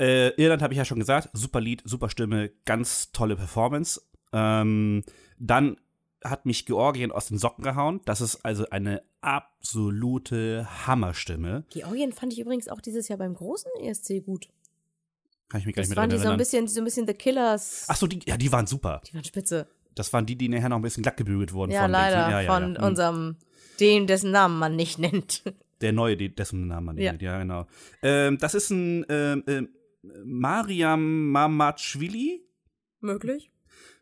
Äh, 0.00 0.30
Irland 0.40 0.62
habe 0.62 0.74
ich 0.74 0.78
ja 0.78 0.84
schon 0.84 0.98
gesagt, 0.98 1.28
super 1.32 1.60
Lied, 1.60 1.82
super 1.84 2.08
Stimme, 2.08 2.50
ganz 2.64 3.12
tolle 3.12 3.36
Performance. 3.36 4.02
Ähm, 4.32 5.04
dann 5.38 5.76
hat 6.24 6.46
mich 6.46 6.66
Georgien 6.66 7.12
aus 7.12 7.28
den 7.28 7.38
Socken 7.38 7.62
gehauen. 7.64 8.00
Das 8.06 8.20
ist 8.20 8.44
also 8.44 8.68
eine 8.70 9.02
absolute 9.20 10.66
Hammerstimme. 10.86 11.64
Georgien 11.70 12.12
fand 12.12 12.32
ich 12.32 12.40
übrigens 12.40 12.68
auch 12.68 12.80
dieses 12.80 13.08
Jahr 13.08 13.18
beim 13.18 13.34
großen 13.34 13.70
ESC 13.82 14.24
gut. 14.24 14.48
Kann 15.48 15.60
ich 15.60 15.66
mich 15.66 15.74
gar 15.74 15.82
Das 15.82 15.88
nicht 15.90 15.96
mehr 15.96 16.02
waren 16.02 16.08
dran 16.10 16.10
die 16.10 16.16
so 16.16 16.20
ein 16.22 16.26
erinnern. 16.26 16.38
bisschen, 16.38 16.68
so 16.68 16.80
ein 16.80 16.84
bisschen 16.84 17.06
The 17.06 17.14
Killers. 17.14 17.84
Ach 17.88 17.96
so, 17.96 18.06
die, 18.06 18.20
ja, 18.26 18.36
die 18.36 18.50
waren 18.50 18.66
super. 18.66 19.00
Die 19.06 19.14
waren 19.14 19.24
spitze. 19.24 19.68
Das 19.94 20.12
waren 20.12 20.26
die, 20.26 20.36
die 20.36 20.48
nachher 20.48 20.70
noch 20.70 20.76
ein 20.76 20.82
bisschen 20.82 21.02
glatt 21.02 21.16
gebügelt 21.16 21.52
wurden. 21.52 21.70
Ja, 21.70 21.82
von 21.82 21.90
leider. 21.90 22.30
ja, 22.30 22.40
ja, 22.40 22.52
von. 22.52 22.76
Hm. 22.76 22.82
unserem, 22.82 23.36
den, 23.78 24.06
dessen 24.06 24.30
Namen 24.30 24.58
man 24.58 24.74
nicht 24.76 24.98
nennt. 24.98 25.42
Der 25.80 25.92
neue, 25.92 26.16
dessen 26.16 26.66
Namen 26.68 26.86
man 26.86 26.98
Ja. 26.98 27.12
nennt, 27.12 27.22
ja, 27.22 27.38
genau. 27.38 27.66
Ähm, 28.02 28.38
das 28.38 28.54
ist 28.54 28.70
ein 28.70 29.04
ähm, 29.08 29.44
ähm, 29.46 29.68
Mariam 30.24 31.30
Mamachvili, 31.30 32.46
Möglich. 33.00 33.50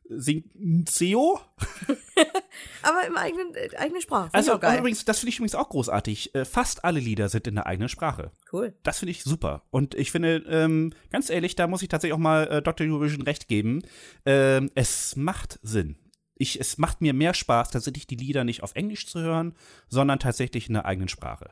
singt 0.08 0.54
Nzeo. 0.54 1.40
Aber 2.82 3.06
im 3.06 3.16
eigenen, 3.16 3.54
äh, 3.54 3.76
eigenen 3.76 4.02
Sprache. 4.02 4.30
Find 4.30 4.34
Also 4.34 4.54
übrigens, 4.54 5.04
das 5.04 5.20
finde 5.20 5.30
ich 5.30 5.36
übrigens 5.36 5.54
auch 5.54 5.68
großartig. 5.68 6.34
Äh, 6.34 6.44
fast 6.44 6.84
alle 6.84 7.00
Lieder 7.00 7.28
sind 7.28 7.46
in 7.46 7.54
der 7.54 7.66
eigenen 7.66 7.88
Sprache. 7.88 8.32
Cool. 8.52 8.74
Das 8.82 8.98
finde 8.98 9.12
ich 9.12 9.22
super. 9.22 9.62
Und 9.70 9.94
ich 9.94 10.10
finde, 10.10 10.44
ähm, 10.48 10.92
ganz 11.10 11.30
ehrlich, 11.30 11.56
da 11.56 11.66
muss 11.66 11.82
ich 11.82 11.88
tatsächlich 11.88 12.14
auch 12.14 12.18
mal 12.18 12.46
äh, 12.48 12.62
Dr. 12.62 12.86
Eurovision 12.86 13.22
recht 13.22 13.48
geben. 13.48 13.82
Ähm, 14.26 14.70
es 14.74 15.16
macht 15.16 15.58
Sinn. 15.62 15.96
Ich, 16.34 16.58
es 16.58 16.78
macht 16.78 17.00
mir 17.00 17.14
mehr 17.14 17.34
Spaß, 17.34 17.70
tatsächlich 17.70 18.06
die 18.06 18.16
Lieder 18.16 18.42
nicht 18.42 18.62
auf 18.62 18.74
Englisch 18.74 19.06
zu 19.06 19.20
hören, 19.20 19.54
sondern 19.88 20.18
tatsächlich 20.18 20.66
in 20.66 20.74
der 20.74 20.86
eigenen 20.86 21.08
Sprache. 21.08 21.50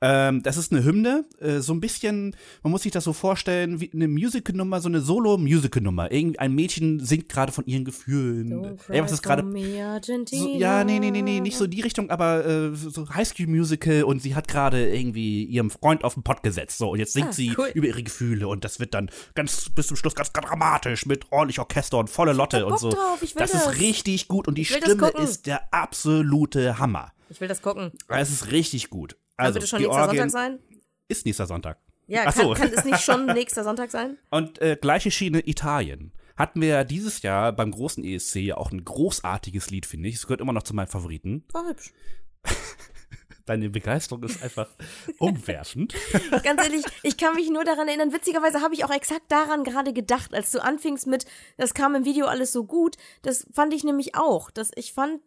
Ähm, 0.00 0.42
das 0.42 0.56
ist 0.56 0.72
eine 0.72 0.84
Hymne, 0.84 1.24
äh, 1.40 1.60
so 1.60 1.72
ein 1.72 1.80
bisschen, 1.80 2.36
man 2.62 2.70
muss 2.70 2.82
sich 2.82 2.92
das 2.92 3.04
so 3.04 3.12
vorstellen, 3.12 3.80
wie 3.80 3.90
eine 3.92 4.08
Musical-Nummer, 4.08 4.80
so 4.80 4.88
eine 4.88 5.00
Solo-Musical-Nummer. 5.00 6.12
Irgendwie 6.12 6.38
ein 6.38 6.54
Mädchen 6.54 7.00
singt 7.00 7.28
gerade 7.28 7.50
von 7.52 7.64
ihren 7.66 7.84
Gefühlen. 7.84 8.52
Don't 8.52 8.76
cry 8.76 8.96
Ja, 8.96 9.04
was 9.04 9.12
ist 9.12 9.22
gerade 9.22 9.42
so, 9.42 10.56
ja, 10.58 10.84
nee, 10.84 10.98
nee, 10.98 11.10
nee, 11.10 11.22
nee, 11.22 11.40
nicht 11.40 11.56
so 11.56 11.66
die 11.66 11.80
Richtung, 11.80 12.10
aber 12.10 12.44
äh, 12.44 12.74
so 12.74 13.08
Highschool 13.08 13.46
Musical 13.46 14.04
und 14.04 14.20
sie 14.20 14.34
hat 14.34 14.48
gerade 14.48 14.94
irgendwie 14.94 15.44
ihrem 15.44 15.70
Freund 15.70 16.04
auf 16.04 16.14
den 16.14 16.22
Pott 16.22 16.42
gesetzt. 16.42 16.78
So, 16.78 16.90
und 16.90 16.98
jetzt 16.98 17.12
singt 17.14 17.28
Ah, 17.28 17.32
sie 17.32 17.54
cool. 17.56 17.70
über 17.74 17.86
ihre 17.86 18.02
Gefühle 18.02 18.48
und 18.48 18.64
das 18.64 18.78
wird 18.80 18.94
dann 18.94 19.10
ganz 19.34 19.70
bis 19.70 19.86
zum 19.88 19.96
Schluss 19.96 20.14
ganz 20.14 20.30
dramatisch 20.32 21.06
mit 21.06 21.32
ordentlich 21.32 21.58
Orchester 21.58 21.98
und 21.98 22.10
volle 22.10 22.32
Lotte 22.32 22.66
und 22.66 22.78
so. 22.78 22.90
drauf, 22.90 23.22
ich 23.22 23.34
will 23.34 23.40
das, 23.40 23.52
das. 23.52 23.66
ist 23.66 23.80
richtig 23.80 24.28
gut 24.28 24.46
und 24.48 24.56
die 24.58 24.64
Stimme 24.64 25.08
ist 25.22 25.46
der 25.46 25.72
absolute 25.72 26.78
Hammer. 26.78 27.12
Ich 27.28 27.40
will 27.40 27.48
das 27.48 27.62
gucken. 27.62 27.90
Es 28.08 28.30
ist 28.30 28.52
richtig 28.52 28.90
gut. 28.90 29.16
Also, 29.36 29.54
bitte 29.54 29.66
schon 29.66 29.80
nächster 29.80 29.96
Georgien 29.96 30.30
Sonntag 30.30 30.50
sein? 30.50 30.58
ist 31.08 31.26
nächster 31.26 31.46
Sonntag. 31.46 31.78
Ja, 32.06 32.24
kann, 32.24 32.32
so. 32.34 32.52
kann 32.54 32.72
es 32.72 32.84
nicht 32.84 33.00
schon 33.00 33.26
nächster 33.34 33.64
Sonntag 33.64 33.90
sein? 33.90 34.18
Und 34.30 34.60
äh, 34.60 34.76
gleiche 34.80 35.10
Schiene 35.10 35.46
Italien. 35.46 36.12
Hatten 36.36 36.60
wir 36.60 36.68
ja 36.68 36.84
dieses 36.84 37.22
Jahr 37.22 37.52
beim 37.52 37.70
großen 37.70 38.04
ESC 38.04 38.36
ja 38.36 38.56
auch 38.58 38.70
ein 38.70 38.84
großartiges 38.84 39.70
Lied, 39.70 39.86
finde 39.86 40.08
ich. 40.08 40.16
Es 40.16 40.26
gehört 40.26 40.40
immer 40.40 40.52
noch 40.52 40.64
zu 40.64 40.74
meinen 40.74 40.88
Favoriten. 40.88 41.44
War 41.52 41.66
hübsch. 41.66 41.92
Deine 43.46 43.70
Begeisterung 43.70 44.24
ist 44.24 44.42
einfach 44.42 44.68
umwerfend. 45.18 45.94
Ganz 46.42 46.62
ehrlich, 46.62 46.84
ich 47.04 47.16
kann 47.16 47.36
mich 47.36 47.48
nur 47.48 47.64
daran 47.64 47.88
erinnern. 47.88 48.12
Witzigerweise 48.12 48.60
habe 48.60 48.74
ich 48.74 48.84
auch 48.84 48.90
exakt 48.90 49.30
daran 49.30 49.64
gerade 49.64 49.92
gedacht, 49.92 50.34
als 50.34 50.50
du 50.50 50.62
anfingst 50.62 51.06
mit, 51.06 51.26
das 51.56 51.72
kam 51.72 51.94
im 51.94 52.04
Video 52.04 52.26
alles 52.26 52.52
so 52.52 52.64
gut. 52.64 52.96
Das 53.22 53.46
fand 53.52 53.72
ich 53.72 53.84
nämlich 53.84 54.16
auch. 54.16 54.50
Das, 54.50 54.72
ich 54.74 54.92
fand, 54.92 55.22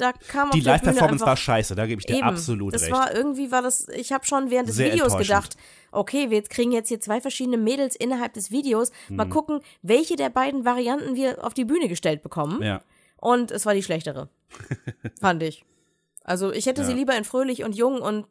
da 0.00 0.12
kam 0.12 0.50
Die 0.52 0.60
Live-Performance 0.60 1.24
war 1.24 1.36
scheiße, 1.36 1.74
da 1.74 1.86
gebe 1.86 2.00
ich 2.00 2.06
dir 2.06 2.16
Eben. 2.16 2.22
absolut 2.24 2.74
das 2.74 2.82
recht. 2.82 2.92
war 2.92 3.14
irgendwie 3.14 3.50
war 3.52 3.62
das 3.62 3.88
ich 3.88 4.12
habe 4.12 4.24
schon 4.26 4.50
während 4.50 4.68
des 4.68 4.76
Sehr 4.76 4.92
Videos 4.92 5.16
gedacht, 5.16 5.56
okay, 5.92 6.30
wir 6.30 6.42
kriegen 6.42 6.72
jetzt 6.72 6.88
hier 6.88 7.00
zwei 7.00 7.20
verschiedene 7.20 7.56
Mädels 7.58 7.96
innerhalb 7.96 8.32
des 8.34 8.50
Videos, 8.50 8.90
mal 9.08 9.26
Mhm. 9.26 9.30
gucken, 9.30 9.60
welche 9.82 10.16
der 10.16 10.30
beiden 10.30 10.64
Varianten 10.64 11.14
wir 11.14 11.44
auf 11.44 11.54
die 11.54 11.64
Bühne 11.64 11.88
gestellt 11.88 12.22
bekommen. 12.22 12.62
ja. 12.62 12.82
Und 13.22 13.50
es 13.50 13.66
war 13.66 13.74
die 13.74 13.82
schlechtere. 13.82 14.30
Fand 15.20 15.42
ich. 15.42 15.64
Also, 16.24 16.52
ich 16.52 16.64
hätte 16.66 16.84
sie 16.86 16.92
Ja. 16.92 16.96
lieber 16.96 17.14
in 17.16 17.24
fröhlich 17.24 17.64
und 17.64 17.74
jung 17.76 18.00
und 18.00 18.26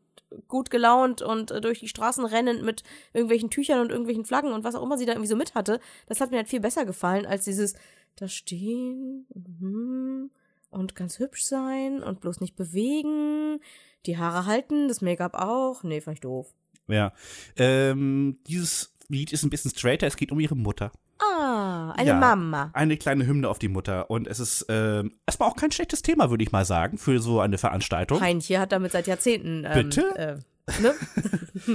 gut 0.47 0.69
gelaunt 0.71 1.21
und 1.21 1.51
äh, 1.51 1.61
durch 1.61 1.79
die 1.79 1.87
Straßen 1.87 2.25
rennend 2.25 2.63
mit 2.63 2.81
irgendwelchen 3.13 3.49
Tüchern 3.51 3.81
und 3.81 3.89
irgendwelchen 3.91 4.25
Flaggen 4.25 4.51
und 4.51 4.63
was 4.63 4.73
auch 4.75 4.81
immer 4.83 4.97
sie 4.97 5.05
da 5.05 5.11
irgendwie 5.13 5.29
so 5.29 5.35
mit 5.35 5.53
hatte. 5.55 5.79
Das 6.07 6.21
hat 6.21 6.31
mir 6.31 6.37
halt 6.37 6.47
viel 6.49 6.59
besser 6.59 6.85
gefallen 6.85 7.25
als 7.27 7.45
dieses 7.45 7.75
da 8.15 8.27
stehen 8.27 9.27
mhm, 9.59 10.31
und 10.69 10.95
ganz 10.95 11.19
hübsch 11.19 11.43
sein 11.43 12.01
und 12.03 12.21
bloß 12.21 12.41
nicht 12.41 12.55
bewegen, 12.55 13.59
die 14.05 14.17
Haare 14.17 14.45
halten, 14.45 14.87
das 14.87 15.01
Make-up 15.01 15.33
auch. 15.35 15.83
Nee, 15.83 16.01
fand 16.01 16.17
ich 16.17 16.21
doof. 16.21 16.53
ja. 16.87 17.11
Ähm, 17.57 18.39
dieses 18.47 18.93
Lied 19.07 19.33
ist 19.33 19.43
ein 19.43 19.49
bisschen 19.49 19.71
straighter, 19.71 20.07
es 20.07 20.17
geht 20.17 20.31
um 20.31 20.39
ihre 20.39 20.55
Mutter. 20.55 20.91
Ah, 21.21 21.91
eine 21.97 22.09
Ja. 22.09 22.15
Mama. 22.19 22.69
Eine 22.73 22.95
kleine 22.95 23.25
Hymne 23.27 23.49
auf 23.49 23.59
die 23.59 23.67
Mutter. 23.67 24.09
Und 24.09 24.25
es 24.27 24.39
ist 24.39 24.65
ähm, 24.69 25.11
erstmal 25.27 25.49
auch 25.49 25.55
kein 25.57 25.71
schlechtes 25.71 26.01
Thema, 26.01 26.29
würde 26.29 26.43
ich 26.43 26.51
mal 26.53 26.63
sagen, 26.63 26.97
für 26.97 27.19
so 27.19 27.41
eine 27.41 27.57
Veranstaltung. 27.57 28.21
Heinche 28.21 28.59
hat 28.59 28.71
damit 28.71 28.93
seit 28.93 29.07
Jahrzehnten. 29.07 29.65
Ähm, 29.65 29.73
Bitte? 29.89 30.15
Äh, 30.15 30.81
ne? 30.81 30.95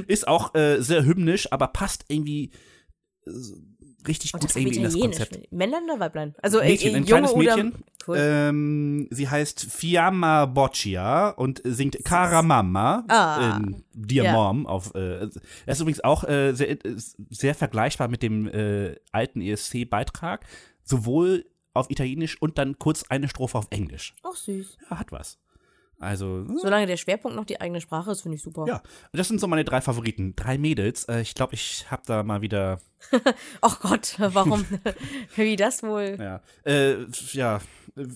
Ist 0.07 0.27
auch 0.29 0.55
äh, 0.55 0.81
sehr 0.81 1.05
hymnisch, 1.05 1.53
aber 1.53 1.67
passt 1.69 2.07
irgendwie 2.09 2.53
äh, 3.27 3.31
richtig 4.07 4.35
Und 4.35 4.41
gut 4.41 4.51
das 4.51 4.57
irgendwie 4.57 4.77
in 4.79 4.83
das. 4.85 4.95
Konzept. 4.99 5.53
Männlein 5.53 5.85
oder 5.85 6.01
Weiblein? 6.01 6.35
Also 6.43 6.59
äh, 6.61 6.69
Mädchen, 6.71 6.95
äh, 6.95 6.97
ein 6.97 7.05
Junge 7.05 7.07
kleines 7.27 7.33
oder 7.33 7.57
Mädchen. 7.57 7.85
Cool. 8.07 8.17
Ähm, 8.21 9.09
sie 9.11 9.29
heißt 9.29 9.65
Fiamma 9.73 10.45
Boccia 10.47 11.31
und 11.31 11.63
singt 11.65 12.05
Cara 12.05 12.43
Mama, 12.43 13.05
Ah. 13.09 13.57
ähm, 13.59 13.83
Dear 13.95 14.27
Ja. 14.27 14.33
Mom. 14.33 14.67
Auf, 14.67 14.95
äh, 14.95 15.21
er 15.21 15.31
ist 15.73 15.81
übrigens 15.81 16.05
auch 16.05 16.25
äh, 16.25 16.53
sehr, 16.53 16.77
sehr 17.31 17.55
vergleichbar 17.55 18.09
mit 18.09 18.23
dem 18.23 18.47
äh, 18.49 18.97
alten 19.13 19.41
ESC-Beitrag, 19.41 20.45
sowohl 20.85 21.47
auf 21.73 21.91
Italienisch 21.91 22.41
und 22.41 22.59
dann 22.59 22.79
kurz 22.79 23.05
eine 23.09 23.27
Strophe 23.29 23.57
auf 23.59 23.67
Englisch. 23.71 24.15
Auch 24.23 24.37
süß. 24.37 24.77
Ja, 24.91 24.99
hat 24.99 25.11
was. 25.11 25.39
Also, 26.05 26.45
hm, 26.47 26.59
Solange 26.61 26.87
der 26.87 26.97
Schwerpunkt 26.97 27.37
noch 27.37 27.45
die 27.45 27.61
eigene 27.61 27.81
Sprache 27.81 28.11
ist, 28.13 28.23
finde 28.23 28.37
ich 28.37 28.43
super. 28.43 28.67
ja, 28.67 28.83
das 29.13 29.29
sind 29.29 29.41
so 29.41 29.47
meine 29.47 29.65
drei 29.65 29.81
Favoriten. 29.81 30.35
Drei 30.37 30.59
Mädels. 30.59 31.05
Äh, 31.05 31.21
ich 31.21 31.35
glaube, 31.35 31.55
ich 31.55 31.91
habe 31.91 32.03
da 32.07 32.23
mal 32.23 32.43
wieder 32.43 32.81
Ach 33.61 33.81
Gott, 33.81 34.17
warum? 34.19 34.65
Wie 35.37 35.57
das 35.57 35.83
wohl? 35.83 36.17
Ja, 36.19 36.41
äh, 36.65 36.97
ja. 37.33 37.61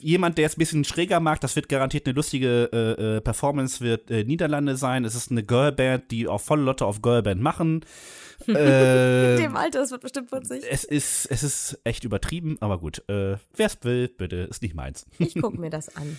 Jemand, 0.00 0.38
der 0.38 0.46
es 0.46 0.56
ein 0.56 0.58
bisschen 0.58 0.84
schräger 0.84 1.20
mag, 1.20 1.40
das 1.40 1.54
wird 1.54 1.68
garantiert 1.68 2.06
eine 2.06 2.14
lustige 2.14 2.68
äh, 2.72 3.16
äh, 3.16 3.20
Performance, 3.20 3.80
wird 3.80 4.10
äh, 4.10 4.24
Niederlande 4.24 4.76
sein. 4.76 5.04
Es 5.04 5.14
ist 5.14 5.30
eine 5.30 5.44
Girlband, 5.44 6.10
die 6.10 6.26
auch 6.26 6.40
volle 6.40 6.62
Lotte 6.62 6.84
auf 6.84 7.00
Girlband 7.00 7.40
machen. 7.40 7.84
In 8.46 8.56
äh, 8.56 9.36
dem 9.36 9.56
Alter, 9.56 9.80
das 9.80 9.92
wird 9.92 10.02
bestimmt 10.02 10.32
witzig. 10.32 10.64
es 10.68 10.84
ist, 10.84 11.26
es 11.26 11.42
ist 11.42 11.80
echt 11.84 12.04
übertrieben, 12.04 12.56
aber 12.60 12.78
gut. 12.78 13.02
Wer 13.06 13.38
es 13.56 13.78
will, 13.82 14.08
bitte, 14.08 14.36
ist 14.36 14.62
nicht 14.62 14.74
meins. 14.74 15.06
Ich 15.18 15.40
gucke 15.40 15.60
mir 15.60 15.70
das 15.70 15.94
an. 15.96 16.18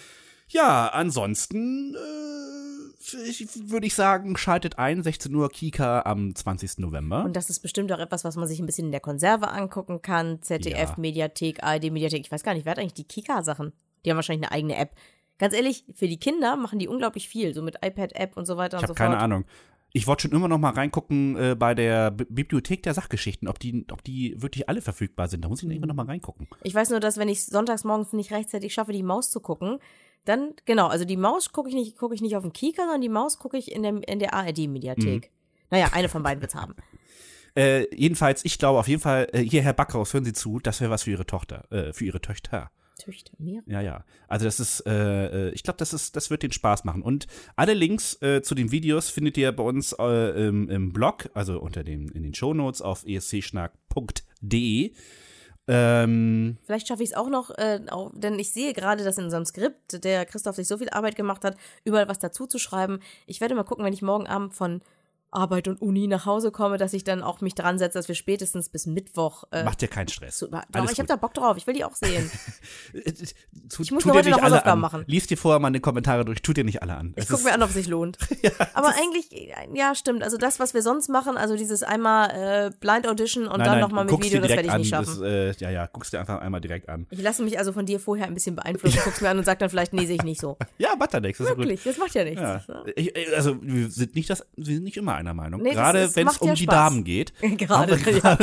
Ja, 0.50 0.88
ansonsten 0.88 1.96
äh, 1.96 3.70
würde 3.70 3.88
ich 3.88 3.96
sagen, 3.96 4.36
schaltet 4.38 4.78
ein, 4.78 5.02
16 5.04 5.34
Uhr 5.34 5.50
Kika 5.50 6.02
am 6.02 6.36
20. 6.36 6.80
November. 6.80 7.24
Und 7.24 7.36
das 7.36 7.50
ist 7.50 7.60
bestimmt 7.62 7.92
auch 7.92 8.00
etwas, 8.00 8.24
was 8.24 8.36
man 8.36 8.48
sich 8.48 8.60
ein 8.60 8.66
bisschen 8.66 8.86
in 8.88 8.92
der 8.92 9.00
Konserve 9.00 9.50
angucken 9.50 10.02
kann. 10.02 10.42
ZDF, 10.42 10.90
Ja. 10.90 10.96
Mediathek, 10.98 11.64
ARD, 11.64 11.92
Mediathek. 11.92 12.22
Ich 12.26 12.32
weiß 12.32 12.44
gar 12.44 12.54
nicht, 12.54 12.66
wer 12.66 12.72
hat 12.72 12.80
eigentlich 12.80 12.94
die 12.96 13.04
Kika-Sachen? 13.08 13.74
Die 14.06 14.10
haben 14.10 14.18
wahrscheinlich 14.18 14.48
eine 14.50 14.56
eigene 14.56 14.76
App. 14.76 14.92
Ganz 15.38 15.54
ehrlich, 15.54 15.86
für 15.94 16.08
die 16.08 16.18
Kinder 16.20 16.56
machen 16.58 16.80
die 16.80 16.88
unglaublich 16.88 17.30
viel, 17.30 17.54
so 17.54 17.62
mit 17.62 17.78
iPad-App 17.84 18.36
und 18.36 18.46
so 18.46 18.58
weiter 18.58 18.78
Ich 18.78 18.84
und 18.84 18.90
habe 18.90 18.94
so 18.94 18.96
keine 18.96 19.16
fort. 19.16 19.24
Ahnung. 19.24 19.46
Ich 19.92 20.06
wollte 20.06 20.24
schon 20.24 20.32
immer 20.32 20.48
noch 20.48 20.60
mal 20.60 20.70
reingucken 20.74 21.36
äh, 21.36 21.56
bei 21.58 21.74
der 21.74 22.12
B 22.12 22.26
Bibliothek 22.30 22.84
der 22.84 22.94
Sachgeschichten, 22.94 23.48
ob 23.48 23.58
die, 23.60 23.86
ob 23.92 24.04
die 24.04 24.36
wirklich 24.40 24.70
alle 24.70 24.82
verfügbar 24.82 25.28
sind. 25.30 25.44
Da 25.44 25.50
muss 25.50 25.64
ich 25.64 25.70
immer 25.70 25.88
noch 25.88 25.96
mal 25.96 26.06
reingucken. 26.06 26.48
Ich 26.64 26.76
weiß 26.76 26.92
nur, 26.92 27.00
dass 27.00 27.18
wenn 27.18 27.28
ich 27.30 27.46
sonntags 27.46 27.84
morgens 27.86 28.14
nicht 28.14 28.32
rechtzeitig 28.32 28.72
schaffe, 28.74 28.92
die 28.94 29.02
Maus 29.02 29.32
zu 29.32 29.40
gucken, 29.40 29.80
dann, 30.26 30.54
genau, 30.66 30.88
also 30.88 31.06
die 31.06 31.18
Maus 31.18 31.52
gucke 31.52 31.70
ich 31.70 31.76
nicht, 31.76 31.98
gucke 31.98 32.14
ich 32.14 32.22
nicht 32.22 32.36
auf 32.36 32.44
dem 32.44 32.54
Kika, 32.54 32.84
sondern 32.84 33.02
die 33.02 33.10
Maus 33.10 33.40
gucke 33.40 33.58
ich 33.58 33.72
in 33.72 33.84
der, 33.84 34.08
in 34.08 34.20
der 34.20 34.34
ARD-Mediathek. 34.34 35.32
Naja, 35.72 35.90
eine 35.94 36.10
von 36.10 36.24
beiden 36.24 36.42
wird's 36.42 36.56
haben. 36.56 36.76
Äh, 37.56 37.94
jedenfalls, 37.96 38.46
ich 38.46 38.58
glaube 38.60 38.80
auf 38.80 38.88
jeden 38.88 39.02
Fall, 39.02 39.28
äh, 39.34 39.40
hier, 39.40 39.62
Herr 39.62 39.74
Backhaus, 39.74 40.14
hören 40.14 40.26
Sie 40.26 40.34
zu, 40.34 40.60
das 40.60 40.82
wäre 40.82 40.92
was 40.92 41.04
für 41.04 41.12
Ihre 41.12 41.26
Tochter, 41.26 41.72
äh, 41.72 41.94
für 41.94 42.06
Ihre 42.06 42.22
Töchter. 42.22 42.72
Töchter, 43.00 43.32
mir. 43.40 43.64
Ja, 43.66 43.82
ja. 43.82 44.04
Also 44.28 44.46
das 44.46 44.60
ist, 44.60 44.86
äh, 44.86 45.48
äh, 45.48 45.54
ich 45.54 45.64
glaube, 45.64 45.78
das 45.78 45.94
ist, 45.94 46.16
das 46.16 46.30
wird 46.30 46.44
den 46.44 46.52
Spaß 46.52 46.84
machen. 46.84 47.02
Und 47.02 47.28
alle 47.56 47.74
Links 47.74 48.22
äh, 48.22 48.42
zu 48.42 48.56
den 48.56 48.72
Videos 48.72 49.10
findet 49.10 49.38
ihr 49.38 49.52
bei 49.52 49.64
uns 49.64 49.94
im, 49.94 50.70
im 50.70 50.92
Blog, 50.92 51.30
also 51.34 51.60
unter 51.60 51.84
dem 51.84 52.12
in 52.12 52.24
den 52.24 52.34
Shownotes 52.34 52.82
auf 52.82 53.06
escschnack.de. 53.06 54.94
Ähm, 55.72 56.58
Vielleicht 56.66 56.88
schaffe 56.88 57.04
ich 57.04 57.12
es 57.12 57.16
auch 57.16 57.30
noch, 57.30 57.52
äh, 57.52 57.80
auch, 57.92 58.12
denn 58.16 58.40
ich 58.40 58.52
sehe 58.52 58.74
gerade, 58.74 59.04
dass 59.04 59.20
in 59.20 59.26
unserem 59.26 59.46
Skript 59.46 60.04
der 60.04 60.26
Christoph 60.26 60.56
sich 60.56 60.68
so 60.68 60.80
viel 60.80 60.90
Arbeit 60.90 61.16
gemacht 61.16 61.46
hat, 61.46 61.58
überall 61.84 62.08
was 62.08 62.18
dazu 62.18 62.48
zu 62.48 62.58
schreiben. 62.58 63.00
Ich 63.28 63.40
werde 63.40 63.54
mal 63.54 63.64
gucken, 63.64 63.86
wenn 63.86 63.94
ich 63.94 64.02
morgen 64.02 64.26
Abend 64.26 64.56
von 64.56 64.82
Arbeit 65.32 65.68
und 65.68 65.82
Uni 65.82 66.08
nach 66.08 66.26
Hause 66.26 66.52
komme, 66.52 66.78
dass 66.78 66.94
ich 66.94 67.04
dann 67.04 67.22
auch 67.22 67.42
mich 67.42 67.56
dran 67.56 67.78
setze, 67.78 67.98
dass 67.98 68.08
wir 68.08 68.16
spätestens 68.16 68.70
bis 68.70 68.86
Mittwoch. 68.86 69.44
Äh, 69.52 69.64
macht 69.64 69.82
dir 69.82 69.88
keinen 69.88 70.08
Stress. 70.08 70.38
zu, 70.38 70.48
doch, 70.48 70.62
Alles 70.74 70.92
ich 70.94 71.00
habe 71.00 71.08
da 71.08 71.16
Bock 71.16 71.34
drauf. 71.34 71.58
Ich 71.58 71.68
will 71.68 71.74
die 71.74 71.84
auch 71.84 71.96
sehen. 71.96 72.30
Tu, 73.70 73.84
Ich 73.84 73.92
muss 73.92 74.06
mir 74.06 74.14
heute 74.14 74.30
noch 74.30 74.38
alle 74.40 74.56
Hausaufgaben 74.56 74.82
machen. 74.82 75.04
Lies 75.08 75.28
dir 75.28 75.38
vorher 75.38 75.60
mal 75.60 75.68
eine 75.68 75.80
Kommentare 75.80 76.26
durch. 76.26 76.42
Tu 76.42 76.54
dir 76.54 76.64
nicht 76.64 76.82
alle 76.82 76.96
an. 76.96 77.14
Ich 77.16 77.28
gucke 77.28 77.44
mir 77.44 77.54
an, 77.54 77.62
ob 77.62 77.70
es 77.70 77.76
sich 77.76 77.88
lohnt. 77.88 78.18
Aber 78.74 78.90
eigentlich, 78.98 79.30
ja, 79.74 79.94
stimmt. 79.96 80.24
Also 80.24 80.38
das, 80.38 80.60
was 80.60 80.74
wir 80.74 80.82
sonst 80.82 81.10
machen, 81.10 81.38
also 81.38 81.56
dieses 81.56 81.84
einmal 81.84 82.30
äh, 82.32 82.72
Blind 82.80 83.08
Audition 83.08 83.48
und 83.48 83.60
nein, 83.60 83.68
dann 83.68 83.80
nochmal 83.82 84.06
mit 84.06 84.24
Video, 84.24 84.40
das 84.42 84.50
werde 84.50 84.68
ich 84.68 84.74
nicht 84.74 84.94
an. 84.94 85.06
schaffen. 85.06 85.22
Das, 85.22 85.30
äh, 85.30 85.52
ja, 85.64 85.70
ja, 85.70 85.86
guckst 85.88 86.14
dir 86.14 86.20
einfach 86.20 86.40
einmal 86.42 86.62
direkt 86.62 86.90
an. 86.90 87.06
Ich 87.12 87.22
lasse 87.22 87.44
mich 87.44 87.58
also 87.60 87.72
von 87.74 87.86
dir 87.86 88.00
vorher 88.00 88.26
ein 88.26 88.34
bisschen 88.34 88.56
beeinflussen, 88.56 89.00
guck's 89.04 89.22
mir 89.22 89.30
an 89.30 89.38
und 89.38 89.46
sag 89.46 89.60
dann 89.60 89.70
vielleicht, 89.70 89.94
nee, 89.94 90.06
sehe 90.06 90.16
ich 90.16 90.24
nicht 90.24 90.42
so. 90.42 90.58
Ja, 90.78 90.96
das 90.98 91.14
ist 91.14 91.38
gut. 91.38 91.58
Wirklich, 91.58 91.84
das 91.84 91.98
macht 91.98 92.14
ja 92.16 92.24
nichts. 92.24 92.42
Ja. 92.42 92.62
Ich- 92.96 93.14
also 93.36 93.58
wir 93.62 93.90
sind 93.90 94.16
nicht 94.16 94.30
das, 94.30 94.46
wir 94.56 94.66
sind 94.76 94.84
nicht 94.84 94.98
immer 94.98 95.16
einer 95.20 95.34
Meinung. 95.34 95.62
Nee, 95.62 95.74
Gerade 95.74 96.16
wenn 96.16 96.28
es 96.28 96.38
um 96.38 96.54
die 96.54 96.64
Spaß. 96.64 96.76
Damen 96.76 97.04
geht. 97.04 97.34
Gerade, 97.58 97.98
ja. 97.98 98.38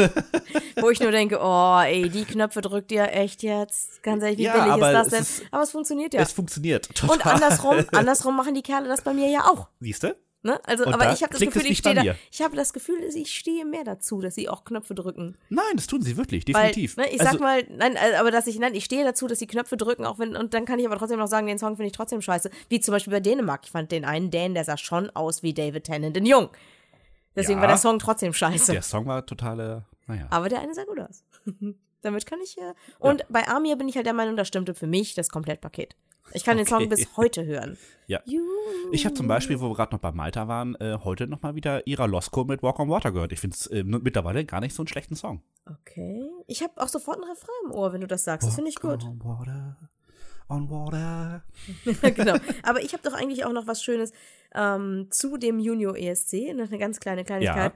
Wo 0.82 0.90
ich 0.90 1.00
nur 1.00 1.10
denke, 1.10 1.38
oh, 1.42 1.80
ey, 1.80 2.08
die 2.08 2.24
Knöpfe 2.24 2.60
drückt 2.60 2.92
ihr 2.92 3.10
echt 3.12 3.42
jetzt. 3.42 4.02
Ganz 4.02 4.22
ehrlich, 4.22 4.38
wie 4.38 4.42
Ja, 4.44 4.52
billig 4.64 4.74
ist 4.76 4.92
das 4.92 5.08
denn? 5.08 5.22
ist- 5.22 5.42
aber 5.50 5.62
es 5.62 5.70
funktioniert 5.70 6.14
ja. 6.14 6.20
Es 6.20 6.32
funktioniert. 6.32 6.94
Total. 6.94 7.16
Und 7.16 7.26
andersrum, 7.26 7.76
andersrum 7.92 8.36
machen 8.36 8.54
die 8.54 8.62
Kerle 8.62 8.88
das 8.88 9.00
bei 9.02 9.12
mir 9.12 9.28
ja 9.28 9.44
auch. 9.44 9.68
Siehst 9.80 10.02
du? 10.02 10.14
Ne? 10.46 10.60
Also, 10.64 10.84
Und 10.86 10.94
aber 10.94 11.12
ich 11.12 11.22
habe 11.24 11.32
das 11.32 11.40
Gefühl, 11.40 11.66
ich 11.66 11.78
stehe 11.78 11.96
da, 11.96 12.14
ich 12.30 12.40
habe 12.40 12.54
das 12.54 12.72
Gefühl, 12.72 13.02
ich 13.02 13.34
stehe 13.34 13.64
mehr 13.64 13.82
dazu, 13.82 14.20
dass 14.20 14.36
sie 14.36 14.48
auch 14.48 14.64
Knöpfe 14.64 14.94
drücken. 14.94 15.36
Nein, 15.48 15.64
das 15.74 15.88
tun 15.88 16.02
sie 16.02 16.16
wirklich, 16.16 16.44
Weil, 16.46 16.68
definitiv. 16.68 16.96
ne, 16.96 17.10
ich 17.10 17.20
also, 17.20 17.32
sag 17.32 17.40
mal, 17.40 17.66
nein, 17.68 17.96
äh, 17.96 18.14
aber 18.16 18.30
dass 18.30 18.46
ich, 18.46 18.56
nein, 18.60 18.72
ich 18.76 18.84
stehe 18.84 19.02
dazu, 19.02 19.26
dass 19.26 19.40
sie 19.40 19.48
Knöpfe 19.48 19.76
drücken, 19.76 20.06
auch 20.06 20.20
wenn, 20.20 20.36
und 20.36 20.54
dann 20.54 20.64
kann 20.64 20.78
ich 20.78 20.86
aber 20.86 20.96
trotzdem 20.96 21.18
noch 21.18 21.26
sagen, 21.26 21.48
den 21.48 21.58
Song 21.58 21.74
finde 21.74 21.88
ich 21.88 21.92
trotzdem 21.92 22.22
scheiße. 22.22 22.48
Wie 22.68 22.78
zum 22.78 22.92
Beispiel 22.92 23.10
bei 23.12 23.18
Dänemark. 23.18 23.62
Ich 23.64 23.72
fand 23.72 23.90
den 23.90 24.04
einen 24.04 24.30
Dänen, 24.30 24.54
der 24.54 24.64
sah 24.64 24.76
schon 24.76 25.10
aus 25.10 25.42
wie 25.42 25.52
David 25.52 25.82
Tennant 25.82 26.16
in 26.16 26.26
Jung. 26.26 26.50
Deswegen 27.34 27.58
Ja. 27.58 27.62
war 27.62 27.68
der 27.68 27.78
Song 27.78 27.98
trotzdem 27.98 28.32
scheiße. 28.32 28.70
der 28.70 28.82
Song 28.82 29.04
war 29.06 29.26
totale, 29.26 29.84
naja. 30.06 30.28
Aber 30.30 30.48
der 30.48 30.60
eine 30.60 30.74
sah 30.74 30.84
gut 30.84 31.00
aus. 31.00 31.24
Damit 32.02 32.24
kann 32.24 32.38
ich 32.40 32.56
äh, 32.56 32.72
Und 33.00 33.24
bei 33.28 33.48
Amir 33.48 33.74
bin 33.74 33.88
ich 33.88 33.96
halt 33.96 34.06
der 34.06 34.12
Meinung, 34.12 34.36
das 34.36 34.46
stimmte 34.46 34.74
für 34.74 34.86
mich 34.86 35.14
das 35.14 35.28
Komplettpaket. 35.28 35.96
Ich 36.32 36.44
kann 36.44 36.56
den 36.56 36.66
Song 36.66 36.78
Okay. 36.78 36.88
bis 36.88 37.16
heute 37.16 37.44
hören. 37.44 37.76
Ja. 38.08 38.20
Ich 38.92 39.04
habe 39.04 39.16
zum 39.16 39.26
Beispiel, 39.26 39.58
wo 39.60 39.68
wir 39.68 39.74
gerade 39.74 39.92
noch 39.92 40.00
bei 40.00 40.12
Malta 40.12 40.46
waren, 40.46 40.76
äh, 40.76 40.96
heute 41.02 41.26
nochmal 41.26 41.56
wieder 41.56 41.84
Ira 41.88 42.04
Losco 42.04 42.44
mit 42.44 42.62
Walk 42.62 42.78
on 42.78 42.88
Water 42.88 43.10
gehört. 43.10 43.32
Ich 43.32 43.40
finde 43.40 43.56
es 43.56 43.66
äh, 43.66 43.82
mittlerweile 43.82 44.44
gar 44.44 44.60
nicht 44.60 44.76
so 44.76 44.82
einen 44.82 44.86
schlechten 44.86 45.16
Song. 45.16 45.42
Okay. 45.68 46.30
Ich 46.46 46.62
habe 46.62 46.80
auch 46.80 46.86
sofort 46.86 47.16
einen 47.20 47.28
Refrain 47.28 47.56
im 47.64 47.72
Ohr, 47.72 47.92
wenn 47.92 48.00
du 48.02 48.06
das 48.06 48.22
sagst. 48.22 48.46
Das 48.46 48.54
finde 48.54 48.70
ich 48.70 48.76
gut. 48.76 49.02
On 49.02 49.20
water, 49.24 49.76
on 50.48 50.70
water. 50.70 51.42
genau. 52.14 52.36
Aber 52.62 52.80
ich 52.80 52.92
habe 52.92 53.02
doch 53.02 53.12
eigentlich 53.14 53.44
auch 53.44 53.52
noch 53.52 53.66
was 53.66 53.82
Schönes 53.82 54.12
ähm, 54.54 55.08
zu 55.10 55.36
dem 55.36 55.58
Junior 55.58 55.96
ESC. 55.96 56.54
Noch 56.54 56.68
eine 56.68 56.78
ganz 56.78 57.00
kleine 57.00 57.24
Kleinigkeit. 57.24 57.72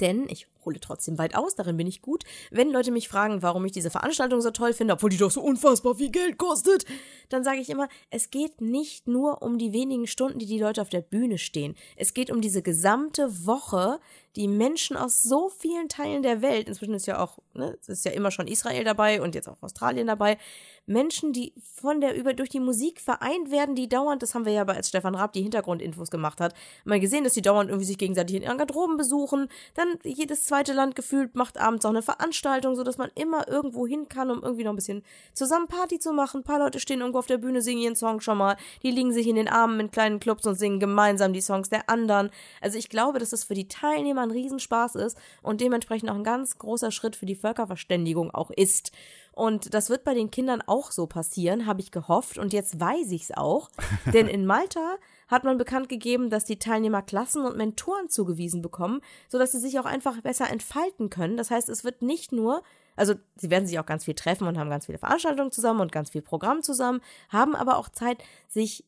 Denn 0.00 0.24
ich 0.28 0.48
hole 0.66 0.78
trotzdem 0.80 1.16
weit 1.16 1.34
aus, 1.34 1.54
darin 1.54 1.76
bin 1.76 1.86
ich 1.86 2.02
gut. 2.02 2.24
Wenn 2.50 2.70
Leute 2.70 2.90
mich 2.90 3.08
fragen, 3.08 3.42
warum 3.42 3.64
ich 3.64 3.72
diese 3.72 3.90
Veranstaltung 3.90 4.40
so 4.42 4.50
toll 4.50 4.74
finde, 4.74 4.94
obwohl 4.94 5.10
die 5.10 5.16
doch 5.16 5.30
so 5.30 5.40
unfassbar 5.40 5.94
viel 5.94 6.10
Geld 6.10 6.36
kostet, 6.36 6.84
dann 7.28 7.44
sage 7.44 7.60
ich 7.60 7.70
immer, 7.70 7.88
es 8.10 8.30
geht 8.30 8.60
nicht 8.60 9.08
nur 9.08 9.42
um 9.42 9.58
die 9.58 9.72
wenigen 9.72 10.06
Stunden, 10.06 10.38
die 10.38 10.46
die 10.46 10.58
Leute 10.58 10.82
auf 10.82 10.90
der 10.90 11.00
Bühne 11.00 11.38
stehen. 11.38 11.74
Es 11.96 12.12
geht 12.12 12.30
um 12.30 12.40
diese 12.40 12.62
gesamte 12.62 13.46
Woche, 13.46 14.00
die 14.36 14.48
Menschen 14.48 14.96
aus 14.96 15.22
so 15.22 15.48
vielen 15.48 15.88
Teilen 15.88 16.22
der 16.22 16.42
Welt, 16.42 16.68
inzwischen 16.68 16.94
ist 16.94 17.06
ja 17.06 17.18
auch, 17.18 17.38
ne, 17.54 17.76
es 17.80 17.88
ist 17.88 18.04
ja 18.04 18.12
immer 18.12 18.30
schon 18.30 18.46
Israel 18.46 18.84
dabei 18.84 19.22
und 19.22 19.34
jetzt 19.34 19.48
auch 19.48 19.62
Australien 19.62 20.06
dabei, 20.06 20.36
Menschen, 20.84 21.32
die 21.32 21.52
von 21.58 22.00
der 22.00 22.14
über 22.14 22.34
durch 22.34 22.50
die 22.50 22.60
Musik 22.60 23.00
vereint 23.00 23.50
werden, 23.50 23.74
die 23.74 23.88
dauernd, 23.88 24.22
das 24.22 24.34
haben 24.34 24.44
wir 24.44 24.52
ja 24.52 24.64
bei 24.64 24.76
als 24.76 24.88
Stefan 24.88 25.14
Raab 25.14 25.32
die 25.32 25.42
Hintergrundinfos 25.42 26.10
gemacht 26.10 26.40
hat, 26.40 26.54
mal 26.84 27.00
gesehen, 27.00 27.24
dass 27.24 27.32
die 27.32 27.42
dauernd 27.42 27.70
irgendwie 27.70 27.86
sich 27.86 27.98
gegenseitig 27.98 28.36
in 28.36 28.42
ihren 28.42 28.58
Garderoben 28.58 28.96
besuchen, 28.96 29.48
dann 29.74 29.98
jedes 30.04 30.44
zweite 30.44 30.55
Land 30.64 30.96
gefühlt 30.96 31.34
macht 31.34 31.58
abends 31.58 31.84
auch 31.84 31.90
eine 31.90 32.02
Veranstaltung, 32.02 32.76
so 32.76 32.82
dass 32.82 32.98
man 32.98 33.10
immer 33.14 33.48
irgendwo 33.48 33.86
hin 33.86 34.08
kann, 34.08 34.30
um 34.30 34.42
irgendwie 34.42 34.64
noch 34.64 34.72
ein 34.72 34.76
bisschen 34.76 35.02
zusammen 35.32 35.68
Party 35.68 35.98
zu 35.98 36.12
machen. 36.12 36.40
Ein 36.40 36.44
paar 36.44 36.58
Leute 36.58 36.80
stehen 36.80 37.00
irgendwo 37.00 37.18
auf 37.18 37.26
der 37.26 37.38
Bühne, 37.38 37.62
singen 37.62 37.82
ihren 37.82 37.96
Song 37.96 38.20
schon 38.20 38.38
mal, 38.38 38.56
die 38.82 38.90
liegen 38.90 39.12
sich 39.12 39.26
in 39.26 39.36
den 39.36 39.48
Armen 39.48 39.80
in 39.80 39.90
kleinen 39.90 40.20
Clubs 40.20 40.46
und 40.46 40.54
singen 40.56 40.80
gemeinsam 40.80 41.32
die 41.32 41.40
Songs 41.40 41.68
der 41.68 41.88
anderen. 41.88 42.30
Also 42.60 42.78
ich 42.78 42.88
glaube, 42.88 43.18
dass 43.18 43.32
es 43.32 43.44
für 43.44 43.54
die 43.54 43.68
Teilnehmer 43.68 44.22
ein 44.22 44.30
Riesenspaß 44.30 44.96
ist 44.96 45.18
und 45.42 45.60
dementsprechend 45.60 46.10
auch 46.10 46.16
ein 46.16 46.24
ganz 46.24 46.58
großer 46.58 46.90
Schritt 46.90 47.16
für 47.16 47.26
die 47.26 47.36
Völkerverständigung 47.36 48.30
auch 48.30 48.50
ist. 48.50 48.92
Und 49.32 49.74
das 49.74 49.90
wird 49.90 50.02
bei 50.02 50.14
den 50.14 50.30
Kindern 50.30 50.62
auch 50.62 50.90
so 50.90 51.06
passieren, 51.06 51.66
habe 51.66 51.80
ich 51.82 51.90
gehofft. 51.90 52.38
Und 52.38 52.54
jetzt 52.54 52.80
weiß 52.80 53.10
ich 53.10 53.24
es 53.24 53.36
auch. 53.36 53.68
Denn 54.14 54.28
in 54.28 54.46
Malta 54.46 54.96
hat 55.28 55.44
man 55.44 55.58
bekannt 55.58 55.88
gegeben, 55.88 56.30
dass 56.30 56.44
die 56.44 56.58
Teilnehmer 56.58 57.02
Klassen 57.02 57.44
und 57.44 57.56
Mentoren 57.56 58.08
zugewiesen 58.08 58.62
bekommen, 58.62 59.00
sodass 59.28 59.52
sie 59.52 59.60
sich 59.60 59.78
auch 59.78 59.84
einfach 59.84 60.20
besser 60.20 60.50
entfalten 60.50 61.10
können. 61.10 61.36
Das 61.36 61.50
heißt, 61.50 61.68
es 61.68 61.84
wird 61.84 62.02
nicht 62.02 62.32
nur, 62.32 62.62
also 62.94 63.14
sie 63.36 63.50
werden 63.50 63.66
sich 63.66 63.78
auch 63.78 63.86
ganz 63.86 64.04
viel 64.04 64.14
treffen 64.14 64.46
und 64.46 64.58
haben 64.58 64.70
ganz 64.70 64.86
viele 64.86 64.98
Veranstaltungen 64.98 65.52
zusammen 65.52 65.80
und 65.80 65.92
ganz 65.92 66.10
viel 66.10 66.22
Programm 66.22 66.62
zusammen, 66.62 67.00
haben 67.28 67.54
aber 67.54 67.78
auch 67.78 67.88
Zeit, 67.88 68.22
sich 68.48 68.84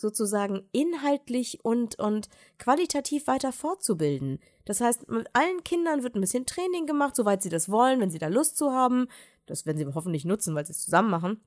sozusagen 0.00 0.66
inhaltlich 0.72 1.64
und, 1.64 1.98
und 1.98 2.28
qualitativ 2.58 3.26
weiter 3.26 3.52
fortzubilden. 3.52 4.38
Das 4.64 4.80
heißt, 4.80 5.08
mit 5.08 5.28
allen 5.34 5.62
Kindern 5.62 6.02
wird 6.02 6.14
ein 6.14 6.20
bisschen 6.20 6.46
Training 6.46 6.86
gemacht, 6.86 7.14
soweit 7.14 7.42
sie 7.42 7.50
das 7.50 7.68
wollen, 7.70 8.00
wenn 8.00 8.10
sie 8.10 8.18
da 8.18 8.28
Lust 8.28 8.56
zu 8.56 8.72
haben. 8.72 9.08
Das 9.46 9.66
werden 9.66 9.78
sie 9.78 9.86
hoffentlich 9.94 10.24
nutzen, 10.24 10.54
weil 10.54 10.64
sie 10.64 10.72
es 10.72 10.82
zusammen 10.82 11.10
machen. 11.10 11.40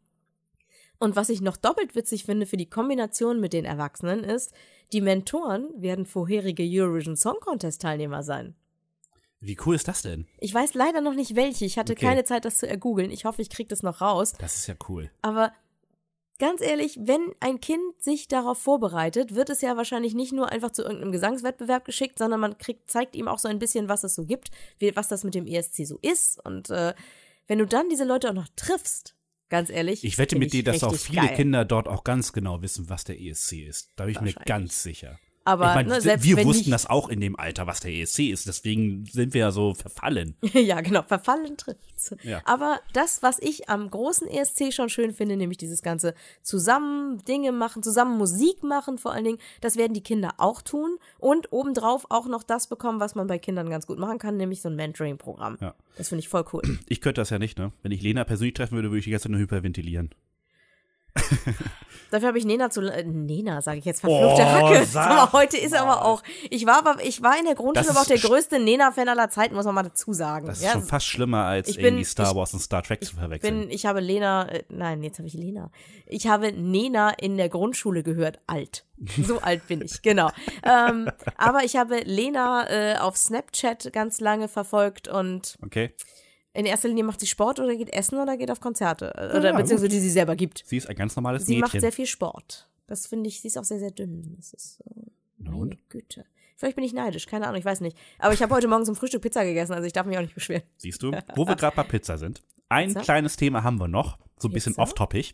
Und 1.03 1.17
was 1.17 1.27
ich 1.27 1.41
noch 1.41 1.57
doppelt 1.57 1.95
witzig 1.95 2.23
finde 2.23 2.45
für 2.45 2.55
die 2.55 2.69
Kombination 2.69 3.41
mit 3.41 3.51
den 3.51 3.65
Erwachsenen 3.65 4.23
ist, 4.23 4.53
die 4.93 5.01
Mentoren 5.01 5.69
werden 5.75 6.05
vorherige 6.05 6.63
Eurovision 6.65 7.17
Song 7.17 7.35
Contest 7.41 7.81
Teilnehmer 7.81 8.23
sein. 8.23 8.55
Wie 9.41 9.57
cool 9.65 9.75
ist 9.75 9.89
das 9.89 10.01
denn? 10.01 10.27
Ich 10.39 10.53
weiß 10.53 10.75
leider 10.75 11.01
noch 11.01 11.13
nicht 11.13 11.35
welche. 11.35 11.65
Ich 11.65 11.77
hatte 11.77 11.91
Okay. 11.91 12.05
keine 12.05 12.23
Zeit, 12.23 12.45
das 12.45 12.57
zu 12.57 12.69
ergoogeln. 12.69 13.11
Ich 13.11 13.25
hoffe, 13.25 13.41
ich 13.41 13.49
kriege 13.49 13.67
das 13.67 13.83
noch 13.83 13.99
raus. 13.99 14.31
Das 14.39 14.55
ist 14.55 14.67
ja 14.67 14.75
cool. 14.87 15.11
Aber 15.21 15.51
ganz 16.39 16.61
ehrlich, 16.61 16.97
wenn 17.01 17.33
ein 17.41 17.59
Kind 17.59 18.01
sich 18.01 18.29
darauf 18.29 18.57
vorbereitet, 18.59 19.35
wird 19.35 19.49
es 19.49 19.59
ja 19.59 19.75
wahrscheinlich 19.75 20.13
nicht 20.13 20.31
nur 20.31 20.47
einfach 20.53 20.71
zu 20.71 20.83
irgendeinem 20.83 21.11
Gesangswettbewerb 21.11 21.83
geschickt, 21.83 22.17
sondern 22.17 22.39
man 22.39 22.57
kriegt, 22.57 22.89
zeigt 22.89 23.17
ihm 23.17 23.27
auch 23.27 23.39
so 23.39 23.49
ein 23.49 23.59
bisschen, 23.59 23.89
was 23.89 24.05
es 24.05 24.15
so 24.15 24.23
gibt, 24.23 24.51
wie, 24.79 24.95
was 24.95 25.09
das 25.09 25.25
mit 25.25 25.35
dem 25.35 25.47
ESC 25.47 25.85
so 25.85 25.99
ist. 26.01 26.39
Und 26.45 26.69
äh, 26.69 26.93
wenn 27.47 27.59
du 27.59 27.65
dann 27.67 27.89
diese 27.89 28.05
Leute 28.05 28.29
auch 28.29 28.33
noch 28.33 28.47
triffst, 28.55 29.15
ganz 29.53 29.69
ehrlich. 29.69 30.03
Ich 30.03 30.17
wette 30.17 30.35
mit 30.35 30.51
dir, 30.51 30.63
dass 30.63 30.83
auch 30.83 30.95
viele 30.95 31.27
geil. 31.27 31.35
Kinder 31.35 31.63
dort 31.63 31.87
auch 31.87 32.03
ganz 32.03 32.33
genau 32.33 32.63
wissen, 32.63 32.89
was 32.89 33.03
der 33.03 33.21
ESC 33.21 33.53
ist. 33.67 33.91
Da 33.95 34.05
bin 34.05 34.15
ich 34.15 34.21
mir 34.21 34.33
ganz 34.33 34.81
sicher. 34.81 35.19
Aber 35.45 35.69
ich 35.69 35.75
meine, 35.75 35.89
ne, 35.89 36.01
selbst 36.01 36.23
wir 36.23 36.37
wenn 36.37 36.47
wussten 36.47 36.69
nicht, 36.69 36.73
das 36.73 36.89
auch 36.89 37.09
in 37.09 37.19
dem 37.19 37.37
Alter, 37.37 37.67
was 37.67 37.81
der 37.81 37.91
ESC 37.91 38.29
ist. 38.29 38.47
Deswegen 38.47 39.05
sind 39.05 39.33
wir 39.33 39.41
ja 39.41 39.51
so 39.51 39.73
verfallen. 39.73 40.35
ja, 40.53 40.79
genau, 40.81 41.03
verfallen 41.03 41.57
trifft's. 41.57 42.15
Ja. 42.23 42.41
Aber 42.45 42.79
das, 42.93 43.21
was 43.23 43.39
ich 43.39 43.69
am 43.69 43.89
großen 43.89 44.27
ESC 44.27 44.73
schon 44.73 44.89
schön 44.89 45.13
finde, 45.13 45.35
nämlich 45.35 45.57
dieses 45.57 45.81
ganze 45.81 46.13
zusammen 46.41 47.23
Dinge 47.25 47.51
machen, 47.51 47.83
zusammen 47.83 48.17
Musik 48.17 48.63
machen 48.63 48.97
vor 48.97 49.11
allen 49.11 49.25
Dingen, 49.25 49.39
das 49.59 49.75
werden 49.75 49.93
die 49.93 50.01
Kinder 50.01 50.35
auch 50.37 50.61
tun 50.61 50.97
und 51.19 51.51
obendrauf 51.51 52.05
auch 52.09 52.27
noch 52.27 52.43
das 52.43 52.67
bekommen, 52.67 53.01
was 53.01 53.15
man 53.15 53.27
bei 53.27 53.37
Kindern 53.37 53.69
ganz 53.69 53.85
gut 53.85 53.99
machen 53.99 54.19
kann, 54.19 54.37
nämlich 54.37 54.61
so 54.61 54.69
ein 54.69 54.75
Mentoring-Programm. 54.75 55.57
Ja. 55.59 55.75
Das 55.97 56.09
finde 56.09 56.21
ich 56.21 56.29
voll 56.29 56.45
cool. 56.53 56.61
Ich 56.87 57.01
könnte 57.01 57.21
das 57.21 57.29
ja 57.29 57.39
nicht, 57.39 57.57
ne? 57.57 57.71
Wenn 57.81 57.91
ich 57.91 58.01
Lena 58.01 58.23
persönlich 58.23 58.53
treffen 58.53 58.75
würde, 58.75 58.89
würde 58.89 58.99
ich 58.99 59.05
die 59.05 59.11
ganze 59.11 59.23
Zeit 59.23 59.31
nur 59.31 59.41
hyperventilieren. 59.41 60.09
Dafür 62.11 62.27
habe 62.27 62.37
ich 62.37 62.45
Nena 62.45 62.69
zu. 62.69 62.81
Äh, 62.81 63.03
Nena, 63.05 63.63
sage 63.63 63.79
ich 63.79 63.85
jetzt, 63.85 64.01
verfluchte 64.01 64.43
Oh, 64.43 64.45
Hacke. 64.45 64.87
Aber 64.99 65.31
heute 65.33 65.57
ist 65.57 65.73
aber 65.73 66.05
auch. 66.05 66.21
Ich 66.51 66.67
war, 66.67 66.77
aber 66.77 67.03
ich 67.03 67.23
war 67.23 67.39
in 67.39 67.45
der 67.45 67.55
Grundschule 67.55 67.89
aber 67.89 68.01
auch 68.01 68.05
der 68.05 68.19
größte 68.19 68.59
Nena-Fan 68.59 69.09
aller 69.09 69.29
Zeiten, 69.31 69.55
muss 69.55 69.65
man 69.65 69.73
mal 69.73 69.81
dazu 69.81 70.13
sagen. 70.13 70.45
Das 70.45 70.59
ist 70.59 70.63
ja, 70.65 70.73
schon 70.73 70.83
fast 70.83 71.07
schlimmer, 71.07 71.45
als 71.45 71.69
ich 71.69 71.77
bin- 71.77 71.85
irgendwie 71.85 72.05
Star 72.05 72.29
ich- 72.29 72.35
Wars 72.35 72.53
und 72.53 72.59
Star 72.59 72.83
Trek 72.83 73.03
zu 73.03 73.15
verwechseln. 73.15 73.61
bin, 73.61 73.71
ich 73.71 73.87
habe 73.87 73.99
Lena, 73.99 74.47
äh, 74.47 74.63
nein, 74.69 75.01
jetzt 75.01 75.17
habe 75.17 75.27
ich 75.27 75.33
Lena. 75.33 75.71
Ich 76.05 76.27
habe 76.27 76.51
Nena 76.51 77.09
in 77.09 77.35
der 77.37 77.49
Grundschule 77.49 78.03
gehört, 78.03 78.39
alt. 78.45 78.85
So 79.25 79.39
alt 79.41 79.67
bin 79.67 79.81
ich, 79.81 80.03
genau. 80.03 80.29
Ähm, 80.63 81.09
aber 81.35 81.63
ich 81.63 81.75
habe 81.77 82.01
Lena 82.05 82.69
äh, 82.69 82.97
auf 82.97 83.17
Snapchat 83.17 83.91
ganz 83.91 84.19
lange 84.21 84.47
verfolgt 84.47 85.07
und 85.07 85.57
okay? 85.65 85.93
In 86.53 86.65
erster 86.65 86.87
Linie 86.87 87.03
macht 87.03 87.19
sie 87.19 87.27
Sport 87.27 87.59
oder 87.59 87.75
geht 87.75 87.91
essen 87.93 88.19
oder 88.19 88.37
geht 88.37 88.51
auf 88.51 88.59
Konzerte. 88.59 89.13
Äh, 89.15 89.37
Oder 89.37 89.51
ja, 89.51 89.57
beziehungsweise 89.57 89.89
die 89.89 89.99
sie 89.99 90.09
selber 90.09 90.35
gibt. 90.35 90.63
Sie 90.65 90.77
ist 90.77 90.87
ein 90.87 90.95
ganz 90.95 91.15
normales 91.15 91.45
Sie 91.45 91.57
macht 91.57 91.69
Mädchen. 91.73 91.81
sehr 91.81 91.91
viel 91.91 92.05
Sport. 92.05 92.69
Das 92.87 93.07
finde 93.07 93.27
ich, 93.27 93.41
sie 93.41 93.47
ist 93.47 93.57
auch 93.57 93.63
sehr, 93.63 93.79
sehr 93.79 93.91
dünn. 93.91 94.35
Das 94.37 94.53
ist 94.53 94.83
meine 95.37 95.55
und? 95.57 95.89
Güte. 95.89 96.25
Vielleicht 96.57 96.75
bin 96.75 96.85
ich 96.85 96.93
neidisch, 96.93 97.25
keine 97.25 97.47
Ahnung, 97.47 97.59
ich 97.59 97.65
weiß 97.65 97.81
nicht. 97.81 97.97
Aber 98.19 98.33
ich 98.33 98.41
habe 98.43 98.53
heute 98.53 98.67
Morgen 98.67 98.85
zum 98.85 98.95
Frühstück 98.95 99.21
Pizza 99.21 99.43
gegessen, 99.43 99.73
also 99.73 99.85
ich 99.85 99.93
darf 99.93 100.05
mich 100.05 100.17
auch 100.17 100.21
nicht 100.21 100.35
beschweren. 100.35 100.63
Siehst 100.77 101.01
du? 101.01 101.11
Wo 101.35 101.47
wir 101.47 101.55
gerade 101.55 101.75
bei 101.75 101.83
Pizza 101.83 102.17
sind. 102.17 102.41
Ein 102.69 102.89
Pizza? 102.89 103.01
kleines 103.01 103.35
Thema 103.35 103.63
haben 103.63 103.77
wir 103.79 103.87
noch. 103.87 104.17
So 104.37 104.47
ein 104.47 104.53
bisschen 104.53 104.75
off-topic. 104.75 105.33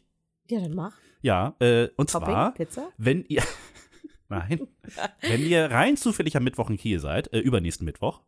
Ja, 0.49 0.59
dann 0.61 0.73
mach. 0.73 0.93
Ja, 1.21 1.53
äh, 1.59 1.89
und 1.97 2.09
Topping, 2.09 2.29
zwar, 2.29 2.53
Pizza? 2.53 2.89
wenn 2.97 3.25
ihr, 3.25 3.43
nein, 4.29 4.67
wenn 5.21 5.41
ihr 5.45 5.69
rein 5.69 5.97
zufällig 5.97 6.37
am 6.37 6.43
Mittwoch 6.45 6.69
in 6.69 6.77
Kiel 6.77 6.99
seid, 6.99 7.31
äh, 7.33 7.39
übernächsten 7.39 7.85
Mittwoch, 7.85 8.21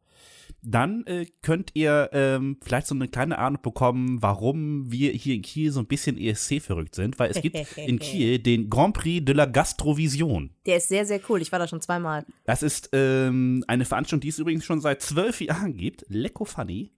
dann 0.64 1.06
äh, 1.08 1.26
könnt 1.42 1.72
ihr 1.74 2.10
ähm, 2.14 2.58
vielleicht 2.62 2.88
so 2.88 2.96
eine 2.96 3.08
kleine 3.08 3.38
Ahnung 3.40 3.62
bekommen, 3.62 4.22
warum 4.22 4.92
wir 4.92 5.12
hier 5.12 5.36
in 5.36 5.42
Kiel 5.42 5.72
so 5.72 5.80
ein 5.80 5.88
bisschen 5.88 6.18
ESC 6.18 6.62
verrückt 6.62 6.96
sind, 6.96 7.18
weil 7.20 7.32
es 7.32 7.42
gibt 7.42 7.58
in 7.78 8.00
Kiel 8.00 8.40
den 8.40 8.70
Grand 8.70 8.94
Prix 8.96 9.26
de 9.26 9.34
la 9.36 9.46
Gastrovision. 9.46 10.52
Der 10.66 10.78
ist 10.78 10.90
sehr, 10.90 11.06
sehr 11.06 11.20
cool. 11.30 11.42
Ich 11.42 11.52
war 11.52 11.60
da 11.60 11.68
schon 11.68 11.82
zweimal. 11.82 12.26
Das 12.46 12.64
ist 12.64 12.90
ähm, 12.94 13.64
eine 13.68 13.86
Veranstaltung, 13.86 14.22
die 14.22 14.30
es 14.30 14.40
übrigens 14.40 14.66
schon 14.66 14.82
seit 14.82 15.02
zwölf 15.02 15.42
Jahren 15.42 15.76
gibt. 15.76 16.06
Lecko 16.10 16.46
funny. 16.46 16.92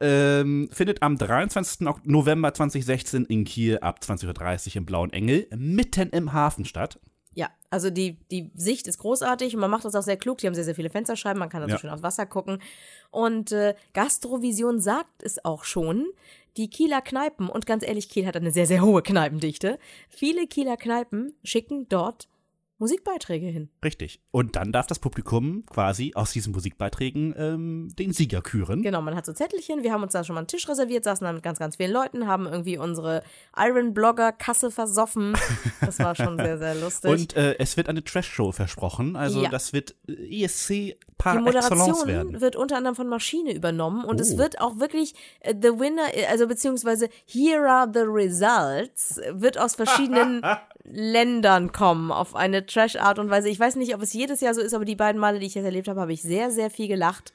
Ähm, 0.00 0.68
findet 0.72 1.02
am 1.02 1.18
23. 1.18 1.86
Ok- 1.86 2.06
November 2.06 2.54
2016 2.54 3.24
in 3.26 3.44
Kiel 3.44 3.78
ab 3.78 4.00
20.30 4.02 4.68
Uhr 4.70 4.76
im 4.76 4.86
Blauen 4.86 5.12
Engel 5.12 5.46
mitten 5.56 6.10
im 6.10 6.32
Hafen 6.32 6.64
statt. 6.64 7.00
Ja, 7.36 7.50
also 7.68 7.90
die, 7.90 8.16
die 8.30 8.50
Sicht 8.56 8.86
ist 8.88 8.96
großartig 8.98 9.54
und 9.54 9.60
man 9.60 9.70
macht 9.70 9.84
das 9.84 9.94
auch 9.94 10.02
sehr 10.02 10.16
klug. 10.16 10.38
Die 10.38 10.46
haben 10.46 10.54
sehr, 10.54 10.64
sehr 10.64 10.74
viele 10.74 10.88
Fensterscheiben, 10.88 11.38
man 11.38 11.50
kann 11.50 11.62
also 11.62 11.74
Ja. 11.74 11.78
schön 11.78 11.90
aufs 11.90 12.02
Wasser 12.02 12.24
gucken. 12.24 12.62
Und 13.10 13.52
äh, 13.52 13.74
Gastrovision 13.92 14.80
sagt 14.80 15.22
es 15.22 15.44
auch 15.44 15.62
schon. 15.64 16.06
Die 16.56 16.70
Kieler 16.70 17.02
Kneipen, 17.02 17.50
und 17.50 17.66
ganz 17.66 17.86
ehrlich, 17.86 18.08
Kiel 18.08 18.26
hat 18.26 18.36
eine 18.36 18.50
sehr, 18.50 18.66
sehr 18.66 18.80
hohe 18.80 19.02
Kneipendichte. 19.02 19.78
Viele 20.08 20.46
Kieler 20.46 20.78
Kneipen 20.78 21.34
schicken 21.44 21.86
dort 21.90 22.26
Musikbeiträge 22.78 23.46
hin. 23.46 23.70
Richtig. 23.84 24.20
Und 24.30 24.56
dann 24.56 24.70
darf 24.72 24.86
das 24.86 24.98
Publikum 24.98 25.64
quasi 25.66 26.12
aus 26.14 26.32
diesen 26.32 26.52
Musikbeiträgen 26.52 27.34
ähm, 27.36 27.88
den 27.98 28.12
Sieger 28.12 28.42
küren. 28.42 28.82
Genau, 28.82 29.00
man 29.00 29.14
hat 29.16 29.24
so 29.26 29.32
Zettelchen. 29.32 29.82
Wir 29.82 29.92
haben 29.92 30.02
uns 30.02 30.12
da 30.12 30.24
schon 30.24 30.34
mal 30.34 30.40
einen 30.40 30.46
Tisch 30.48 30.68
reserviert, 30.68 31.04
saßen 31.04 31.24
da 31.24 31.32
mit 31.32 31.42
ganz, 31.42 31.58
ganz 31.58 31.76
vielen 31.76 31.92
Leuten, 31.92 32.26
haben 32.26 32.46
irgendwie 32.46 32.76
unsere 32.78 33.22
Iron-Blogger-Kasse 33.56 34.70
versoffen. 34.70 35.34
Das 35.80 35.98
war 36.00 36.14
schon 36.16 36.36
sehr, 36.36 36.58
sehr 36.58 36.74
lustig. 36.74 37.10
Und 37.10 37.36
äh, 37.36 37.56
es 37.58 37.76
wird 37.76 37.88
eine 37.88 38.02
Trash-Show 38.02 38.50
versprochen. 38.52 39.14
Also 39.14 39.42
Ja. 39.42 39.50
das 39.50 39.72
wird 39.72 39.94
äh, 40.08 40.44
ESC 40.44 40.96
par 41.18 41.36
Die 41.36 41.42
Moderation 41.42 42.06
werden. 42.08 42.40
wird 42.40 42.56
unter 42.56 42.76
anderem 42.76 42.96
von 42.96 43.08
Maschine 43.08 43.54
übernommen 43.54 44.04
und 44.04 44.20
es 44.20 44.34
Oh. 44.34 44.38
wird 44.38 44.60
auch 44.60 44.78
wirklich 44.80 45.14
äh, 45.40 45.54
The 45.54 45.78
Winner, 45.78 46.14
äh, 46.14 46.26
also 46.26 46.46
beziehungsweise 46.48 47.08
Here 47.26 47.68
are 47.70 47.88
the 47.92 48.00
Results, 48.00 49.18
äh, 49.18 49.40
wird 49.40 49.58
aus 49.58 49.74
verschiedenen 49.76 50.42
Ländern 50.88 51.72
kommen 51.72 52.12
auf 52.12 52.36
eine 52.36 52.64
Trash-Art 52.64 53.18
und 53.18 53.30
Weise. 53.30 53.48
Ich 53.48 53.58
weiß 53.58 53.76
nicht, 53.76 53.94
ob 53.94 54.02
es 54.02 54.12
jedes 54.12 54.40
Jahr 54.40 54.54
so 54.54 54.60
ist, 54.60 54.74
aber 54.74 54.84
die 54.84 54.96
beiden 54.96 55.20
Male, 55.20 55.38
die 55.38 55.46
ich 55.46 55.54
jetzt 55.54 55.64
erlebt 55.64 55.88
habe, 55.88 56.00
habe 56.00 56.12
ich 56.12 56.22
sehr, 56.22 56.50
sehr 56.50 56.70
viel 56.70 56.88
gelacht. 56.88 57.32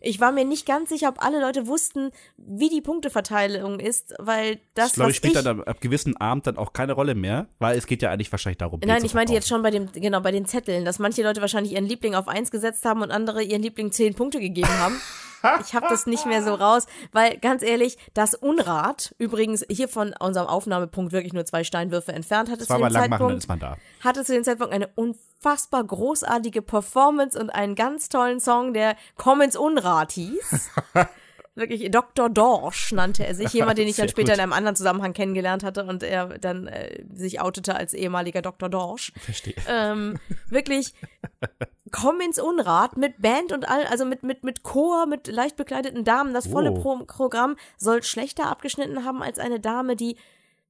Ich 0.00 0.20
war 0.20 0.30
mir 0.30 0.44
nicht 0.44 0.64
ganz 0.64 0.90
sicher, 0.90 1.08
ob 1.08 1.24
alle 1.24 1.40
Leute 1.40 1.66
wussten, 1.66 2.12
wie 2.36 2.68
die 2.68 2.80
Punkteverteilung 2.80 3.80
ist, 3.80 4.14
weil 4.18 4.60
das, 4.74 4.90
Das, 4.90 4.92
glaube 4.92 5.10
ich, 5.10 5.16
spielt 5.16 5.36
ich 5.36 5.42
dann 5.42 5.60
ab, 5.60 5.68
ab 5.68 5.80
gewissen 5.80 6.16
Abend 6.16 6.46
dann 6.46 6.56
auch 6.56 6.72
keine 6.72 6.92
Rolle 6.92 7.16
mehr, 7.16 7.48
weil 7.58 7.76
es 7.76 7.86
geht 7.86 8.02
ja 8.02 8.10
eigentlich 8.10 8.30
wahrscheinlich 8.30 8.58
darum, 8.58 8.80
Nein, 8.84 9.04
ich 9.04 9.14
meinte 9.14 9.32
jetzt 9.32 9.48
schon 9.48 9.62
bei 9.62 9.70
dem, 9.70 9.90
genau, 9.92 10.20
bei 10.20 10.30
den 10.30 10.46
Zetteln, 10.46 10.84
dass 10.84 11.00
manche 11.00 11.22
Leute 11.22 11.40
wahrscheinlich 11.40 11.72
ihren 11.72 11.86
Liebling 11.86 12.14
auf 12.14 12.28
eins 12.28 12.50
gesetzt 12.50 12.84
haben 12.84 13.02
und 13.02 13.10
andere 13.10 13.42
ihren 13.42 13.62
Liebling 13.62 13.90
zehn 13.90 14.14
Punkte 14.14 14.38
gegeben 14.38 14.68
haben. 14.68 15.00
Ich 15.64 15.74
habe 15.74 15.86
das 15.88 16.06
nicht 16.06 16.26
mehr 16.26 16.42
so 16.42 16.54
raus, 16.54 16.86
weil 17.12 17.38
ganz 17.38 17.62
ehrlich, 17.62 17.96
das 18.14 18.34
Unrat, 18.34 19.14
übrigens 19.18 19.64
hier 19.70 19.88
von 19.88 20.14
unserem 20.18 20.46
Aufnahmepunkt 20.46 21.12
wirklich 21.12 21.32
nur 21.32 21.44
zwei 21.44 21.64
Steinwürfe 21.64 22.12
entfernt, 22.12 22.50
hatte 22.50 22.66
zu 22.66 22.72
dem 22.76 22.90
Zeitpunkt, 22.90 23.46
hatte 24.02 24.24
zu 24.24 24.32
dem 24.32 24.44
Zeitpunkt 24.44 24.72
eine 24.72 24.88
unfassbar 24.94 25.84
großartige 25.84 26.62
Performance 26.62 27.38
und 27.38 27.50
einen 27.50 27.74
ganz 27.74 28.08
tollen 28.08 28.40
Song, 28.40 28.74
der 28.74 28.96
Komm 29.16 29.40
ins 29.40 29.56
Unrat 29.56 30.12
hieß. 30.12 30.70
Wirklich, 31.58 31.90
Dr. 31.90 32.30
Dorsch 32.30 32.92
nannte 32.92 33.26
er 33.26 33.34
sich, 33.34 33.52
jemand, 33.52 33.78
den 33.78 33.88
ich 33.88 33.96
dann 33.96 34.08
später 34.08 34.28
gut. 34.32 34.36
in 34.36 34.40
einem 34.42 34.52
anderen 34.52 34.76
Zusammenhang 34.76 35.12
kennengelernt 35.12 35.64
hatte 35.64 35.84
und 35.84 36.04
er 36.04 36.38
dann 36.38 36.68
äh, 36.68 37.04
sich 37.12 37.40
outete 37.40 37.74
als 37.74 37.94
ehemaliger 37.94 38.42
Dr. 38.42 38.68
Dorsch. 38.68 39.12
Verstehe. 39.18 39.54
Ähm, 39.68 40.18
wirklich, 40.48 40.94
komm 41.90 42.20
ins 42.20 42.38
Unrat 42.38 42.96
mit 42.96 43.20
Band 43.20 43.50
und 43.50 43.68
all, 43.68 43.84
also 43.86 44.04
mit, 44.04 44.22
mit, 44.22 44.44
mit 44.44 44.62
Chor, 44.62 45.06
mit 45.06 45.26
leicht 45.26 45.56
bekleideten 45.56 46.04
Damen. 46.04 46.32
Das 46.32 46.46
volle 46.46 46.70
Oh. 46.70 46.80
Pro 46.80 46.98
Programm 47.06 47.56
soll 47.76 48.02
schlechter 48.04 48.46
abgeschnitten 48.46 49.04
haben 49.04 49.22
als 49.22 49.38
eine 49.38 49.58
Dame, 49.58 49.96
die 49.96 50.16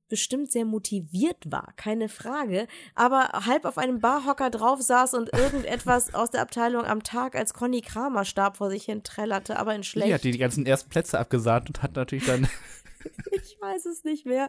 bestimmt 0.09 0.51
sehr 0.51 0.65
motiviert 0.65 1.51
war, 1.51 1.73
keine 1.77 2.09
Frage, 2.09 2.67
aber 2.95 3.29
halb 3.47 3.65
auf 3.65 3.79
einem 3.79 4.01
Barhocker 4.01 4.51
drauf 4.51 4.81
saß 4.83 5.15
und 5.15 5.33
irgendetwas 5.33 6.15
aus 6.15 6.31
der 6.31 6.43
Abteilung 6.43 6.85
am 6.85 7.03
Tag 7.03 7.35
als 7.35 7.55
Conny 7.55 7.81
Kramer 7.81 8.25
starb 8.25 8.57
vor 8.57 8.71
sich 8.71 8.85
hin 8.85 9.03
trällerte, 9.03 9.59
aber 9.59 9.75
in 9.75 9.83
Die 9.83 9.87
schlecht. 9.89 10.13
hat 10.13 10.25
die, 10.25 10.33
die 10.33 10.39
ganzen 10.39 10.67
ersten 10.67 10.91
Plätze 10.91 11.19
abgesahnt 11.19 11.69
und 11.69 11.83
hat 11.83 11.95
natürlich 11.97 12.27
dann. 12.27 12.49
Ich 13.31 13.57
weiß 13.61 13.87
es 13.87 14.05
nicht 14.05 14.27
mehr. 14.27 14.49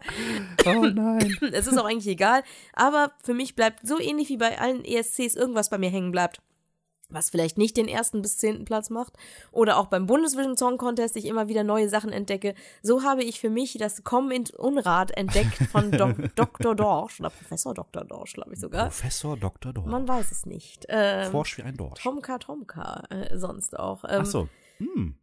oh 0.66 0.86
nein. 0.86 1.38
Es 1.51 1.68
ist 1.68 1.78
auch 1.78 1.86
eigentlich 1.86 2.07
egal, 2.07 2.43
aber 2.74 3.12
für 3.24 3.34
mich 3.34 3.55
bleibt 3.55 3.88
so 3.88 3.99
ähnlich 3.99 4.30
wie 4.30 4.38
bei 4.38 4.60
allen 4.60 4.84
ESCs 4.84 5.36
irgendwas 5.36 5.70
bei 5.70 5.78
mir 5.78 5.89
hängen 5.89 6.12
bleibt. 6.12 6.41
Was 7.10 7.30
vielleicht 7.32 7.57
nicht 7.57 7.76
den 7.78 7.88
ersten 7.88 8.22
bis 8.22 8.38
zehnten 8.38 8.66
Platz 8.66 8.89
macht. 8.89 9.14
Oder 9.51 9.78
auch 9.78 9.88
beim 9.88 10.05
Bundesvision 10.05 10.57
Song 10.57 10.78
Contest 10.78 11.16
ich 11.16 11.26
immer 11.26 11.47
wieder 11.47 11.64
neue 11.64 11.89
Sachen 11.89 12.12
entdecke. 12.12 12.53
So 12.84 13.03
habe 13.03 13.24
ich 13.24 13.39
für 13.39 13.49
mich 13.49 13.78
das 13.80 14.03
Kommen 14.03 14.32
in 14.32 14.45
Unrat 14.57 15.12
entdeckt 15.18 15.55
von 15.72 15.91
Dok 15.91 16.36
Dr. 16.36 16.76
Dorsch. 16.76 17.20
Oder 17.20 17.32
Professor 17.32 17.74
Dr. 17.74 18.05
Dorsch, 18.05 18.34
glaube 18.34 18.53
ich 18.53 18.60
sogar. 18.60 18.86
Professor 18.86 19.36
Dr. 19.38 19.74
Dorf. 19.74 19.88
Man 19.88 20.07
weiß 20.07 20.32
es 20.32 20.45
nicht. 20.45 20.86
Ähm, 20.89 21.32
Forsch 21.32 21.57
wie 21.57 21.64
ein 21.64 21.78
Dorsch. 21.78 22.03
Tomka 22.03 22.38
Tomka, 22.38 23.03
äh, 23.10 23.38
sonst 23.38 23.78
auch. 23.78 24.03
Ähm, 24.03 24.22
Ach 24.22 24.26
so. 24.26 24.49
Hm. 24.78 25.16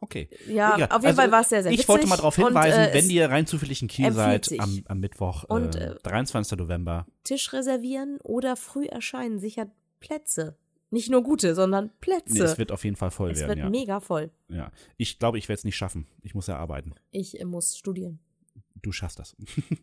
Okay. 0.00 0.28
Ja, 0.48 0.76
Egal. 0.76 0.88
auf 0.90 1.02
jeden 1.02 1.16
Fall 1.16 1.30
war 1.30 1.42
es 1.42 1.50
sehr, 1.50 1.62
sehr 1.62 1.72
Ich 1.72 1.86
wollte 1.86 2.06
mal 2.06 2.16
darauf 2.16 2.38
und, 2.38 2.46
hinweisen, 2.46 2.80
äh, 2.80 2.94
wenn 2.94 3.10
ihr 3.10 3.30
rein 3.30 3.46
zufällig 3.46 3.82
in 3.82 3.88
Kiel 3.88 4.10
seid, 4.12 4.48
am, 4.58 4.82
am 4.88 5.00
Mittwoch, 5.00 5.44
Und, 5.44 5.76
äh, 5.76 5.92
äh, 5.92 5.98
23. 6.02 6.58
November. 6.58 7.06
Tisch 7.22 7.52
reservieren 7.52 8.18
oder 8.22 8.56
früh 8.56 8.86
erscheinen 8.86 9.38
sichert 9.38 9.68
Plätze. 10.00 10.56
Nicht 10.90 11.10
nur 11.10 11.22
gute, 11.22 11.54
sondern 11.54 11.86
Nee, 11.86 11.90
Plätze. 12.00 12.44
es 12.44 12.58
wird 12.58 12.72
auf 12.72 12.84
jeden 12.84 12.96
Fall 12.96 13.10
voll 13.10 13.30
es 13.30 13.38
werden, 13.38 13.50
wird 13.50 13.58
ja. 13.58 13.70
mega 13.70 14.00
voll. 14.00 14.30
ja. 14.48 14.72
Ich 14.96 15.18
glaube, 15.18 15.38
ich 15.38 15.48
werde 15.48 15.58
es 15.58 15.64
nicht 15.64 15.76
schaffen. 15.76 16.06
Ich 16.22 16.34
muss 16.34 16.46
ja 16.48 16.56
arbeiten. 16.56 16.94
Ich 17.10 17.40
äh, 17.40 17.44
muss 17.44 17.76
studieren. 17.76 18.18
Du 18.82 18.92
schaffst 18.92 19.18
das. 19.18 19.36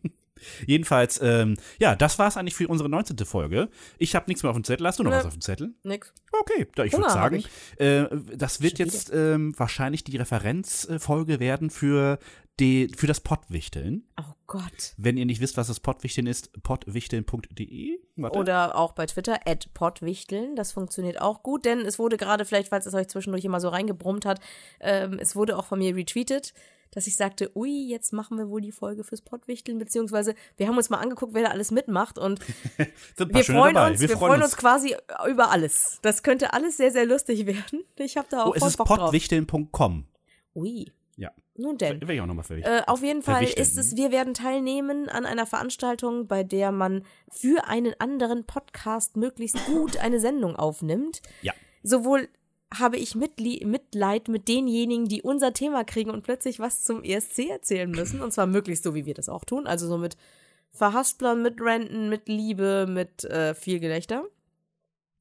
Jedenfalls, 0.66 1.20
ähm, 1.22 1.56
ja, 1.78 1.96
das 1.96 2.18
war 2.18 2.28
es 2.28 2.36
eigentlich 2.36 2.54
für 2.54 2.68
unsere 2.68 2.88
19. 2.88 3.16
Folge. 3.18 3.68
Ich 3.98 4.14
habe 4.14 4.26
nichts 4.28 4.42
mehr 4.42 4.50
auf 4.50 4.56
dem 4.56 4.64
Zettel. 4.64 4.86
Hast 4.86 4.98
du 4.98 5.02
noch 5.02 5.10
Nö. 5.10 5.16
was 5.16 5.26
auf 5.26 5.32
dem 5.34 5.40
Zettel? 5.40 5.74
Nix. 5.82 6.12
Okay, 6.32 6.66
da, 6.74 6.84
ich 6.84 6.92
würde 6.92 7.10
sagen, 7.10 7.44
äh, 7.76 8.06
das 8.36 8.60
wird 8.60 8.78
Schon 8.78 8.86
jetzt 8.86 9.10
ähm, 9.12 9.58
wahrscheinlich 9.58 10.04
die 10.04 10.16
Referenzfolge 10.16 11.40
werden 11.40 11.70
für, 11.70 12.18
die, 12.60 12.90
für 12.96 13.06
das 13.06 13.20
Pottwichteln. 13.20 14.06
Oh 14.20 14.32
Gott. 14.46 14.94
Wenn 14.96 15.16
ihr 15.16 15.26
nicht 15.26 15.40
wisst, 15.40 15.56
was 15.56 15.68
das 15.68 15.80
Pottwichteln 15.80 16.26
ist, 16.26 16.62
pottwichteln.de. 16.62 17.98
Oder 18.16 18.76
auch 18.76 18.92
bei 18.92 19.06
Twitter, 19.06 19.38
@pottwichteln. 19.74 20.56
Das 20.56 20.72
funktioniert 20.72 21.20
auch 21.20 21.42
gut, 21.42 21.64
denn 21.64 21.80
es 21.80 21.98
wurde 21.98 22.16
gerade, 22.16 22.44
vielleicht, 22.44 22.68
falls 22.68 22.86
es 22.86 22.94
euch 22.94 23.08
zwischendurch 23.08 23.44
immer 23.44 23.60
so 23.60 23.68
reingebrummt 23.68 24.24
hat, 24.26 24.40
ähm, 24.80 25.18
es 25.20 25.36
wurde 25.36 25.56
auch 25.56 25.66
von 25.66 25.78
mir 25.78 25.94
retweetet, 25.94 26.52
dass 26.90 27.06
ich 27.06 27.16
sagte, 27.16 27.54
ui, 27.54 27.86
jetzt 27.88 28.12
machen 28.12 28.38
wir 28.38 28.48
wohl 28.48 28.60
die 28.62 28.72
Folge 28.72 29.04
fürs 29.04 29.20
Pottwichteln, 29.20 29.78
beziehungsweise 29.78 30.34
wir 30.56 30.66
haben 30.68 30.76
uns 30.76 30.88
mal 30.88 30.96
angeguckt, 30.96 31.34
wer 31.34 31.44
da 31.44 31.50
alles 31.50 31.70
mitmacht 31.70 32.18
und 32.18 32.40
wir 33.16 33.44
freuen, 33.44 33.76
uns, 33.76 34.00
wir, 34.00 34.08
freuen 34.08 34.42
uns 34.42 34.56
quasi 34.56 34.96
über 35.28 35.50
alles. 35.50 35.98
Das 36.02 36.22
könnte 36.22 36.54
alles 36.54 36.78
sehr, 36.78 36.90
sehr 36.90 37.04
lustig 37.06 37.46
werden. 37.46 37.84
Ich 37.96 38.16
habe 38.16 38.28
da 38.30 38.44
auch 38.44 38.52
Oh, 38.52 38.54
es 38.54 38.64
ist 38.64 38.76
Bock 38.78 38.86
drauf. 38.86 38.98
pottwichteln.com. 38.98 40.06
Ui, 40.54 40.90
Ja. 41.18 41.32
nun 41.56 41.76
denn. 41.76 42.00
Will 42.00 42.14
ich 42.14 42.20
auch 42.20 42.26
nochmal 42.26 42.44
für. 42.44 42.58
Äh, 42.58 42.82
auf 42.86 43.02
jeden 43.02 43.22
Fall 43.22 43.44
ist 43.44 43.76
es, 43.76 43.96
wir 43.96 44.12
werden 44.12 44.34
teilnehmen 44.34 45.08
an 45.08 45.26
einer 45.26 45.46
Veranstaltung, 45.46 46.28
bei 46.28 46.44
der 46.44 46.70
man 46.70 47.04
für 47.28 47.66
einen 47.66 47.94
anderen 47.98 48.44
Podcast 48.46 49.16
möglichst 49.16 49.66
gut 49.66 49.96
eine 50.00 50.20
Sendung 50.20 50.54
aufnimmt. 50.54 51.20
Ja. 51.42 51.52
Sowohl 51.82 52.28
habe 52.72 52.98
ich 52.98 53.16
Mitli 53.16 53.64
Mitleid 53.66 54.28
mit 54.28 54.46
denjenigen, 54.46 55.06
die 55.06 55.22
unser 55.22 55.52
Thema 55.52 55.84
kriegen 55.84 56.10
und 56.10 56.22
plötzlich 56.22 56.60
was 56.60 56.84
zum 56.84 57.02
ESC 57.02 57.50
erzählen 57.50 57.90
müssen. 57.90 58.20
Und 58.20 58.32
zwar 58.32 58.46
möglichst 58.46 58.84
so, 58.84 58.94
wie 58.94 59.06
wir 59.06 59.14
das 59.14 59.28
auch 59.28 59.44
tun. 59.44 59.66
Also 59.66 59.88
so 59.88 59.98
mit 59.98 60.16
Verhasplern, 60.70 61.42
mit 61.42 61.60
Renten, 61.60 62.08
mit 62.08 62.28
Liebe, 62.28 62.86
mit 62.88 63.24
äh, 63.24 63.54
viel 63.54 63.80
Gelächter. 63.80 64.24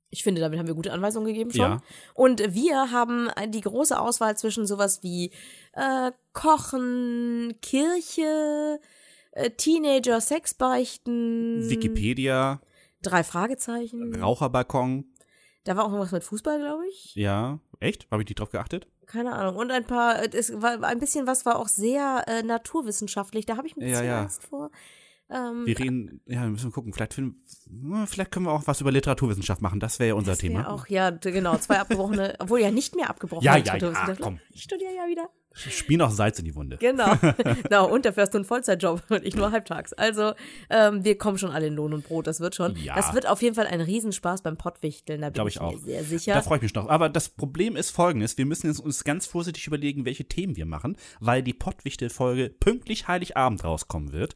Ich 0.10 0.24
finde, 0.24 0.40
damit 0.42 0.58
haben 0.58 0.68
wir 0.68 0.74
gute 0.76 0.94
Anweisungen 0.94 1.28
gegeben 1.28 1.52
schon. 1.52 1.72
Ja. 1.72 1.82
Und 2.14 2.54
wir 2.54 2.92
haben 2.92 3.30
die 3.50 3.62
große 3.62 4.00
Auswahl 4.00 4.38
zwischen 4.38 4.66
sowas 4.66 5.04
wie 5.04 5.32
äh, 5.74 6.12
Kochen, 6.34 7.56
Kirche, 7.62 8.80
äh, 9.32 9.50
Teenager, 9.52 10.22
Sexbeichten, 10.22 11.70
Wikipedia, 11.70 12.62
drei 13.02 13.24
Fragezeichen. 13.24 14.16
Raucherbalkon. 14.16 15.06
Da 15.66 15.76
war 15.76 15.86
auch 15.86 15.92
noch 15.92 16.00
was 16.00 16.12
mit 16.14 16.24
Fußball, 16.24 16.60
glaube 16.60 16.88
ich. 16.88 17.14
Ja. 17.16 17.60
Echt? 17.82 18.10
Habe 18.10 18.24
ich 18.24 18.30
nicht 18.30 18.40
drauf 18.40 18.52
geachtet? 18.52 18.88
Keine 19.06 19.34
Ahnung. 19.34 19.58
Und 19.58 19.72
ein 19.72 19.86
paar, 19.86 20.22
äh, 20.24 20.30
es 20.32 20.62
war 20.62 20.82
ein 20.84 21.00
bisschen 21.00 21.28
was 21.28 21.46
war 21.46 21.60
auch 21.60 21.68
sehr 21.68 22.24
äh, 22.28 22.44
naturwissenschaftlich. 22.44 23.46
Da 23.46 23.58
habe 23.58 23.68
ich 23.68 23.76
ein 23.76 23.82
Ja, 23.82 23.88
bisschen 23.88 24.06
ja. 24.06 24.22
Angst 24.22 24.44
vor. 24.44 24.72
Ähm, 25.30 25.66
Wir 25.66 25.78
reden, 25.78 26.22
ja, 26.26 26.42
wir 26.44 26.50
müssen 26.50 26.72
gucken. 26.72 26.94
Vielleicht, 26.94 27.14
finden, 27.14 27.44
vielleicht 28.08 28.32
können 28.32 28.46
wir 28.46 28.54
auch 28.54 28.66
was 28.66 28.80
über 28.82 28.92
Literaturwissenschaft 28.92 29.62
machen. 29.62 29.80
Das 29.80 30.00
wäre 30.00 30.10
ja 30.10 30.14
unser 30.14 30.32
das 30.32 30.42
wär 30.42 30.50
Thema. 30.50 30.70
Auch, 30.72 30.88
ja, 30.88 31.10
genau, 31.10 31.58
zwei 31.58 31.80
abgebrochene, 31.80 32.36
obwohl 32.40 32.62
ja 32.62 32.72
nicht 32.72 32.96
mehr 32.96 33.10
abgebrochen. 33.10 33.44
Ja, 33.44 33.58
ja, 33.58 33.76
ja, 33.76 34.16
komm. 34.20 34.40
Ich 34.52 34.64
studiere 34.64 34.94
ja 34.96 35.08
wieder. 35.08 35.30
Spiel 35.58 35.98
noch 35.98 36.12
Salz 36.12 36.40
in 36.40 36.46
die 36.46 36.56
Wunde. 36.56 36.78
Genau. 36.78 37.16
genau. 37.64 37.90
Und 37.90 38.06
dafür 38.06 38.24
hast 38.24 38.34
du 38.34 38.38
einen 38.38 38.46
Vollzeitjob 38.46 39.04
und 39.10 39.26
ich 39.26 39.36
nur 39.36 39.52
halbtags. 39.52 39.94
Also, 39.94 40.34
ähm, 40.70 41.04
wir 41.04 41.18
kommen 41.18 41.38
schon 41.38 41.52
alle 41.52 41.68
in 41.68 41.76
Lohn 41.76 41.94
und 41.94 42.06
Brot, 42.06 42.28
das 42.28 42.40
wird 42.40 42.56
schon. 42.56 42.76
Ja. 42.78 42.96
Das 42.96 43.14
wird 43.14 43.28
auf 43.28 43.42
jeden 43.42 43.56
Fall 43.56 43.68
ein 43.68 43.82
Riesenspaß 43.82 44.42
beim 44.42 44.58
Pottwichteln, 44.58 45.22
da 45.22 45.28
bin 45.28 45.34
Glaube 45.34 45.50
ich, 45.50 45.56
ich 45.56 45.62
auch. 45.62 45.72
mir 45.72 45.80
sehr 45.80 46.04
sicher. 46.04 46.34
Da 46.34 46.42
freue 46.42 46.58
ich 46.58 46.64
mich 46.64 46.74
noch. 46.74 46.90
Aber 46.90 47.10
das 47.10 47.30
Problem 47.30 47.76
ist 47.76 47.92
folgendes: 47.92 48.38
Wir 48.38 48.46
müssen 48.46 48.68
jetzt 48.68 48.80
uns 48.80 49.04
ganz 49.04 49.26
vorsichtig 49.26 49.68
überlegen, 49.68 50.06
welche 50.06 50.26
Themen 50.26 50.56
wir 50.56 50.66
machen, 50.66 50.96
weil 51.20 51.44
die 51.44 51.54
Pottwichtel-Folge 51.54 52.50
pünktlich 52.60 53.08
Heiligabend 53.08 53.64
rauskommen 53.64 54.12
wird. 54.12 54.36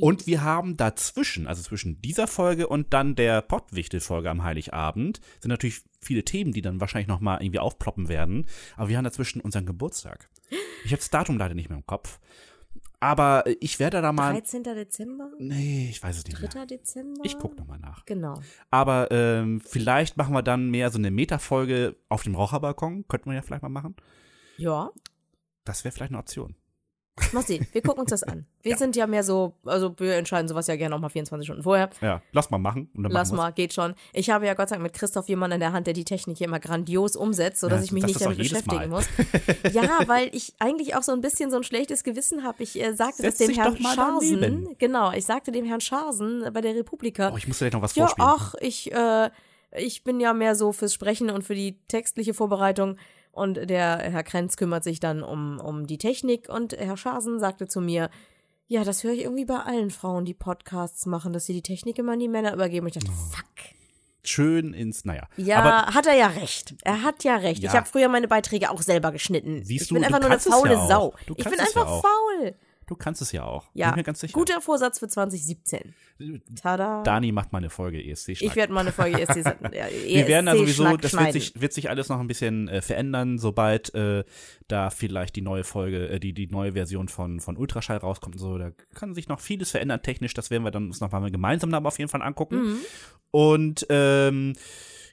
Und 0.00 0.26
wir 0.26 0.42
haben 0.42 0.76
dazwischen, 0.76 1.46
also 1.46 1.62
zwischen 1.62 2.00
dieser 2.02 2.26
Folge 2.26 2.68
und 2.68 2.92
dann 2.92 3.14
der 3.14 3.42
Pottwichtel-Folge 3.42 4.30
am 4.30 4.44
Heiligabend, 4.44 5.20
sind 5.40 5.50
natürlich 5.50 5.82
viele 6.00 6.24
Themen, 6.24 6.52
die 6.52 6.62
dann 6.62 6.80
wahrscheinlich 6.80 7.08
nochmal 7.08 7.42
irgendwie 7.42 7.58
aufploppen 7.58 8.08
werden. 8.08 8.46
Aber 8.76 8.88
wir 8.88 8.96
haben 8.96 9.04
dazwischen 9.04 9.40
unseren 9.40 9.66
Geburtstag. 9.66 10.28
Ich 10.84 10.92
habe 10.92 10.98
das 10.98 11.10
Datum 11.10 11.38
leider 11.38 11.54
nicht 11.54 11.68
mehr 11.68 11.78
im 11.78 11.86
Kopf. 11.86 12.20
Aber 13.00 13.44
ich 13.60 13.78
werde 13.78 14.02
da 14.02 14.12
mal. 14.12 14.32
13. 14.32 14.64
Dezember? 14.64 15.30
Nee, 15.38 15.88
ich 15.90 16.02
weiß 16.02 16.18
es 16.18 16.24
nicht 16.24 16.40
3. 16.40 16.58
mehr. 16.58 16.66
Dezember? 16.66 17.20
Ich 17.24 17.38
gucke 17.38 17.56
nochmal 17.56 17.78
nach. 17.78 18.04
Genau. 18.06 18.40
Aber 18.70 19.10
ähm, 19.10 19.60
vielleicht 19.60 20.16
machen 20.16 20.34
wir 20.34 20.42
dann 20.42 20.70
mehr 20.70 20.90
so 20.90 20.98
eine 20.98 21.10
Metafolge 21.10 21.94
auf 22.08 22.24
dem 22.24 22.34
Raucherbalkon. 22.34 23.06
Könnten 23.06 23.30
wir 23.30 23.36
ja 23.36 23.42
vielleicht 23.42 23.62
mal 23.62 23.68
machen. 23.68 23.94
Ja. 24.56 24.90
Das 25.64 25.84
wäre 25.84 25.92
vielleicht 25.92 26.10
eine 26.10 26.18
Option. 26.18 26.56
Mal 27.32 27.42
sehen, 27.42 27.66
wir 27.72 27.82
gucken 27.82 28.00
uns 28.02 28.10
das 28.10 28.22
an. 28.22 28.46
Wir 28.62 28.76
sind 28.78 28.96
ja 28.96 29.06
mehr 29.06 29.22
so, 29.22 29.54
also 29.64 29.94
wir 29.98 30.14
entscheiden 30.16 30.48
sowas 30.48 30.66
ja 30.66 30.76
gerne 30.76 30.94
auch 30.94 31.00
mal 31.00 31.08
24 31.08 31.46
Stunden 31.46 31.62
vorher. 31.62 31.90
Ja, 32.00 32.22
lass 32.32 32.50
mal 32.50 32.58
machen. 32.58 32.90
Und 32.94 33.04
dann 33.04 33.12
Lass 33.12 33.32
mal, 33.32 33.50
geht 33.50 33.72
schon. 33.72 33.94
Ich 34.12 34.30
habe 34.30 34.46
ja 34.46 34.54
Gott 34.54 34.68
sei 34.68 34.76
Dank 34.76 34.84
mit 34.84 34.92
Christoph 34.94 35.28
jemanden 35.28 35.54
in 35.54 35.60
der 35.60 35.72
Hand, 35.72 35.86
der 35.86 35.94
die 35.94 36.04
Technik 36.04 36.38
hier 36.38 36.46
immer 36.46 36.60
grandios 36.60 37.16
umsetzt, 37.16 37.60
sodass 37.60 37.80
Ja, 37.80 37.84
ich 37.84 37.92
mich 37.92 38.06
nicht 38.06 38.20
damit 38.20 38.38
beschäftigen 38.38 38.88
muss. 38.90 39.06
Ja, 39.72 40.00
weil 40.06 40.30
ich 40.34 40.54
eigentlich 40.58 40.94
auch 40.96 41.02
so 41.02 41.12
ein 41.12 41.20
bisschen 41.20 41.50
so 41.50 41.56
ein 41.56 41.62
schlechtes 41.62 42.02
Gewissen 42.04 42.42
habe. 42.44 42.62
Ich 42.62 42.80
äh, 42.80 42.94
sagte 42.94 43.22
Setz 43.22 43.38
das 43.38 43.46
dem 43.46 43.56
Herrn 43.56 43.76
Scharsen. 43.76 44.40
daneben. 44.40 44.74
Genau, 44.78 45.12
ich 45.12 45.26
sagte 45.26 45.52
dem 45.52 45.64
Herrn 45.64 45.80
Scharsen 45.80 46.44
bei 46.52 46.60
der 46.60 46.74
Republika. 46.74 47.30
Oh, 47.32 47.36
ich 47.36 47.46
muss 47.46 47.58
dir 47.58 47.66
gleich 47.66 47.72
noch 47.74 47.82
was 47.82 47.94
ja, 47.94 48.06
vorspielen. 48.06 48.30
ach, 48.30 48.54
ich, 48.60 48.92
äh, 48.92 49.30
ich 49.76 50.04
bin 50.04 50.20
ja 50.20 50.32
mehr 50.32 50.54
so 50.54 50.72
fürs 50.72 50.94
Sprechen 50.94 51.30
und 51.30 51.42
für 51.42 51.54
die 51.54 51.78
textliche 51.88 52.34
Vorbereitung. 52.34 52.96
Und 53.38 53.70
der 53.70 53.98
Herr 53.98 54.22
Krenz 54.22 54.56
kümmert 54.56 54.84
sich 54.84 55.00
dann 55.00 55.22
um, 55.22 55.60
um 55.60 55.86
die 55.86 55.98
Technik. 55.98 56.48
Und 56.48 56.76
Herr 56.76 56.96
Scharsen 56.96 57.38
sagte 57.38 57.68
zu 57.68 57.80
mir, 57.80 58.10
ja, 58.66 58.84
das 58.84 59.02
höre 59.02 59.12
ich 59.12 59.22
irgendwie 59.22 59.46
bei 59.46 59.60
allen 59.60 59.90
Frauen, 59.90 60.24
die 60.24 60.34
Podcasts 60.34 61.06
machen, 61.06 61.32
dass 61.32 61.46
sie 61.46 61.54
die 61.54 61.62
Technik 61.62 61.98
immer 61.98 62.12
an 62.12 62.18
die 62.18 62.28
Männer 62.28 62.52
übergeben. 62.52 62.86
Und 62.86 62.96
ich 62.96 63.02
dachte, 63.02 63.16
fuck. 63.30 63.44
Schön 64.22 64.74
ins, 64.74 65.06
naja. 65.06 65.26
Ja, 65.38 65.60
Aber 65.60 65.94
hat 65.94 66.06
er 66.06 66.14
ja 66.14 66.26
recht. 66.26 66.74
Er 66.82 67.02
hat 67.02 67.24
ja 67.24 67.36
recht. 67.36 67.62
Ja. 67.62 67.70
Ich 67.70 67.76
habe 67.76 67.86
früher 67.86 68.08
meine 68.08 68.28
Beiträge 68.28 68.70
auch 68.70 68.82
selber 68.82 69.10
geschnitten. 69.10 69.64
Siehst 69.64 69.82
ich 69.82 69.88
du, 69.88 69.94
bin 69.94 70.02
du 70.02 70.08
einfach 70.08 70.20
nur 70.20 70.30
eine 70.30 70.40
faule 70.40 70.74
ja. 70.74 70.86
Sau. 70.86 71.14
Du 71.26 71.34
ich 71.36 71.44
bin 71.44 71.54
ja 71.54 71.64
einfach 71.64 71.86
auch. 71.86 72.02
faul. 72.02 72.54
Du 72.88 72.96
kannst 72.96 73.22
es 73.22 73.32
ja 73.32 73.44
auch. 73.44 73.66
Ja, 73.74 73.90
Bin 73.90 73.96
mir 73.96 74.02
ganz 74.02 74.20
sicher. 74.20 74.32
guter 74.32 74.60
Vorsatz 74.60 74.98
für 74.98 75.08
2017. 75.08 75.94
Tada. 76.60 77.02
Dani 77.04 77.30
macht 77.30 77.52
mal 77.52 77.58
eine 77.58 77.70
Folge 77.70 78.00
E 78.00 78.10
ESC. 78.10 78.30
ich 78.30 78.56
werde 78.56 78.72
mal 78.72 78.80
eine 78.80 78.92
Folge 78.92 79.20
ESC, 79.20 79.36
ja, 79.72 79.86
Wir 80.04 80.26
werden 80.26 80.46
da 80.46 80.56
sowieso, 80.56 80.84
ESC-Schnack 80.84 81.02
das 81.02 81.12
wird 81.12 81.32
sich, 81.32 81.60
wird 81.60 81.72
sich 81.72 81.90
alles 81.90 82.08
noch 82.08 82.18
ein 82.18 82.26
bisschen 82.26 82.68
äh, 82.68 82.82
verändern, 82.82 83.38
sobald 83.38 83.94
äh, 83.94 84.24
da 84.66 84.90
vielleicht 84.90 85.36
die 85.36 85.42
neue 85.42 85.64
Folge, 85.64 86.08
äh, 86.08 86.18
die, 86.18 86.32
die 86.32 86.48
neue 86.48 86.72
Version 86.72 87.08
von, 87.08 87.40
von 87.40 87.56
Ultraschall 87.56 87.98
rauskommt 87.98 88.34
und 88.36 88.40
so. 88.40 88.58
Da 88.58 88.70
kann 88.94 89.14
sich 89.14 89.28
noch 89.28 89.40
vieles 89.40 89.70
verändern 89.70 90.02
technisch. 90.02 90.34
Das 90.34 90.50
werden 90.50 90.64
wir 90.64 90.70
dann 90.70 90.86
uns 90.86 91.00
nochmal 91.00 91.30
gemeinsam 91.30 91.70
dann 91.70 91.86
auf 91.86 91.98
jeden 91.98 92.10
Fall 92.10 92.22
angucken. 92.22 92.56
Mhm. 92.56 92.78
Und 93.30 93.86
ähm, 93.90 94.54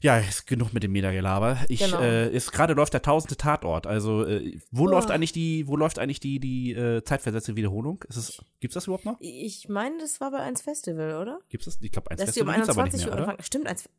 ja, 0.06 0.20
ist 0.20 0.46
genug 0.46 0.72
mit 0.72 0.84
dem 0.84 0.92
Metagelaber. 0.92 1.58
Ich, 1.68 1.80
Genau. 1.80 2.00
äh, 2.00 2.32
ist 2.32 2.52
gerade 2.52 2.74
läuft 2.74 2.94
der 2.94 3.02
tausendste 3.02 3.38
Tatort. 3.38 3.88
Also, 3.88 4.24
äh, 4.24 4.60
wo 4.72 4.84
Boah. 4.84 4.92
läuft 4.92 5.10
eigentlich 5.10 5.32
die, 5.32 5.68
wo 5.68 5.76
läuft 5.76 5.98
eigentlich 5.98 6.20
die, 6.20 6.40
die 6.40 6.74
äh, 6.74 7.04
zeitversetzte 7.04 7.56
Wiederholung? 7.56 8.04
Ist 8.08 8.18
es, 8.18 8.42
gibt's 8.60 8.76
das 8.76 8.86
überhaupt 8.86 9.06
noch? 9.06 9.18
Ich 9.20 9.68
meine, 9.68 9.98
das 9.98 10.22
war 10.22 10.30
bei 10.30 10.38
1 10.40 10.62
Festival, 10.62 11.20
oder? 11.20 11.40
Gibt's 11.50 11.66
das? 11.66 11.80
Ich 11.82 11.92
glaube, 11.92 12.12
eins 12.12 12.22
Dass 12.22 12.36
die 12.36 12.42
um 12.42 12.48
Festival 12.48 12.56
gibt's 12.56 12.70
aber 12.70 12.84
nicht 12.84 12.94
21 12.94 13.06
mehr, 13.06 13.08
Uhr 13.10 13.14
oder? 13.16 13.24
anfangen. 13.32 13.44
Stimmt, 13.44 13.68
1 13.68 13.90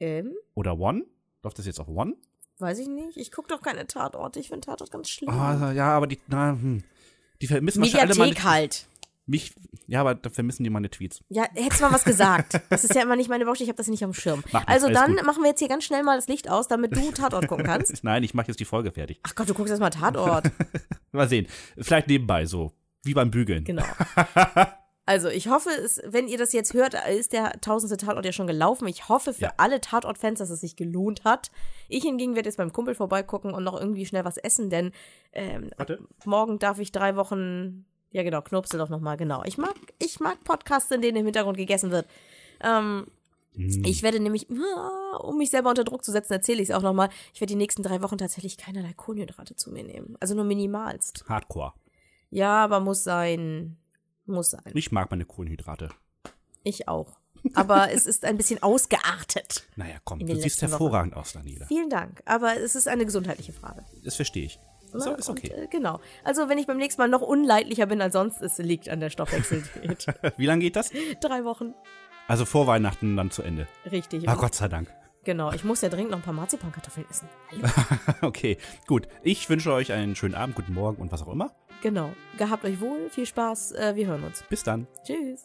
ähm, 0.00 0.34
Oder 0.54 0.78
One? 0.78 1.06
Läuft 1.42 1.58
das 1.58 1.66
jetzt 1.66 1.80
auf 1.80 1.88
One? 1.88 2.14
weiß 2.58 2.78
ich 2.78 2.88
nicht. 2.88 3.16
Ich 3.16 3.32
gucke 3.32 3.48
doch 3.48 3.60
keine 3.60 3.86
Tatorte. 3.86 4.38
Ich 4.38 4.48
finde 4.48 4.66
Tatort 4.66 4.90
ganz 4.90 5.08
schlimm. 5.08 5.30
Ah, 5.30 5.72
ja, 5.72 5.88
aber 5.96 6.06
die, 6.06 6.20
na, 6.28 6.52
hm. 6.52 6.84
Die 7.40 7.48
vermissen 7.48 7.80
wahrscheinlich 7.82 8.00
alle 8.00 8.28
Mediathek 8.28 8.44
meine, 8.44 8.54
halt. 8.56 8.86
Mich, 9.26 9.54
ja, 9.86 10.00
aber 10.00 10.14
da 10.14 10.30
vermissen 10.30 10.64
die 10.64 10.70
meine 10.70 10.90
Tweets. 10.90 11.20
Ja, 11.28 11.44
hättest 11.54 11.80
mal 11.80 11.92
was 11.92 12.04
gesagt. 12.04 12.60
Das 12.70 12.84
ist 12.84 12.94
ja 12.94 13.02
immer 13.02 13.16
nicht 13.16 13.28
meine 13.28 13.44
Baustelle, 13.44 13.64
ich 13.66 13.68
habe 13.70 13.76
das 13.76 13.86
nicht 13.88 14.02
am 14.04 14.12
Schirm. 14.14 14.40
Nichts, 14.52 14.66
Also 14.66 14.88
dann 14.88 15.16
gut. 15.16 15.24
machen 15.24 15.42
wir 15.42 15.50
jetzt 15.50 15.60
hier 15.60 15.68
ganz 15.68 15.84
schnell 15.84 16.02
mal 16.02 16.16
das 16.16 16.26
Licht 16.28 16.50
aus, 16.50 16.66
damit 16.68 16.96
du 16.96 17.12
Tatort 17.12 17.46
gucken 17.48 17.64
kannst. 17.64 18.02
Nein, 18.04 18.22
ich 18.24 18.34
mache 18.34 18.48
jetzt 18.48 18.58
die 18.60 18.64
Folge 18.64 18.90
fertig. 18.90 19.20
Ach 19.22 19.34
Gott, 19.34 19.48
du 19.48 19.54
guckst 19.54 19.70
erst 19.70 19.80
mal 19.80 19.90
Tatort. 19.90 20.50
Mal 21.12 21.28
sehen. 21.28 21.46
Vielleicht 21.78 22.08
nebenbei 22.08 22.46
so. 22.46 22.72
Wie 23.04 23.12
beim 23.14 23.30
Bügeln. 23.30 23.64
Genau. 23.64 23.84
Also 25.04 25.28
ich 25.28 25.48
hoffe, 25.48 25.68
es, 25.70 26.00
wenn 26.06 26.28
ihr 26.28 26.38
das 26.38 26.52
jetzt 26.52 26.74
hört, 26.74 26.94
ist 27.10 27.32
der 27.32 27.60
tausendste 27.60 27.96
Tatort 28.06 28.24
ja 28.24 28.30
schon 28.30 28.46
gelaufen. 28.46 28.86
Ich 28.86 29.08
hoffe 29.08 29.34
für 29.34 29.42
Ja. 29.42 29.52
alle 29.56 29.80
Tatort-Fans, 29.80 30.38
dass 30.38 30.48
es 30.48 30.60
sich 30.60 30.76
gelohnt 30.76 31.24
hat. 31.24 31.50
Ich 31.88 32.04
hingegen 32.04 32.36
werde 32.36 32.48
jetzt 32.48 32.56
beim 32.56 32.72
Kumpel 32.72 32.94
vorbeigucken 32.94 33.52
und 33.52 33.64
noch 33.64 33.78
irgendwie 33.78 34.06
schnell 34.06 34.24
was 34.24 34.36
essen, 34.36 34.70
denn 34.70 34.92
ähm, 35.32 35.70
morgen 36.24 36.60
darf 36.60 36.78
ich 36.78 36.92
drei 36.92 37.16
Wochen, 37.16 37.84
ja 38.12 38.22
genau, 38.22 38.42
Knopsel 38.42 38.78
doch 38.78 38.88
nochmal, 38.88 39.16
genau. 39.16 39.42
Ich 39.44 39.58
mag, 39.58 39.74
ich 39.98 40.20
mag 40.20 40.42
Podcasts, 40.44 40.90
in 40.90 41.02
denen 41.02 41.18
im 41.18 41.24
Hintergrund 41.24 41.56
gegessen 41.56 41.90
wird. 41.90 42.06
Ähm, 42.60 43.06
Hm. 43.54 43.84
Ich 43.84 44.02
werde 44.02 44.20
nämlich, 44.20 44.46
um 45.20 45.38
mich 45.38 45.50
selber 45.50 45.70
unter 45.70 45.84
Druck 45.84 46.04
zu 46.04 46.10
setzen, 46.10 46.32
erzähle 46.32 46.62
ich 46.62 46.70
es 46.70 46.74
auch 46.74 46.82
nochmal, 46.82 47.10
ich 47.34 47.40
werde 47.40 47.52
die 47.52 47.58
nächsten 47.58 47.82
drei 47.82 48.00
Wochen 48.02 48.18
tatsächlich 48.18 48.56
keinerlei 48.56 48.92
Kohlenhydrate 48.94 49.56
zu 49.56 49.70
mir 49.70 49.84
nehmen. 49.84 50.16
Also 50.20 50.34
nur 50.34 50.44
minimalst. 50.44 51.24
Hardcore. 51.28 51.74
Ja, 52.30 52.64
aber 52.64 52.80
muss 52.80 53.04
sein. 53.04 53.76
Muss 54.24 54.50
sein. 54.50 54.72
Ich 54.74 54.92
mag 54.92 55.10
meine 55.10 55.26
Kohlenhydrate. 55.26 55.90
Ich 56.64 56.88
auch. 56.88 57.18
Aber 57.54 57.90
es 57.92 58.06
ist 58.06 58.24
ein 58.24 58.38
bisschen 58.38 58.62
ausgeartet. 58.62 59.66
Naja, 59.76 59.96
komm, 60.04 60.20
du 60.20 60.34
siehst 60.36 60.62
hervorragend 60.62 61.14
aus, 61.14 61.34
Daniela. 61.34 61.66
Vielen 61.66 61.90
Dank. 61.90 62.22
Aber 62.24 62.56
es 62.56 62.74
ist 62.74 62.88
eine 62.88 63.04
gesundheitliche 63.04 63.52
Frage. 63.52 63.84
Das 64.02 64.16
verstehe 64.16 64.46
ich. 64.46 64.58
Ne? 64.94 65.16
ist 65.18 65.30
okay. 65.30 65.52
Und, 65.54 65.62
äh, 65.62 65.66
genau. 65.68 66.00
Also 66.24 66.48
wenn 66.48 66.58
ich 66.58 66.66
beim 66.66 66.76
nächsten 66.78 67.00
Mal 67.00 67.08
noch 67.08 67.22
unleidlicher 67.22 67.86
bin 67.86 68.00
als 68.00 68.12
sonst, 68.12 68.42
es 68.42 68.58
liegt 68.58 68.88
an 68.88 69.00
der 69.00 69.10
Stoffwechseldiät. 69.10 70.06
Wie 70.36 70.46
lange 70.46 70.62
geht 70.62 70.76
das? 70.76 70.90
Drei 71.20 71.44
Wochen. 71.44 71.74
Also 72.28 72.44
vor 72.44 72.66
Weihnachten 72.66 73.16
dann 73.16 73.30
zu 73.30 73.42
Ende. 73.42 73.66
Richtig. 73.90 74.28
Ah, 74.28 74.34
Gott 74.34 74.54
sei 74.54 74.68
Dank. 74.68 74.88
Genau. 75.24 75.52
Ich 75.52 75.64
muss 75.64 75.80
ja 75.82 75.88
dringend 75.88 76.10
noch 76.10 76.18
ein 76.18 76.24
paar 76.24 76.34
Marzipankartoffeln 76.34 77.06
essen. 77.08 77.28
Hallo. 77.50 77.68
Okay, 78.22 78.58
gut. 78.86 79.08
Ich 79.22 79.48
wünsche 79.48 79.72
euch 79.72 79.92
einen 79.92 80.16
schönen 80.16 80.34
Abend, 80.34 80.54
guten 80.56 80.74
Morgen 80.74 81.00
und 81.00 81.12
was 81.12 81.22
auch 81.22 81.32
immer. 81.32 81.52
Genau. 81.82 82.12
Gehabt 82.38 82.64
euch 82.64 82.80
wohl. 82.80 83.08
Viel 83.10 83.26
Spaß. 83.26 83.72
Äh, 83.72 83.96
wir 83.96 84.06
hören 84.06 84.24
uns. 84.24 84.44
Bis 84.48 84.62
dann. 84.62 84.86
Tschüss. 85.04 85.44